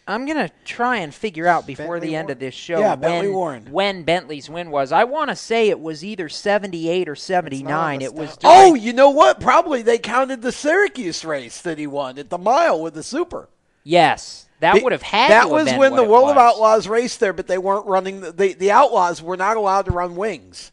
I'm 0.10 0.26
gonna 0.26 0.50
try 0.64 0.98
and 0.98 1.14
figure 1.14 1.48
out 1.48 1.68
before 1.68 1.96
Bentley 1.96 2.08
the 2.10 2.16
end 2.16 2.28
Warren. 2.28 2.32
of 2.32 2.40
this 2.40 2.54
show 2.54 2.80
Yeah, 2.80 2.92
when, 2.92 3.00
Bentley 3.02 3.28
Warren. 3.34 3.72
when 3.72 4.04
Bentley's 4.04 4.50
win 4.50 4.72
was. 4.72 4.94
I 4.94 5.04
want 5.04 5.30
to 5.32 5.36
say 5.36 5.68
it 5.68 5.82
was 5.82 6.02
either 6.02 6.30
78 6.30 7.10
or 7.10 7.16
79. 7.16 8.02
It 8.02 8.14
was 8.14 8.38
Oh, 8.46 8.74
you 8.74 8.94
know 8.94 9.10
what? 9.10 9.42
Probably 9.42 9.82
they 9.82 9.98
counted 9.98 10.42
the 10.42 10.54
Syracuse 10.54 11.26
race 11.26 11.60
that 11.62 11.78
he 11.78 11.88
won 11.88 12.18
at 12.18 12.30
the 12.30 12.38
mile 12.38 12.82
with 12.82 12.94
the 12.94 13.04
Super. 13.04 13.50
yes, 13.84 14.47
that 14.60 14.76
Be- 14.76 14.82
would 14.82 14.92
have 14.92 15.02
had 15.04 15.30
That 15.32 15.44
to 15.44 15.50
was 15.50 15.72
when 15.74 15.96
the 15.96 16.04
World 16.04 16.32
of. 16.32 16.38
Outlaws 16.38 16.88
raced 16.88 17.20
there, 17.20 17.34
but 17.34 17.48
they 17.48 17.58
weren't 17.58 17.86
running. 17.86 18.22
The, 18.22 18.32
the 18.32 18.54
the 18.54 18.72
Outlaws 18.72 19.22
were 19.22 19.38
not 19.38 19.58
allowed 19.58 19.86
to 19.86 19.92
run 19.92 20.16
wings, 20.16 20.72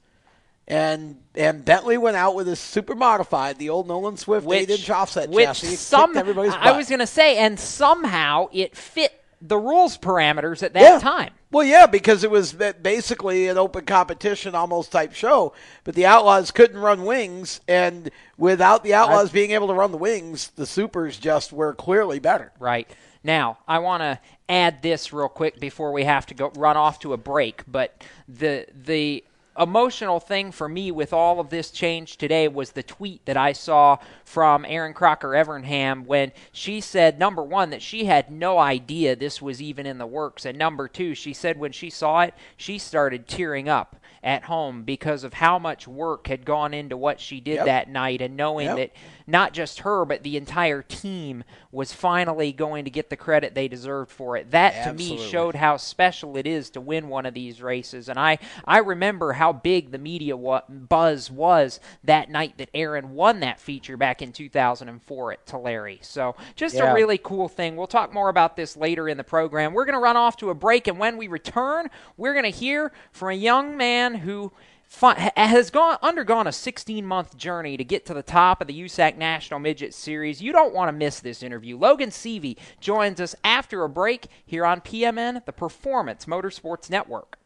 and 0.67 1.17
and 1.35 1.65
Bentley 1.65 1.99
went 1.99 2.17
out 2.17 2.35
with 2.35 2.47
his 2.47 2.59
super 2.61 2.95
modified, 2.95 3.59
the 3.59 3.71
old 3.71 3.87
Nolan 3.89 4.17
Swift 4.17 4.51
eight 4.51 4.71
inch 4.71 4.89
offset 4.89 5.29
which 5.29 5.45
chassis. 5.47 5.77
Some 5.77 6.17
everybody's 6.17 6.55
I 6.55 6.65
butt. 6.65 6.77
was 6.77 6.89
gonna 6.89 7.07
say, 7.07 7.37
and 7.39 7.59
somehow 7.61 8.49
it 8.53 8.77
fit 8.77 9.13
the 9.43 9.59
rules 9.59 9.99
parameters 9.99 10.63
at 10.63 10.73
that 10.73 10.81
Yeah. 10.81 10.99
time. 10.99 11.31
Well, 11.51 11.67
yeah, 11.67 11.87
because 11.87 12.25
it 12.25 12.31
was 12.31 12.53
basically 12.55 13.47
an 13.49 13.59
open 13.59 13.85
competition 13.85 14.55
almost 14.55 14.91
type 14.91 15.13
show, 15.13 15.53
but 15.85 15.95
the 15.95 16.07
Outlaws 16.07 16.51
couldn't 16.51 16.79
run 16.79 17.05
wings, 17.05 17.61
and 17.69 18.11
without 18.39 18.83
the 18.83 18.95
Outlaws 18.95 19.31
being 19.31 19.51
able 19.53 19.69
to 19.69 19.75
run 19.75 19.93
the 19.93 19.99
wings, 19.99 20.51
the 20.57 20.67
Supers 20.67 21.19
just 21.19 21.53
were 21.53 21.75
clearly 21.75 22.19
better. 22.19 22.51
Right. 22.59 22.89
Now, 23.25 23.59
I 23.67 23.79
want 23.79 24.03
to 24.03 24.21
add 24.49 24.83
this 24.83 25.13
real 25.13 25.29
quick 25.29 25.59
before 25.59 25.91
we 25.93 26.05
have 26.05 26.27
to 26.27 26.35
go 26.35 26.53
run 26.57 26.77
off 26.77 27.01
to 27.01 27.15
a 27.15 27.17
break, 27.17 27.63
but 27.67 28.05
the 28.29 28.67
the 28.75 29.25
emotional 29.59 30.19
thing 30.19 30.51
for 30.51 30.69
me 30.69 30.91
with 30.91 31.13
all 31.13 31.39
of 31.39 31.49
this 31.49 31.71
change 31.71 32.17
today 32.17 32.49
was 32.49 32.73
the 32.73 32.83
tweet 32.83 33.25
that 33.25 33.37
I 33.37 33.53
saw 33.53 33.99
from 34.25 34.65
Erin 34.65 34.95
Crocker 34.95 35.29
Evernham 35.29 36.07
when 36.07 36.33
she 36.53 36.81
said 36.81 37.19
number 37.21 37.43
1 37.43 37.71
that 37.71 37.83
she 37.83 38.07
had 38.07 38.33
no 38.33 38.59
idea 38.59 39.15
this 39.15 39.41
was 39.41 39.63
even 39.63 39.87
in 39.87 39.99
the 39.99 40.07
works 40.07 40.45
and 40.45 40.59
number 40.59 40.89
2 40.89 41.15
she 41.15 41.33
said 41.33 41.57
when 41.57 41.71
she 41.71 41.89
saw 41.89 42.23
it 42.23 42.35
she 42.57 42.79
started 42.79 43.29
tearing 43.29 43.69
up 43.69 43.97
at 44.25 44.43
home 44.45 44.83
because 44.83 45.23
of 45.23 45.35
how 45.35 45.59
much 45.59 45.87
work 45.87 46.27
had 46.29 46.45
gone 46.47 46.73
into 46.75 46.97
what 46.97 47.21
she 47.21 47.41
did 47.41 47.57
Yep. 47.57 47.67
that 47.67 47.89
night 47.91 48.23
and 48.23 48.37
knowing 48.37 48.67
Yep. 48.67 48.77
that 48.79 48.91
not 49.27 49.53
just 49.53 49.81
her, 49.81 50.05
but 50.07 50.23
the 50.23 50.37
entire 50.39 50.83
team 50.83 51.45
was 51.71 51.93
finally 51.93 52.51
going 52.53 52.85
to 52.87 52.91
get 52.91 53.11
the 53.11 53.17
credit 53.17 53.55
they 53.55 53.69
deserved 53.69 54.11
for 54.11 54.37
it. 54.37 54.51
That 54.51 54.85
to 54.85 54.93
me 54.95 55.19
showed 55.19 55.55
how 55.57 55.77
special 55.77 56.37
it 56.39 56.47
is 56.47 56.71
to 56.71 56.81
win 56.81 57.09
one 57.09 57.27
of 57.27 57.35
these 57.35 57.61
races. 57.63 58.09
And 58.09 58.19
I, 58.19 58.39
I 58.65 58.79
remember 58.79 59.35
how 59.35 59.53
big 59.53 59.91
the 59.93 59.99
media 59.99 60.35
buzz 60.69 61.31
was 61.31 61.81
that 62.05 62.31
night 62.31 62.57
that 62.59 62.71
Erin 62.75 63.11
won 63.15 63.41
that 63.41 63.61
feature 63.61 63.97
back 63.97 64.23
in 64.23 64.33
2004 64.33 65.33
at 65.33 65.47
Tulare. 65.47 65.99
So 66.01 66.35
just 66.57 66.77
Yeah. 66.77 66.91
a 66.91 66.95
really 66.95 67.19
cool 67.19 67.49
thing. 67.49 67.77
We'll 67.77 67.87
talk 67.87 68.13
more 68.13 68.29
about 68.31 68.57
this 68.57 68.77
later 68.77 69.09
in 69.09 69.17
the 69.19 69.25
program. 69.25 69.75
We're 69.75 69.85
going 69.85 69.95
to 69.95 70.01
run 70.01 70.17
off 70.17 70.37
to 70.39 70.51
a 70.51 70.55
break, 70.55 70.87
and 70.89 70.99
when 70.99 71.17
we 71.19 71.29
return, 71.29 71.91
we're 72.17 72.33
going 72.33 72.45
to 72.51 72.51
hear 72.59 72.93
from 73.13 73.31
a 73.31 73.35
young 73.35 73.77
man 73.77 74.14
who 74.17 74.53
has 75.01 75.71
gone 75.71 75.99
undergone 76.03 76.47
a 76.47 76.53
16 76.53 77.05
month 77.05 77.37
journey 77.37 77.77
to 77.77 77.85
get 77.85 78.07
to 78.07 78.15
the 78.15 78.23
top 78.23 78.61
of 78.61 78.67
the 78.67 78.83
USAC 78.83 79.17
National 79.17 79.61
Midget 79.61 79.95
Series. 79.95 80.41
You 80.43 80.53
don't 80.53 80.75
want 80.75 80.89
to 80.89 80.93
miss 80.93 81.21
this 81.21 81.43
interview. 81.43 81.77
Logan 81.77 82.11
Seavey 82.11 82.57
joins 82.81 83.21
us 83.21 83.35
after 83.45 83.83
a 83.85 83.89
break 83.89 84.27
here 84.45 84.65
on 84.65 84.81
PMN, 84.81 85.45
the 85.45 85.53
Performance 85.53 86.27
Motorsports 86.27 86.91
Network. 86.91 87.39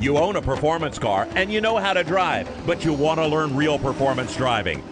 You 0.00 0.16
own 0.16 0.36
a 0.36 0.42
performance 0.42 0.98
car 0.98 1.28
and 1.34 1.52
you 1.52 1.60
know 1.60 1.76
how 1.76 1.92
to 1.92 2.02
drive, 2.02 2.48
but 2.66 2.84
you 2.84 2.92
want 2.92 3.20
to 3.20 3.26
learn 3.26 3.54
real 3.54 3.78
performance 3.78 4.34
driving. 4.36 4.82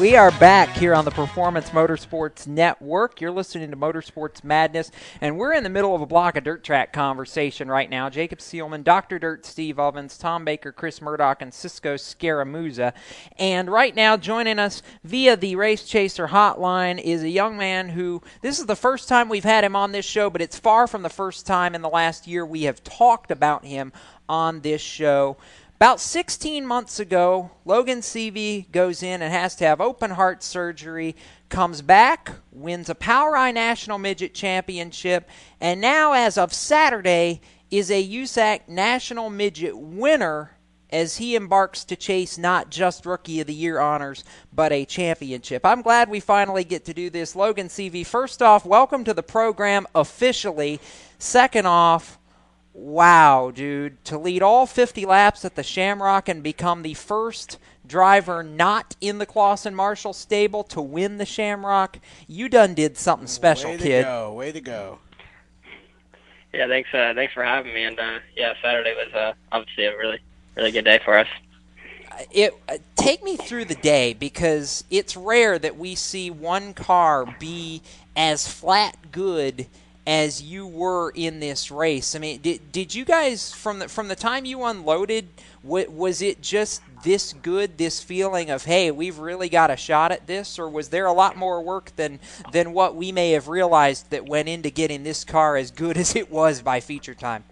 We 0.00 0.16
are 0.16 0.30
back 0.30 0.70
here 0.70 0.94
on 0.94 1.04
the 1.04 1.10
Performance 1.10 1.68
Motorsports 1.70 2.46
Network. 2.46 3.20
You're 3.20 3.30
listening 3.30 3.70
to 3.70 3.76
Motorsports 3.76 4.42
Madness, 4.42 4.90
and 5.20 5.36
we're 5.36 5.52
in 5.52 5.62
the 5.62 5.68
middle 5.68 5.94
of 5.94 6.00
a 6.00 6.06
block 6.06 6.38
of 6.38 6.44
dirt 6.44 6.64
track 6.64 6.94
conversation 6.94 7.68
right 7.68 7.90
now. 7.90 8.08
Jacob 8.08 8.38
Seelman, 8.38 8.82
Dr. 8.82 9.18
Dirt, 9.18 9.44
Steve 9.44 9.78
Ovens, 9.78 10.16
Tom 10.16 10.42
Baker, 10.46 10.72
Chris 10.72 11.02
Murdoch, 11.02 11.42
and 11.42 11.52
Cisco 11.52 11.96
Scaramuza. 11.96 12.94
And 13.38 13.70
right 13.70 13.94
now, 13.94 14.16
joining 14.16 14.58
us 14.58 14.82
via 15.04 15.36
the 15.36 15.54
Race 15.56 15.84
Chaser 15.84 16.28
hotline 16.28 16.98
is 16.98 17.22
a 17.22 17.28
young 17.28 17.58
man 17.58 17.90
who, 17.90 18.22
this 18.40 18.58
is 18.58 18.64
the 18.64 18.76
first 18.76 19.06
time 19.06 19.28
we've 19.28 19.44
had 19.44 19.64
him 19.64 19.76
on 19.76 19.92
this 19.92 20.06
show, 20.06 20.30
but 20.30 20.40
it's 20.40 20.58
far 20.58 20.86
from 20.86 21.02
the 21.02 21.10
first 21.10 21.46
time 21.46 21.74
in 21.74 21.82
the 21.82 21.90
last 21.90 22.26
year 22.26 22.46
we 22.46 22.62
have 22.62 22.82
talked 22.82 23.30
about 23.30 23.66
him 23.66 23.92
on 24.30 24.60
this 24.62 24.80
show. 24.80 25.36
About 25.82 25.98
16 25.98 26.66
months 26.66 27.00
ago, 27.00 27.52
Logan 27.64 28.00
Seavey 28.00 28.70
goes 28.70 29.02
in 29.02 29.22
and 29.22 29.32
has 29.32 29.54
to 29.56 29.64
have 29.64 29.80
open 29.80 30.10
heart 30.10 30.42
surgery, 30.42 31.16
comes 31.48 31.80
back, 31.80 32.32
wins 32.52 32.90
a 32.90 32.94
POWRi 32.94 33.54
National 33.54 33.96
Midget 33.96 34.34
Championship, 34.34 35.26
and 35.58 35.80
now, 35.80 36.12
as 36.12 36.36
of 36.36 36.52
Saturday, 36.52 37.40
is 37.70 37.90
a 37.90 38.06
USAC 38.06 38.68
National 38.68 39.30
Midget 39.30 39.74
winner 39.74 40.50
as 40.90 41.16
he 41.16 41.34
embarks 41.34 41.82
to 41.84 41.96
chase 41.96 42.36
not 42.36 42.68
just 42.68 43.06
Rookie 43.06 43.40
of 43.40 43.46
the 43.46 43.54
Year 43.54 43.80
honors, 43.80 44.22
but 44.52 44.72
a 44.72 44.84
championship. 44.84 45.64
I'm 45.64 45.80
glad 45.80 46.10
we 46.10 46.20
finally 46.20 46.64
get 46.64 46.84
to 46.84 46.92
do 46.92 47.08
this. 47.08 47.34
Logan 47.34 47.68
Seavey, 47.68 48.04
first 48.04 48.42
off, 48.42 48.66
welcome 48.66 49.02
to 49.04 49.14
the 49.14 49.22
program 49.22 49.86
officially. 49.94 50.78
Second 51.18 51.66
off, 51.66 52.18
wow, 52.80 53.50
dude, 53.50 54.02
to 54.06 54.16
lead 54.18 54.42
all 54.42 54.66
50 54.66 55.04
laps 55.04 55.44
at 55.44 55.54
the 55.54 55.62
Shamrock 55.62 56.28
and 56.28 56.42
become 56.42 56.82
the 56.82 56.94
first 56.94 57.58
driver 57.86 58.42
not 58.42 58.96
in 59.00 59.18
the 59.18 59.26
Clauson 59.26 59.74
Marshall 59.74 60.12
stable 60.12 60.62
to 60.64 60.80
win 60.80 61.18
the 61.18 61.26
Shamrock, 61.26 61.98
you 62.26 62.48
done 62.48 62.72
did 62.74 62.96
something 62.96 63.26
special, 63.26 63.70
Way 63.70 63.76
to 63.76 63.82
kid. 63.82 64.04
go. 64.04 64.32
Way 64.32 64.52
to 64.52 64.60
go. 64.60 64.98
Yeah, 66.54 66.66
thanks. 66.68 66.88
Uh, 66.92 67.12
thanks 67.14 67.34
for 67.34 67.44
having 67.44 67.74
me. 67.74 67.84
And 67.84 67.98
uh, 67.98 68.18
yeah, 68.36 68.54
Saturday 68.62 68.94
was 68.94 69.12
uh, 69.14 69.34
obviously 69.52 69.84
a 69.84 69.96
really, 69.96 70.18
really 70.56 70.72
good 70.72 70.84
day 70.84 71.00
for 71.04 71.18
us. 71.18 71.28
It 72.32 72.54
uh, 72.68 72.78
take 72.96 73.22
me 73.22 73.36
through 73.36 73.66
the 73.66 73.76
day 73.76 74.14
because 74.14 74.84
it's 74.90 75.16
rare 75.16 75.58
that 75.58 75.76
we 75.76 75.94
see 75.94 76.30
one 76.30 76.74
car 76.74 77.36
be 77.38 77.82
as 78.16 78.48
flat 78.48 79.12
good 79.12 79.66
as 80.10 80.42
you 80.42 80.66
were 80.66 81.10
in 81.10 81.38
this 81.38 81.70
race. 81.70 82.16
I 82.16 82.18
mean, 82.18 82.40
did 82.40 82.72
did 82.72 82.92
you 82.92 83.04
guys 83.04 83.54
from 83.54 83.78
the 83.78 83.88
from 83.88 84.08
the 84.08 84.16
time 84.16 84.44
you 84.44 84.64
unloaded, 84.64 85.28
was 85.62 86.20
it 86.20 86.42
just 86.42 86.82
this 87.04 87.32
good, 87.32 87.78
this 87.78 88.02
feeling 88.02 88.50
of 88.50 88.64
hey, 88.64 88.90
we've 88.90 89.20
really 89.20 89.48
got 89.48 89.70
a 89.70 89.76
shot 89.76 90.10
at 90.10 90.26
this, 90.26 90.58
or 90.58 90.68
was 90.68 90.88
there 90.88 91.06
a 91.06 91.12
lot 91.12 91.36
more 91.36 91.62
work 91.62 91.92
than 91.94 92.18
than 92.50 92.72
what 92.72 92.96
we 92.96 93.12
may 93.12 93.30
have 93.30 93.46
realized 93.46 94.10
that 94.10 94.26
went 94.26 94.48
into 94.48 94.68
getting 94.68 95.04
this 95.04 95.22
car 95.22 95.56
as 95.56 95.70
good 95.70 95.96
as 96.04 96.16
it 96.16 96.28
was 96.28 96.60
by 96.60 96.80
feature 96.80 97.14
time? 97.14 97.44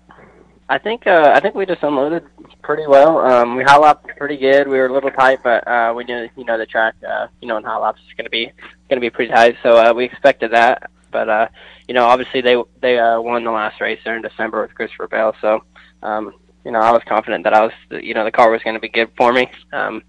I 0.69 0.79
think 0.79 1.07
uh, 1.07 1.31
I 1.33 1.39
think 1.39 1.55
we 1.55 1.65
just 1.65 1.85
unloaded 1.85 2.25
pretty 2.63 2.89
well. 2.89 3.19
Um, 3.19 3.55
we 3.55 3.63
hot 3.63 3.83
lapped 3.83 4.09
pretty 4.17 4.37
good. 4.37 4.67
We 4.67 4.79
were 4.79 4.87
a 4.87 4.93
little 4.93 5.13
tight, 5.13 5.45
but 5.45 5.67
uh, 5.69 5.95
we 5.97 6.03
knew 6.03 6.29
you 6.37 6.45
know 6.45 6.59
the 6.59 6.67
track, 6.67 6.97
uh, 7.09 7.29
you 7.41 7.47
know, 7.47 7.57
in 7.57 7.63
hot 7.63 7.83
laps 7.83 8.01
is 8.01 8.15
going 8.17 8.25
to 8.25 8.31
be 8.31 8.47
going 8.89 8.97
to 8.97 9.01
be 9.01 9.11
pretty 9.11 9.33
tight. 9.33 9.59
So 9.63 9.77
uh, 9.77 9.93
we 9.95 10.07
expected 10.07 10.51
that. 10.51 10.91
But 11.11 11.29
uh, 11.29 11.49
you 11.89 11.95
know, 11.95 12.05
obviously 12.05 12.43
they 12.43 12.63
they 12.81 12.99
uh, 12.99 13.21
won 13.21 13.43
the 13.43 13.51
last 13.51 13.81
race 13.81 14.01
there 14.05 14.17
in 14.17 14.23
December 14.23 14.63
with 14.63 14.75
Christopher 14.75 15.09
Bell. 15.09 15.35
So 15.41 15.65
um, 16.03 16.35
you 16.65 16.71
know, 16.71 16.81
I 16.81 16.93
was 16.93 17.03
confident 17.09 17.45
that 17.45 17.55
I 17.55 17.63
was 17.63 17.73
you 17.91 18.15
know 18.15 18.25
the 18.25 18.31
car 18.31 18.51
was 18.51 18.63
going 18.63 18.75
to 18.75 18.81
be 18.81 18.89
good 18.89 19.11
for 19.17 19.33
me. 19.33 19.51
Um, 19.73 20.03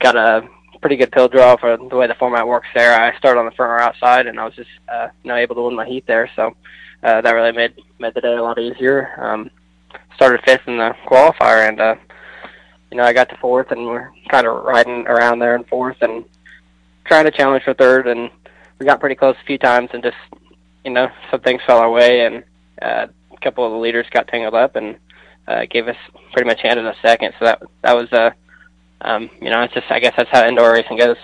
got 0.00 0.16
a 0.16 0.46
pretty 0.80 0.96
good 0.96 1.10
pill 1.10 1.28
draw 1.28 1.56
for 1.56 1.76
the 1.76 1.96
way 1.96 2.06
the 2.06 2.14
format 2.14 2.46
works 2.46 2.68
there. 2.74 3.00
I 3.00 3.16
started 3.18 3.40
on 3.40 3.46
the 3.46 3.52
front 3.52 3.70
or 3.70 3.80
outside, 3.80 4.26
and 4.26 4.38
I 4.38 4.44
was 4.44 4.54
just 4.54 4.70
uh, 4.88 5.08
you 5.22 5.28
know 5.28 5.36
able 5.36 5.54
to 5.56 5.62
win 5.62 5.74
my 5.74 5.86
heat 5.86 6.06
there. 6.06 6.30
So 6.36 6.54
uh, 7.02 7.20
that 7.22 7.32
really 7.32 7.52
made 7.52 7.74
made 7.98 8.14
the 8.14 8.20
day 8.20 8.36
a 8.36 8.42
lot 8.42 8.58
easier. 8.58 9.10
Um, 9.18 9.50
started 10.14 10.42
fifth 10.44 10.66
in 10.66 10.76
the 10.76 10.94
qualifier, 11.06 11.68
and 11.68 11.80
uh, 11.80 11.96
you 12.90 12.98
know 12.98 13.04
I 13.04 13.12
got 13.12 13.28
to 13.30 13.36
fourth, 13.38 13.70
and 13.70 13.86
we're 13.86 14.10
kind 14.28 14.46
of 14.46 14.62
riding 14.64 15.06
around 15.06 15.38
there 15.38 15.56
in 15.56 15.64
fourth, 15.64 15.96
and 16.02 16.24
trying 17.06 17.24
to 17.24 17.30
challenge 17.30 17.64
for 17.64 17.74
third, 17.74 18.06
and 18.06 18.30
we 18.78 18.86
got 18.86 19.00
pretty 19.00 19.14
close 19.14 19.36
a 19.40 19.46
few 19.46 19.58
times, 19.58 19.90
and 19.92 20.02
just 20.02 20.16
you 20.88 20.94
know 20.94 21.10
some 21.30 21.40
things 21.40 21.60
fell 21.66 21.78
our 21.78 21.90
way, 21.90 22.24
and 22.24 22.42
uh, 22.80 23.06
a 23.30 23.40
couple 23.42 23.66
of 23.66 23.72
the 23.72 23.78
leaders 23.78 24.06
got 24.10 24.26
tangled 24.26 24.54
up, 24.54 24.74
and 24.74 24.96
uh, 25.46 25.66
gave 25.70 25.86
us 25.86 25.96
pretty 26.32 26.48
much 26.48 26.62
handed 26.62 26.86
a 26.86 26.94
second. 27.02 27.34
So 27.38 27.44
that 27.44 27.62
that 27.82 27.94
was 27.94 28.10
uh, 28.10 28.30
um, 29.02 29.28
you 29.42 29.50
know 29.50 29.62
it's 29.62 29.74
just 29.74 29.90
I 29.90 30.00
guess 30.00 30.14
that's 30.16 30.30
how 30.30 30.46
indoor 30.46 30.72
racing 30.72 30.96
goes. 30.96 31.18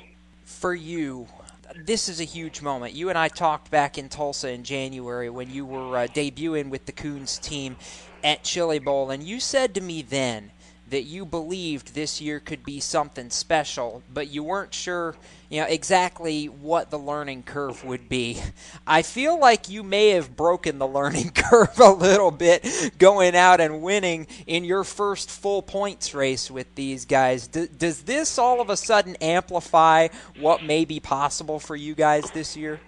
For 0.45 0.75
you, 0.75 1.29
this 1.75 2.11
is 2.11 2.21
a 2.21 2.25
huge 2.25 2.61
moment. 2.61 2.93
You 2.93 3.09
and 3.09 3.17
I 3.17 3.29
talked 3.29 3.71
back 3.71 3.97
in 3.97 4.11
Tulsa 4.11 4.51
in 4.51 4.65
January 4.65 5.31
when 5.31 5.51
you 5.51 5.65
were 5.65 5.97
uh, 5.97 6.07
debuting 6.09 6.69
with 6.69 6.85
the 6.85 6.93
Kunz 6.93 7.41
team 7.41 7.77
at 8.23 8.45
Chili 8.45 8.79
Bowl, 8.79 9.11
and 9.11 9.23
you 9.23 9.41
said 9.41 9.75
to 9.77 9.81
me 9.81 10.03
then 10.03 10.51
that 10.91 11.03
you 11.03 11.25
believed 11.25 11.95
this 11.95 12.21
year 12.21 12.41
could 12.41 12.65
be 12.65 12.81
something 12.81 13.31
special, 13.31 14.03
but 14.13 14.29
you 14.29 14.43
weren't 14.43 14.75
sure, 14.75 15.17
you 15.49 15.61
know, 15.61 15.67
exactly 15.67 16.47
what 16.47 16.91
the 16.91 16.99
learning 16.99 17.43
curve 17.43 17.85
would 17.85 18.09
be. 18.09 18.41
I 18.87 19.03
feel 19.03 19.39
like 19.39 19.69
you 19.69 19.83
may 19.83 20.11
have 20.11 20.37
broken 20.37 20.79
the 20.79 20.87
learning 20.87 21.31
curve 21.35 21.79
a 21.81 21.91
little 21.91 22.31
bit 22.31 22.93
going 22.99 23.35
out 23.35 23.61
and 23.61 23.83
winning 23.83 24.27
in 24.47 24.65
your 24.65 24.85
first 24.85 25.31
full 25.31 25.63
points 25.63 26.15
race 26.15 26.51
with 26.51 26.75
these 26.75 27.05
guys. 27.05 27.47
D- 27.47 27.69
does 27.79 28.03
this 28.03 28.39
all 28.39 28.61
of 28.61 28.71
a 28.71 28.77
sudden 28.77 29.17
amplify 29.17 30.09
what 30.39 30.63
may 30.63 30.85
be 30.85 31.01
possible 31.01 31.59
for 31.59 31.77
you 31.77 31.95
guys 31.95 32.31
this 32.31 32.57
year? 32.57 32.81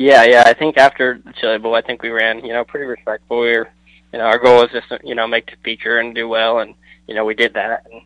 Yeah, 0.00 0.24
yeah. 0.24 0.44
I 0.46 0.54
think 0.54 0.78
after 0.78 1.20
Chili 1.38 1.58
Bowl, 1.58 1.74
I 1.74 1.82
think 1.82 2.02
we 2.02 2.08
ran, 2.08 2.42
you 2.42 2.54
know, 2.54 2.64
pretty 2.64 2.86
respectful. 2.86 3.40
We 3.40 3.48
were, 3.48 3.68
you 4.14 4.18
know, 4.18 4.24
our 4.24 4.38
goal 4.38 4.62
was 4.62 4.70
just, 4.72 4.88
to, 4.88 4.98
you 5.04 5.14
know, 5.14 5.28
make 5.28 5.50
the 5.50 5.56
feature 5.62 5.98
and 5.98 6.14
do 6.14 6.26
well, 6.26 6.60
and 6.60 6.74
you 7.10 7.16
know, 7.16 7.24
we 7.24 7.34
did 7.34 7.54
that. 7.54 7.84
And 7.90 8.02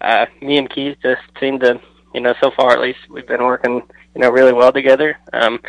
uh, 0.00 0.26
me 0.40 0.56
and 0.56 0.68
Keith 0.68 0.96
just 1.02 1.20
seem 1.38 1.60
to, 1.60 1.78
you 2.14 2.20
know, 2.20 2.34
so 2.42 2.50
far 2.56 2.72
at 2.72 2.80
least 2.80 2.98
we've 3.10 3.26
been 3.26 3.44
working, 3.44 3.82
you 4.14 4.20
know, 4.20 4.30
really 4.30 4.54
well 4.54 4.72
together. 4.72 5.18
Um, 5.34 5.60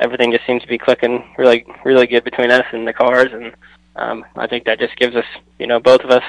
everything 0.00 0.32
just 0.32 0.44
seems 0.44 0.60
to 0.62 0.68
be 0.68 0.76
clicking 0.76 1.24
really, 1.38 1.64
really 1.84 2.08
good 2.08 2.24
between 2.24 2.50
us 2.50 2.66
and 2.72 2.86
the 2.86 2.92
cars, 2.92 3.32
and 3.32 3.54
um, 3.94 4.26
I 4.34 4.48
think 4.48 4.64
that 4.64 4.80
just 4.80 4.96
gives 4.96 5.14
us, 5.14 5.24
you 5.60 5.68
know, 5.68 5.78
both 5.78 6.00
of 6.00 6.10
us 6.10 6.24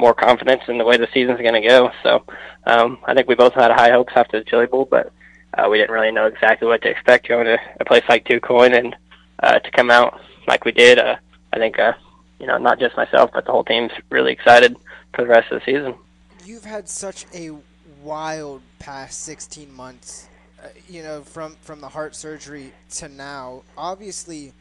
more 0.00 0.14
confidence 0.14 0.62
in 0.68 0.78
the 0.78 0.86
way 0.86 0.96
the 0.96 1.06
season's 1.12 1.38
going 1.38 1.60
to 1.60 1.68
go. 1.68 1.90
So 2.02 2.24
um, 2.66 2.98
I 3.04 3.14
think 3.14 3.28
we 3.28 3.34
both 3.34 3.52
had 3.52 3.70
high 3.70 3.90
hopes 3.90 4.14
after 4.16 4.38
the 4.38 4.44
Chili 4.44 4.66
Bowl, 4.66 4.88
but 4.90 5.12
uh, 5.56 5.68
we 5.68 5.76
didn't 5.76 5.94
really 5.94 6.10
know 6.10 6.26
exactly 6.26 6.66
what 6.66 6.80
to 6.82 6.88
expect 6.88 7.28
going 7.28 7.44
to 7.44 7.58
a 7.78 7.84
place 7.84 8.02
like 8.08 8.24
DuQuoin 8.24 8.76
and 8.76 8.96
uh, 9.42 9.58
to 9.58 9.70
come 9.70 9.90
out 9.90 10.18
like 10.48 10.64
we 10.64 10.72
did. 10.72 10.98
Uh, 10.98 11.16
I 11.52 11.58
think, 11.58 11.78
uh, 11.78 11.92
you 12.40 12.46
know, 12.46 12.56
not 12.56 12.80
just 12.80 12.96
myself, 12.96 13.30
but 13.34 13.44
the 13.44 13.52
whole 13.52 13.64
team's 13.64 13.92
really 14.10 14.32
excited 14.32 14.76
for 15.14 15.22
the 15.22 15.28
rest 15.28 15.52
of 15.52 15.60
the 15.60 15.72
season. 15.72 15.94
You've 16.44 16.64
had 16.64 16.88
such 16.88 17.26
a 17.34 17.52
wild 18.02 18.62
past 18.78 19.22
16 19.22 19.72
months, 19.72 20.28
uh, 20.62 20.68
you 20.88 21.02
know, 21.02 21.22
from 21.22 21.56
from 21.62 21.80
the 21.80 21.88
heart 21.88 22.16
surgery 22.16 22.72
to 22.90 23.08
now. 23.08 23.62
Obviously, 23.76 24.52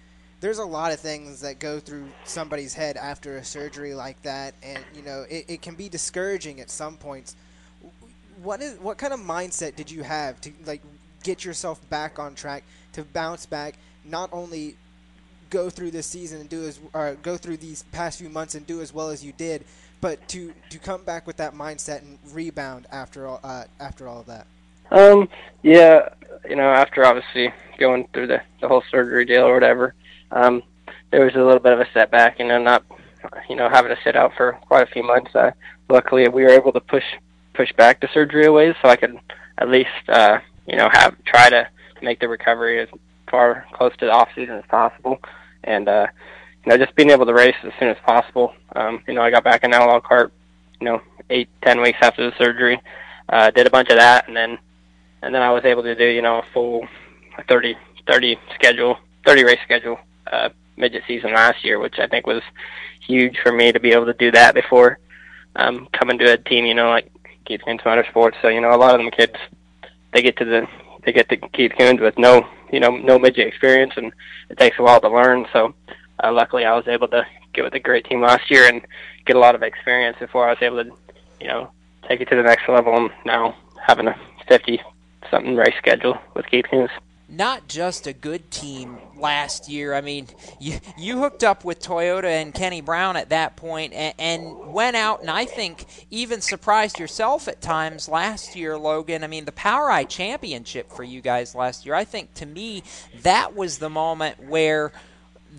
there's 0.41 0.59
a 0.59 0.65
lot 0.65 0.91
of 0.91 0.99
things 0.99 1.41
that 1.41 1.59
go 1.59 1.79
through 1.79 2.05
somebody's 2.25 2.73
head 2.73 2.97
after 2.97 3.37
a 3.37 3.43
surgery 3.43 3.93
like 3.93 4.21
that, 4.23 4.53
and 4.61 4.83
you 4.95 5.01
know, 5.01 5.25
it, 5.29 5.45
it 5.47 5.61
can 5.61 5.75
be 5.75 5.89
discouraging 5.89 6.59
at 6.59 6.69
some 6.69 6.97
points. 6.97 7.35
What 8.43 8.61
is 8.61 8.77
what 8.79 8.97
kind 8.97 9.13
of 9.13 9.19
mindset 9.19 9.75
did 9.75 9.89
you 9.89 10.03
have 10.03 10.41
to 10.41 10.51
like 10.65 10.81
get 11.23 11.45
yourself 11.45 11.87
back 11.89 12.19
on 12.19 12.35
track 12.35 12.63
to 12.93 13.03
bounce 13.03 13.45
back? 13.45 13.75
Not 14.03 14.29
only 14.31 14.75
go 15.51 15.69
through 15.69 15.91
this 15.91 16.07
season 16.07 16.41
and 16.41 16.49
do 16.49 16.65
as 16.65 16.79
or 16.93 17.15
go 17.21 17.37
through 17.37 17.57
these 17.57 17.83
past 17.91 18.19
few 18.19 18.29
months 18.29 18.55
and 18.55 18.65
do 18.65 18.81
as 18.81 18.93
well 18.93 19.09
as 19.09 19.23
you 19.23 19.33
did, 19.33 19.63
but 20.01 20.27
to 20.29 20.53
to 20.69 20.79
come 20.79 21.03
back 21.03 21.27
with 21.27 21.37
that 21.37 21.53
mindset 21.53 22.01
and 22.01 22.17
rebound 22.33 22.87
after 22.91 23.27
all 23.27 23.39
uh, 23.43 23.63
after 23.79 24.07
all 24.07 24.19
of 24.19 24.25
that. 24.25 24.47
Um, 24.91 25.29
yeah, 25.63 26.09
you 26.49 26.55
know, 26.55 26.69
after 26.69 27.05
obviously 27.05 27.53
going 27.79 28.07
through 28.13 28.27
the 28.27 28.41
the 28.59 28.67
whole 28.67 28.83
surgery 28.91 29.25
deal 29.25 29.43
or 29.43 29.53
whatever, 29.53 29.93
um, 30.31 30.63
there 31.11 31.23
was 31.23 31.35
a 31.35 31.37
little 31.37 31.59
bit 31.59 31.73
of 31.73 31.79
a 31.79 31.87
setback, 31.93 32.39
you 32.39 32.47
know, 32.47 32.61
not 32.61 32.83
you 33.49 33.55
know 33.55 33.69
having 33.69 33.95
to 33.95 34.01
sit 34.03 34.15
out 34.15 34.33
for 34.35 34.53
quite 34.67 34.87
a 34.87 34.91
few 34.91 35.03
months. 35.03 35.33
Uh, 35.35 35.51
luckily, 35.89 36.27
we 36.27 36.43
were 36.43 36.49
able 36.49 36.73
to 36.73 36.81
push 36.81 37.05
push 37.53 37.71
back 37.73 38.01
the 38.01 38.09
surgery 38.13 38.45
a 38.45 38.51
ways, 38.51 38.75
so 38.81 38.89
I 38.89 38.95
could 38.95 39.17
at 39.57 39.69
least 39.69 39.89
uh, 40.09 40.39
you 40.67 40.75
know 40.75 40.89
have 40.91 41.15
try 41.23 41.49
to 41.49 41.67
make 42.01 42.19
the 42.19 42.27
recovery 42.27 42.79
as 42.79 42.89
far 43.29 43.65
close 43.73 43.93
to 43.97 44.05
the 44.05 44.11
off 44.11 44.29
season 44.35 44.55
as 44.55 44.65
possible, 44.67 45.19
and 45.63 45.87
uh, 45.87 46.07
you 46.65 46.69
know 46.69 46.77
just 46.77 46.95
being 46.95 47.09
able 47.09 47.25
to 47.25 47.33
race 47.33 47.55
as 47.63 47.73
soon 47.79 47.89
as 47.89 47.97
possible. 48.05 48.53
Um, 48.75 49.03
you 49.07 49.13
know, 49.13 49.21
I 49.21 49.31
got 49.31 49.43
back 49.43 49.63
in 49.63 49.73
outlaw 49.73 49.99
kart, 49.99 50.31
you 50.79 50.85
know, 50.85 51.01
eight 51.29 51.49
ten 51.63 51.81
weeks 51.81 51.99
after 52.01 52.29
the 52.29 52.35
surgery. 52.37 52.79
Uh, 53.29 53.49
did 53.51 53.67
a 53.67 53.69
bunch 53.69 53.89
of 53.89 53.97
that, 53.97 54.27
and 54.27 54.35
then 54.35 54.57
and 55.21 55.33
then 55.33 55.41
I 55.41 55.51
was 55.51 55.65
able 55.65 55.83
to 55.83 55.95
do 55.95 56.05
you 56.05 56.21
know 56.21 56.39
a 56.39 56.45
full 56.53 56.87
30 57.47 57.75
30 58.07 58.37
schedule, 58.55 58.97
30 59.25 59.43
race 59.43 59.59
schedule 59.63 59.99
uh, 60.31 60.49
midget 60.77 61.03
season 61.07 61.33
last 61.33 61.63
year, 61.63 61.79
which 61.79 61.99
I 61.99 62.07
think 62.07 62.27
was 62.27 62.41
huge 63.05 63.37
for 63.41 63.51
me 63.51 63.71
to 63.71 63.79
be 63.79 63.91
able 63.91 64.05
to 64.05 64.13
do 64.13 64.31
that 64.31 64.53
before 64.53 64.99
um, 65.55 65.87
coming 65.91 66.17
to 66.19 66.33
a 66.33 66.37
team, 66.37 66.65
you 66.65 66.73
know, 66.73 66.89
like 66.89 67.11
Keith 67.45 67.61
Kunz 67.65 67.81
Motorsports. 67.81 68.35
So 68.41 68.47
you 68.47 68.61
know, 68.61 68.73
a 68.73 68.77
lot 68.77 68.95
of 68.95 69.01
them 69.01 69.11
kids 69.11 69.35
they 70.13 70.21
get 70.21 70.37
to 70.37 70.45
the 70.45 70.67
they 71.05 71.11
get 71.11 71.29
to 71.29 71.37
Keith 71.37 71.71
Kunz 71.77 71.99
with 71.99 72.17
no 72.17 72.47
you 72.71 72.79
know 72.79 72.95
no 72.97 73.19
midget 73.19 73.47
experience, 73.47 73.93
and 73.95 74.11
it 74.49 74.57
takes 74.57 74.79
a 74.79 74.83
while 74.83 75.01
to 75.01 75.09
learn. 75.09 75.45
So 75.53 75.73
uh, 76.23 76.31
luckily, 76.31 76.65
I 76.65 76.75
was 76.75 76.87
able 76.87 77.07
to 77.09 77.25
get 77.53 77.63
with 77.63 77.73
a 77.73 77.79
great 77.79 78.05
team 78.05 78.21
last 78.21 78.49
year 78.49 78.67
and 78.67 78.81
get 79.25 79.35
a 79.35 79.39
lot 79.39 79.55
of 79.55 79.63
experience 79.63 80.17
before 80.19 80.47
I 80.47 80.51
was 80.51 80.61
able 80.61 80.83
to 80.83 80.91
you 81.39 81.47
know 81.47 81.71
take 82.07 82.21
it 82.21 82.29
to 82.29 82.35
the 82.35 82.43
next 82.43 82.67
level. 82.67 82.95
And 82.95 83.09
now 83.25 83.55
having 83.85 84.07
a 84.07 84.19
50 84.47 84.81
something 85.29 85.55
race 85.55 85.75
schedule 85.77 86.17
with 86.35 86.45
Keith 86.47 86.65
Kunz 86.71 86.89
not 87.31 87.69
just 87.69 88.07
a 88.07 88.13
good 88.13 88.51
team 88.51 88.97
last 89.15 89.69
year. 89.69 89.93
I 89.93 90.01
mean, 90.01 90.27
you 90.59 90.79
you 90.97 91.19
hooked 91.19 91.43
up 91.43 91.63
with 91.63 91.79
Toyota 91.79 92.25
and 92.25 92.53
Kenny 92.53 92.81
Brown 92.81 93.15
at 93.15 93.29
that 93.29 93.55
point 93.55 93.93
and, 93.93 94.13
and, 94.19 94.73
went 94.73 94.95
out 94.97 95.21
and 95.21 95.29
I 95.29 95.45
think 95.45 95.85
even 96.09 96.41
surprised 96.41 96.99
yourself 96.99 97.47
at 97.47 97.61
times 97.61 98.09
last 98.09 98.55
year, 98.55 98.77
Logan. 98.77 99.23
I 99.23 99.27
mean, 99.27 99.45
the 99.45 99.51
POWRi 99.53 100.07
Championship 100.09 100.91
for 100.91 101.03
you 101.03 101.21
guys 101.21 101.55
last 101.55 101.85
year. 101.85 101.95
I 101.95 102.03
think 102.03 102.33
to 102.35 102.45
me 102.45 102.83
that 103.21 103.55
was 103.55 103.77
the 103.77 103.89
moment 103.89 104.49
where 104.49 104.91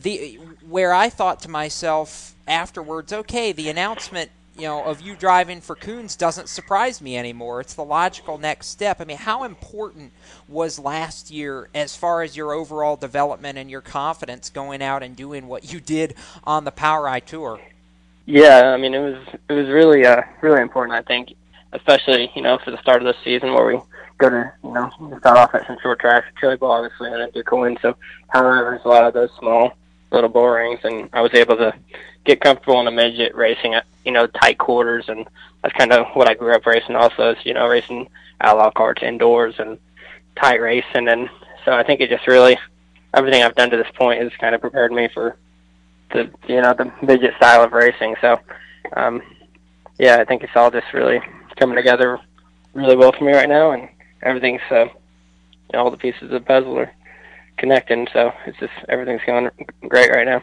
the 0.01 0.39
where 0.69 0.93
I 0.93 1.09
thought 1.09 1.41
to 1.41 1.49
myself 1.49 2.35
afterwards, 2.47 3.13
okay, 3.13 3.53
the 3.53 3.69
announcement 3.69 4.31
you 4.57 4.65
know, 4.65 4.85
of 4.85 5.01
you 5.01 5.17
driving 5.17 5.61
for 5.61 5.75
Kunz 5.75 6.17
doesn't 6.17 6.49
surprise 6.49 7.01
me 7.01 7.17
anymore. 7.17 7.61
It's 7.61 7.75
the 7.75 7.85
logical 7.85 8.37
next 8.37 8.67
step. 8.69 9.01
I 9.01 9.05
mean, 9.05 9.17
how 9.17 9.45
important 9.45 10.13
was 10.47 10.79
last 10.79 11.31
year 11.31 11.69
as 11.75 11.97
far 11.97 12.23
as 12.23 12.37
your 12.37 12.53
overall 12.53 12.97
development 12.97 13.57
and 13.57 13.71
your 13.71 13.81
confidence 13.81 14.51
going 14.51 14.83
out 14.83 15.03
and 15.03 15.17
doing 15.17 15.47
what 15.49 15.73
you 15.73 15.81
did 15.81 16.15
on 16.45 16.65
the 16.65 16.73
POWRi 16.73 17.25
Tour? 17.25 17.61
Yeah, 18.27 18.73
I 18.73 18.77
mean, 18.77 18.95
it 18.95 19.01
was 19.01 19.27
it 19.49 19.53
was 19.53 19.69
really 19.69 20.05
uh 20.05 20.23
really 20.43 20.61
important. 20.61 20.97
I 20.97 21.03
think, 21.03 21.35
especially 21.73 22.31
you 22.37 22.43
know 22.43 22.59
for 22.63 22.71
the 22.71 22.81
start 22.81 23.03
of 23.03 23.07
the 23.07 23.17
season 23.25 23.55
where 23.55 23.67
we 23.67 23.81
go 24.19 24.29
to 24.29 24.53
you 24.63 24.73
know 24.73 24.91
start 25.19 25.39
off 25.39 25.55
at 25.55 25.67
some 25.67 25.79
short 25.83 25.99
tracks, 25.99 26.27
Chili 26.39 26.57
Bowl 26.57 26.71
obviously, 26.71 27.11
and 27.11 27.21
then 27.21 27.31
DuQuoin. 27.31 27.81
So, 27.81 27.97
however, 28.29 28.71
there's 28.71 28.85
a 28.85 28.89
lot 28.89 29.05
of 29.05 29.15
those 29.15 29.31
small 29.39 29.73
little 30.13 30.29
bull 30.29 30.49
rings, 30.49 30.81
and 30.85 31.09
I 31.13 31.21
was 31.21 31.35
able 31.35 31.57
to 31.57 31.75
get 32.25 32.41
comfortable 32.41 32.81
in 32.81 32.87
a 32.87 32.91
midget 32.91 33.35
racing 33.35 33.75
at 33.75 33.87
you 34.05 34.13
know 34.13 34.27
tight 34.27 34.59
quarters, 34.59 35.07
and 35.09 35.27
that's 35.63 35.77
kind 35.77 35.93
of 35.93 36.07
what 36.15 36.29
I 36.29 36.35
grew 36.35 36.55
up 36.55 36.67
racing. 36.67 36.97
Also, 36.97 37.31
is 37.31 37.45
you 37.45 37.55
know 37.55 37.67
racing 37.67 38.09
outlaw 38.41 38.71
karts 38.71 39.03
indoors 39.03 39.55
and 39.59 39.79
tight 40.37 40.61
racing, 40.61 41.09
and 41.09 41.29
so 41.65 41.73
I 41.73 41.83
think 41.83 42.01
it 42.01 42.11
just 42.11 42.27
really 42.27 42.59
everything 43.15 43.43
I've 43.43 43.55
done 43.55 43.71
to 43.71 43.77
this 43.77 43.91
point 43.95 44.23
has 44.23 44.33
kind 44.41 44.55
of 44.55 44.61
prepared 44.61 44.93
me 44.93 45.09
for 45.13 45.37
the 46.13 46.31
you 46.49 46.61
know 46.61 46.75
the 46.75 46.93
midget 47.03 47.35
style 47.37 47.65
of 47.65 47.73
racing. 47.73 48.17
So 48.21 48.39
um, 48.97 49.23
yeah, 49.99 50.17
I 50.17 50.25
think 50.25 50.43
it's 50.43 50.57
all 50.57 50.71
just 50.71 50.93
really 50.93 51.21
coming 51.57 51.77
together 51.77 52.19
really 52.75 52.97
well 52.97 53.13
for 53.13 53.25
me 53.25 53.33
right 53.33 53.49
now, 53.49 53.73
and 53.73 53.89
everything's 54.23 54.63
uh, 54.71 54.85
you 54.85 54.91
know, 55.75 55.85
all 55.85 55.91
the 55.91 55.97
pieces 55.97 56.23
of 56.23 56.31
the 56.31 56.41
puzzle 56.41 56.79
are 56.79 56.93
connecting. 57.59 58.09
So 58.13 58.33
it's 58.47 58.59
just 58.59 58.73
everything's 58.89 59.23
going 59.27 59.51
great 59.89 60.11
right 60.11 60.27
now. 60.27 60.43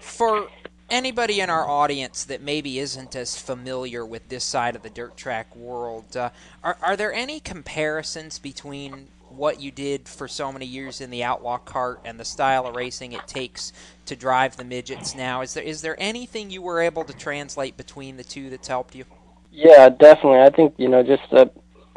For 0.00 0.48
anybody 0.88 1.40
in 1.40 1.50
our 1.50 1.68
audience 1.68 2.24
that 2.24 2.40
maybe 2.40 2.78
isn't 2.78 3.16
as 3.16 3.40
familiar 3.40 4.04
with 4.04 4.28
this 4.28 4.44
side 4.44 4.76
of 4.76 4.82
the 4.82 4.90
dirt 4.90 5.16
track 5.16 5.54
world, 5.56 6.16
uh, 6.16 6.30
are, 6.62 6.76
are 6.82 6.96
there 6.96 7.12
any 7.12 7.40
comparisons 7.40 8.38
between 8.38 9.08
what 9.28 9.60
you 9.60 9.70
did 9.70 10.08
for 10.08 10.28
so 10.28 10.52
many 10.52 10.66
years 10.66 11.00
in 11.00 11.10
the 11.10 11.24
outlaw 11.24 11.58
kart 11.58 11.98
and 12.04 12.18
the 12.18 12.24
style 12.24 12.66
of 12.66 12.76
racing 12.76 13.12
it 13.12 13.26
takes 13.26 13.72
to 14.06 14.16
drive 14.16 14.56
the 14.56 14.64
midgets 14.64 15.14
now? 15.14 15.42
Is 15.42 15.54
there 15.54 15.64
is 15.64 15.82
there 15.82 15.96
anything 15.98 16.50
you 16.50 16.62
were 16.62 16.80
able 16.80 17.04
to 17.04 17.12
translate 17.12 17.76
between 17.76 18.16
the 18.16 18.24
two 18.24 18.50
that's 18.50 18.68
helped 18.68 18.94
you? 18.94 19.04
Yeah, 19.50 19.88
definitely. 19.88 20.40
I 20.40 20.50
think 20.50 20.74
you 20.78 20.88
know 20.88 21.02
just 21.02 21.32
uh, 21.32 21.46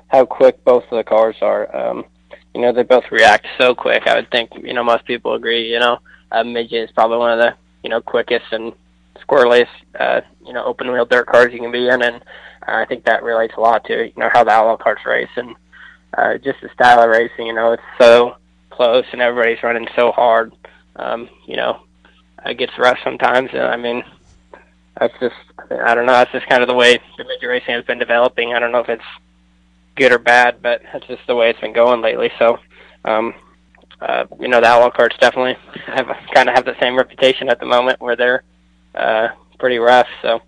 how 0.08 0.26
quick 0.26 0.64
both 0.64 0.84
of 0.92 0.98
the 0.98 1.04
cars 1.04 1.36
are. 1.42 1.76
Um, 1.76 2.06
you 2.54 2.62
know, 2.62 2.72
they 2.72 2.84
both 2.84 3.06
react 3.12 3.46
so 3.60 3.76
quick. 3.76 4.08
I 4.08 4.16
would 4.16 4.32
think 4.32 4.52
you 4.64 4.74
know 4.74 4.84
most 4.84 5.06
people 5.06 5.34
agree. 5.34 5.72
You 5.72 5.80
know, 5.80 6.00
a 6.32 6.44
midget 6.44 6.90
is 6.90 6.92
probably 6.92 7.18
one 7.18 7.32
of 7.32 7.40
the 7.40 7.56
you 7.84 7.90
know 7.90 8.02
quickest 8.02 8.46
and 8.52 8.74
squirreliest 9.28 9.68
uh, 10.00 10.22
you 10.46 10.54
know 10.54 10.64
open 10.66 10.92
wheel 10.92 11.06
dirt 11.06 11.28
cars 11.28 11.54
you 11.54 11.60
can 11.60 11.72
be 11.72 11.88
in, 11.88 12.02
and 12.02 12.16
uh, 12.68 12.76
I 12.76 12.86
think 12.86 13.06
that 13.06 13.24
relates 13.24 13.54
a 13.58 13.62
lot 13.62 13.86
to 13.86 14.06
you 14.08 14.14
know 14.18 14.30
how 14.32 14.44
the 14.44 14.52
outlaw 14.52 14.78
karts 14.78 15.06
race 15.06 15.30
and 15.36 15.56
uh, 16.18 16.38
just 16.38 16.62
the 16.62 16.70
style 16.74 17.02
of 17.02 17.10
racing. 17.10 17.48
You 17.48 17.54
know, 17.54 17.74
it's 17.74 17.84
so 18.00 18.36
close 18.70 19.06
and 19.12 19.22
everybody's 19.22 19.62
running 19.64 19.88
so 19.96 20.12
hard. 20.12 20.54
Um, 20.96 21.30
you 21.46 21.56
know, 21.56 21.82
it 22.46 22.58
gets 22.58 22.78
rough 22.78 22.98
sometimes. 23.04 23.50
And 23.54 23.64
I 23.64 23.76
mean, 23.76 24.04
that's 25.00 25.14
just 25.20 25.36
I 25.72 25.94
don't 25.94 26.06
know. 26.06 26.14
That's 26.14 26.32
just 26.32 26.48
kind 26.48 26.64
of 26.64 26.70
the 26.70 26.76
way 26.76 27.00
the 27.18 27.24
midget 27.26 27.50
racing 27.50 27.76
has 27.76 27.86
been 27.86 28.00
developing. 28.00 28.54
I 28.54 28.60
don't 28.60 28.72
know 28.72 28.80
if 28.80 28.90
it's 28.90 29.04
good 30.00 30.12
or 30.12 30.18
bad, 30.18 30.62
but 30.62 30.82
that's 30.92 31.06
just 31.06 31.28
the 31.28 31.36
way 31.36 31.50
it's 31.50 31.60
been 31.60 31.74
going 31.74 32.02
lately. 32.02 32.32
So, 32.40 32.58
um, 33.06 33.36
uh, 34.02 34.26
you 34.40 34.48
know, 34.48 34.62
the 34.62 34.68
outlaw 34.68 34.90
karts 34.90 35.20
definitely 35.20 35.58
have 35.86 36.08
kind 36.34 36.50
of 36.50 36.56
have 36.56 36.66
the 36.66 36.76
same 36.80 36.98
reputation 36.98 37.50
at 37.50 37.60
the 37.60 37.66
moment 37.66 38.00
where 38.00 38.16
they're 38.16 38.44
uh, 38.96 39.28
pretty 39.60 39.78
rough. 39.78 40.08
So, 40.22 40.42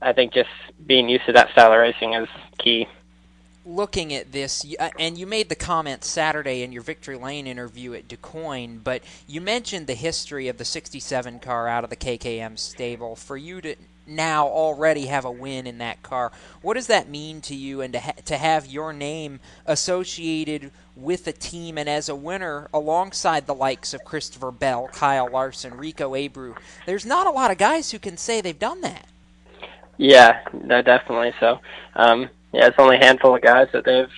I 0.00 0.12
think 0.12 0.32
just 0.32 0.50
being 0.86 1.08
used 1.08 1.26
to 1.26 1.32
that 1.32 1.50
style 1.52 1.72
of 1.72 1.78
racing 1.78 2.14
is 2.14 2.28
key 2.58 2.88
looking 3.68 4.14
at 4.14 4.32
this, 4.32 4.64
uh, 4.80 4.88
and 4.98 5.18
you 5.18 5.26
made 5.26 5.48
the 5.48 5.54
comment 5.54 6.02
Saturday 6.02 6.62
in 6.62 6.72
your 6.72 6.82
Victory 6.82 7.16
Lane 7.16 7.46
interview 7.46 7.92
at 7.92 8.08
DuQuoin, 8.08 8.82
but 8.82 9.02
you 9.26 9.40
mentioned 9.40 9.86
the 9.86 9.94
history 9.94 10.48
of 10.48 10.56
the 10.56 10.64
67 10.64 11.38
car 11.40 11.68
out 11.68 11.84
of 11.84 11.90
the 11.90 11.96
KKM 11.96 12.58
stable. 12.58 13.14
For 13.14 13.36
you 13.36 13.60
to 13.60 13.76
now 14.08 14.46
already 14.46 15.06
have 15.06 15.24
a 15.24 15.30
win 15.30 15.66
in 15.66 15.78
that 15.78 16.02
car, 16.02 16.32
what 16.62 16.74
does 16.74 16.86
that 16.86 17.08
mean 17.08 17.40
to 17.42 17.54
you, 17.54 17.80
and 17.80 17.92
to, 17.92 18.00
ha- 18.00 18.12
to 18.24 18.36
have 18.36 18.66
your 18.66 18.92
name 18.92 19.40
associated 19.66 20.70
with 20.96 21.26
a 21.26 21.32
team 21.32 21.78
and 21.78 21.88
as 21.88 22.08
a 22.08 22.14
winner 22.14 22.68
alongside 22.72 23.46
the 23.46 23.54
likes 23.54 23.94
of 23.94 24.04
Christopher 24.04 24.50
Bell, 24.50 24.88
Kyle 24.92 25.30
Larson, 25.30 25.76
Rico 25.76 26.14
Abreu? 26.14 26.56
There's 26.86 27.06
not 27.06 27.26
a 27.26 27.30
lot 27.30 27.50
of 27.50 27.58
guys 27.58 27.90
who 27.90 27.98
can 27.98 28.16
say 28.16 28.40
they've 28.40 28.58
done 28.58 28.80
that. 28.80 29.06
Yeah, 29.96 30.40
no, 30.52 30.80
definitely. 30.82 31.32
So, 31.40 31.58
um, 31.96 32.30
yeah, 32.52 32.66
it's 32.68 32.78
only 32.78 32.96
a 32.96 33.04
handful 33.04 33.34
of 33.34 33.42
guys 33.42 33.68
that 33.72 33.84
they've, 33.84 34.10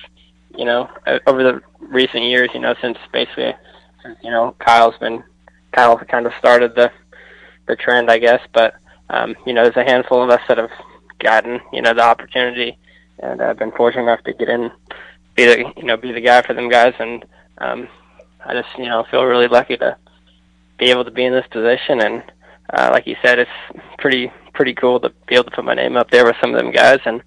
you 0.57 0.65
know, 0.65 0.89
over 1.27 1.43
the 1.43 1.63
recent 1.81 2.25
years, 2.25 2.51
you 2.55 2.61
know, 2.61 2.75
since 2.81 2.99
basically, 3.13 3.55
you 4.23 4.31
know, 4.31 4.55
Kyle's 4.59 4.97
been 4.99 5.23
Kyle 5.73 5.97
kind 5.99 6.27
of 6.27 6.33
started 6.39 6.75
the 6.75 6.91
the 7.67 7.77
trend, 7.77 8.11
I 8.11 8.19
guess. 8.19 8.41
But 8.53 8.75
um, 9.11 9.35
you 9.45 9.53
know, 9.53 9.65
there's 9.65 9.77
a 9.77 9.91
handful 9.91 10.23
of 10.23 10.31
us 10.31 10.41
that 10.49 10.59
have 10.59 10.71
gotten, 11.19 11.61
you 11.73 11.83
know, 11.83 11.93
the 11.93 12.03
opportunity, 12.03 12.79
and 13.19 13.43
I've 13.43 13.59
been 13.59 13.73
fortunate 13.73 14.05
enough 14.05 14.23
to 14.25 14.33
get 14.33 14.49
in, 14.49 14.71
be 15.35 15.45
the, 15.45 15.73
you 15.77 15.83
know, 15.83 15.97
be 15.97 16.13
the 16.13 16.21
guy 16.21 16.43
for 16.43 16.55
them 16.55 16.69
guys, 16.69 16.95
and 16.99 17.25
um, 17.59 17.89
I 18.45 18.55
just, 18.55 18.69
you 18.79 18.87
know, 18.87 19.05
feel 19.11 19.25
really 19.25 19.49
lucky 19.49 19.77
to 19.77 19.97
be 20.79 20.91
able 20.91 21.05
to 21.05 21.11
be 21.11 21.25
in 21.25 21.33
this 21.33 21.47
position, 21.51 22.01
and 22.01 22.23
uh, 22.73 22.91
like 22.93 23.07
you 23.07 23.17
said, 23.23 23.39
it's 23.39 23.51
pretty 23.99 24.33
pretty 24.55 24.75
cool 24.75 25.01
to 25.01 25.11
be 25.27 25.35
able 25.35 25.45
to 25.45 25.51
put 25.51 25.65
my 25.65 25.75
name 25.75 25.97
up 25.97 26.11
there 26.11 26.25
with 26.25 26.37
some 26.41 26.55
of 26.55 26.61
them 26.61 26.71
guys, 26.71 27.01
and 27.05 27.23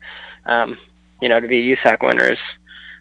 um, 0.46 0.78
you 1.22 1.30
know, 1.30 1.40
to 1.40 1.48
be 1.48 1.72
a 1.72 1.78
USAC 1.78 2.02
winner 2.02 2.32
is 2.32 2.40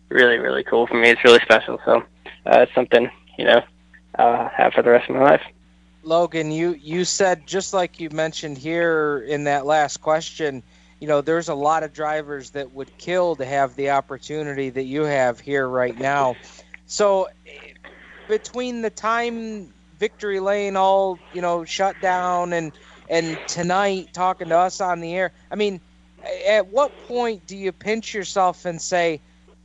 really 0.09 0.39
really 0.39 0.65
cool 0.65 0.87
for 0.87 0.95
me. 0.95 1.11
It's 1.11 1.25
really 1.25 1.41
special, 1.41 1.81
so 1.85 2.03
uh, 2.47 2.61
it's 2.61 2.75
something 2.75 3.09
you 3.39 3.45
know 3.45 3.63
I'll 4.17 4.49
have 4.49 4.73
for 4.75 4.83
the 4.83 4.91
rest 4.91 5.09
of 5.09 5.17
my 5.17 5.23
life. 5.23 5.43
Logan, 6.03 6.51
you 6.51 6.73
you 6.75 7.05
said 7.05 7.47
just 7.47 7.73
like 7.73 8.01
you 8.01 8.11
mentioned 8.11 8.59
here 8.59 9.25
in 9.29 9.45
that 9.45 9.67
last 9.67 9.99
question, 9.99 10.63
you 11.01 11.07
know, 11.07 11.21
there's 11.21 11.49
a 11.49 11.55
lot 11.55 11.83
of 11.85 11.93
drivers 11.93 12.51
that 12.51 12.73
would 12.73 12.97
kill 12.99 13.37
to 13.37 13.45
have 13.45 13.77
the 13.77 13.91
opportunity 13.91 14.71
that 14.71 14.85
you 14.85 15.03
have 15.05 15.41
here 15.41 15.69
right 15.69 15.97
now. 15.97 16.39
So 16.87 17.29
between 18.27 18.83
the 18.83 18.91
time 18.91 19.73
Victory 19.99 20.41
Lane 20.41 20.77
all, 20.77 21.21
you 21.33 21.41
know, 21.41 21.65
shut 21.65 22.01
down 22.01 22.53
and 22.53 22.73
and 23.09 23.45
tonight 23.47 24.13
talking 24.13 24.49
to 24.49 24.57
us 24.59 24.81
on 24.81 25.01
the 25.01 25.15
air, 25.15 25.33
I 25.51 25.57
mean, 25.57 25.81
at 26.49 26.67
what 26.69 26.99
point 26.99 27.47
do 27.47 27.57
you 27.57 27.73
pinch 27.73 28.15
yourself 28.15 28.65
and 28.65 28.81
say, 28.81 29.21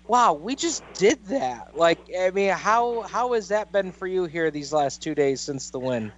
"Wow, 0.07 0.33
we 0.33 0.55
just 0.55 0.91
did 0.93 1.25
that"? 1.27 1.75
Like, 1.75 1.99
I 2.19 2.31
mean, 2.31 2.51
how 2.51 3.01
how 3.03 3.33
has 3.33 3.49
that 3.49 3.71
been 3.71 3.91
for 3.91 4.07
you 4.07 4.25
here 4.25 4.51
these 4.51 4.73
last 4.73 5.01
2 5.01 5.15
days 5.15 5.41
since 5.41 5.69
the 5.71 5.79
win? 5.79 6.13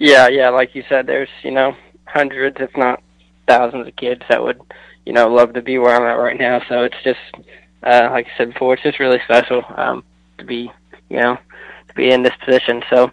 Yeah, 0.00 0.28
yeah, 0.28 0.48
like 0.48 0.74
you 0.74 0.82
said, 0.88 1.06
there's 1.06 1.28
you 1.42 1.50
know 1.50 1.76
hundreds, 2.06 2.56
if 2.58 2.74
not 2.74 3.02
thousands, 3.46 3.86
of 3.86 3.94
kids 3.96 4.22
that 4.30 4.42
would 4.42 4.58
you 5.04 5.12
know 5.12 5.28
love 5.28 5.52
to 5.52 5.62
be 5.62 5.76
where 5.78 5.94
I'm 5.94 6.02
at 6.02 6.22
right 6.22 6.38
now. 6.38 6.62
So 6.70 6.84
it's 6.84 6.96
just 7.04 7.20
uh, 7.82 8.08
like 8.10 8.26
I 8.26 8.38
said 8.38 8.54
before, 8.54 8.74
it's 8.74 8.82
just 8.82 8.98
really 8.98 9.20
special 9.24 9.62
um, 9.76 10.02
to 10.38 10.44
be 10.46 10.72
you 11.10 11.20
know 11.20 11.36
to 11.88 11.94
be 11.94 12.10
in 12.10 12.22
this 12.22 12.32
position. 12.42 12.82
So 12.88 13.10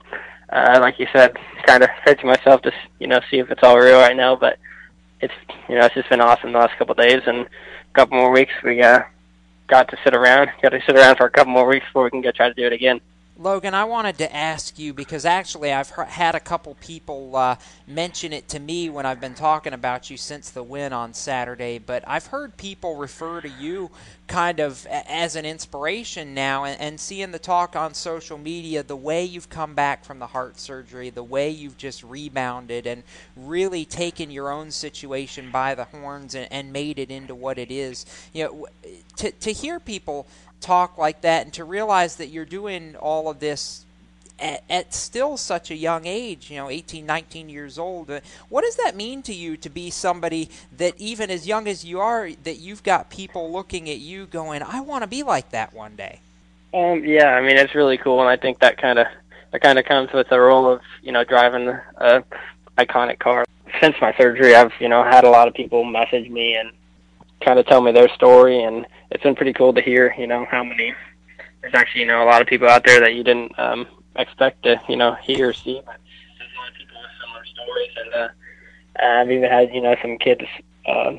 uh, 0.49 0.77
like 0.80 0.97
you 0.97 1.07
said, 1.11 1.35
kind 1.65 1.84
of 1.84 1.89
searching 2.07 2.30
myself 2.30 2.61
to 2.61 2.72
you 2.99 3.07
know 3.07 3.19
see 3.30 3.39
if 3.39 3.51
it's 3.51 3.64
all 3.64 3.77
real 3.77 3.99
right 3.99 4.15
now, 4.15 4.38
but 4.38 4.57
it's 5.19 5.34
you 5.68 5.76
know 5.76 5.85
it's 5.88 5.95
just 5.95 6.09
been 6.09 6.22
awesome 6.22 6.53
the 6.53 6.59
last 6.59 6.77
couple 6.77 6.93
of 6.93 7.05
days 7.05 7.22
and 7.27 7.39
a 7.39 7.49
couple 7.95 8.18
more 8.18 8.31
weeks. 8.31 8.53
We 8.64 8.81
uh, 8.81 9.01
got 9.68 9.89
to 9.89 9.97
sit 10.05 10.15
around, 10.15 10.51
got 10.61 10.69
to 10.69 10.80
sit 10.88 10.95
around 10.95 11.18
for 11.18 11.26
a 11.26 11.31
couple 11.31 11.51
more 11.51 11.68
weeks 11.68 11.85
before 11.88 12.05
we 12.05 12.11
can 12.11 12.22
go 12.22 12.31
try 12.31 12.47
to 12.47 12.53
do 12.53 12.65
it 12.65 12.72
again. 12.72 13.01
Logan, 13.39 13.76
I 13.76 13.84
wanted 13.84 14.18
to 14.18 14.35
ask 14.35 14.80
you 14.80 14.95
because 14.95 15.23
actually 15.23 15.72
I've 15.72 15.91
had 15.91 16.34
a 16.34 16.39
couple 16.39 16.73
people 16.81 17.35
uh, 17.35 17.57
mention 17.85 18.34
it 18.34 18.47
to 18.49 18.59
me 18.59 18.89
when 18.89 19.05
I've 19.05 19.22
been 19.22 19.35
talking 19.35 19.73
about 19.73 20.09
you 20.09 20.18
since 20.18 20.49
the 20.49 20.64
win 20.64 20.91
on 20.91 21.14
Saturday. 21.14 21.77
But 21.77 22.03
I've 22.07 22.26
heard 22.27 22.57
people 22.57 22.95
refer 22.95 23.41
to 23.41 23.49
you 23.49 23.91
kind 24.26 24.59
of 24.59 24.88
as 24.88 25.35
an 25.35 25.45
inspiration 25.45 26.34
now, 26.34 26.64
and, 26.64 26.81
and 26.81 26.99
seeing 26.99 27.31
the 27.31 27.39
talk 27.39 27.76
on 27.76 27.93
social 27.93 28.39
media, 28.39 28.81
the 28.81 28.95
way 28.95 29.23
you've 29.23 29.49
come 29.49 29.76
back 29.76 30.03
from 30.03 30.18
the 30.18 30.27
heart 30.27 30.59
surgery, 30.59 31.11
the 31.11 31.23
way 31.23 31.51
you've 31.51 31.77
just 31.77 32.03
rebounded 32.03 32.88
and 32.88 33.03
really 33.35 33.85
taken 33.85 34.31
your 34.31 34.51
own 34.51 34.72
situation 34.72 35.51
by 35.51 35.76
the 35.76 35.85
horns 35.85 36.34
and, 36.34 36.51
and 36.51 36.73
made 36.73 36.97
it 36.97 37.11
into 37.11 37.35
what 37.35 37.59
it 37.59 37.69
is. 37.69 38.03
You 38.34 38.45
know, 38.45 38.68
to 39.18 39.31
to 39.31 39.53
hear 39.53 39.80
people 39.80 40.26
talk 40.61 40.97
like 40.97 41.21
that 41.21 41.43
and 41.43 41.53
to 41.53 41.63
realize 41.63 42.15
that 42.17 42.27
you're 42.27 42.45
doing 42.45 42.95
all 42.95 43.29
of 43.29 43.39
this 43.39 43.85
at, 44.39 44.63
at, 44.69 44.93
still 44.93 45.35
such 45.35 45.71
a 45.71 45.75
young 45.75 46.05
age, 46.05 46.51
you 46.51 46.57
know, 46.57 46.69
18, 46.69 47.05
19 47.05 47.49
years 47.49 47.79
old. 47.79 48.09
Uh, 48.09 48.19
what 48.49 48.63
does 48.63 48.75
that 48.75 48.95
mean 48.95 49.23
to 49.23 49.34
you 49.34 49.57
to 49.57 49.69
be 49.69 49.89
somebody 49.89 50.49
that, 50.77 50.93
even 50.97 51.31
as 51.31 51.47
young 51.47 51.67
as 51.67 51.84
you 51.84 51.99
are, 51.99 52.29
that 52.43 52.57
you've 52.57 52.84
got 52.84 53.09
people 53.09 53.51
looking 53.51 53.89
at 53.89 53.97
you 53.97 54.27
going, 54.27 54.61
I 54.61 54.81
want 54.81 55.03
to 55.03 55.07
be 55.07 55.23
like 55.23 55.49
that 55.51 55.73
one 55.73 55.95
day? 55.95 56.19
Um, 56.73 57.03
yeah, 57.03 57.29
I 57.29 57.41
mean, 57.41 57.57
it's 57.57 57.73
really 57.73 57.97
cool, 57.97 58.19
and 58.19 58.29
I 58.29 58.35
think 58.38 58.59
that 58.59 58.77
kind 58.77 58.99
of 58.99 59.07
that 59.51 59.61
kind 59.61 59.79
of 59.79 59.85
comes 59.85 60.11
with 60.11 60.27
the 60.29 60.39
role 60.39 60.69
of 60.69 60.81
you 61.01 61.11
know 61.11 61.23
driving 61.23 61.69
a 61.69 62.23
iconic 62.77 63.19
car. 63.19 63.45
Since 63.81 63.95
my 64.01 64.13
surgery, 64.17 64.53
I've 64.53 64.73
you 64.79 64.89
know 64.89 65.03
had 65.03 65.23
a 65.23 65.29
lot 65.29 65.47
of 65.47 65.53
people 65.53 65.84
message 65.84 66.29
me 66.29 66.55
and 66.55 66.71
kind 67.41 67.59
of 67.59 67.65
tell 67.65 67.81
me 67.81 67.91
their 67.91 68.09
story, 68.09 68.64
and 68.64 68.85
it's 69.11 69.23
been 69.23 69.35
pretty 69.35 69.53
cool 69.53 69.73
to 69.73 69.81
hear, 69.81 70.14
you 70.18 70.27
know, 70.27 70.45
how 70.49 70.64
many. 70.64 70.93
There's 71.61 71.73
actually, 71.73 72.01
you 72.01 72.07
know, 72.07 72.23
a 72.23 72.26
lot 72.26 72.41
of 72.41 72.47
people 72.47 72.68
out 72.68 72.84
there 72.85 72.99
that 72.99 73.15
you 73.15 73.23
didn't 73.23 73.57
um, 73.59 73.88
expect 74.15 74.64
to, 74.64 74.81
you 74.88 74.95
know, 74.95 75.15
hear 75.15 75.49
or 75.49 75.53
see. 75.53 75.81
But 75.85 75.97
there's 76.38 76.51
a 76.55 76.59
lot 76.59 76.69
of 76.69 76.76
people 76.76 76.97
with 77.01 77.11
similar 77.22 77.45
stories, 77.45 77.91
and 78.03 78.14
uh, 78.14 79.22
I've 79.22 79.31
even 79.31 79.49
had, 79.49 79.73
you 79.73 79.81
know, 79.81 79.95
some 80.01 80.18
kids 80.18 80.43
uh, 80.88 81.14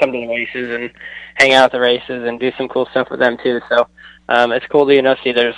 come 0.00 0.12
to 0.12 0.18
the 0.18 0.28
races 0.28 0.70
and 0.70 0.90
hang 1.34 1.52
out 1.52 1.66
at 1.66 1.72
the 1.72 1.80
races 1.80 2.24
and 2.26 2.40
do 2.40 2.52
some 2.56 2.68
cool 2.68 2.86
stuff 2.90 3.08
with 3.10 3.20
them 3.20 3.36
too. 3.42 3.60
So 3.68 3.86
um, 4.28 4.52
it's 4.52 4.66
cool 4.66 4.86
to, 4.86 4.94
you 4.94 5.02
know, 5.02 5.16
see 5.22 5.32
there's, 5.32 5.56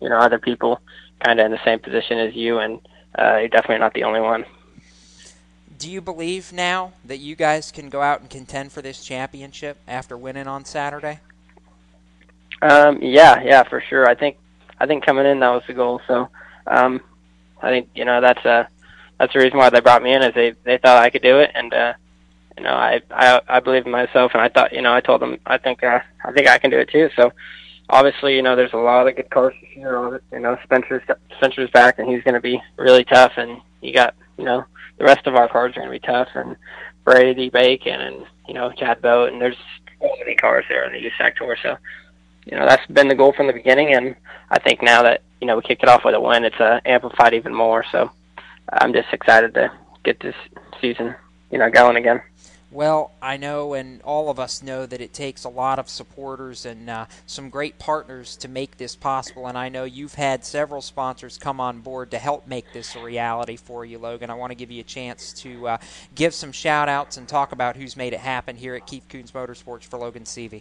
you 0.00 0.08
know, 0.08 0.18
other 0.18 0.38
people 0.38 0.80
kind 1.24 1.40
of 1.40 1.46
in 1.46 1.52
the 1.52 1.64
same 1.64 1.78
position 1.78 2.18
as 2.18 2.34
you, 2.34 2.58
and 2.58 2.80
uh, 3.18 3.36
you're 3.38 3.48
definitely 3.48 3.78
not 3.78 3.94
the 3.94 4.04
only 4.04 4.20
one 4.20 4.44
do 5.78 5.90
you 5.90 6.00
believe 6.00 6.52
now 6.52 6.92
that 7.04 7.18
you 7.18 7.36
guys 7.36 7.70
can 7.70 7.88
go 7.88 8.02
out 8.02 8.20
and 8.20 8.30
contend 8.30 8.72
for 8.72 8.82
this 8.82 9.04
championship 9.04 9.78
after 9.86 10.16
winning 10.16 10.46
on 10.46 10.64
Saturday? 10.64 11.20
Um, 12.62 12.98
yeah, 13.02 13.42
yeah, 13.42 13.62
for 13.64 13.80
sure. 13.80 14.08
I 14.08 14.14
think 14.14 14.38
I 14.78 14.86
think 14.86 15.04
coming 15.04 15.26
in 15.26 15.40
that 15.40 15.50
was 15.50 15.62
the 15.66 15.74
goal. 15.74 16.00
So 16.06 16.28
um, 16.66 17.00
I 17.60 17.70
think 17.70 17.88
you 17.94 18.04
know 18.04 18.20
that's 18.20 18.44
uh 18.44 18.64
that's 19.18 19.32
the 19.32 19.38
reason 19.38 19.58
why 19.58 19.70
they 19.70 19.80
brought 19.80 20.02
me 20.02 20.12
in 20.12 20.22
is 20.22 20.34
they 20.34 20.54
they 20.64 20.78
thought 20.78 21.02
I 21.02 21.10
could 21.10 21.22
do 21.22 21.38
it, 21.38 21.50
and 21.54 21.72
uh, 21.72 21.94
you 22.56 22.64
know 22.64 22.74
I 22.74 23.00
I 23.10 23.40
I 23.48 23.60
believe 23.60 23.86
in 23.86 23.92
myself, 23.92 24.32
and 24.34 24.42
I 24.42 24.48
thought 24.48 24.72
you 24.72 24.82
know 24.82 24.94
I 24.94 25.00
told 25.00 25.20
them 25.20 25.38
I 25.46 25.58
think 25.58 25.82
uh, 25.82 26.00
I 26.24 26.32
think 26.32 26.48
I 26.48 26.58
can 26.58 26.70
do 26.70 26.78
it 26.78 26.90
too. 26.90 27.10
So 27.16 27.32
obviously 27.88 28.36
you 28.36 28.42
know 28.42 28.56
there's 28.56 28.72
a 28.72 28.78
lot 28.78 29.08
of 29.08 29.16
good 29.16 29.28
this 29.30 29.76
year. 29.76 30.20
You 30.32 30.40
know 30.40 30.58
Spencer's 30.64 31.02
Spencer's 31.36 31.70
back, 31.70 31.98
and 31.98 32.08
he's 32.08 32.22
going 32.22 32.34
to 32.34 32.40
be 32.40 32.60
really 32.76 33.04
tough, 33.04 33.32
and 33.36 33.60
you 33.80 33.92
got 33.92 34.14
you 34.38 34.44
know 34.44 34.64
the 34.98 35.04
rest 35.04 35.26
of 35.26 35.34
our 35.34 35.48
cars 35.48 35.72
are 35.76 35.80
going 35.80 35.92
to 35.92 36.00
be 36.00 36.06
tough, 36.06 36.28
and 36.34 36.56
Brady 37.04 37.50
Bacon 37.50 38.00
and 38.00 38.26
you 38.48 38.54
know 38.54 38.72
Chad 38.72 39.02
Boat, 39.02 39.32
and 39.32 39.40
there's 39.40 39.56
so 40.00 40.10
many 40.18 40.34
cars 40.34 40.64
there 40.68 40.84
in 40.84 40.92
the 40.92 41.10
USAC 41.10 41.36
Tour. 41.36 41.56
So 41.62 41.76
you 42.44 42.56
know 42.56 42.66
that's 42.66 42.86
been 42.86 43.08
the 43.08 43.14
goal 43.14 43.32
from 43.32 43.46
the 43.46 43.52
beginning, 43.52 43.94
and 43.94 44.16
I 44.50 44.58
think 44.58 44.82
now 44.82 45.02
that 45.02 45.22
you 45.40 45.46
know 45.46 45.56
we 45.56 45.62
kicked 45.62 45.82
it 45.82 45.88
off 45.88 46.04
with 46.04 46.14
a 46.14 46.20
win, 46.20 46.44
it's 46.44 46.60
uh, 46.60 46.80
amplified 46.84 47.34
even 47.34 47.54
more. 47.54 47.84
So 47.92 48.10
I'm 48.72 48.92
just 48.92 49.12
excited 49.12 49.54
to 49.54 49.70
get 50.04 50.20
this 50.20 50.36
season 50.80 51.14
you 51.50 51.58
know 51.58 51.70
going 51.70 51.96
again. 51.96 52.20
Well, 52.76 53.12
I 53.22 53.38
know, 53.38 53.72
and 53.72 54.02
all 54.02 54.28
of 54.28 54.38
us 54.38 54.62
know 54.62 54.84
that 54.84 55.00
it 55.00 55.14
takes 55.14 55.44
a 55.44 55.48
lot 55.48 55.78
of 55.78 55.88
supporters 55.88 56.66
and 56.66 56.90
uh, 56.90 57.06
some 57.24 57.48
great 57.48 57.78
partners 57.78 58.36
to 58.36 58.48
make 58.48 58.76
this 58.76 58.94
possible. 58.94 59.46
And 59.46 59.56
I 59.56 59.70
know 59.70 59.84
you've 59.84 60.16
had 60.16 60.44
several 60.44 60.82
sponsors 60.82 61.38
come 61.38 61.58
on 61.58 61.80
board 61.80 62.10
to 62.10 62.18
help 62.18 62.46
make 62.46 62.70
this 62.74 62.94
a 62.94 63.02
reality 63.02 63.56
for 63.56 63.86
you, 63.86 63.98
Logan. 63.98 64.28
I 64.28 64.34
want 64.34 64.50
to 64.50 64.54
give 64.54 64.70
you 64.70 64.82
a 64.82 64.84
chance 64.84 65.32
to 65.40 65.68
uh, 65.68 65.78
give 66.14 66.34
some 66.34 66.52
shout 66.52 66.90
outs 66.90 67.16
and 67.16 67.26
talk 67.26 67.52
about 67.52 67.76
who's 67.76 67.96
made 67.96 68.12
it 68.12 68.20
happen 68.20 68.56
here 68.56 68.74
at 68.74 68.86
Keith 68.86 69.06
Kunz 69.08 69.32
Motorsports 69.32 69.84
for 69.84 69.98
Logan 69.98 70.24
Seavey. 70.24 70.60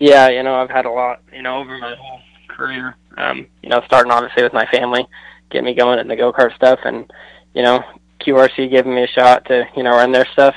Yeah, 0.00 0.30
you 0.30 0.42
know, 0.42 0.56
I've 0.56 0.68
had 0.68 0.84
a 0.84 0.90
lot, 0.90 1.20
you 1.32 1.42
know, 1.42 1.58
over 1.58 1.78
my 1.78 1.94
whole 1.94 2.18
career. 2.48 2.96
Um, 3.16 3.46
you 3.62 3.68
know, 3.68 3.82
starting 3.86 4.10
obviously 4.10 4.42
with 4.42 4.52
my 4.52 4.66
family, 4.72 5.06
get 5.52 5.62
me 5.62 5.74
going 5.74 6.00
in 6.00 6.08
the 6.08 6.16
go 6.16 6.32
kart 6.32 6.56
stuff, 6.56 6.80
and 6.84 7.08
you 7.54 7.62
know, 7.62 7.84
QRC 8.20 8.68
giving 8.68 8.96
me 8.96 9.04
a 9.04 9.06
shot 9.06 9.44
to, 9.44 9.62
you 9.76 9.84
know, 9.84 9.92
run 9.92 10.10
their 10.10 10.26
stuff 10.32 10.56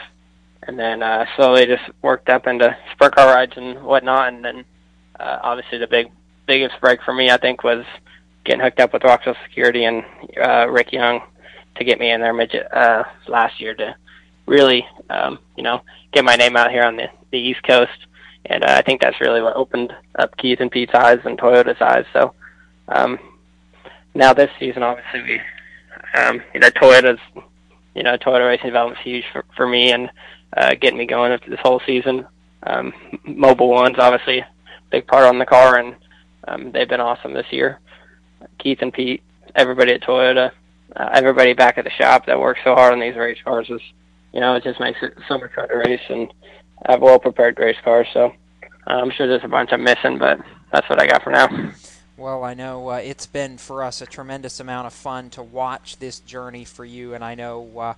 and 0.67 0.77
then 0.77 1.03
uh, 1.03 1.25
slowly 1.35 1.65
just 1.65 1.83
worked 2.01 2.29
up 2.29 2.47
into 2.47 2.75
sprint 2.91 3.15
car 3.15 3.33
rides 3.33 3.53
and 3.55 3.83
whatnot. 3.83 4.33
And 4.33 4.43
then 4.43 4.65
uh, 5.19 5.39
obviously 5.41 5.77
the 5.77 5.87
big 5.87 6.11
biggest 6.45 6.79
break 6.81 7.01
for 7.03 7.13
me, 7.13 7.29
I 7.29 7.37
think, 7.37 7.63
was 7.63 7.85
getting 8.43 8.61
hooked 8.61 8.79
up 8.79 8.93
with 8.93 9.03
Rockwell 9.03 9.35
Security 9.47 9.85
and 9.85 10.03
uh, 10.41 10.67
Rick 10.69 10.91
Young 10.91 11.21
to 11.75 11.83
get 11.83 11.99
me 11.99 12.11
in 12.11 12.21
there 12.21 12.33
midget 12.33 12.71
uh, 12.73 13.03
last 13.27 13.59
year 13.59 13.73
to 13.75 13.95
really, 14.45 14.85
um, 15.09 15.39
you 15.57 15.63
know, 15.63 15.81
get 16.11 16.23
my 16.23 16.35
name 16.35 16.55
out 16.55 16.71
here 16.71 16.83
on 16.83 16.95
the, 16.95 17.09
the 17.31 17.39
East 17.39 17.63
Coast. 17.63 18.07
And 18.45 18.63
uh, 18.63 18.75
I 18.77 18.81
think 18.83 19.01
that's 19.01 19.19
really 19.19 19.41
what 19.41 19.55
opened 19.55 19.93
up 20.19 20.37
Keith 20.37 20.59
and 20.59 20.71
Pete's 20.71 20.93
eyes 20.93 21.19
and 21.25 21.37
Toyota's 21.37 21.81
eyes. 21.81 22.05
So 22.13 22.33
um, 22.87 23.19
now 24.13 24.33
this 24.33 24.51
season, 24.59 24.83
obviously, 24.83 25.21
we, 25.23 25.41
um, 26.19 26.41
you 26.53 26.59
know, 26.59 26.69
Toyota's, 26.69 27.19
you 27.95 28.03
know, 28.03 28.17
Toyota 28.17 28.47
Racing 28.47 28.67
Development's 28.67 29.01
huge 29.03 29.25
for, 29.33 29.43
for 29.55 29.67
me, 29.67 29.91
and 29.91 30.09
uh, 30.55 30.75
getting 30.75 30.97
me 30.97 31.05
going 31.05 31.31
after 31.31 31.49
this 31.49 31.59
whole 31.61 31.81
season. 31.85 32.27
Um, 32.63 32.93
Mobil 33.27 33.67
One's 33.67 33.99
obviously 33.99 34.43
big 34.89 35.07
part 35.07 35.25
on 35.25 35.39
the 35.39 35.45
car, 35.45 35.77
and 35.77 35.95
um, 36.47 36.71
they've 36.71 36.89
been 36.89 37.01
awesome 37.01 37.33
this 37.33 37.51
year. 37.51 37.79
Keith 38.59 38.79
and 38.81 38.93
Pete, 38.93 39.21
everybody 39.55 39.93
at 39.93 40.01
Toyota, 40.01 40.51
uh, 40.95 41.09
everybody 41.13 41.53
back 41.53 41.77
at 41.77 41.83
the 41.83 41.91
shop 41.91 42.25
that 42.25 42.39
works 42.39 42.61
so 42.63 42.75
hard 42.75 42.93
on 42.93 42.99
these 42.99 43.15
race 43.15 43.37
cars 43.43 43.69
is, 43.69 43.81
you 44.33 44.39
know, 44.39 44.55
it 44.55 44.63
just 44.63 44.79
makes 44.79 44.99
it 45.01 45.13
so 45.27 45.37
much 45.37 45.51
fun 45.53 45.67
to 45.67 45.77
race. 45.77 46.01
And 46.09 46.31
I 46.85 46.93
have 46.93 47.01
well 47.01 47.19
prepared 47.19 47.57
race 47.59 47.77
cars. 47.83 48.07
So 48.13 48.33
I'm 48.87 49.11
sure 49.11 49.27
there's 49.27 49.43
a 49.43 49.49
bunch 49.49 49.71
I'm 49.71 49.83
missing, 49.83 50.17
but 50.17 50.39
that's 50.71 50.89
what 50.89 51.01
I 51.01 51.07
got 51.07 51.23
for 51.23 51.31
now. 51.31 51.73
Well, 52.17 52.45
I 52.45 52.53
know 52.53 52.91
uh, 52.91 52.95
it's 52.95 53.25
been 53.25 53.57
for 53.57 53.83
us 53.83 54.01
a 54.01 54.05
tremendous 54.05 54.61
amount 54.61 54.87
of 54.87 54.93
fun 54.93 55.29
to 55.31 55.43
watch 55.43 55.97
this 55.97 56.19
journey 56.21 56.63
for 56.63 56.85
you, 56.85 57.13
and 57.13 57.23
I 57.23 57.35
know 57.35 57.77
uh, 57.77 57.93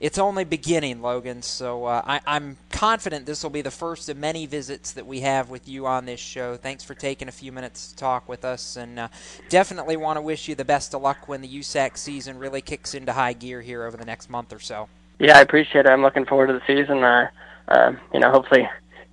it's 0.00 0.18
only 0.18 0.44
beginning, 0.44 1.02
Logan. 1.02 1.42
So 1.42 1.84
uh, 1.84 2.02
I, 2.04 2.20
I'm 2.26 2.56
confident 2.70 3.26
this 3.26 3.42
will 3.42 3.50
be 3.50 3.60
the 3.60 3.70
first 3.70 4.08
of 4.08 4.16
many 4.16 4.46
visits 4.46 4.92
that 4.92 5.06
we 5.06 5.20
have 5.20 5.50
with 5.50 5.68
you 5.68 5.86
on 5.86 6.06
this 6.06 6.20
show. 6.20 6.56
Thanks 6.56 6.82
for 6.82 6.94
taking 6.94 7.28
a 7.28 7.32
few 7.32 7.52
minutes 7.52 7.92
to 7.92 7.96
talk 7.96 8.28
with 8.28 8.44
us, 8.44 8.76
and 8.76 8.98
uh, 8.98 9.08
definitely 9.50 9.96
want 9.96 10.16
to 10.16 10.22
wish 10.22 10.48
you 10.48 10.54
the 10.54 10.64
best 10.64 10.94
of 10.94 11.02
luck 11.02 11.28
when 11.28 11.42
the 11.42 11.48
USAC 11.48 11.98
season 11.98 12.38
really 12.38 12.62
kicks 12.62 12.94
into 12.94 13.12
high 13.12 13.34
gear 13.34 13.60
here 13.60 13.84
over 13.84 13.96
the 13.96 14.06
next 14.06 14.30
month 14.30 14.52
or 14.52 14.58
so. 14.58 14.88
Yeah, 15.18 15.36
I 15.36 15.42
appreciate 15.42 15.84
it. 15.84 15.90
I'm 15.90 16.02
looking 16.02 16.24
forward 16.24 16.46
to 16.46 16.54
the 16.54 16.62
season. 16.66 17.04
Uh, 17.04 17.28
uh, 17.68 17.92
you 18.14 18.20
know, 18.20 18.30
hopefully 18.30 18.68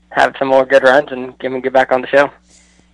have 0.10 0.36
some 0.40 0.48
more 0.48 0.66
good 0.66 0.84
runs 0.84 1.12
and 1.12 1.38
get, 1.38 1.52
get 1.62 1.74
back 1.74 1.92
on 1.92 2.02
the 2.02 2.08
show. 2.08 2.32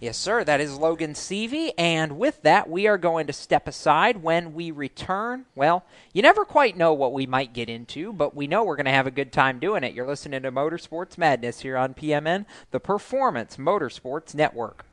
Yes, 0.04 0.18
sir. 0.18 0.44
That 0.44 0.60
is 0.60 0.76
Logan 0.76 1.14
Seavey. 1.14 1.72
And 1.78 2.18
with 2.18 2.42
that, 2.42 2.70
we 2.70 2.88
are 2.88 2.98
going 2.98 3.26
to 3.28 3.32
step 3.32 3.70
aside 3.70 4.22
when 4.22 4.54
we 4.54 4.70
return. 4.70 5.46
Well, 5.56 5.86
you 6.12 6.22
never 6.22 6.44
quite 6.44 6.76
know 6.76 6.92
what 6.92 7.14
we 7.14 7.26
might 7.26 7.54
get 7.54 7.70
into, 7.70 8.12
but 8.12 8.36
we 8.36 8.46
know 8.46 8.66
we're 8.66 8.76
going 8.76 8.84
to 8.88 8.92
have 8.92 9.08
a 9.08 9.12
good 9.12 9.32
time 9.32 9.60
doing 9.60 9.82
it. 9.82 9.94
You're 9.94 10.06
listening 10.06 10.42
to 10.42 10.52
Motorsports 10.52 11.18
Madness 11.18 11.62
here 11.62 11.78
on 11.78 11.94
PMN, 11.94 12.46
the 12.72 12.82
Performance 12.82 13.56
Motorsports 13.56 14.36
Network. 14.36 14.84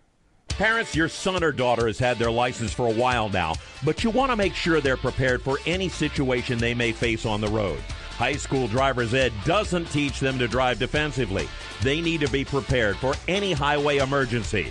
Parents, 0.46 0.94
your 0.94 1.08
son 1.08 1.42
or 1.42 1.50
daughter 1.50 1.88
has 1.88 1.98
had 1.98 2.16
their 2.16 2.30
license 2.30 2.72
for 2.72 2.86
a 2.86 2.94
while 2.94 3.28
now, 3.28 3.54
but 3.84 4.04
you 4.04 4.10
want 4.10 4.30
to 4.30 4.36
make 4.36 4.54
sure 4.54 4.80
they're 4.80 4.96
prepared 4.96 5.42
for 5.42 5.58
any 5.66 5.88
situation 5.88 6.56
they 6.56 6.74
may 6.74 6.92
face 6.92 7.26
on 7.26 7.40
the 7.40 7.48
road. 7.48 7.80
High 8.12 8.34
school 8.34 8.68
driver's 8.68 9.14
ed 9.14 9.32
doesn't 9.44 9.86
teach 9.86 10.20
them 10.20 10.38
to 10.38 10.46
drive 10.46 10.78
defensively. 10.78 11.48
They 11.82 12.00
need 12.00 12.20
to 12.20 12.30
be 12.30 12.44
prepared 12.44 12.96
for 12.98 13.14
any 13.26 13.52
highway 13.52 13.96
emergency. 13.96 14.70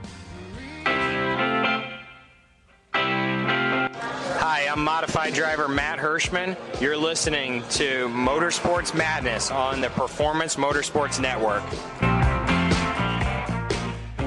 I'm 4.81 4.85
modified 4.85 5.35
driver 5.35 5.67
Matt 5.67 5.99
Hirschman. 5.99 6.57
You're 6.81 6.97
listening 6.97 7.61
to 7.69 8.07
Motorsports 8.07 8.95
Madness 8.95 9.51
on 9.51 9.79
the 9.79 9.89
Performance 9.89 10.55
Motorsports 10.55 11.19
Network. 11.19 11.61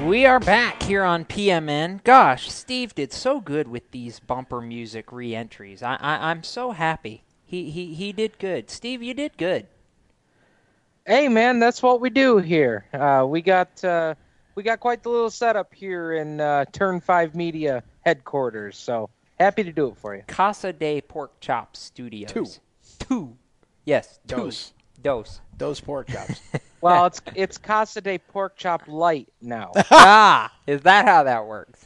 We 0.07 0.25
are 0.25 0.39
back 0.39 0.81
here 0.81 1.03
on 1.03 1.25
PMN. 1.25 2.05
Gosh, 2.05 2.49
Steve 2.49 2.95
did 2.95 3.11
so 3.11 3.41
good 3.41 3.67
with 3.67 3.91
these 3.91 4.21
bumper 4.21 4.61
music 4.61 5.11
re-entries. 5.11 5.83
I, 5.83 5.95
I 5.95 6.29
I'm 6.29 6.41
so 6.41 6.71
happy. 6.71 7.25
He 7.45 7.69
he 7.69 7.93
he 7.93 8.13
did 8.13 8.39
good. 8.39 8.69
Steve, 8.69 9.03
you 9.03 9.13
did 9.13 9.35
good. 9.35 9.67
Hey 11.05 11.27
man, 11.27 11.59
that's 11.59 11.83
what 11.83 11.99
we 11.99 12.09
do 12.09 12.37
here. 12.37 12.85
Uh, 12.93 13.25
we 13.27 13.41
got 13.41 13.83
uh, 13.83 14.15
we 14.55 14.63
got 14.63 14.79
quite 14.79 15.03
the 15.03 15.09
little 15.09 15.29
setup 15.29 15.73
here 15.73 16.13
in 16.13 16.39
uh, 16.39 16.63
Turn 16.71 17.01
Five 17.01 17.35
Media 17.35 17.83
headquarters. 18.05 18.77
So 18.77 19.09
happy 19.39 19.63
to 19.63 19.71
do 19.71 19.87
it 19.89 19.97
for 19.97 20.15
you. 20.15 20.23
Casa 20.27 20.73
de 20.73 21.01
Pork 21.01 21.39
Chop 21.39 21.75
Studios. 21.75 22.31
Two. 22.31 22.45
Two. 22.99 23.37
Yes. 23.85 24.19
Two. 24.27 24.35
Dose. 24.35 24.73
Dose. 25.01 25.41
Those 25.57 25.79
pork 25.79 26.07
chops. 26.07 26.41
Well, 26.81 27.07
it's 27.07 27.19
it's 27.33 27.57
Casa 27.57 27.99
de 27.99 28.19
Pork 28.19 28.57
Chop 28.57 28.83
Light 28.87 29.27
now. 29.41 29.71
ah, 29.89 30.53
is 30.67 30.81
that 30.81 31.05
how 31.05 31.23
that 31.23 31.47
works? 31.47 31.83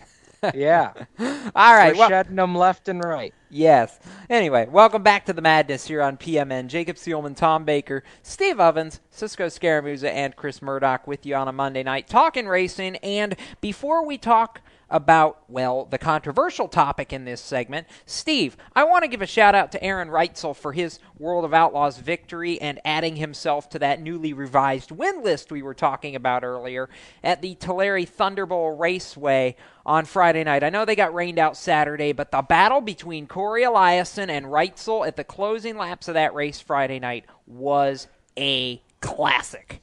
yeah. 0.54 0.92
All 1.20 1.74
right. 1.74 1.94
We're 1.94 2.00
well- 2.00 2.10
shedding 2.10 2.36
them 2.36 2.54
left 2.54 2.90
and 2.90 3.02
right. 3.02 3.34
Yes. 3.52 4.00
Anyway, 4.30 4.68
welcome 4.70 5.02
back 5.02 5.26
to 5.26 5.34
the 5.34 5.42
madness 5.42 5.88
here 5.88 6.04
on 6.04 6.18
PMN. 6.18 6.68
Jacob 6.68 6.98
Seelman, 6.98 7.36
Tom 7.36 7.66
Baker, 7.66 8.04
Steve 8.22 8.60
Ovens, 8.60 9.00
Cisco 9.10 9.48
Scaramuza, 9.48 10.10
and 10.12 10.36
Chris 10.36 10.62
Murdoch 10.62 11.08
with 11.08 11.26
you 11.26 11.34
on 11.34 11.48
a 11.48 11.52
Monday 11.52 11.82
night 11.82 12.08
talking 12.08 12.48
racing. 12.48 12.98
And 12.98 13.36
before 13.60 14.06
we 14.06 14.20
talk 14.20 14.62
about, 14.90 15.44
well, 15.48 15.86
the 15.86 15.98
controversial 15.98 16.68
topic 16.68 17.14
in 17.14 17.26
this 17.26 17.42
segment. 17.42 17.88
Steve, 18.06 18.58
I 18.76 18.84
want 18.84 19.04
to 19.04 19.08
give 19.08 19.22
a 19.22 19.28
shout 19.28 19.56
out 19.56 19.72
to 19.74 19.84
Aaron 19.84 20.10
Reutzel 20.10 20.56
for 20.56 20.74
his 20.74 21.00
World 21.18 21.46
of 21.46 21.54
Outlaws 21.54 22.00
victory 22.00 22.60
and 22.60 22.80
adding 22.84 23.16
himself 23.16 23.70
to 23.70 23.80
that 23.80 24.02
newly 24.02 24.34
revised 24.34 24.92
win 24.92 25.22
list 25.22 25.52
we 25.52 25.62
were 25.62 25.74
talking 25.74 26.16
about 26.16 26.44
earlier 26.44 26.90
at 27.24 27.42
the 27.42 27.56
Tulare 27.56 28.06
Thunderbowl 28.06 28.80
Raceway 28.80 29.56
on 29.86 30.06
Friday 30.06 30.44
night. 30.44 30.64
I 30.64 30.70
know 30.70 30.86
they 30.86 30.96
got 30.96 31.14
rained 31.14 31.40
out 31.40 31.58
Saturday, 31.58 32.12
but 32.12 32.32
the 32.32 32.42
battle 32.42 32.82
between 32.82 33.28
Corey 33.40 33.64
Eliason 33.64 34.28
and 34.28 34.48
Reutzel 34.48 35.08
at 35.08 35.16
the 35.16 35.24
closing 35.24 35.78
laps 35.78 36.10
of 36.10 36.16
that 36.16 36.34
race 36.34 36.60
Friday 36.60 37.00
night 37.00 37.24
was 37.48 38.10
a 38.38 38.82
classic 39.00 39.82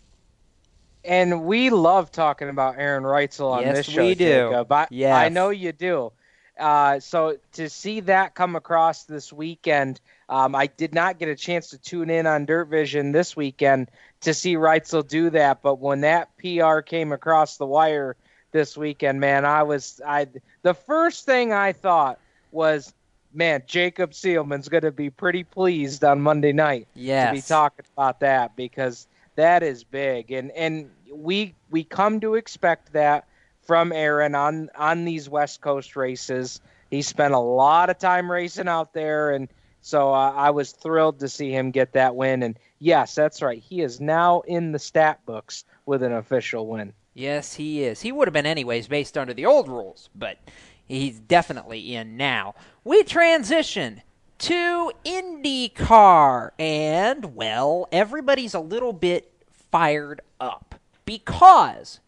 and 1.06 1.46
we 1.46 1.70
love 1.70 2.12
talking 2.12 2.50
about 2.50 2.74
Aaron 2.76 3.04
Reutzel 3.04 3.52
on 3.52 3.62
yes, 3.62 3.76
this 3.76 3.86
show. 3.86 4.04
we 4.04 4.14
do. 4.14 4.50
Jacob. 4.50 4.70
I, 4.70 4.88
yes. 4.90 5.16
I 5.16 5.30
know 5.30 5.48
you 5.48 5.72
do. 5.72 6.12
Uh, 6.60 7.00
so 7.00 7.38
to 7.52 7.70
see 7.70 8.00
that 8.00 8.34
come 8.34 8.56
across 8.56 9.04
this 9.04 9.32
weekend, 9.32 10.02
um, 10.28 10.54
I 10.54 10.66
did 10.66 10.92
not 10.92 11.18
get 11.18 11.30
a 11.30 11.34
chance 11.34 11.70
to 11.70 11.78
tune 11.78 12.10
in 12.10 12.26
on 12.26 12.44
Dirt 12.44 12.66
Vision 12.66 13.10
this 13.10 13.34
weekend 13.34 13.90
to 14.20 14.34
see 14.34 14.56
Reutzel 14.56 15.08
do 15.08 15.30
that. 15.30 15.62
But 15.62 15.78
when 15.78 16.02
that 16.02 16.28
PR 16.36 16.80
came 16.80 17.10
across 17.10 17.56
the 17.56 17.64
wire 17.64 18.16
this 18.52 18.76
weekend, 18.76 19.18
man, 19.18 19.46
I 19.46 19.62
was 19.62 19.98
I 20.06 20.26
the 20.60 20.74
first 20.74 21.24
thing 21.24 21.54
I 21.54 21.72
thought 21.72 22.18
was, 22.52 22.92
man, 23.36 23.62
Jacob 23.66 24.12
Seelman's 24.12 24.68
going 24.68 24.82
to 24.82 24.90
be 24.90 25.10
pretty 25.10 25.44
pleased 25.44 26.02
on 26.02 26.20
Monday 26.20 26.52
night 26.52 26.88
yes. 26.94 27.28
to 27.28 27.34
be 27.34 27.42
talking 27.42 27.84
about 27.94 28.20
that 28.20 28.56
because 28.56 29.06
that 29.36 29.62
is 29.62 29.84
big 29.84 30.32
and 30.32 30.50
and 30.52 30.90
we 31.12 31.54
we 31.70 31.84
come 31.84 32.20
to 32.20 32.34
expect 32.34 32.92
that 32.94 33.26
from 33.66 33.92
Aaron 33.92 34.34
on 34.34 34.70
on 34.76 35.04
these 35.04 35.28
West 35.28 35.60
Coast 35.60 35.96
races. 35.96 36.60
He 36.90 37.02
spent 37.02 37.34
a 37.34 37.38
lot 37.38 37.90
of 37.90 37.98
time 37.98 38.30
racing 38.30 38.68
out 38.68 38.92
there, 38.92 39.32
and 39.32 39.48
so 39.80 40.14
uh, 40.14 40.32
I 40.32 40.50
was 40.50 40.72
thrilled 40.72 41.18
to 41.20 41.28
see 41.28 41.50
him 41.50 41.72
get 41.72 41.92
that 41.92 42.14
win. 42.14 42.42
And 42.42 42.58
yes, 42.78 43.14
that's 43.14 43.42
right. 43.42 43.60
He 43.60 43.82
is 43.82 44.00
now 44.00 44.40
in 44.42 44.72
the 44.72 44.78
stat 44.78 45.20
books 45.26 45.64
with 45.84 46.02
an 46.02 46.12
official 46.12 46.68
win. 46.68 46.92
Yes, 47.14 47.54
he 47.54 47.82
is. 47.82 48.02
He 48.02 48.12
would 48.12 48.28
have 48.28 48.34
been 48.34 48.46
anyways 48.46 48.88
based 48.88 49.16
under 49.16 49.34
the 49.34 49.46
old 49.46 49.68
rules, 49.68 50.10
but 50.14 50.38
he's 50.86 51.18
definitely 51.18 51.94
in 51.94 52.16
now. 52.16 52.54
We 52.84 53.02
transition 53.02 54.02
to 54.38 54.92
IndyCar, 55.04 56.50
and 56.58 57.34
well, 57.34 57.88
everybody's 57.90 58.54
a 58.54 58.60
little 58.60 58.92
bit 58.92 59.32
fired 59.70 60.20
up 60.40 60.74
because, 61.04 62.00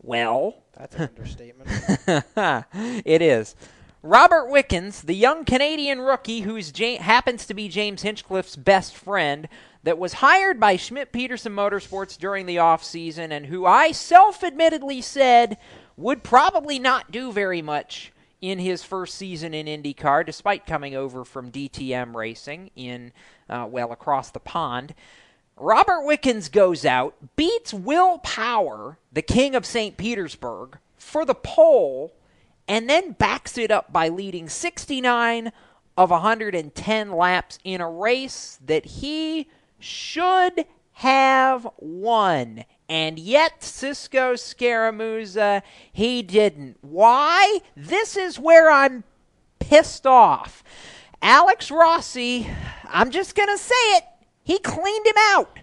well, 0.00 0.62
that's 0.76 0.94
an 0.96 1.02
understatement. 1.02 1.68
it 3.04 3.22
is. 3.22 3.54
Robert 4.02 4.48
Wickens, 4.48 5.02
the 5.02 5.14
young 5.14 5.44
Canadian 5.44 6.00
rookie 6.00 6.40
who 6.40 6.58
happens 7.00 7.46
to 7.46 7.52
be 7.52 7.68
James 7.68 8.02
Hinchcliffe's 8.02 8.56
best 8.56 8.96
friend, 8.96 9.46
that 9.82 9.98
was 9.98 10.14
hired 10.14 10.60
by 10.60 10.76
Schmidt 10.76 11.12
Peterson 11.12 11.54
Motorsports 11.54 12.18
during 12.18 12.46
the 12.46 12.56
offseason 12.56 13.30
and 13.30 13.46
who 13.46 13.64
I 13.64 13.92
self 13.92 14.44
admittedly 14.44 15.00
said 15.00 15.56
would 16.00 16.22
probably 16.22 16.78
not 16.78 17.10
do 17.10 17.30
very 17.30 17.62
much 17.62 18.12
in 18.40 18.58
his 18.58 18.82
first 18.82 19.16
season 19.16 19.52
in 19.52 19.66
IndyCar, 19.66 20.24
despite 20.24 20.66
coming 20.66 20.94
over 20.94 21.24
from 21.24 21.52
DTM 21.52 22.14
racing 22.14 22.70
in, 22.74 23.12
uh, 23.48 23.66
well, 23.68 23.92
across 23.92 24.30
the 24.30 24.40
pond. 24.40 24.94
Robert 25.56 26.06
Wickens 26.06 26.48
goes 26.48 26.86
out, 26.86 27.14
beats 27.36 27.74
Will 27.74 28.18
Power, 28.18 28.98
the 29.12 29.20
king 29.20 29.54
of 29.54 29.66
St. 29.66 29.98
Petersburg, 29.98 30.78
for 30.96 31.26
the 31.26 31.34
pole, 31.34 32.14
and 32.66 32.88
then 32.88 33.12
backs 33.12 33.58
it 33.58 33.70
up 33.70 33.92
by 33.92 34.08
leading 34.08 34.48
69 34.48 35.52
of 35.98 36.10
110 36.10 37.12
laps 37.12 37.58
in 37.62 37.82
a 37.82 37.90
race 37.90 38.58
that 38.64 38.86
he 38.86 39.48
should 39.78 40.64
have 40.92 41.68
won. 41.78 42.64
And 42.90 43.20
yet, 43.20 43.62
Cisco 43.62 44.34
Scaramuza, 44.34 45.62
he 45.92 46.22
didn't. 46.22 46.76
Why? 46.80 47.60
This 47.76 48.16
is 48.16 48.36
where 48.36 48.68
I'm 48.68 49.04
pissed 49.60 50.08
off. 50.08 50.64
Alex 51.22 51.70
Rossi, 51.70 52.50
I'm 52.88 53.12
just 53.12 53.36
going 53.36 53.48
to 53.48 53.58
say 53.58 53.74
it, 53.96 54.04
he 54.42 54.58
cleaned 54.58 55.06
him 55.06 55.14
out. 55.18 55.60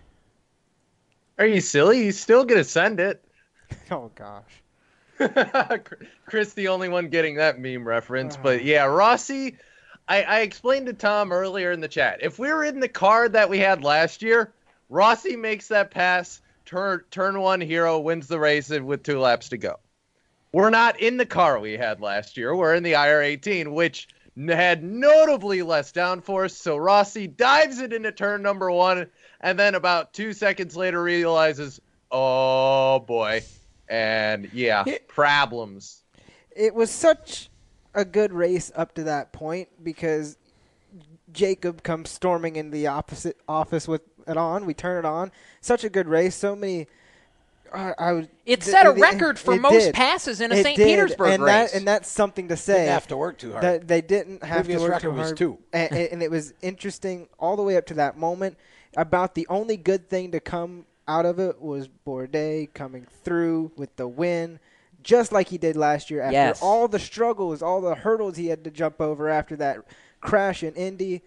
Are 1.38 1.46
you 1.46 1.62
silly? 1.62 2.04
He's 2.04 2.20
still 2.20 2.46
gonna 2.46 2.64
send 2.64 3.00
it. 3.00 3.24
Oh 3.92 4.12
gosh. 4.16 4.64
Chris, 6.26 6.54
the 6.54 6.70
only 6.70 6.90
one 6.90 7.10
getting 7.10 7.36
that 7.36 7.60
meme 7.60 7.88
reference, 7.88 8.38
but 8.44 8.64
yeah, 8.64 8.86
Rossi. 8.86 9.58
I, 10.10 10.24
I 10.24 10.40
explained 10.40 10.86
to 10.88 10.94
Tom 10.94 11.34
earlier 11.34 11.74
in 11.74 11.82
the 11.82 11.88
chat. 11.90 12.20
If 12.22 12.40
we 12.40 12.52
were 12.52 12.64
in 12.64 12.80
the 12.80 12.88
car 12.88 13.28
that 13.28 13.50
we 13.50 13.60
had 13.60 13.84
last 13.84 14.22
year, 14.22 14.54
Rossi 14.90 15.36
makes 15.36 15.68
that 15.68 15.92
pass, 15.92 16.42
turn 16.68 17.02
turn 17.10 17.40
one 17.40 17.62
hero 17.62 18.00
wins 18.00 18.28
the 18.28 18.40
race 18.40 18.70
with 18.70 19.02
two 19.02 19.20
laps 19.20 19.50
to 19.50 19.58
go. 19.58 19.80
We're 20.54 20.70
not 20.70 21.00
in 21.00 21.18
the 21.18 21.26
car 21.26 21.60
we 21.60 21.74
had 21.74 22.02
last 22.02 22.38
year. 22.38 22.56
We're 22.56 22.76
in 22.76 22.84
the 22.84 22.94
IR18, 22.94 23.74
which 23.74 24.08
had 24.48 24.84
notably 24.84 25.62
less 25.64 25.92
downforce. 25.92 26.52
So 26.52 26.78
Rossi 26.78 27.28
dives 27.28 27.80
it 27.80 27.92
into 27.92 28.12
turn 28.12 28.42
number 28.42 28.72
one, 28.72 29.08
and 29.42 29.58
then 29.58 29.76
about 29.76 30.14
two 30.14 30.34
seconds 30.34 30.76
later 30.76 31.02
realizes, 31.02 31.82
oh 32.12 33.00
boy, 33.00 33.44
and 33.90 34.50
yeah, 34.54 34.84
it, 34.86 35.08
problems. 35.08 36.04
It 36.56 36.74
was 36.74 36.92
such 36.92 37.50
a 37.94 38.06
good 38.06 38.32
race 38.32 38.72
up 38.76 38.94
to 38.96 39.04
that 39.04 39.34
point 39.34 39.70
because 39.84 40.38
Jacob 41.32 41.84
comes 41.84 42.10
storming 42.10 42.56
in 42.56 42.72
the 42.72 42.88
opposite 42.88 43.38
office 43.48 43.88
with 43.88 44.02
it 44.28 44.38
on. 44.38 44.66
We 44.66 44.74
turn 44.74 45.04
it 45.04 45.08
on. 45.08 45.32
Such 45.62 45.84
a 45.84 45.90
good 45.90 46.08
race. 46.08 46.36
So 46.36 46.56
many 46.56 46.88
I, 47.74 47.94
I 47.98 48.12
was, 48.14 48.28
it 48.46 48.64
set 48.64 48.86
a 48.86 48.92
record 48.92 49.38
for 49.38 49.56
most 49.58 49.86
did. 49.86 49.94
passes 49.94 50.42
in 50.42 50.52
a 50.52 50.62
St. 50.62 50.78
Petersburg 50.78 51.34
and 51.34 51.44
race, 51.44 51.72
that, 51.72 51.78
and 51.78 51.88
that's 51.88 52.10
something 52.10 52.48
to 52.50 52.58
say. 52.58 52.74
Didn't 52.74 52.90
have 52.90 53.08
to 53.08 53.18
work 53.18 53.38
too 53.38 53.52
hard. 53.52 53.64
That 53.64 53.88
they 53.88 54.02
didn't 54.02 54.44
have 54.44 54.66
Previous 54.66 54.84
to 54.84 54.90
work 54.90 55.02
too 55.02 55.12
hard. 55.12 55.20
Was 55.20 55.34
two. 55.34 55.58
and, 55.74 55.92
and 55.94 56.24
it 56.24 56.32
was 56.32 56.54
interesting 56.62 57.28
all 57.40 57.56
the 57.56 57.64
way 57.64 57.78
up 57.78 57.86
to 57.88 57.94
that 57.96 58.18
moment. 58.18 58.58
About 58.96 59.36
the 59.36 59.46
only 59.50 59.78
good 59.78 60.10
thing 60.10 60.32
to 60.32 60.40
come 60.40 60.86
out 61.08 61.26
of 61.26 61.40
it 61.40 61.62
was 61.62 61.88
Bourdais 62.06 62.74
coming 62.74 63.06
through 63.24 63.72
with 63.76 63.96
the 63.96 64.08
win, 64.08 64.60
just 65.04 65.32
like 65.32 65.50
he 65.50 65.58
did 65.58 65.76
last 65.76 66.10
year. 66.10 66.22
After 66.22 66.34
yes. 66.34 66.62
all 66.62 66.88
the 66.88 67.00
struggles, 67.00 67.62
all 67.62 67.82
the 67.82 67.96
hurdles 67.96 68.38
he 68.38 68.48
had 68.48 68.64
to 68.64 68.72
jump 68.72 69.00
over 69.02 69.30
after 69.30 69.56
that 69.58 69.80
crash 70.22 70.64
in 70.64 70.74
Indy 70.74 71.22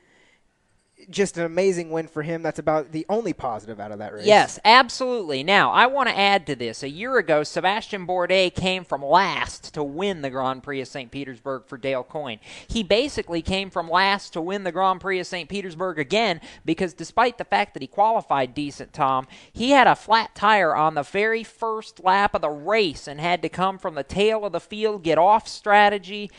just 1.08 1.38
an 1.38 1.44
amazing 1.44 1.90
win 1.90 2.08
for 2.08 2.22
him. 2.22 2.42
That's 2.42 2.58
about 2.58 2.92
the 2.92 3.06
only 3.08 3.32
positive 3.32 3.80
out 3.80 3.92
of 3.92 3.98
that 3.98 4.12
race. 4.12 4.26
Yes, 4.26 4.58
absolutely. 4.64 5.42
Now, 5.42 5.70
I 5.70 5.86
want 5.86 6.08
to 6.08 6.18
add 6.18 6.46
to 6.46 6.54
this. 6.54 6.82
A 6.82 6.88
year 6.88 7.16
ago, 7.18 7.42
Sebastian 7.42 8.06
Bourdais 8.06 8.54
came 8.54 8.84
from 8.84 9.04
last 9.04 9.72
to 9.74 9.82
win 9.82 10.22
the 10.22 10.30
Grand 10.30 10.62
Prix 10.62 10.80
of 10.80 10.88
St. 10.88 11.10
Petersburg 11.10 11.64
for 11.66 11.78
Dale 11.78 12.04
Coyne. 12.04 12.40
He 12.68 12.82
basically 12.82 13.42
came 13.42 13.70
from 13.70 13.88
last 13.88 14.32
to 14.34 14.40
win 14.40 14.64
the 14.64 14.72
Grand 14.72 15.00
Prix 15.00 15.20
of 15.20 15.26
St. 15.26 15.48
Petersburg 15.48 15.98
again 15.98 16.40
because 16.64 16.92
despite 16.92 17.38
the 17.38 17.44
fact 17.44 17.74
that 17.74 17.82
he 17.82 17.86
qualified 17.86 18.54
decent, 18.54 18.92
Tom, 18.92 19.26
he 19.52 19.70
had 19.70 19.86
a 19.86 19.96
flat 19.96 20.34
tire 20.34 20.74
on 20.74 20.94
the 20.94 21.02
very 21.02 21.44
first 21.44 22.02
lap 22.04 22.34
of 22.34 22.42
the 22.42 22.50
race 22.50 23.06
and 23.06 23.20
had 23.20 23.42
to 23.42 23.48
come 23.48 23.78
from 23.78 23.94
the 23.94 24.02
tail 24.02 24.44
of 24.44 24.52
the 24.52 24.60
field, 24.60 25.02
get 25.02 25.18
off 25.18 25.48
strategy, 25.48 26.30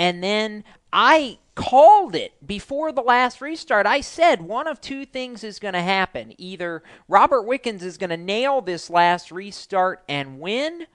and 0.00 0.24
then 0.24 0.64
I 0.94 1.38
called 1.54 2.16
it 2.16 2.32
before 2.44 2.90
the 2.90 3.02
last 3.02 3.42
restart. 3.42 3.84
I 3.84 4.00
said 4.00 4.40
one 4.40 4.66
of 4.66 4.80
two 4.80 5.04
things 5.04 5.44
is 5.44 5.58
going 5.58 5.74
to 5.74 5.82
happen. 5.82 6.32
Either 6.38 6.82
Robert 7.06 7.42
Wickens 7.42 7.82
is 7.82 7.98
going 7.98 8.08
to 8.08 8.16
nail 8.16 8.62
this 8.62 8.88
last 8.88 9.30
restart 9.30 10.02
and 10.08 10.40
win, 10.40 10.86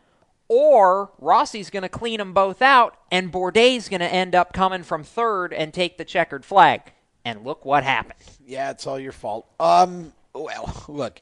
or 0.47 1.11
Rossi's 1.19 1.69
going 1.69 1.83
to 1.83 1.89
clean 1.89 2.17
them 2.17 2.33
both 2.33 2.63
out, 2.63 2.97
and 3.11 3.31
Bourdais 3.31 3.77
is 3.77 3.89
going 3.89 3.99
to 3.99 4.11
end 4.11 4.33
up 4.33 4.53
coming 4.53 4.81
from 4.81 5.03
third 5.03 5.53
and 5.53 5.71
take 5.71 5.99
the 5.99 6.05
checkered 6.05 6.43
flag. 6.43 6.81
And 7.23 7.43
look 7.43 7.63
what 7.63 7.83
happened. 7.83 8.19
Yeah, 8.43 8.71
it's 8.71 8.87
all 8.87 8.99
your 8.99 9.11
fault. 9.11 9.47
Um, 9.59 10.13
well, 10.33 10.83
look, 10.87 11.21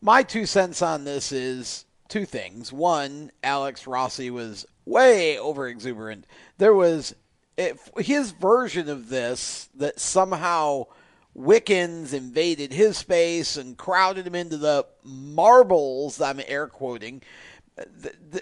my 0.00 0.22
two 0.22 0.46
cents 0.46 0.82
on 0.82 1.02
this 1.02 1.32
is 1.32 1.84
two 2.06 2.24
things. 2.24 2.72
One, 2.72 3.32
Alex 3.42 3.88
Rossi 3.88 4.30
was 4.30 4.66
way 4.88 5.38
over 5.38 5.68
exuberant. 5.68 6.26
There 6.56 6.74
was 6.74 7.14
if 7.56 7.90
his 7.98 8.30
version 8.30 8.88
of 8.88 9.08
this 9.08 9.68
that 9.74 10.00
somehow 10.00 10.86
Wickens 11.34 12.12
invaded 12.12 12.72
his 12.72 12.96
space 12.96 13.56
and 13.56 13.76
crowded 13.76 14.26
him 14.26 14.34
into 14.34 14.56
the 14.56 14.86
marbles. 15.04 16.20
I'm 16.20 16.40
air 16.46 16.66
quoting. 16.66 17.22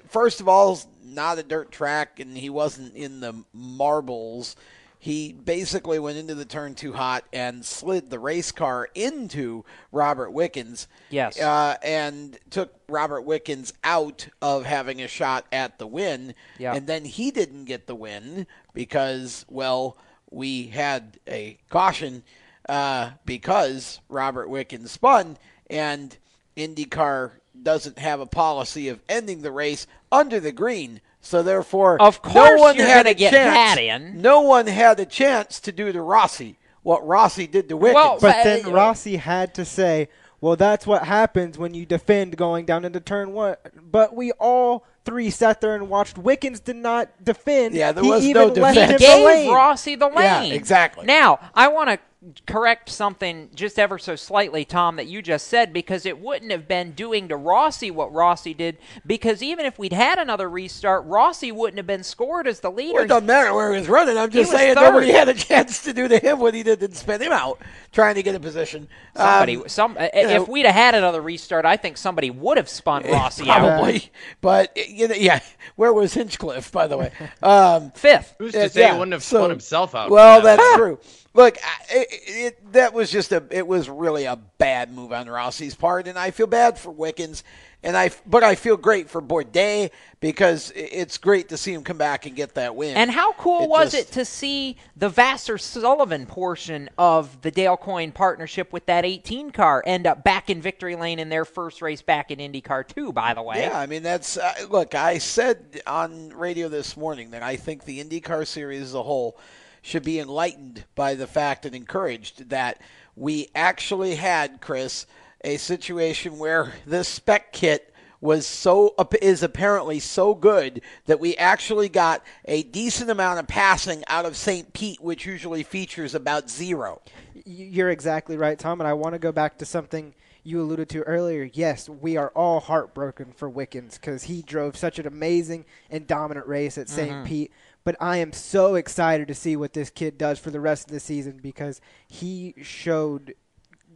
First 0.08 0.40
of 0.40 0.48
all, 0.48 0.78
not 1.04 1.38
a 1.38 1.42
dirt 1.42 1.70
track, 1.70 2.20
and 2.20 2.36
he 2.36 2.48
wasn't 2.48 2.94
in 2.94 3.20
the 3.20 3.44
marbles. 3.52 4.56
He 4.98 5.32
basically 5.32 5.98
went 5.98 6.18
into 6.18 6.34
the 6.34 6.44
turn 6.44 6.74
too 6.74 6.92
hot 6.92 7.24
and 7.32 7.64
slid 7.64 8.10
the 8.10 8.18
race 8.18 8.50
car 8.50 8.88
into 8.94 9.64
Robert 9.92 10.30
Wickens. 10.30 10.88
Yes. 11.10 11.40
Uh, 11.40 11.76
and 11.82 12.38
took 12.50 12.74
Robert 12.88 13.22
Wickens 13.22 13.72
out 13.84 14.28
of 14.42 14.64
having 14.64 15.02
a 15.02 15.08
shot 15.08 15.46
at 15.52 15.78
the 15.78 15.86
win. 15.86 16.34
Yeah. 16.58 16.74
And 16.74 16.86
then 16.86 17.04
he 17.04 17.30
didn't 17.30 17.66
get 17.66 17.86
the 17.86 17.94
win 17.94 18.46
because, 18.74 19.44
well, 19.48 19.96
we 20.30 20.68
had 20.68 21.18
a 21.28 21.58
caution 21.70 22.22
uh, 22.68 23.10
because 23.24 24.00
Robert 24.08 24.48
Wickens 24.48 24.90
spun 24.90 25.36
and 25.68 26.16
IndyCar 26.56 27.32
doesn't 27.62 27.98
have 27.98 28.20
a 28.20 28.26
policy 28.26 28.88
of 28.88 29.00
ending 29.08 29.42
the 29.42 29.52
race 29.52 29.86
under 30.10 30.40
the 30.40 30.52
green. 30.52 31.00
So 31.26 31.42
therefore, 31.42 32.00
Of 32.00 32.20
no 32.24 32.30
course 32.30 32.60
one 32.60 32.76
you're 32.76 32.86
had 32.86 32.98
gonna 33.04 33.10
a 33.10 33.14
get 33.14 33.32
chance. 33.32 33.54
that 33.54 33.78
in. 33.78 34.22
No 34.22 34.42
one 34.42 34.66
had 34.66 35.00
a 35.00 35.06
chance 35.06 35.58
to 35.60 35.72
do 35.72 35.90
to 35.92 36.00
Rossi 36.00 36.58
what 36.82 37.04
Rossi 37.04 37.48
did 37.48 37.68
to 37.68 37.76
Wickens. 37.76 38.20
but 38.20 38.44
then 38.44 38.64
uh, 38.66 38.70
Rossi 38.70 39.16
had 39.16 39.52
to 39.54 39.64
say, 39.64 40.08
"Well, 40.40 40.54
that's 40.54 40.86
what 40.86 41.02
happens 41.04 41.58
when 41.58 41.74
you 41.74 41.84
defend 41.84 42.36
going 42.36 42.64
down 42.64 42.84
into 42.84 43.00
turn 43.00 43.32
one." 43.32 43.56
But 43.82 44.14
we 44.14 44.30
all 44.32 44.84
three 45.04 45.30
sat 45.30 45.60
there 45.60 45.74
and 45.74 45.88
watched. 45.88 46.16
Wickens 46.16 46.60
did 46.60 46.76
not 46.76 47.08
defend. 47.24 47.74
Yeah, 47.74 47.90
there 47.90 48.04
he 48.04 48.10
was 48.10 48.22
even 48.24 48.48
no 48.48 48.62
left 48.62 48.74
defense. 48.76 48.92
him 48.92 48.98
gave 48.98 49.18
the 49.18 49.24
lane. 49.26 49.52
Rossi 49.52 49.94
the 49.96 50.06
lane. 50.06 50.50
Yeah, 50.50 50.54
exactly. 50.54 51.06
Now, 51.06 51.40
I 51.56 51.66
want 51.68 51.90
to 51.90 51.98
correct 52.46 52.88
something 52.88 53.50
just 53.54 53.78
ever 53.78 53.98
so 53.98 54.16
slightly, 54.16 54.64
Tom, 54.64 54.96
that 54.96 55.06
you 55.06 55.22
just 55.22 55.46
said, 55.48 55.72
because 55.72 56.04
it 56.06 56.18
wouldn't 56.18 56.50
have 56.50 56.66
been 56.66 56.92
doing 56.92 57.28
to 57.28 57.36
Rossi 57.36 57.90
what 57.90 58.12
Rossi 58.12 58.54
did, 58.54 58.78
because 59.06 59.42
even 59.42 59.66
if 59.66 59.78
we'd 59.78 59.92
had 59.92 60.18
another 60.18 60.48
restart, 60.48 61.04
Rossi 61.06 61.52
wouldn't 61.52 61.76
have 61.78 61.86
been 61.86 62.02
scored 62.02 62.46
as 62.46 62.60
the 62.60 62.70
leader. 62.70 62.94
Well, 62.94 63.04
it 63.04 63.08
doesn't 63.08 63.26
matter 63.26 63.54
where 63.54 63.72
he 63.72 63.78
was 63.80 63.88
running. 63.88 64.16
I'm 64.18 64.30
just 64.30 64.50
was 64.52 64.58
saying 64.60 64.74
third. 64.74 64.82
nobody 64.82 65.12
had 65.12 65.28
a 65.28 65.34
chance 65.34 65.82
to 65.84 65.92
do 65.92 66.08
to 66.08 66.18
him 66.18 66.38
what 66.40 66.54
he 66.54 66.62
did 66.62 66.82
and 66.82 66.94
spin 66.96 67.20
him 67.22 67.32
out 67.32 67.60
trying 67.92 68.14
to 68.16 68.22
get 68.22 68.34
a 68.34 68.40
position. 68.40 68.88
Somebody, 69.16 69.56
Um, 69.56 69.68
some, 69.68 69.96
uh, 69.98 70.08
you 70.14 70.22
know, 70.24 70.42
if 70.42 70.48
we'd 70.48 70.66
have 70.66 70.74
had 70.74 70.94
another 70.94 71.20
restart, 71.20 71.64
I 71.64 71.76
think 71.76 71.96
somebody 71.96 72.30
would 72.30 72.56
have 72.56 72.68
spun 72.68 73.02
Rossi 73.10 73.48
out. 73.48 73.58
probably, 73.58 74.10
but 74.40 74.76
you 74.76 75.08
know, 75.08 75.14
yeah. 75.14 75.40
Where 75.76 75.92
was 75.92 76.14
Hinchcliffe, 76.14 76.70
by 76.72 76.86
the 76.86 76.96
way? 76.96 77.12
Um, 77.42 77.90
Fifth. 77.92 78.34
Who's 78.38 78.52
to 78.52 78.64
uh, 78.64 78.68
say 78.68 78.80
yeah, 78.80 78.92
he 78.92 78.98
wouldn't 78.98 79.12
have 79.12 79.22
so- 79.22 79.38
spun 79.38 79.50
himself 79.50 79.94
out? 79.94 80.10
Well, 80.10 80.40
that's 80.42 80.76
true. 80.76 80.98
Look, 81.36 81.58
it, 81.90 82.08
it, 82.10 82.72
that 82.72 82.94
was 82.94 83.10
just 83.10 83.30
a. 83.30 83.44
It 83.50 83.66
was 83.66 83.88
really 83.90 84.24
a 84.24 84.36
bad 84.58 84.92
move 84.92 85.12
on 85.12 85.26
Rossi's 85.26 85.74
part, 85.74 86.08
and 86.08 86.18
I 86.18 86.30
feel 86.30 86.46
bad 86.46 86.78
for 86.78 86.90
Wickens, 86.90 87.44
and 87.82 87.94
I. 87.94 88.10
But 88.24 88.42
I 88.42 88.54
feel 88.54 88.78
great 88.78 89.10
for 89.10 89.20
Bourdais 89.20 89.90
because 90.20 90.72
it's 90.74 91.18
great 91.18 91.50
to 91.50 91.58
see 91.58 91.74
him 91.74 91.82
come 91.84 91.98
back 91.98 92.24
and 92.24 92.34
get 92.34 92.54
that 92.54 92.74
win. 92.74 92.96
And 92.96 93.10
how 93.10 93.34
cool 93.34 93.64
It 93.64 93.68
was 93.68 93.92
just- 93.92 94.08
it 94.08 94.12
to 94.14 94.24
see 94.24 94.78
the 94.96 95.10
Vasser 95.10 95.60
Sullivan 95.60 96.24
portion 96.24 96.88
of 96.96 97.42
the 97.42 97.50
Dale 97.50 97.76
Coyne 97.76 98.12
partnership 98.12 98.72
with 98.72 98.86
that 98.86 99.04
18 99.04 99.50
car 99.50 99.82
end 99.86 100.06
up 100.06 100.24
back 100.24 100.48
in 100.48 100.62
victory 100.62 100.96
lane 100.96 101.18
in 101.18 101.28
their 101.28 101.44
first 101.44 101.82
race 101.82 102.00
back 102.00 102.30
in 102.30 102.38
IndyCar 102.38 102.88
too? 102.88 103.12
by 103.12 103.34
the 103.34 103.42
way? 103.42 103.60
Yeah, 103.60 103.78
I 103.78 103.84
mean 103.84 104.02
that's 104.02 104.38
uh, 104.38 104.54
look. 104.70 104.94
I 104.94 105.18
said 105.18 105.82
on 105.86 106.30
radio 106.30 106.70
this 106.70 106.96
morning 106.96 107.32
that 107.32 107.42
I 107.42 107.56
think 107.56 107.84
the 107.84 108.02
IndyCar 108.02 108.46
series 108.46 108.80
as 108.80 108.94
a 108.94 109.02
whole 109.02 109.38
should 109.86 110.02
be 110.02 110.18
enlightened 110.18 110.84
by 110.96 111.14
the 111.14 111.28
fact 111.28 111.64
and 111.64 111.72
encouraged 111.72 112.50
that 112.50 112.80
we 113.14 113.48
actually 113.54 114.16
had 114.16 114.60
Chris 114.60 115.06
a 115.44 115.56
situation 115.58 116.40
where 116.40 116.72
this 116.84 117.06
spec 117.06 117.52
kit 117.52 117.94
was 118.20 118.44
so 118.48 118.96
is 119.22 119.44
apparently 119.44 120.00
so 120.00 120.34
good 120.34 120.80
that 121.04 121.20
we 121.20 121.36
actually 121.36 121.88
got 121.88 122.20
a 122.46 122.64
decent 122.64 123.10
amount 123.10 123.38
of 123.38 123.46
passing 123.46 124.02
out 124.08 124.24
of 124.26 124.36
St. 124.36 124.72
Pete, 124.72 125.00
which 125.00 125.24
usually 125.24 125.62
features 125.62 126.16
about 126.16 126.50
zero. 126.50 127.00
You're 127.44 127.90
exactly 127.90 128.36
right, 128.36 128.58
Tom. 128.58 128.80
And 128.80 128.88
I 128.88 128.94
want 128.94 129.12
to 129.12 129.20
go 129.20 129.30
back 129.30 129.56
to 129.58 129.64
something 129.64 130.14
you 130.42 130.60
alluded 130.60 130.88
to 130.88 131.02
earlier. 131.02 131.48
Yes, 131.52 131.88
we 131.88 132.16
are 132.16 132.30
all 132.30 132.58
heartbroken 132.58 133.32
for 133.36 133.48
Wickens 133.48 133.98
because 133.98 134.24
he 134.24 134.42
drove 134.42 134.76
such 134.76 134.98
an 134.98 135.06
amazing 135.06 135.64
and 135.90 136.08
dominant 136.08 136.48
race 136.48 136.76
at 136.76 136.88
saint 136.88 137.12
Mhm. 137.12 137.24
Pete. 137.26 137.52
But 137.86 137.94
I 138.00 138.16
am 138.16 138.32
so 138.32 138.74
excited 138.74 139.28
to 139.28 139.34
see 139.34 139.54
what 139.54 139.72
this 139.72 139.90
kid 139.90 140.18
does 140.18 140.40
for 140.40 140.50
the 140.50 140.58
rest 140.58 140.88
of 140.88 140.92
the 140.92 140.98
season 140.98 141.38
because 141.40 141.80
he 142.08 142.52
showed 142.60 143.34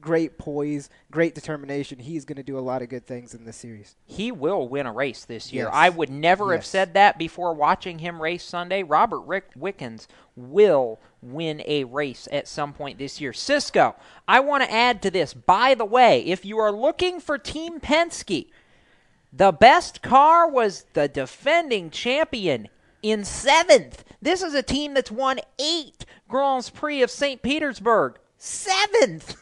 great 0.00 0.38
poise, 0.38 0.88
great 1.10 1.34
determination. 1.34 1.98
He's 1.98 2.24
going 2.24 2.36
to 2.36 2.44
do 2.44 2.56
a 2.56 2.60
lot 2.60 2.82
of 2.82 2.88
good 2.88 3.04
things 3.04 3.34
in 3.34 3.44
this 3.44 3.56
series. 3.56 3.96
He 4.06 4.30
will 4.30 4.68
win 4.68 4.86
a 4.86 4.92
race 4.92 5.24
this 5.24 5.52
year. 5.52 5.64
Yes. 5.64 5.74
I 5.74 5.88
would 5.88 6.08
never 6.08 6.52
have 6.52 6.64
said 6.64 6.94
that 6.94 7.18
before 7.18 7.52
watching 7.52 7.98
him 7.98 8.22
race 8.22 8.44
Sunday. 8.44 8.84
Robert 8.84 9.22
Rick 9.22 9.46
Wickens 9.56 10.06
will 10.36 11.00
win 11.20 11.60
a 11.66 11.82
race 11.82 12.28
at 12.30 12.46
some 12.46 12.72
point 12.72 12.96
this 12.96 13.20
year. 13.20 13.32
Cisco, 13.32 13.96
I 14.28 14.38
want 14.38 14.62
to 14.62 14.72
add 14.72 15.02
to 15.02 15.10
this. 15.10 15.34
By 15.34 15.74
the 15.74 15.84
way, 15.84 16.20
if 16.20 16.44
you 16.44 16.58
are 16.58 16.70
looking 16.70 17.18
for 17.18 17.38
Team 17.38 17.80
Penske, 17.80 18.50
the 19.32 19.50
best 19.50 20.00
car 20.00 20.48
was 20.48 20.86
the 20.92 21.08
defending 21.08 21.90
champion 21.90 22.68
in 23.02 23.24
seventh. 23.24 24.04
This 24.22 24.42
is 24.42 24.54
a 24.54 24.62
team 24.62 24.94
that's 24.94 25.10
won 25.10 25.40
eight 25.58 26.04
Grands 26.28 26.70
Prix 26.70 27.02
of 27.02 27.10
St. 27.10 27.42
Petersburg. 27.42 28.18
Seventh. 28.38 29.36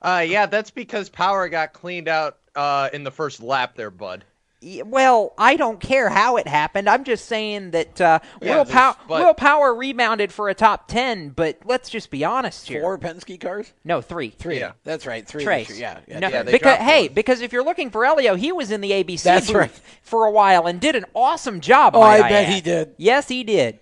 Uh, 0.00 0.24
yeah, 0.26 0.46
that's 0.46 0.70
because 0.70 1.08
power 1.08 1.48
got 1.48 1.72
cleaned 1.72 2.08
out 2.08 2.38
uh, 2.54 2.88
in 2.92 3.04
the 3.04 3.10
first 3.10 3.42
lap 3.42 3.74
there, 3.74 3.90
bud. 3.90 4.24
Y- 4.60 4.82
Well, 4.84 5.34
I 5.38 5.56
don't 5.56 5.78
care 5.78 6.08
how 6.08 6.36
it 6.36 6.48
happened. 6.48 6.88
I'm 6.88 7.04
just 7.04 7.26
saying 7.26 7.70
that 7.70 8.00
uh, 8.00 8.18
Yeah, 8.42 8.56
Will, 8.56 8.64
this- 8.64 8.74
Pow- 8.74 8.96
but- 9.06 9.20
Will 9.24 9.34
Power 9.34 9.74
rebounded 9.74 10.32
for 10.32 10.48
a 10.48 10.54
top 10.54 10.88
ten, 10.88 11.28
but 11.30 11.58
let's 11.64 11.88
just 11.88 12.10
be 12.10 12.24
honest 12.24 12.66
here. 12.68 12.80
Four 12.80 12.98
Penske 12.98 13.40
cars? 13.40 13.72
No, 13.84 14.00
three. 14.00 14.30
Three. 14.30 14.58
Yeah, 14.58 14.72
That's 14.84 15.06
right. 15.06 15.26
Three. 15.26 15.44
Trace. 15.44 15.68
this 15.68 15.78
year. 15.78 15.98
Yeah. 16.08 16.18
No, 16.18 16.28
yeah. 16.28 16.42
because 16.42 16.78
hey, 16.78 17.08
because 17.08 17.40
if 17.40 17.52
you're 17.52 17.64
looking 17.64 17.90
for 17.90 18.04
Elio, 18.04 18.34
he 18.34 18.50
was 18.52 18.70
in 18.70 18.80
the 18.80 18.90
ABC 18.90 19.22
That's 19.22 19.46
booth 19.46 19.56
right. 19.56 19.80
for 20.02 20.24
a 20.24 20.30
while 20.30 20.66
and 20.66 20.80
did 20.80 20.96
an 20.96 21.04
awesome 21.14 21.60
job. 21.60 21.94
Oh, 21.94 22.00
might 22.00 22.22
I 22.22 22.28
bet 22.28 22.46
add. 22.48 22.52
he 22.54 22.60
did. 22.60 22.94
Yes, 22.96 23.28
he 23.28 23.44
did. 23.44 23.78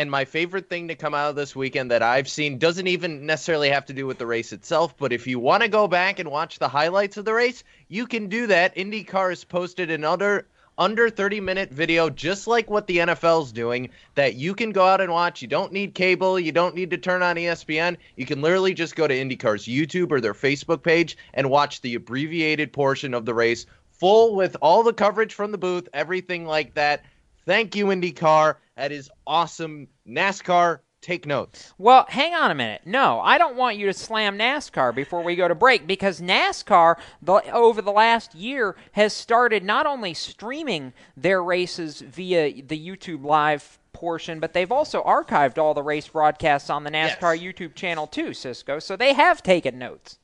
And 0.00 0.10
my 0.10 0.24
favorite 0.24 0.70
thing 0.70 0.88
to 0.88 0.94
come 0.94 1.12
out 1.12 1.28
of 1.28 1.36
this 1.36 1.54
weekend 1.54 1.90
that 1.90 2.02
I've 2.02 2.26
seen 2.26 2.56
doesn't 2.56 2.86
even 2.86 3.26
necessarily 3.26 3.68
have 3.68 3.84
to 3.84 3.92
do 3.92 4.06
with 4.06 4.16
the 4.16 4.24
race 4.24 4.50
itself, 4.50 4.96
but 4.96 5.12
if 5.12 5.26
you 5.26 5.38
want 5.38 5.62
to 5.62 5.68
go 5.68 5.86
back 5.86 6.18
and 6.18 6.30
watch 6.30 6.58
the 6.58 6.70
highlights 6.70 7.18
of 7.18 7.26
the 7.26 7.34
race, 7.34 7.64
you 7.88 8.06
can 8.06 8.28
do 8.28 8.46
that. 8.46 8.74
IndyCar 8.76 9.28
has 9.28 9.44
posted 9.44 9.90
another 9.90 10.46
under 10.78 11.10
30 11.10 11.40
minute 11.40 11.70
video 11.70 12.08
just 12.08 12.46
like 12.46 12.70
what 12.70 12.86
the 12.86 12.96
NFL's 12.96 13.52
doing 13.52 13.90
that 14.14 14.36
you 14.36 14.54
can 14.54 14.72
go 14.72 14.86
out 14.86 15.02
and 15.02 15.12
watch. 15.12 15.42
You 15.42 15.48
don't 15.48 15.70
need 15.70 15.94
cable, 15.94 16.40
you 16.40 16.50
don't 16.50 16.74
need 16.74 16.88
to 16.92 16.96
turn 16.96 17.22
on 17.22 17.36
ESPN. 17.36 17.98
You 18.16 18.24
can 18.24 18.40
literally 18.40 18.72
just 18.72 18.96
go 18.96 19.06
to 19.06 19.14
IndyCar's 19.14 19.66
YouTube 19.66 20.12
or 20.12 20.22
their 20.22 20.32
Facebook 20.32 20.82
page 20.82 21.18
and 21.34 21.50
watch 21.50 21.82
the 21.82 21.96
abbreviated 21.96 22.72
portion 22.72 23.12
of 23.12 23.26
the 23.26 23.34
race 23.34 23.66
full 23.90 24.34
with 24.34 24.56
all 24.62 24.82
the 24.82 24.94
coverage 24.94 25.34
from 25.34 25.52
the 25.52 25.58
booth, 25.58 25.90
everything 25.92 26.46
like 26.46 26.72
that. 26.72 27.04
Thank 27.44 27.76
you 27.76 27.86
IndyCar. 27.86 28.56
That 28.80 28.92
is 28.92 29.10
awesome. 29.26 29.88
NASCAR, 30.08 30.78
take 31.02 31.26
notes. 31.26 31.74
Well, 31.76 32.06
hang 32.08 32.34
on 32.34 32.50
a 32.50 32.54
minute. 32.54 32.80
No, 32.86 33.20
I 33.20 33.36
don't 33.36 33.54
want 33.54 33.76
you 33.76 33.84
to 33.84 33.92
slam 33.92 34.38
NASCAR 34.38 34.94
before 34.94 35.22
we 35.22 35.36
go 35.36 35.46
to 35.46 35.54
break 35.54 35.86
because 35.86 36.22
NASCAR, 36.22 36.96
the, 37.20 37.42
over 37.52 37.82
the 37.82 37.92
last 37.92 38.34
year, 38.34 38.76
has 38.92 39.12
started 39.12 39.64
not 39.64 39.84
only 39.84 40.14
streaming 40.14 40.94
their 41.14 41.44
races 41.44 42.00
via 42.00 42.62
the 42.62 42.88
YouTube 42.88 43.22
Live 43.22 43.78
portion, 43.92 44.40
but 44.40 44.54
they've 44.54 44.72
also 44.72 45.02
archived 45.02 45.58
all 45.58 45.74
the 45.74 45.82
race 45.82 46.08
broadcasts 46.08 46.70
on 46.70 46.82
the 46.82 46.90
NASCAR 46.90 47.38
YouTube 47.38 47.74
channel 47.74 48.06
too, 48.06 48.32
Cisco. 48.32 48.78
So 48.78 48.96
they 48.96 49.12
have 49.12 49.42
taken 49.42 49.78
notes. 49.78 50.18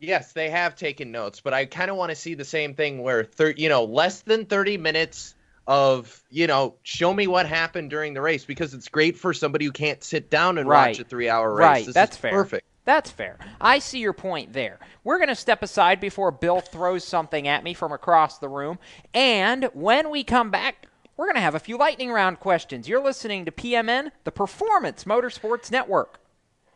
Yes, 0.00 0.34
they 0.34 0.50
have 0.50 0.76
taken 0.76 1.12
notes, 1.12 1.40
but 1.40 1.54
I 1.54 1.64
kind 1.64 1.90
of 1.90 1.96
want 1.96 2.10
to 2.10 2.16
see 2.16 2.34
the 2.34 2.44
same 2.44 2.74
thing 2.74 3.02
where, 3.02 3.24
thir- 3.24 3.54
you 3.56 3.70
know, 3.70 3.84
less 3.84 4.20
than 4.20 4.44
30 4.44 4.76
minutes 4.76 5.34
of, 5.66 6.22
you 6.30 6.46
know, 6.46 6.74
show 6.82 7.12
me 7.14 7.26
what 7.26 7.46
happened 7.46 7.90
during 7.90 8.14
the 8.14 8.20
race 8.20 8.44
because 8.44 8.74
it's 8.74 8.88
great 8.88 9.16
for 9.16 9.32
somebody 9.32 9.64
who 9.64 9.72
can't 9.72 10.02
sit 10.02 10.30
down 10.30 10.58
and 10.58 10.68
Right. 10.68 10.88
watch 10.88 11.00
a 11.00 11.04
three 11.04 11.28
hour 11.28 11.54
race. 11.54 11.64
Right, 11.64 11.86
This 11.86 11.94
that's 11.94 12.16
is 12.16 12.20
fair. 12.20 12.30
Perfect. 12.32 12.66
That's 12.84 13.10
fair. 13.10 13.38
I 13.60 13.78
see 13.78 14.00
your 14.00 14.12
point 14.12 14.52
there. 14.52 14.80
We're 15.04 15.18
going 15.18 15.28
to 15.28 15.36
step 15.36 15.62
aside 15.62 16.00
before 16.00 16.32
Bill 16.32 16.60
throws 16.60 17.04
something 17.04 17.46
at 17.46 17.62
me 17.62 17.74
from 17.74 17.92
across 17.92 18.38
the 18.38 18.48
room. 18.48 18.78
And 19.14 19.70
when 19.72 20.10
we 20.10 20.24
come 20.24 20.50
back, 20.50 20.86
we're 21.16 21.26
going 21.26 21.36
to 21.36 21.42
have 21.42 21.54
a 21.54 21.60
few 21.60 21.78
lightning 21.78 22.10
round 22.10 22.40
questions. 22.40 22.88
You're 22.88 23.02
listening 23.02 23.44
to 23.44 23.52
PMN, 23.52 24.10
the 24.24 24.32
Performance 24.32 25.04
Motorsports 25.04 25.70
Network. 25.70 26.18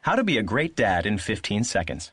How 0.02 0.14
to 0.14 0.22
be 0.22 0.38
a 0.38 0.42
great 0.44 0.76
dad 0.76 1.06
in 1.06 1.18
15 1.18 1.64
seconds. 1.64 2.12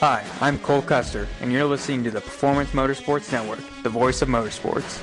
Hi, 0.00 0.24
I'm 0.40 0.60
Cole 0.60 0.82
Custer, 0.82 1.26
and 1.40 1.50
you're 1.50 1.64
listening 1.64 2.04
to 2.04 2.12
the 2.12 2.20
Performance 2.20 2.70
Motorsports 2.70 3.32
Network, 3.32 3.58
the 3.82 3.88
voice 3.88 4.22
of 4.22 4.28
motorsports. 4.28 5.02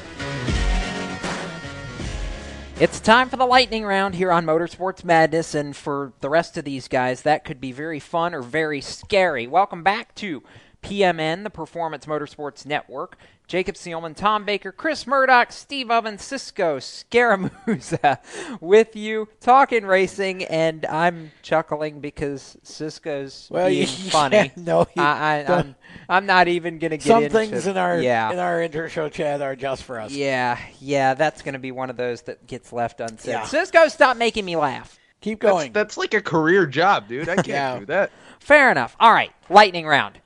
It's 2.80 3.02
time 3.02 3.28
for 3.28 3.36
the 3.36 3.46
lightning 3.46 3.84
round 3.84 4.16
here 4.16 4.32
on 4.32 4.46
Motorsports 4.46 5.04
Madness, 5.04 5.54
and 5.54 5.76
for 5.76 6.14
the 6.22 6.30
rest 6.30 6.56
of 6.56 6.64
these 6.64 6.88
guys, 6.88 7.24
that 7.24 7.44
could 7.44 7.60
be 7.60 7.74
very 7.74 8.00
fun 8.00 8.34
or 8.34 8.42
very 8.42 8.80
scary. 8.80 9.48
Welcome 9.48 9.84
back 9.84 10.16
to 10.16 10.42
PMN, 10.82 11.44
the 11.44 11.50
Performance 11.50 12.06
Motorsports 12.06 12.66
Network. 12.66 13.18
Jacob 13.48 13.76
Seelman, 13.76 14.16
Tom 14.16 14.44
Baker, 14.44 14.72
Chris 14.72 15.06
Murdoch, 15.06 15.52
Steve 15.52 15.92
Ovens, 15.92 16.24
Cisco 16.24 16.80
Scaramuza 16.80 18.18
with 18.62 18.96
you 18.96 19.28
talking 19.40 19.86
racing, 19.86 20.44
and 20.46 20.86
I'm 20.86 21.32
chuckling 21.42 22.00
because 22.00 22.58
Cisco's 22.64 23.48
Well, 23.52 23.68
being 23.70 23.82
you- 23.82 23.88
funny. 23.88 24.36
yeah, 24.38 24.48
no, 24.56 24.82
you 24.96 25.02
I, 25.02 25.44
I, 25.48 25.54
I'm, 25.60 25.76
I'm 26.10 26.26
not 26.26 26.48
even 26.48 26.80
going 26.80 26.92
to 26.92 26.98
get 26.98 27.06
Some 27.08 27.24
into 27.24 27.38
things 27.38 27.68
in 27.68 27.78
our 27.78 28.00
yeah. 28.00 28.32
in 28.32 28.40
our 28.40 28.62
inter-show 28.62 29.10
chat 29.10 29.42
are 29.42 29.56
just 29.56 29.84
for 29.84 30.00
us. 30.00 30.12
Yeah, 30.12 30.58
yeah, 30.80 31.14
that's 31.14 31.42
going 31.42 31.54
to 31.54 31.60
be 31.60 31.72
one 31.72 31.90
of 31.90 31.98
those 31.98 32.22
that 32.24 32.48
gets 32.48 32.74
left 32.74 33.00
unsaid. 33.00 33.30
Yeah. 33.32 33.44
Cisco, 33.46 33.88
stop 33.88 34.18
making 34.18 34.46
me 34.46 34.56
laugh. 34.56 34.98
Keep 35.22 35.42
That's, 35.42 35.70
that's 35.70 35.98
like 35.98 36.14
a 36.14 36.22
career 36.22 36.68
job, 36.68 37.08
dude. 37.08 37.28
I 37.30 37.36
can't 37.36 37.48
Yeah. 37.48 37.80
do 37.80 37.86
that. 37.88 38.12
Fair 38.40 38.70
enough. 38.70 38.96
All 39.00 39.12
right, 39.12 39.32
lightning 39.50 39.88
round. 39.88 40.20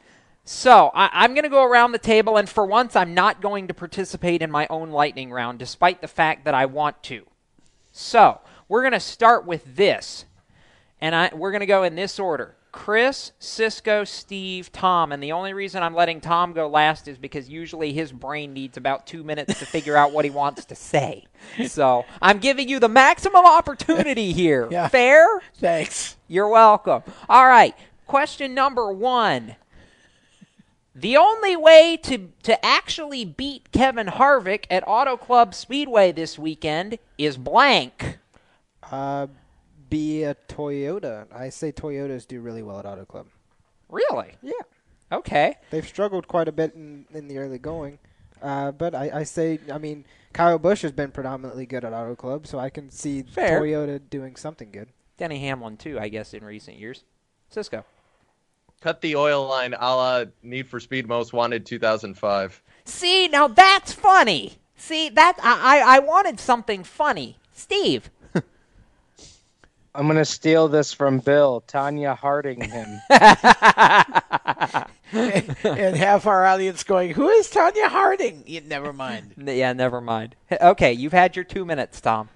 So 0.52 0.90
I, 0.96 1.12
I'm 1.14 1.36
going 1.36 1.44
to 1.44 1.50
go 1.50 1.64
around 1.64 1.92
the 1.92 2.00
table, 2.00 2.36
and 2.36 2.50
for 2.50 2.66
once, 2.66 2.96
I'm 2.96 3.14
not 3.14 3.40
going 3.40 3.68
to 3.68 3.74
participate 3.76 4.42
in 4.42 4.50
my 4.50 4.66
own 4.72 4.90
lightning 4.90 5.32
round, 5.32 5.60
despite 5.60 6.02
the 6.02 6.08
fact 6.08 6.46
that 6.46 6.56
I 6.56 6.66
want 6.66 7.04
to. 7.04 7.28
So 7.92 8.42
we're 8.68 8.82
going 8.82 8.94
to 8.94 9.00
start 9.00 9.46
with 9.46 9.76
this, 9.76 10.26
and 11.00 11.14
I, 11.14 11.30
we're 11.36 11.52
going 11.52 11.60
to 11.60 11.68
go 11.68 11.84
in 11.84 11.94
this 11.94 12.18
order: 12.18 12.56
Chris, 12.72 13.32
Cisco, 13.38 14.04
Steve, 14.04 14.72
Tom. 14.72 15.12
And 15.12 15.22
the 15.22 15.34
only 15.34 15.54
reason 15.54 15.84
I'm 15.84 15.94
letting 15.94 16.20
Tom 16.20 16.54
go 16.54 16.68
last 16.68 17.08
is 17.08 17.20
because 17.20 17.48
usually 17.48 17.94
his 17.94 18.12
brain 18.12 18.52
needs 18.52 18.76
about 18.76 19.06
two 19.06 19.24
minutes 19.24 19.60
to 19.60 19.68
figure 19.68 19.96
out 19.96 20.14
what 20.14 20.26
he 20.26 20.32
wants 20.32 20.66
to 20.66 20.76
say. 20.76 21.28
So 21.68 22.06
I'm 22.24 22.40
giving 22.40 22.68
you 22.68 22.80
the 22.80 22.90
maximum 22.90 23.46
opportunity 23.46 24.34
here. 24.34 24.68
Yeah. 24.72 24.88
Fair? 24.88 25.28
Thanks. 25.58 26.18
You're 26.28 26.50
welcome. 26.50 27.04
All 27.30 27.46
right. 27.46 27.76
Question 28.08 28.56
number 28.56 28.92
one. 28.92 29.56
The 30.96 31.18
only 31.18 31.56
way 31.56 31.98
to, 32.04 32.30
to 32.44 32.66
actually 32.66 33.24
beat 33.24 33.72
Kevin 33.72 34.08
Harvick 34.08 34.66
at 34.70 34.84
Auto 34.88 35.18
Club 35.18 35.54
Speedway 35.54 36.12
this 36.12 36.40
weekend 36.40 36.98
is 37.18 37.38
blank. 37.38 38.18
Uh, 38.92 39.28
be 39.90 40.24
a 40.24 40.36
Toyota. 40.48 41.28
I 41.34 41.50
say 41.50 41.72
Toyotas 41.72 42.28
do 42.28 42.42
really 42.42 42.64
well 42.64 42.80
at 42.80 42.86
Auto 42.86 43.06
Club. 43.06 43.28
Really? 43.88 44.34
Yeah. 44.42 44.54
Okay. 45.12 45.56
They've 45.70 45.88
struggled 45.88 46.28
quite 46.28 46.48
a 46.48 46.52
bit 46.52 46.74
in, 46.76 47.06
in 47.14 47.28
the 47.28 47.38
early 47.38 47.60
going. 47.60 48.00
Uh, 48.42 48.72
but 48.72 48.96
I, 48.96 49.12
I 49.14 49.24
say, 49.24 49.60
I 49.72 49.78
mean, 49.78 50.06
Kyle 50.34 50.60
Busch 50.60 50.82
has 50.82 50.92
been 50.92 51.12
predominantly 51.12 51.66
good 51.66 51.84
at 51.84 51.94
Auto 51.94 52.16
Club, 52.16 52.48
so 52.48 52.58
I 52.58 52.70
can 52.70 52.90
see 52.90 53.24
Fair. 53.24 53.62
Toyota 53.62 54.02
doing 54.10 54.36
something 54.36 54.72
good. 54.72 54.90
Denny 55.18 55.40
Hamlin, 55.40 55.78
too, 55.78 56.00
I 56.00 56.10
guess, 56.10 56.34
in 56.34 56.44
recent 56.44 56.78
years. 56.78 57.04
Cisco. 57.50 57.84
Cut 58.82 59.02
the 59.02 59.16
oil 59.16 59.46
line 59.46 59.74
a 59.74 59.96
la 59.96 60.26
Need 60.42 60.68
for 60.68 60.80
Speed 60.80 61.08
Most 61.08 61.34
Wanted 61.34 61.66
2005. 61.66 62.64
See, 62.86 63.28
now 63.28 63.48
that's 63.48 63.92
funny. 63.92 64.54
See, 64.78 65.10
that 65.10 65.38
I, 65.44 65.80
I, 65.80 65.96
I 65.96 66.00
wanted 66.00 66.40
something 66.40 66.86
funny. 66.86 67.38
Steve. 67.54 68.10
I'm 69.94 70.08
gonna 70.08 70.24
steal 70.24 70.70
this 70.70 70.94
from 70.94 71.20
Bill. 71.20 71.62
Tonya 71.68 72.18
Harding 72.18 72.62
him. 72.62 73.02
and 75.12 75.98
half 75.98 76.26
our 76.26 76.46
audience 76.46 76.84
going, 76.84 77.12
"Who 77.12 77.28
is 77.30 77.50
Tonya 77.50 77.90
Harding?" 77.90 78.44
Yeah, 78.46 78.62
never 78.66 78.94
mind. 78.94 79.34
Yeah, 79.38 79.74
never 79.74 80.00
mind. 80.00 80.36
Okay, 80.52 80.94
you've 80.94 81.12
had 81.12 81.36
your 81.36 81.46
two 81.46 81.66
minutes, 81.66 82.00
Tom. 82.00 82.30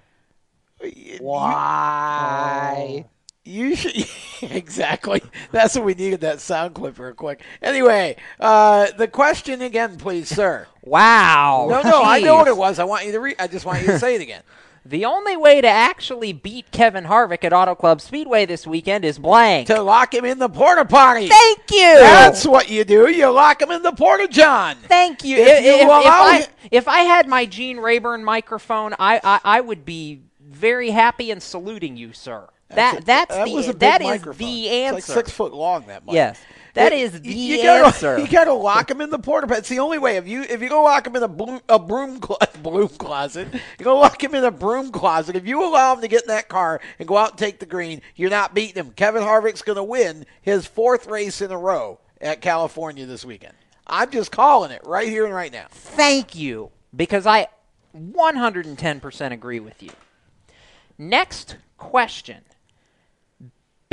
Why? 1.20 3.06
Oh. 3.06 3.10
You 3.46 3.76
should 3.76 4.08
exactly. 4.42 5.22
That's 5.52 5.76
what 5.76 5.84
we 5.84 5.94
needed. 5.94 6.22
That 6.22 6.40
sound 6.40 6.76
clip 6.76 6.98
real 6.98 7.14
quick. 7.14 7.42
Anyway, 7.62 8.16
uh, 8.40 8.88
the 8.98 9.08
question 9.08 9.62
again, 9.62 9.98
please, 9.98 10.30
sir. 10.30 10.68
Wow. 10.86 11.68
No, 11.70 11.82
no, 11.82 12.04
I 12.04 12.20
know 12.20 12.36
what 12.36 12.48
it 12.50 12.58
was. 12.58 12.78
I 12.78 12.84
want 12.84 13.06
you 13.06 13.14
to 13.14 13.20
read. 13.22 13.38
I 13.40 13.48
just 13.48 13.66
want 13.66 13.80
you 13.82 13.88
to 13.88 14.00
say 14.00 14.16
it 14.16 14.22
again. 14.22 14.44
The 14.86 15.06
only 15.06 15.38
way 15.38 15.62
to 15.62 15.68
actually 15.70 16.34
beat 16.34 16.70
Kevin 16.72 17.06
Harvick 17.06 17.46
at 17.46 17.54
Auto 17.54 17.74
Club 17.74 18.02
Speedway 18.02 18.46
this 18.46 18.68
weekend 18.68 19.06
is 19.06 19.18
blank. 19.18 19.68
To 19.68 19.82
lock 19.82 20.14
him 20.14 20.26
in 20.26 20.40
the 20.40 20.50
porta 20.50 20.84
potty. 20.84 21.30
Thank 21.30 21.72
you. 21.72 21.78
That's 22.02 22.46
what 22.46 22.68
you 22.70 22.84
do. 22.84 23.10
You 23.10 23.30
lock 23.30 23.62
him 23.62 23.72
in 23.72 23.82
the 23.82 23.94
porta 23.94 24.28
john. 24.28 24.76
Thank 24.90 25.24
you. 25.24 25.38
If 25.38 25.48
If, 25.48 25.64
you 25.64 25.72
if- 25.76 25.90
I, 25.90 26.40
it- 26.40 26.50
if 26.70 26.88
I 26.90 27.00
had 27.04 27.30
my 27.30 27.46
Gene 27.46 27.78
Rayburn 27.78 28.26
microphone, 28.26 28.94
I, 29.00 29.22
I, 29.24 29.40
I 29.46 29.62
would 29.62 29.86
be 29.86 30.20
very 30.42 30.90
happy 30.90 31.32
and 31.32 31.42
saluting 31.42 31.96
you, 31.96 32.12
sir. 32.12 32.50
That 32.70 33.06
that's 33.06 33.34
that 33.36 33.46
the 33.46 33.74
that 33.80 34.02
is 34.02 34.08
microphone. 34.08 34.48
the 34.48 34.68
It's 34.68 34.74
answer. 34.74 34.94
like 34.96 35.04
six 35.26 35.32
foot 35.32 35.54
long. 35.54 35.86
That 35.88 36.06
mic. 36.06 36.16
Yes. 36.16 36.40
That 36.74 36.92
It- 36.92 37.02
is 37.02 37.22
the 37.22 37.30
you 37.32 37.62
gotta, 37.62 37.86
answer. 37.86 38.18
You 38.20 38.28
got 38.28 38.46
to 38.46 38.54
lock 38.54 38.90
him 38.90 39.00
in 39.00 39.12
the 39.12 39.20
porta 39.20 39.46
potty. 39.46 39.60
It's 39.60 39.70
the 39.70 39.78
only 39.78 40.00
way. 40.00 40.18
If 40.18 40.28
you 40.28 40.42
if 40.42 40.60
you 40.60 40.70
go 40.70 40.82
lock 40.84 41.06
him 41.06 41.16
in 41.16 41.22
a 41.22 41.28
broom, 41.28 41.62
a 41.70 41.78
broom, 41.78 42.20
clo- 42.20 42.38
broom 42.64 42.88
closet, 42.88 43.48
you 43.54 43.86
go 43.86 44.00
lock 44.00 44.24
him 44.24 44.34
in 44.34 44.44
a 44.44 44.50
broom 44.50 44.92
closet. 44.92 45.36
If 45.36 45.46
you 45.46 45.64
allow 45.64 45.94
him 45.94 46.02
to 46.02 46.08
get 46.08 46.24
in 46.24 46.30
that 46.30 46.50
car 46.50 46.82
and 46.98 47.08
go 47.08 47.16
out 47.16 47.32
and 47.32 47.38
take 47.38 47.60
the 47.60 47.68
green, 47.68 48.02
you're 48.16 48.32
not 48.32 48.56
beating 48.56 48.76
him. 48.84 48.92
Kevin 48.92 49.22
Harvick's 49.22 49.62
going 49.62 49.76
to 49.76 49.84
win 49.84 50.26
his 50.42 50.66
fourth 50.66 51.06
race 51.06 51.42
in 51.42 51.52
a 51.52 51.58
row 51.58 52.00
at 52.20 52.42
California 52.42 53.06
this 53.06 53.24
weekend. 53.24 53.54
I'm 53.86 54.10
just 54.10 54.32
calling 54.32 54.72
it 54.72 54.82
right 54.84 55.08
here 55.08 55.26
and 55.26 55.34
right 55.36 55.52
now. 55.52 55.68
Thank 55.70 56.34
you, 56.34 56.72
because 56.96 57.28
I 57.28 57.50
110% 57.96 59.32
agree 59.32 59.60
with 59.60 59.84
you. 59.84 59.92
Next 60.98 61.58
question. 61.78 62.42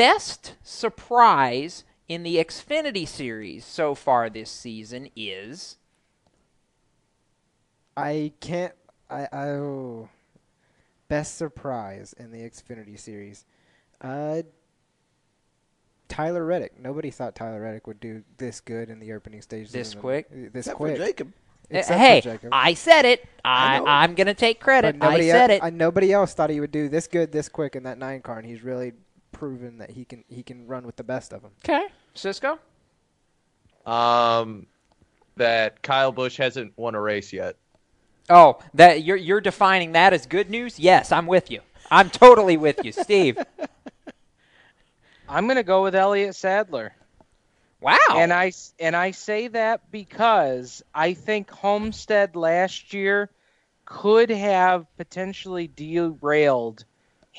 Best 0.00 0.54
surprise 0.62 1.84
in 2.08 2.22
the 2.22 2.36
Xfinity 2.36 3.06
series 3.06 3.66
so 3.66 3.94
far 3.94 4.30
this 4.30 4.50
season 4.50 5.10
is 5.14 5.76
I 7.94 8.32
can't. 8.40 8.72
I, 9.10 9.28
I 9.30 9.48
oh, 9.48 10.08
best 11.08 11.36
surprise 11.36 12.14
in 12.18 12.32
the 12.32 12.38
Xfinity 12.38 12.98
series. 12.98 13.44
Uh, 14.00 14.40
Tyler 16.08 16.46
Reddick. 16.46 16.80
Nobody 16.80 17.10
thought 17.10 17.34
Tyler 17.34 17.60
Reddick 17.60 17.86
would 17.86 18.00
do 18.00 18.22
this 18.38 18.62
good 18.62 18.88
in 18.88 19.00
the 19.00 19.12
opening 19.12 19.42
stages. 19.42 19.70
This 19.70 19.88
of 19.88 19.96
the- 19.96 20.00
quick? 20.00 20.30
This 20.30 20.66
Except 20.66 20.78
for 20.78 20.86
quick. 20.86 20.96
Jacob. 20.96 21.32
Except 21.68 22.00
hey, 22.00 22.20
Jacob. 22.22 22.48
I 22.52 22.72
said 22.72 23.04
it. 23.04 23.28
I, 23.44 23.76
I 23.78 24.02
I'm 24.02 24.14
going 24.14 24.28
to 24.28 24.34
take 24.34 24.60
credit. 24.60 24.96
Nobody 24.96 25.30
I 25.30 25.34
said 25.34 25.50
el- 25.50 25.56
it. 25.58 25.62
I, 25.62 25.68
nobody 25.68 26.10
else 26.10 26.32
thought 26.32 26.48
he 26.48 26.58
would 26.58 26.72
do 26.72 26.88
this 26.88 27.06
good 27.06 27.32
this 27.32 27.50
quick 27.50 27.76
in 27.76 27.82
that 27.82 27.98
nine 27.98 28.22
car, 28.22 28.38
and 28.38 28.46
he's 28.48 28.62
really 28.62 28.94
proven 29.32 29.78
that 29.78 29.90
he 29.90 30.04
can 30.04 30.24
he 30.28 30.42
can 30.42 30.66
run 30.66 30.84
with 30.84 30.96
the 30.96 31.04
best 31.04 31.32
of 31.32 31.42
them. 31.42 31.52
Okay, 31.64 31.86
Cisco. 32.14 32.58
Um, 33.86 34.66
that 35.36 35.82
Kyle 35.82 36.12
Busch 36.12 36.36
hasn't 36.36 36.76
won 36.76 36.94
a 36.94 37.00
race 37.00 37.32
yet. 37.32 37.56
Oh, 38.28 38.58
that 38.74 39.02
you're 39.02 39.16
you're 39.16 39.40
defining 39.40 39.92
that 39.92 40.12
as 40.12 40.26
good 40.26 40.50
news? 40.50 40.78
Yes, 40.78 41.12
I'm 41.12 41.26
with 41.26 41.50
you. 41.50 41.60
I'm 41.90 42.10
totally 42.10 42.56
with 42.56 42.84
you, 42.84 42.92
Steve. 42.92 43.38
I'm 45.28 45.46
going 45.46 45.56
to 45.56 45.62
go 45.62 45.82
with 45.82 45.94
Elliott 45.94 46.34
Sadler. 46.34 46.92
Wow. 47.80 47.96
And 48.14 48.32
I 48.32 48.52
and 48.78 48.94
I 48.94 49.12
say 49.12 49.48
that 49.48 49.90
because 49.90 50.82
I 50.94 51.14
think 51.14 51.50
Homestead 51.50 52.36
last 52.36 52.92
year 52.92 53.30
could 53.84 54.30
have 54.30 54.86
potentially 54.96 55.66
derailed 55.66 56.84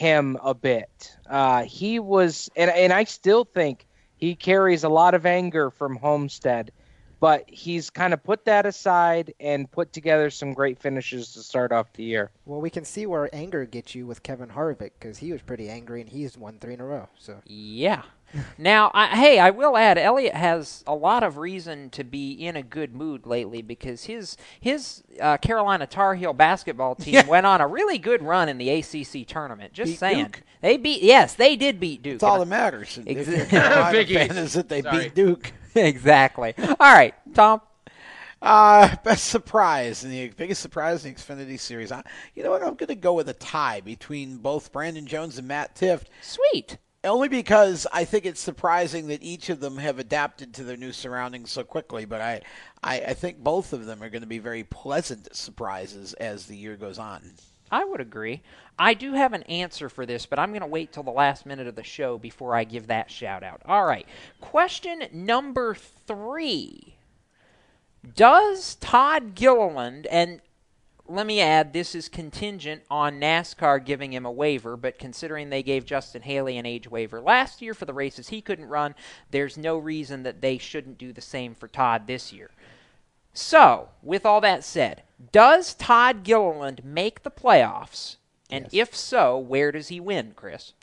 him 0.01 0.35
a 0.43 0.55
bit. 0.55 1.15
Uh, 1.29 1.63
he 1.63 1.99
was, 1.99 2.49
and 2.55 2.71
and 2.71 2.91
I 2.91 3.03
still 3.03 3.45
think 3.45 3.85
he 4.17 4.35
carries 4.35 4.83
a 4.83 4.89
lot 4.89 5.13
of 5.13 5.27
anger 5.27 5.69
from 5.69 5.95
Homestead, 5.95 6.71
but 7.19 7.43
he's 7.47 7.91
kind 7.91 8.11
of 8.11 8.23
put 8.23 8.45
that 8.45 8.65
aside 8.65 9.31
and 9.39 9.69
put 9.69 9.93
together 9.93 10.31
some 10.31 10.53
great 10.53 10.79
finishes 10.79 11.33
to 11.33 11.43
start 11.43 11.71
off 11.71 11.93
the 11.93 12.03
year. 12.03 12.31
Well, 12.45 12.59
we 12.59 12.71
can 12.71 12.83
see 12.83 13.05
where 13.05 13.29
anger 13.33 13.63
gets 13.65 13.93
you 13.93 14.07
with 14.07 14.23
Kevin 14.23 14.49
Harvick 14.49 14.91
because 14.99 15.19
he 15.19 15.31
was 15.31 15.41
pretty 15.43 15.69
angry 15.69 16.01
and 16.01 16.09
he's 16.09 16.35
won 16.35 16.57
three 16.59 16.73
in 16.73 16.81
a 16.81 16.85
row. 16.85 17.07
So 17.19 17.37
Yeah. 17.45 18.01
Now, 18.57 18.91
I, 18.93 19.07
hey, 19.07 19.39
I 19.39 19.49
will 19.49 19.75
add, 19.77 19.97
Elliott 19.97 20.35
has 20.35 20.83
a 20.87 20.95
lot 20.95 21.23
of 21.23 21.37
reason 21.37 21.89
to 21.91 22.03
be 22.03 22.31
in 22.31 22.55
a 22.55 22.63
good 22.63 22.95
mood 22.95 23.25
lately 23.25 23.61
because 23.61 24.05
his 24.05 24.37
his 24.59 25.03
uh, 25.19 25.37
Carolina 25.37 25.85
Tar 25.87 26.15
Heel 26.15 26.33
basketball 26.33 26.95
team 26.95 27.13
Yeah. 27.15 27.27
went 27.27 27.45
on 27.45 27.61
a 27.61 27.67
really 27.67 27.97
good 27.97 28.21
run 28.23 28.49
in 28.49 28.57
the 28.57 28.69
ACC 28.69 29.27
tournament. 29.27 29.73
Just 29.73 29.91
Beat 29.93 29.99
saying, 29.99 30.25
Duke. 30.25 30.41
they 30.61 30.77
beat. 30.77 31.01
Yes, 31.03 31.33
they 31.35 31.55
did 31.55 31.79
beat 31.79 32.01
Duke. 32.01 32.13
That's 32.15 32.23
all 32.23 32.39
that 32.39 32.45
matters. 32.47 32.99
If 33.05 33.17
Ex- 33.17 33.27
you're 33.27 33.41
a 33.41 33.45
Carolina 33.47 33.97
Biggie. 33.97 34.27
fan 34.27 34.37
is 34.37 34.53
that 34.53 34.69
they 34.69 34.81
Sorry. 34.81 35.03
beat 35.05 35.15
Duke. 35.15 35.51
exactly. 35.75 36.53
All 36.57 36.75
right, 36.93 37.13
Tom. 37.33 37.61
Uh, 38.41 38.95
best 39.03 39.25
surprise 39.25 40.03
in 40.03 40.09
the 40.09 40.29
biggest 40.29 40.61
surprise 40.63 41.05
in 41.05 41.13
the 41.13 41.19
Xfinity 41.19 41.59
series. 41.59 41.91
I, 41.91 42.01
you 42.33 42.41
know 42.43 42.49
what? 42.49 42.63
I'm 42.63 42.73
going 42.73 42.87
to 42.87 42.95
go 42.95 43.13
with 43.13 43.29
a 43.29 43.33
tie 43.35 43.81
between 43.81 44.37
both 44.37 44.71
Brandon 44.71 45.05
Jones 45.05 45.37
and 45.37 45.47
Matt 45.47 45.75
Tifft. 45.75 46.05
Sweet. 46.23 46.77
Only 47.03 47.29
because 47.29 47.87
I 47.91 48.05
think 48.05 48.27
it's 48.27 48.39
surprising 48.39 49.07
that 49.07 49.23
each 49.23 49.49
of 49.49 49.59
them 49.59 49.77
have 49.77 49.97
adapted 49.97 50.53
to 50.53 50.63
their 50.63 50.77
new 50.77 50.91
surroundings 50.91 51.51
so 51.51 51.63
quickly. 51.63 52.05
But 52.05 52.21
I, 52.21 52.41
I, 52.83 53.01
I 53.01 53.13
think 53.13 53.39
both 53.39 53.73
of 53.73 53.85
them 53.85 54.03
are 54.03 54.09
going 54.09 54.21
to 54.21 54.27
be 54.27 54.37
very 54.37 54.63
pleasant 54.63 55.35
surprises 55.35 56.13
as 56.13 56.45
the 56.45 56.55
year 56.55 56.77
goes 56.77 56.99
on. 56.99 57.31
I 57.71 57.85
would 57.85 58.01
agree. 58.01 58.43
I 58.77 58.93
do 58.93 59.13
have 59.13 59.33
an 59.33 59.43
answer 59.43 59.89
for 59.89 60.05
this, 60.05 60.25
but 60.25 60.37
I'm 60.37 60.51
going 60.51 60.61
to 60.61 60.67
wait 60.67 60.91
till 60.91 61.03
the 61.03 61.11
last 61.11 61.45
minute 61.45 61.67
of 61.67 61.75
the 61.75 61.83
show 61.83 62.17
before 62.17 62.55
I 62.55 62.65
give 62.65 62.87
that 62.87 63.09
shout 63.09 63.43
out. 63.43 63.61
All 63.65 63.85
right. 63.85 64.05
Question 64.39 65.03
number 65.11 65.73
three 65.73 66.95
Does 68.15 68.75
Todd 68.75 69.33
Gilliland, 69.33 70.05
and 70.07 70.41
let 71.13 71.25
me 71.27 71.41
add, 71.41 71.73
this 71.73 71.95
is 71.95 72.09
contingent 72.09 72.83
on 72.89 73.19
NASCAR 73.19 73.83
giving 73.83 74.13
him 74.13 74.25
a 74.25 74.31
waiver, 74.31 74.77
but 74.77 74.99
considering 74.99 75.49
they 75.49 75.63
gave 75.63 75.85
Justin 75.85 76.21
Haley 76.21 76.57
an 76.57 76.65
age 76.65 76.89
waiver 76.89 77.21
last 77.21 77.61
year 77.61 77.73
for 77.73 77.85
the 77.85 77.93
races 77.93 78.29
he 78.29 78.41
couldn't 78.41 78.69
run, 78.69 78.95
there's 79.29 79.57
no 79.57 79.77
reason 79.77 80.23
that 80.23 80.41
they 80.41 80.57
shouldn't 80.57 80.97
do 80.97 81.13
the 81.13 81.21
same 81.21 81.53
for 81.53 81.67
Todd 81.67 82.07
this 82.07 82.31
year. 82.31 82.51
So, 83.33 83.89
with 84.01 84.25
all 84.25 84.41
that 84.41 84.63
said, 84.63 85.03
does 85.31 85.73
Todd 85.73 86.23
Gilliland 86.23 86.83
make 86.83 87.23
the 87.23 87.31
playoffs? 87.31 88.17
And 88.49 88.67
if 88.73 88.93
so, 88.95 89.37
where 89.37 89.71
does 89.71 89.87
he 89.87 89.99
win, 89.99 90.33
Chris? 90.35 90.73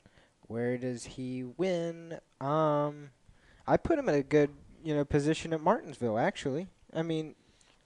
where 0.49 0.77
does 0.77 1.05
he 1.05 1.45
win? 1.45 2.19
Um, 2.41 3.11
I 3.67 3.77
put 3.77 3.99
him 3.99 4.09
in 4.09 4.17
a 4.17 4.23
good 4.23 4.51
you 4.83 4.95
know 4.95 5.05
position 5.05 5.53
at 5.53 5.61
Martinsville. 5.61 6.19
Actually, 6.19 6.67
I 6.93 7.03
mean, 7.03 7.37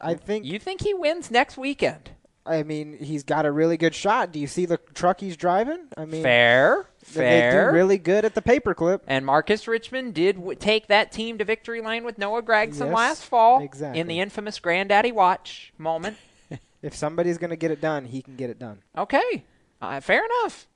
I 0.00 0.14
think 0.14 0.46
You 0.46 0.58
think 0.58 0.80
he 0.82 0.94
wins 0.94 1.30
next 1.30 1.58
weekend? 1.58 2.10
I 2.44 2.62
mean 2.64 2.98
he's 2.98 3.22
got 3.22 3.46
a 3.46 3.52
really 3.52 3.76
good 3.76 3.94
shot. 3.94 4.32
Do 4.32 4.38
you 4.40 4.46
see 4.48 4.66
the 4.66 4.78
truck 4.94 5.20
he's 5.20 5.36
driving? 5.36 5.86
I 5.96 6.04
mean, 6.06 6.22
Fair, 6.22 6.86
fair. 7.04 7.52
They 7.52 7.70
do 7.70 7.72
really 7.74 7.98
good 7.98 8.24
at 8.24 8.34
the 8.34 8.42
paperclip. 8.42 9.00
And 9.06 9.24
Marcus 9.24 9.68
Richmond 9.68 10.14
did 10.14 10.36
w- 10.36 10.56
take 10.58 10.88
that 10.88 11.12
team 11.12 11.38
to 11.38 11.44
victory 11.44 11.80
lane 11.80 12.02
with 12.04 12.18
Noah 12.18 12.42
Gragson 12.42 12.86
Yes, 12.86 12.94
last 12.94 13.24
fall 13.24 13.62
exactly. 13.62 14.00
in 14.00 14.08
the 14.08 14.18
infamous 14.18 14.58
Granddaddy 14.58 15.12
Watch 15.12 15.72
moment. 15.78 16.16
If 16.82 16.96
somebody's 16.96 17.38
going 17.38 17.50
to 17.50 17.56
get 17.56 17.70
it 17.70 17.80
done, 17.80 18.06
he 18.06 18.22
can 18.22 18.34
get 18.34 18.50
it 18.50 18.58
done. 18.58 18.82
Okay, 18.98 19.44
uh, 19.80 20.00
fair 20.00 20.24
enough. 20.24 20.66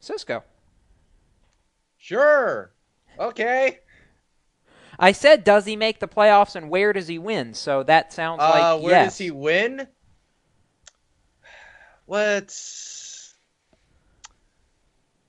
Cisco. 0.00 0.42
Sure. 1.98 2.72
Okay. 3.18 3.80
I 4.98 5.12
said, 5.12 5.44
does 5.44 5.66
he 5.66 5.76
make 5.76 6.00
the 6.00 6.08
playoffs 6.08 6.56
and 6.56 6.70
where 6.70 6.94
does 6.94 7.08
he 7.08 7.18
win? 7.18 7.52
So 7.52 7.82
that 7.82 8.12
sounds 8.12 8.40
Uh, 8.42 8.76
like 8.76 8.82
where 8.84 8.92
yes. 8.92 9.12
does 9.12 9.18
he 9.18 9.30
win? 9.30 9.86
Let's. 12.12 13.34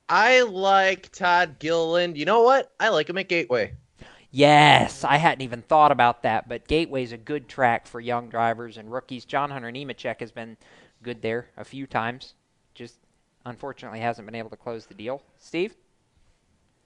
I 0.06 0.42
like 0.42 1.10
Todd 1.12 1.58
Gilliland. 1.58 2.18
You 2.18 2.26
know 2.26 2.42
what? 2.42 2.70
I 2.78 2.90
like 2.90 3.08
him 3.08 3.16
at 3.16 3.26
Gateway. 3.26 3.72
Yes, 4.30 5.02
I 5.02 5.16
hadn't 5.16 5.40
even 5.40 5.62
thought 5.62 5.92
about 5.92 6.24
that, 6.24 6.46
but 6.46 6.68
Gateway's 6.68 7.12
a 7.12 7.16
good 7.16 7.48
track 7.48 7.86
for 7.86 8.00
young 8.00 8.28
drivers 8.28 8.76
and 8.76 8.92
rookies. 8.92 9.24
John 9.24 9.50
Hunter 9.50 9.72
Nemechek 9.72 10.20
has 10.20 10.30
been 10.30 10.58
good 11.02 11.22
there 11.22 11.48
a 11.56 11.64
few 11.64 11.86
times. 11.86 12.34
Just 12.74 12.98
unfortunately 13.46 14.00
hasn't 14.00 14.26
been 14.26 14.34
able 14.34 14.50
to 14.50 14.56
close 14.56 14.84
the 14.84 14.92
deal. 14.92 15.22
Steve? 15.38 15.74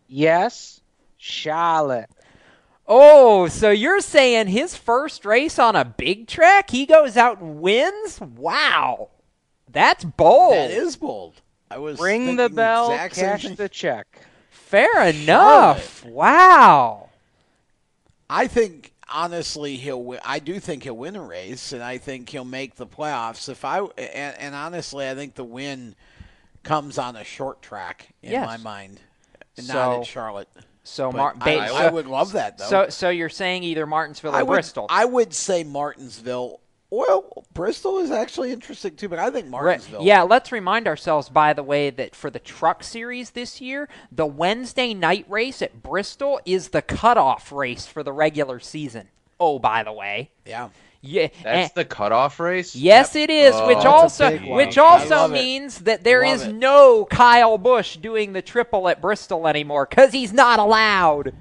Yes, 0.07 0.81
Charlotte. 1.17 2.09
Oh, 2.87 3.49
so 3.49 3.71
you're 3.71 4.01
saying 4.01 4.47
his 4.47 4.77
first 4.77 5.25
race 5.25 5.59
on 5.59 5.75
a 5.75 5.85
big 5.85 6.29
track, 6.29 6.71
he 6.71 6.87
goes 6.87 7.17
out 7.17 7.41
and 7.41 7.61
wins? 7.61 8.21
Wow. 8.21 9.11
That's 9.73 10.05
bold. 10.05 10.55
That 10.55 10.71
is 10.71 10.97
bold. 10.97 11.35
I 11.71 11.79
was 11.79 12.01
Ring 12.01 12.37
the 12.37 12.49
bell, 12.49 12.91
exact 12.91 13.15
same 13.17 13.25
cash 13.27 13.43
thing. 13.43 13.55
the 13.57 13.69
check. 13.69 14.07
Fair 14.51 15.05
enough. 15.09 16.05
Wow. 16.05 17.11
I 18.31 18.47
think 18.47 18.93
honestly 19.11 19.77
he'll 19.77 20.03
win. 20.03 20.21
I 20.25 20.39
do 20.39 20.61
think 20.61 20.83
he'll 20.85 20.97
win 20.97 21.17
a 21.17 21.23
race, 21.23 21.73
and 21.73 21.83
I 21.83 21.99
think 21.99 22.29
he'll 22.29 22.45
make 22.45 22.77
the 22.77 22.87
playoffs. 22.87 23.49
If 23.49 23.65
I 23.65 23.81
and, 23.81 24.37
and 24.39 24.55
honestly, 24.55 25.09
I 25.09 25.15
think 25.15 25.35
the 25.35 25.45
win 25.45 25.95
comes 26.63 26.99
on 26.99 27.17
a 27.17 27.25
short 27.25 27.63
track 27.63 28.09
in 28.23 28.33
Yes. 28.33 28.47
my 28.47 28.57
mind, 28.59 29.01
not 29.59 29.67
So- 29.67 30.01
at 30.01 30.07
Charlotte. 30.07 30.49
So, 30.85 31.13
But 31.13 31.19
Mar- 31.19 31.35
I, 31.43 31.45
ba- 31.57 31.61
I 31.61 31.69
so- 31.89 31.93
would 31.93 32.07
love 32.07 32.33
that 32.33 32.57
though. 32.57 32.65
So, 32.65 32.89
so 32.89 33.11
you're 33.11 33.29
saying 33.29 33.63
either 33.63 33.85
Martinsville 33.87 34.33
or 34.33 34.37
I 34.37 34.43
would, 34.43 34.55
Bristol? 34.55 34.87
I 34.89 35.05
would 35.05 35.35
say 35.35 35.63
Martinsville. 35.63 36.61
Well, 36.91 37.45
Bristol 37.53 37.99
is 37.99 38.11
actually 38.11 38.51
interesting 38.51 38.97
too, 38.97 39.11
but 39.11 39.19
I 39.19 39.31
think 39.31 39.45
Re- 39.47 39.51
Martinsville. 39.51 40.03
Yeah, 40.03 40.23
let's 40.23 40.51
remind 40.51 40.87
ourselves, 40.89 41.29
by 41.29 41.53
the 41.53 41.63
way, 41.63 41.91
that 41.91 42.15
for 42.15 42.31
the 42.31 42.39
truck 42.39 42.83
series 42.83 43.31
this 43.31 43.61
year, 43.61 43.89
the 44.11 44.25
Wednesday 44.25 44.95
night 44.95 45.27
race 45.29 45.61
at 45.61 45.83
Bristol 45.83 46.41
is 46.47 46.69
the 46.71 46.81
cutoff 46.81 47.53
race 47.53 47.87
for 47.87 48.03
the 48.03 48.13
regular 48.13 48.59
season. 48.59 49.09
Oh, 49.39 49.59
by 49.59 49.83
the 49.83 49.93
way. 49.93 50.31
Yeah. 50.47 50.71
Yeah. 51.03 51.29
That's 51.45 51.71
eh, 51.71 51.73
the 51.75 51.85
cutoff 51.85 52.41
race. 52.41 52.75
Yes, 52.75 53.15
it 53.15 53.29
is, 53.31 53.55
Oh. 53.55 53.67
which 53.67 53.85
also 53.85 54.37
which 54.39 54.79
also 54.79 55.15
love 55.15 55.31
it. 55.31 55.35
means 55.35 55.81
that 55.81 56.03
there 56.05 56.25
Love 56.25 56.35
is 56.37 56.43
it. 56.47 56.55
no 56.55 57.05
Kyle 57.05 57.59
Busch 57.59 57.97
doing 57.99 58.33
the 58.33 58.43
triple 58.43 58.89
at 58.89 59.01
Bristol 59.03 59.47
anymore 59.47 59.87
because 59.89 60.11
he's 60.13 60.33
not 60.33 60.59
allowed. 60.59 61.35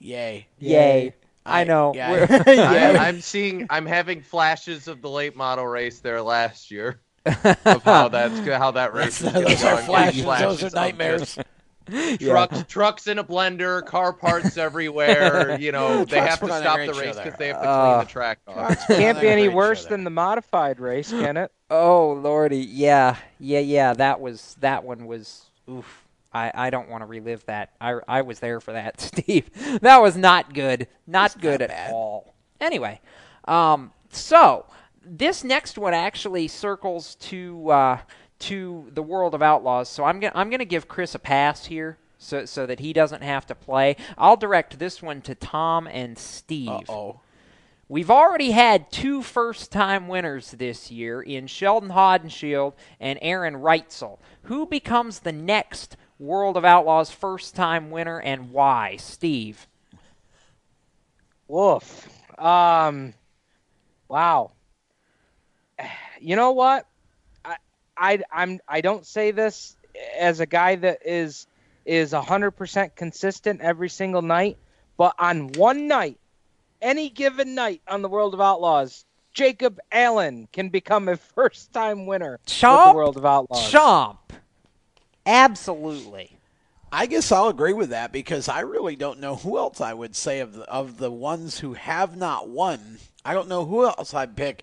Yay. 0.00 0.48
Yay. 0.58 1.14
I 1.44 1.64
know. 1.64 1.92
yeah, 1.94 2.10
We're- 2.12 2.26
I, 2.60 2.96
I'm 3.08 3.20
seeing. 3.20 3.66
I'm 3.70 3.86
having 3.86 4.22
flashes 4.22 4.88
of 4.88 5.02
the 5.02 5.10
late 5.10 5.36
model 5.36 5.66
race 5.66 6.00
there 6.00 6.22
last 6.22 6.70
year. 6.70 7.00
of 7.64 7.82
how 7.84 8.08
that's 8.08 8.38
how 8.48 8.72
that 8.72 8.94
race 8.94 9.20
is 9.20 9.32
going. 9.32 9.44
Those 9.44 9.62
are 9.64 9.76
flashes. 9.78 10.22
flashes 10.22 10.60
Those 10.60 10.72
are 10.72 10.74
nightmares. 10.74 11.34
just 11.36 12.20
Trucks, 12.20 12.64
trucks 12.68 13.06
in 13.08 13.18
a 13.18 13.24
blender, 13.24 13.84
car 13.84 14.12
parts 14.12 14.56
everywhere. 14.56 15.58
You 15.60 15.72
know, 15.72 16.04
they 16.04 16.20
have 16.20 16.40
to 16.40 16.46
stop 16.46 16.78
the 16.78 16.94
race 16.94 17.16
because 17.16 17.38
they 17.38 17.48
have 17.48 17.60
to 17.62 17.68
Uh, 17.68 17.90
clean 17.96 18.06
the 18.06 18.12
track 18.12 18.38
off. 18.46 18.86
Can't 18.86 19.20
be 19.20 19.28
any 19.28 19.48
worse 19.48 19.86
than 19.86 20.04
the 20.04 20.10
modified 20.10 20.78
race, 20.80 21.10
can 21.10 21.36
it? 21.36 21.50
Oh 21.70 22.12
lordy, 22.12 22.58
yeah, 22.58 23.16
yeah, 23.40 23.58
yeah. 23.60 23.94
That 23.94 24.20
was 24.20 24.56
that 24.60 24.84
one 24.84 25.06
was 25.06 25.46
oof. 25.68 26.01
I, 26.34 26.50
I 26.54 26.70
don't 26.70 26.88
want 26.88 27.02
to 27.02 27.06
relive 27.06 27.44
that. 27.46 27.70
I, 27.80 27.98
I 28.08 28.22
was 28.22 28.40
there 28.40 28.60
for 28.60 28.72
that, 28.72 29.00
Steve. 29.00 29.50
That 29.80 30.00
was 30.00 30.16
not 30.16 30.54
good. 30.54 30.88
Not 31.06 31.40
good 31.40 31.62
at 31.62 31.90
all. 31.90 32.34
Anyway, 32.60 33.00
um, 33.46 33.92
so 34.10 34.66
this 35.04 35.44
next 35.44 35.78
one 35.78 35.94
actually 35.94 36.48
circles 36.48 37.16
to 37.16 37.70
uh, 37.70 37.98
to 38.40 38.90
the 38.94 39.02
world 39.02 39.34
of 39.34 39.42
outlaws. 39.42 39.88
So 39.88 40.04
I'm 40.04 40.20
gonna 40.20 40.32
I'm 40.34 40.50
gonna 40.50 40.64
give 40.64 40.88
Chris 40.88 41.14
a 41.14 41.18
pass 41.18 41.66
here. 41.66 41.98
So, 42.18 42.44
so 42.44 42.66
that 42.66 42.78
he 42.78 42.92
doesn't 42.92 43.22
have 43.22 43.46
to 43.46 43.56
play. 43.56 43.96
I'll 44.16 44.36
direct 44.36 44.78
this 44.78 45.02
one 45.02 45.22
to 45.22 45.34
Tom 45.34 45.88
and 45.88 46.16
Steve. 46.16 46.88
Oh. 46.88 47.18
We've 47.88 48.12
already 48.12 48.52
had 48.52 48.92
two 48.92 49.22
first 49.22 49.72
time 49.72 50.06
winners 50.06 50.52
this 50.52 50.90
year 50.90 51.20
in 51.20 51.48
Sheldon 51.48 51.90
Haudenschild 51.90 52.74
and 53.00 53.18
Aaron 53.20 53.56
Reutzel. 53.56 54.18
Who 54.44 54.66
becomes 54.66 55.18
the 55.18 55.32
next 55.32 55.96
World 56.18 56.56
of 56.56 56.64
Outlaws 56.64 57.10
first 57.10 57.54
time 57.54 57.90
winner 57.90 58.20
and 58.20 58.52
why? 58.52 58.96
Steve. 58.96 59.66
Woof. 61.48 62.08
Um. 62.38 63.14
Wow. 64.08 64.52
You 66.20 66.36
know 66.36 66.52
what? 66.52 66.86
I, 67.44 67.56
I 67.96 68.22
I'm 68.32 68.60
I 68.68 68.80
don't 68.80 69.04
say 69.04 69.32
this 69.32 69.76
as 70.18 70.40
a 70.40 70.46
guy 70.46 70.76
that 70.76 71.00
is 71.04 71.46
is 71.84 72.12
hundred 72.12 72.52
percent 72.52 72.94
consistent 72.96 73.60
every 73.60 73.88
single 73.88 74.22
night, 74.22 74.56
but 74.96 75.14
on 75.18 75.52
one 75.52 75.88
night, 75.88 76.18
any 76.80 77.10
given 77.10 77.54
night 77.54 77.82
on 77.88 78.02
the 78.02 78.08
World 78.08 78.34
of 78.34 78.40
Outlaws, 78.40 79.04
Jacob 79.34 79.78
Allen 79.90 80.48
can 80.52 80.68
become 80.68 81.08
a 81.08 81.16
first 81.34 81.72
time 81.72 82.06
winner 82.06 82.38
with 82.44 82.60
the 82.60 82.92
World 82.94 83.16
of 83.16 83.24
Outlaws. 83.24 83.72
Chomp. 83.72 84.18
Absolutely. 85.26 86.38
I 86.90 87.06
guess 87.06 87.32
I'll 87.32 87.48
agree 87.48 87.72
with 87.72 87.90
that 87.90 88.12
because 88.12 88.48
I 88.48 88.60
really 88.60 88.96
don't 88.96 89.20
know 89.20 89.36
who 89.36 89.56
else 89.56 89.80
I 89.80 89.94
would 89.94 90.14
say 90.14 90.40
of 90.40 90.52
the 90.52 90.62
of 90.64 90.98
the 90.98 91.10
ones 91.10 91.58
who 91.58 91.72
have 91.72 92.16
not 92.16 92.48
won. 92.48 92.98
I 93.24 93.32
don't 93.32 93.48
know 93.48 93.64
who 93.64 93.86
else 93.86 94.12
I'd 94.12 94.36
pick. 94.36 94.62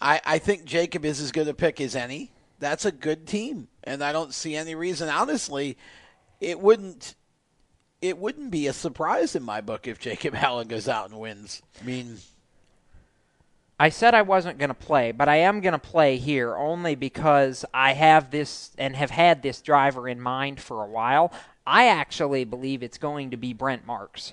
I, 0.00 0.20
I 0.24 0.38
think 0.38 0.64
Jacob 0.64 1.04
is 1.04 1.20
as 1.20 1.32
good 1.32 1.48
a 1.48 1.54
pick 1.54 1.80
as 1.80 1.96
any. 1.96 2.30
That's 2.60 2.84
a 2.84 2.92
good 2.92 3.26
team, 3.26 3.66
and 3.82 4.04
I 4.04 4.12
don't 4.12 4.32
see 4.34 4.54
any 4.54 4.76
reason. 4.76 5.08
Honestly, 5.08 5.76
it 6.40 6.60
wouldn't 6.60 7.14
it 8.00 8.18
wouldn't 8.18 8.52
be 8.52 8.68
a 8.68 8.72
surprise 8.72 9.34
in 9.34 9.42
my 9.42 9.60
book 9.60 9.88
if 9.88 9.98
Jacob 9.98 10.34
Allen 10.36 10.68
goes 10.68 10.88
out 10.88 11.10
and 11.10 11.18
wins. 11.18 11.62
I 11.80 11.84
mean, 11.84 12.18
I 13.80 13.90
said 13.90 14.12
I 14.12 14.22
wasn't 14.22 14.58
going 14.58 14.70
to 14.70 14.74
play, 14.74 15.12
but 15.12 15.28
I 15.28 15.36
am 15.36 15.60
going 15.60 15.72
to 15.72 15.78
play 15.78 16.16
here 16.16 16.56
only 16.56 16.96
because 16.96 17.64
I 17.72 17.92
have 17.92 18.30
this 18.30 18.72
and 18.76 18.96
have 18.96 19.10
had 19.10 19.42
this 19.42 19.62
driver 19.62 20.08
in 20.08 20.20
mind 20.20 20.60
for 20.60 20.82
a 20.82 20.88
while. 20.88 21.32
I 21.64 21.86
actually 21.86 22.44
believe 22.44 22.82
it's 22.82 22.98
going 22.98 23.30
to 23.30 23.36
be 23.36 23.52
Brent 23.52 23.86
Marks. 23.86 24.32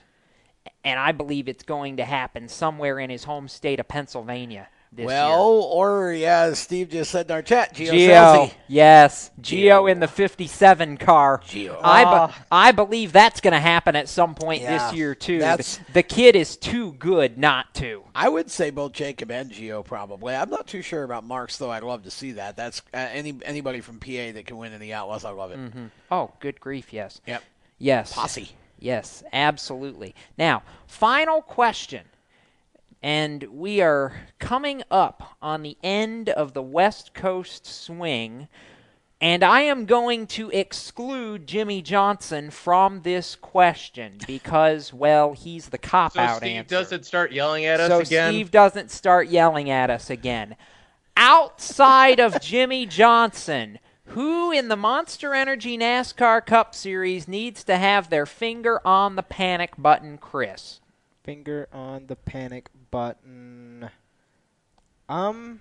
And 0.84 1.00
I 1.00 1.12
believe 1.12 1.48
it's 1.48 1.64
going 1.64 1.98
to 1.98 2.06
happen 2.06 2.48
somewhere 2.48 3.00
in 3.00 3.12
his 3.12 3.26
home 3.26 3.48
state 3.48 3.80
of 3.80 3.88
Pennsylvania 3.88 4.68
this 4.96 5.06
well, 5.06 5.44
or 5.44 6.12
yeah, 6.14 6.42
as 6.42 6.60
Steve 6.60 6.90
just 6.90 7.12
said 7.12 7.26
in 7.28 7.32
our 7.32 7.42
chat, 7.42 7.74
Gio. 7.76 7.94
year. 7.94 8.12
Scelzi. 8.16 8.54
yes, 8.68 9.32
Gio 9.42 9.92
in 9.92 10.00
the 10.00 10.08
57 10.08 10.98
car. 10.98 11.40
Gio. 11.46 11.78
I, 11.84 12.04
be- 12.04 12.10
Ah. 12.10 12.46
I 12.52 12.72
believe 12.72 13.12
that's 13.12 13.42
going 13.42 13.54
to 13.54 13.60
happen 13.60 13.96
at 13.96 14.08
some 14.10 14.36
point 14.36 14.62
Yeah, 14.62 14.78
this 14.90 14.98
year 14.98 15.14
too. 15.16 15.40
that's- 15.40 15.78
the, 15.88 15.94
the 15.94 16.04
kid 16.04 16.36
is 16.36 16.56
too 16.58 16.94
good 16.94 17.38
not 17.38 17.74
to. 17.76 18.04
I 18.16 18.30
would 18.30 18.50
say 18.50 18.70
both 18.70 18.94
Jacob 18.94 19.30
and 19.32 19.52
Gio 19.52 19.84
probably. 19.84 20.34
I'm 20.36 20.50
not 20.50 20.68
too 20.68 20.82
sure 20.82 21.04
about 21.04 21.24
Marks 21.24 21.58
though. 21.58 21.72
I'd 21.72 21.84
love 21.84 22.04
to 22.04 22.12
see 22.12 22.32
that. 22.34 22.56
That's 22.56 22.82
uh, 22.94 22.98
any 22.98 23.38
anybody 23.44 23.82
from 23.82 24.00
PA 24.00 24.32
that 24.34 24.46
can 24.46 24.58
win 24.58 24.72
in 24.74 24.80
the 24.80 24.94
Outlaws. 24.94 25.26
I 25.26 25.32
love 25.32 25.52
it. 25.52 25.60
Mhm. 25.60 25.90
Oh, 26.12 26.32
good 26.40 26.60
grief, 26.60 26.94
yes. 26.94 27.20
Yep. 27.28 27.44
Yes. 27.78 28.14
Posse. 28.14 28.50
Yes, 28.80 29.24
absolutely. 29.34 30.16
Now, 30.38 30.64
final 30.88 31.42
question. 31.42 32.06
And 33.06 33.44
we 33.52 33.82
are 33.82 34.14
coming 34.40 34.82
up 34.90 35.38
on 35.40 35.62
the 35.62 35.78
end 35.84 36.28
of 36.30 36.54
the 36.54 36.64
West 36.64 37.14
Coast 37.14 37.68
swing. 37.68 38.48
And 39.22 39.44
I 39.44 39.62
am 39.62 39.86
going 39.86 40.26
to 40.26 40.50
exclude 40.50 41.46
Jimmie 41.46 41.84
Johnson 41.84 42.50
from 42.50 43.04
this 43.04 43.36
question 43.36 44.18
because, 44.26 44.92
well, 44.92 45.34
he's 45.34 45.70
the 45.70 45.78
cop 45.78 46.14
So 46.14 46.20
out 46.20 46.38
Steve 46.38 46.58
answer. 46.58 46.76
doesn't 46.76 47.06
start 47.06 47.32
yelling 47.32 47.66
at 47.66 47.80
us 47.80 47.90
so 47.90 48.00
again. 48.00 48.34
Steve 48.34 48.50
doesn't 48.50 48.90
start 48.90 49.28
yelling 49.28 49.70
at 49.70 49.92
us 49.92 50.10
again. 50.10 50.56
Outside 51.16 52.20
of 52.20 52.42
Jimmie 52.42 52.88
Johnson, 52.88 53.78
who 54.06 54.52
in 54.52 54.68
the 54.68 54.76
Monster 54.76 55.36
Energy 55.36 55.78
NASCAR 55.78 56.44
Cup 56.44 56.74
Series 56.74 57.28
needs 57.28 57.64
to 57.66 57.78
have 57.78 58.10
their 58.10 58.26
finger 58.26 58.82
on 58.84 59.16
the 59.16 59.22
panic 59.22 59.74
button, 59.78 60.18
Chris? 60.18 60.80
Finger 61.30 61.68
on 61.74 62.06
the 62.06 62.16
panic 62.16 62.70
button. 62.92 63.90
Um, 65.10 65.60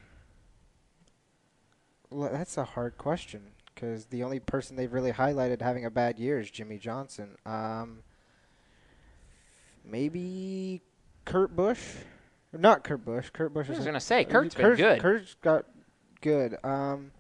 well, 2.11 2.29
that's 2.31 2.59
a 2.59 2.65
hard 2.65 2.99
question 2.99 3.53
because 3.75 4.05
the 4.07 4.23
only 4.23 4.41
person 4.41 4.77
they've 4.77 4.93
really 4.93 5.13
highlighted 5.13 5.63
having 5.63 5.87
a 5.87 5.91
bad 5.91 6.19
year 6.19 6.39
is 6.39 6.51
Jimmie 6.51 6.77
Johnson. 6.77 7.39
Um, 7.47 8.01
maybe 9.83 10.83
Kurt 11.25 11.57
Busch, 11.57 11.81
not 12.53 12.85
Kurt 12.85 13.03
Busch. 13.03 13.31
Kurt 13.31 13.55
Busch. 13.55 13.71
I 13.71 13.73
was 13.73 13.87
gonna 13.87 14.01
say, 14.01 14.25
Kurt's 14.27 14.55
been 14.55 14.67
Kurt's- 14.67 14.81
good. 14.83 15.01
Kurt's 15.01 15.35
got 15.41 15.65
good. 16.21 16.59
Um, 16.63 17.11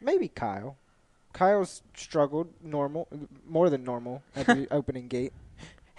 maybe 0.00 0.28
Kyle. 0.28 0.78
Kyle's 1.34 1.82
struggled 1.94 2.48
normal, 2.64 3.08
more 3.46 3.68
than 3.68 3.84
normal 3.84 4.22
at 4.34 4.46
the 4.46 4.66
opening 4.70 5.06
gate. 5.06 5.34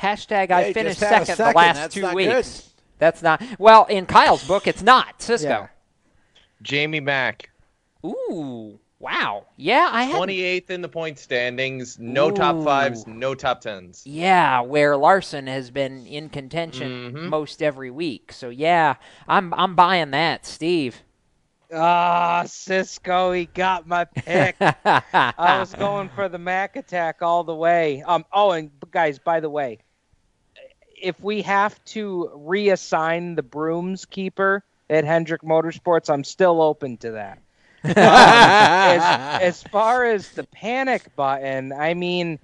Hashtag 0.02 0.50
Yeah, 0.50 0.58
I 0.58 0.64
he 0.66 0.74
finished 0.74 1.00
just 1.00 1.12
had 1.12 1.28
second, 1.28 1.46
the 1.46 1.52
last 1.58 1.76
That's 1.76 1.94
two 1.96 2.02
not 2.02 2.16
weeks. 2.16 2.32
good. 2.62 2.66
That's 3.00 3.22
not 3.22 3.42
well 3.58 3.86
in 3.86 4.06
Kyle's 4.06 4.46
book. 4.48 4.68
It's 4.68 4.82
not 4.84 5.22
Cisco. 5.22 5.48
Yeah. 5.48 5.68
Jamie 6.62 7.00
Mack, 7.00 7.50
Ooh, 8.06 8.80
wow. 9.00 9.46
Yeah, 9.58 9.90
I 9.92 10.04
had 10.04 10.16
28th 10.16 10.70
in 10.70 10.82
the 10.82 10.90
point 10.90 11.18
standings. 11.20 11.98
No 12.00 12.32
top 12.32 12.64
fives, 12.64 13.08
no 13.08 13.34
top 13.36 13.62
tens. 13.62 14.04
Yeah, 14.06 14.62
where 14.62 14.98
Larson 14.98 15.48
has 15.48 15.72
been 15.72 16.06
in 16.06 16.30
contention 16.30 17.14
Mhm. 17.14 17.30
most 17.30 17.62
every 17.64 17.92
week. 17.92 18.32
So 18.34 18.50
yeah, 18.50 18.96
I'm 19.28 19.54
I'm 19.54 19.76
buying 19.76 20.12
that, 20.12 20.46
Steve. 20.46 21.02
Ah, 21.74 22.44
Cisco, 22.48 23.32
he 23.32 23.46
got 23.46 23.88
my 23.88 24.04
pick. 24.06 24.56
I 24.60 25.58
was 25.60 25.74
going 25.76 26.10
for 26.10 26.28
the 26.28 26.40
Mac 26.40 26.76
attack 26.76 27.22
all 27.22 27.44
the 27.44 27.56
way. 27.56 28.02
Um. 28.02 28.26
Oh, 28.34 28.52
and 28.52 28.72
guys, 28.92 29.20
by 29.20 29.40
the 29.40 29.50
way, 29.50 29.78
if 31.02 31.20
we 31.22 31.42
have 31.44 31.84
to 31.86 32.32
reassign 32.36 33.36
the 33.36 33.44
brooms 33.44 34.06
keeper 34.06 34.64
at 34.90 35.06
Hendrick 35.06 35.42
Motorsports, 35.42 36.10
I'm 36.10 36.24
still 36.24 36.62
open 36.62 36.98
to 36.98 37.12
that. 37.12 37.40
Um, 37.84 37.94
as, 37.96 39.42
as 39.42 39.64
far 39.64 40.06
as 40.06 40.30
the 40.30 40.44
panic 40.44 41.16
button, 41.16 41.72
I 41.72 41.94
mean, 41.94 42.40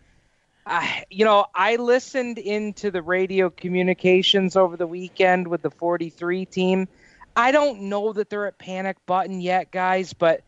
I, 0.66 1.04
you 1.10 1.26
know, 1.26 1.46
I 1.54 1.76
listened 1.76 2.38
into 2.38 2.92
the 2.92 3.02
radio 3.02 3.50
communications 3.50 4.56
over 4.56 4.78
the 4.78 4.88
weekend 4.88 5.48
with 5.48 5.62
the 5.62 5.72
43 5.72 6.46
team. 6.46 6.88
I 7.36 7.52
don't 7.52 7.84
know 7.84 8.14
that 8.14 8.30
they're 8.30 8.48
at 8.48 8.58
panic 8.58 8.98
button 9.06 9.42
yet, 9.42 9.72
guys, 9.72 10.14
but 10.14 10.42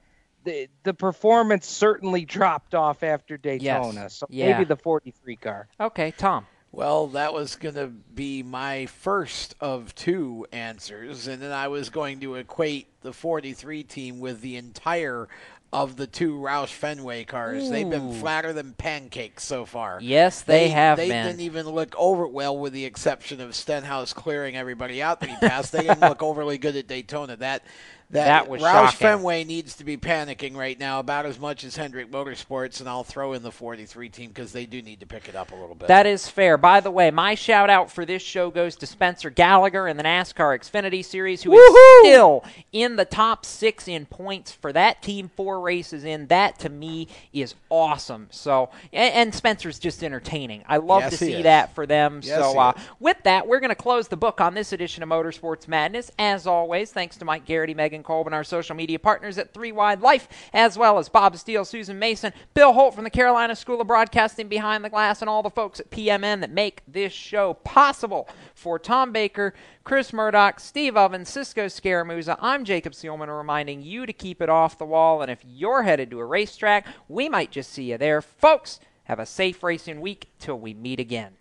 the 0.46 0.70
the 0.84 0.94
performance 0.94 1.68
certainly 1.68 2.24
dropped 2.26 2.74
off 2.74 3.04
after 3.04 3.38
Daytona. 3.38 4.10
So 4.10 4.28
Yeah. 4.30 4.54
maybe 4.54 4.64
the 4.64 4.78
43 4.78 5.36
car. 5.36 5.68
Okay, 5.80 6.12
Tom. 6.12 6.48
Well, 6.78 7.08
that 7.08 7.34
was 7.34 7.56
going 7.56 7.74
to 7.74 7.88
be 7.88 8.44
my 8.44 8.86
first 8.86 9.56
of 9.60 9.96
two 9.96 10.46
answers, 10.52 11.28
and 11.28 11.42
then 11.42 11.52
I 11.52 11.70
was 11.70 11.90
going 11.90 12.20
to 12.20 12.36
equate 12.36 13.02
the 13.02 13.12
43 13.12 13.82
team 13.82 14.20
with 14.20 14.42
the 14.42 14.58
entire 14.58 15.28
of 15.74 15.96
the 15.96 16.06
two 16.06 16.36
Roush 16.38 16.68
Fenway 16.68 17.24
cars. 17.24 17.72
They've 17.72 17.90
been 17.90 18.14
flatter 18.20 18.54
than 18.54 18.74
pancakes 18.74 19.44
so 19.44 19.66
far. 19.66 19.98
Yes, 20.00 20.44
they 20.44 20.70
have 20.70 20.98
They 20.98 21.10
been. 21.10 21.26
didn't 21.26 21.42
even 21.42 21.68
look 21.68 21.96
over 21.98 22.28
well, 22.28 22.56
with 22.56 22.74
the 22.74 22.86
exception 22.86 23.42
of 23.42 23.56
Stenhouse 23.56 24.14
clearing 24.14 24.56
everybody 24.56 25.02
out 25.02 25.20
that 25.22 25.30
he 25.30 25.36
passed. 25.48 25.72
they 25.72 25.82
didn't 25.82 26.02
look 26.02 26.22
overly 26.22 26.60
good 26.60 26.76
at 26.76 26.86
Daytona. 26.86 27.38
That 27.38 27.64
That 28.12 28.48
was 28.48 28.62
Roush 28.62 28.72
shocking. 28.72 28.98
Fenway 29.00 29.44
needs 29.44 29.76
to 29.76 29.84
be 29.84 29.98
panicking 29.98 30.56
right 30.56 30.80
now 30.80 31.00
about 31.00 31.26
as 31.26 31.38
much 31.38 31.66
as 31.66 31.76
Hendrick 31.76 32.10
Motorsports, 32.10 32.80
and 32.80 32.88
I'll 32.88 33.04
throw 33.04 33.34
in 33.34 33.44
the 33.44 33.52
43 33.52 34.08
team 34.08 34.30
because 34.30 34.54
they 34.54 34.66
do 34.66 34.82
need 34.82 35.02
to 35.02 35.06
pick 35.06 35.28
it 35.28 35.36
up 35.36 35.52
a 35.52 35.56
little 35.56 35.76
bit. 35.76 35.90
That 35.90 36.06
is 36.06 36.26
fair. 36.30 36.58
By 36.58 36.80
the 36.80 36.90
way, 36.90 37.12
my 37.12 37.36
shout 37.36 37.70
out 37.70 37.92
for 37.92 38.06
this 38.06 38.22
show 38.22 38.50
goes 38.50 38.78
to 38.78 38.88
Spencer 38.88 39.30
Gallagher 39.30 39.90
in 39.90 39.98
the 39.98 40.04
NASCAR 40.04 40.58
Xfinity 40.58 41.04
Series, 41.04 41.44
who 41.44 41.54
is 41.54 41.78
still 42.06 42.46
in 42.72 42.96
the 42.96 43.04
top 43.04 43.46
six 43.46 43.90
in 43.90 44.06
points 44.06 44.54
for 44.54 44.72
that 44.72 45.02
team, 45.02 45.30
four 45.36 45.60
races 45.60 46.06
in. 46.06 46.28
That 46.28 46.60
to 46.60 46.70
me 46.70 47.10
is 47.34 47.56
awesome. 47.70 48.28
So, 48.32 48.70
and, 48.94 49.14
and 49.14 49.36
Spencer's 49.36 49.80
just 49.80 50.02
entertaining. 50.02 50.64
I 50.70 50.78
love 50.78 51.02
Yes, 51.02 51.12
to 51.12 51.18
see 51.18 51.34
is. 51.34 51.44
that 51.44 51.76
for 51.76 51.86
them. 51.86 52.22
Yes, 52.24 52.40
so, 52.40 52.58
uh, 52.58 52.74
with 53.02 53.18
that, 53.24 53.48
we're 53.48 53.60
going 53.60 53.70
to 53.70 53.76
close 53.76 54.08
the 54.08 54.16
book 54.18 54.40
on 54.40 54.54
this 54.54 54.72
edition 54.72 55.04
of 55.04 55.10
Motorsports 55.10 55.68
Madness. 55.68 56.10
As 56.18 56.48
always, 56.48 56.92
thanks 56.92 57.18
to 57.18 57.26
Mike 57.26 57.44
Garrity, 57.44 57.74
Megan 57.74 57.97
Colbin, 58.04 58.34
our 58.34 58.44
social 58.44 58.76
media 58.76 59.00
partners 59.00 59.38
at 59.38 59.54
Three 59.54 59.72
Wide 59.72 60.02
Life, 60.02 60.28
as 60.54 60.78
well 60.78 60.98
as 60.98 61.10
Bob 61.10 61.38
Steele, 61.38 61.66
Susan 61.66 62.00
Mason, 62.00 62.34
Bill 62.54 62.74
Holt 62.74 62.96
from 62.96 63.04
the 63.04 63.10
Carolina 63.10 63.56
School 63.56 63.82
of 63.82 63.88
Broadcasting 63.88 64.48
Behind 64.48 64.84
the 64.84 64.90
Glass, 64.90 65.22
and 65.22 65.30
all 65.30 65.44
the 65.44 65.50
folks 65.50 65.80
at 65.80 65.90
PMN 65.90 66.42
that 66.42 66.52
make 66.52 66.82
this 66.88 67.14
show 67.14 67.54
possible. 67.54 68.28
For 68.56 68.80
Tom 68.80 69.12
Baker, 69.12 69.54
Chris 69.84 70.12
Murdoch, 70.12 70.60
Steve 70.60 70.98
Ovens, 70.98 71.30
Cisco 71.30 71.68
Scaramuza, 71.68 72.38
I'm 72.42 72.66
Jacob 72.66 72.94
Seelman 72.94 73.36
reminding 73.36 73.82
you 73.82 74.06
to 74.06 74.14
keep 74.14 74.42
it 74.42 74.50
off 74.50 74.78
the 74.78 74.86
wall. 74.86 75.22
And 75.22 75.32
if 75.32 75.40
you're 75.46 75.84
headed 75.84 76.12
to 76.12 76.20
a 76.20 76.26
racetrack, 76.26 76.86
we 77.08 77.30
might 77.30 77.52
just 77.52 77.72
see 77.72 77.92
you 77.92 77.98
there. 77.98 78.22
Folks, 78.22 78.80
have 79.06 79.20
a 79.20 79.26
safe 79.26 79.64
racing 79.64 80.02
week 80.02 80.28
till 80.40 80.60
we 80.60 80.74
meet 80.74 81.00
again. 81.00 81.34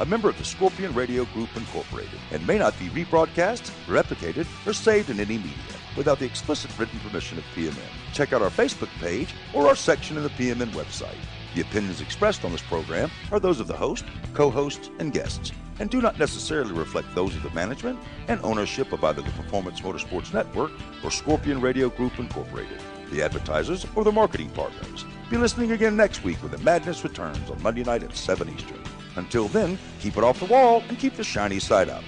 A 0.00 0.06
member 0.06 0.28
of 0.28 0.36
the 0.38 0.44
Scorpion 0.44 0.92
Radio 0.94 1.24
Group 1.26 1.56
Incorporated, 1.56 2.18
and 2.32 2.44
may 2.46 2.58
not 2.58 2.76
be 2.78 2.88
rebroadcast, 2.88 3.70
replicated, 3.86 4.46
or 4.66 4.72
saved 4.72 5.10
in 5.10 5.20
any 5.20 5.38
media 5.38 5.52
without 5.96 6.18
the 6.18 6.24
explicit 6.24 6.76
written 6.78 6.98
permission 7.00 7.36
of 7.38 7.44
PMN. 7.54 7.76
Check 8.12 8.32
out 8.32 8.42
our 8.42 8.50
Facebook 8.50 8.90
page 8.98 9.32
or 9.54 9.68
our 9.68 9.76
section 9.76 10.16
in 10.16 10.24
the 10.24 10.30
PMN 10.30 10.70
website. 10.70 11.14
The 11.54 11.62
opinions 11.62 12.00
expressed 12.00 12.44
on 12.44 12.52
this 12.52 12.62
program 12.62 13.10
are 13.32 13.40
those 13.40 13.58
of 13.60 13.66
the 13.66 13.76
host, 13.76 14.04
co 14.34 14.50
hosts, 14.50 14.90
and 14.98 15.12
guests, 15.12 15.52
and 15.80 15.90
do 15.90 16.00
not 16.00 16.18
necessarily 16.18 16.72
reflect 16.72 17.12
those 17.14 17.34
of 17.34 17.42
the 17.42 17.50
management 17.50 17.98
and 18.28 18.38
ownership 18.44 18.92
of 18.92 19.02
either 19.02 19.22
the 19.22 19.30
Performance 19.32 19.80
Motorsports 19.80 20.32
Network 20.32 20.70
or 21.02 21.10
Scorpion 21.10 21.60
Radio 21.60 21.88
Group 21.88 22.18
Incorporated, 22.18 22.80
the 23.10 23.22
advertisers, 23.22 23.84
or 23.96 24.04
the 24.04 24.12
marketing 24.12 24.50
partners. 24.50 25.04
Be 25.28 25.38
listening 25.38 25.72
again 25.72 25.96
next 25.96 26.22
week 26.22 26.40
when 26.42 26.52
the 26.52 26.58
madness 26.58 27.02
returns 27.02 27.50
on 27.50 27.60
Monday 27.62 27.82
night 27.82 28.02
at 28.02 28.16
7 28.16 28.48
Eastern. 28.48 28.82
Until 29.16 29.48
then, 29.48 29.76
keep 30.00 30.16
it 30.16 30.22
off 30.24 30.38
the 30.38 30.46
wall 30.46 30.84
and 30.88 30.98
keep 30.98 31.16
the 31.16 31.24
shiny 31.24 31.58
side 31.58 31.88
up. 31.88 32.04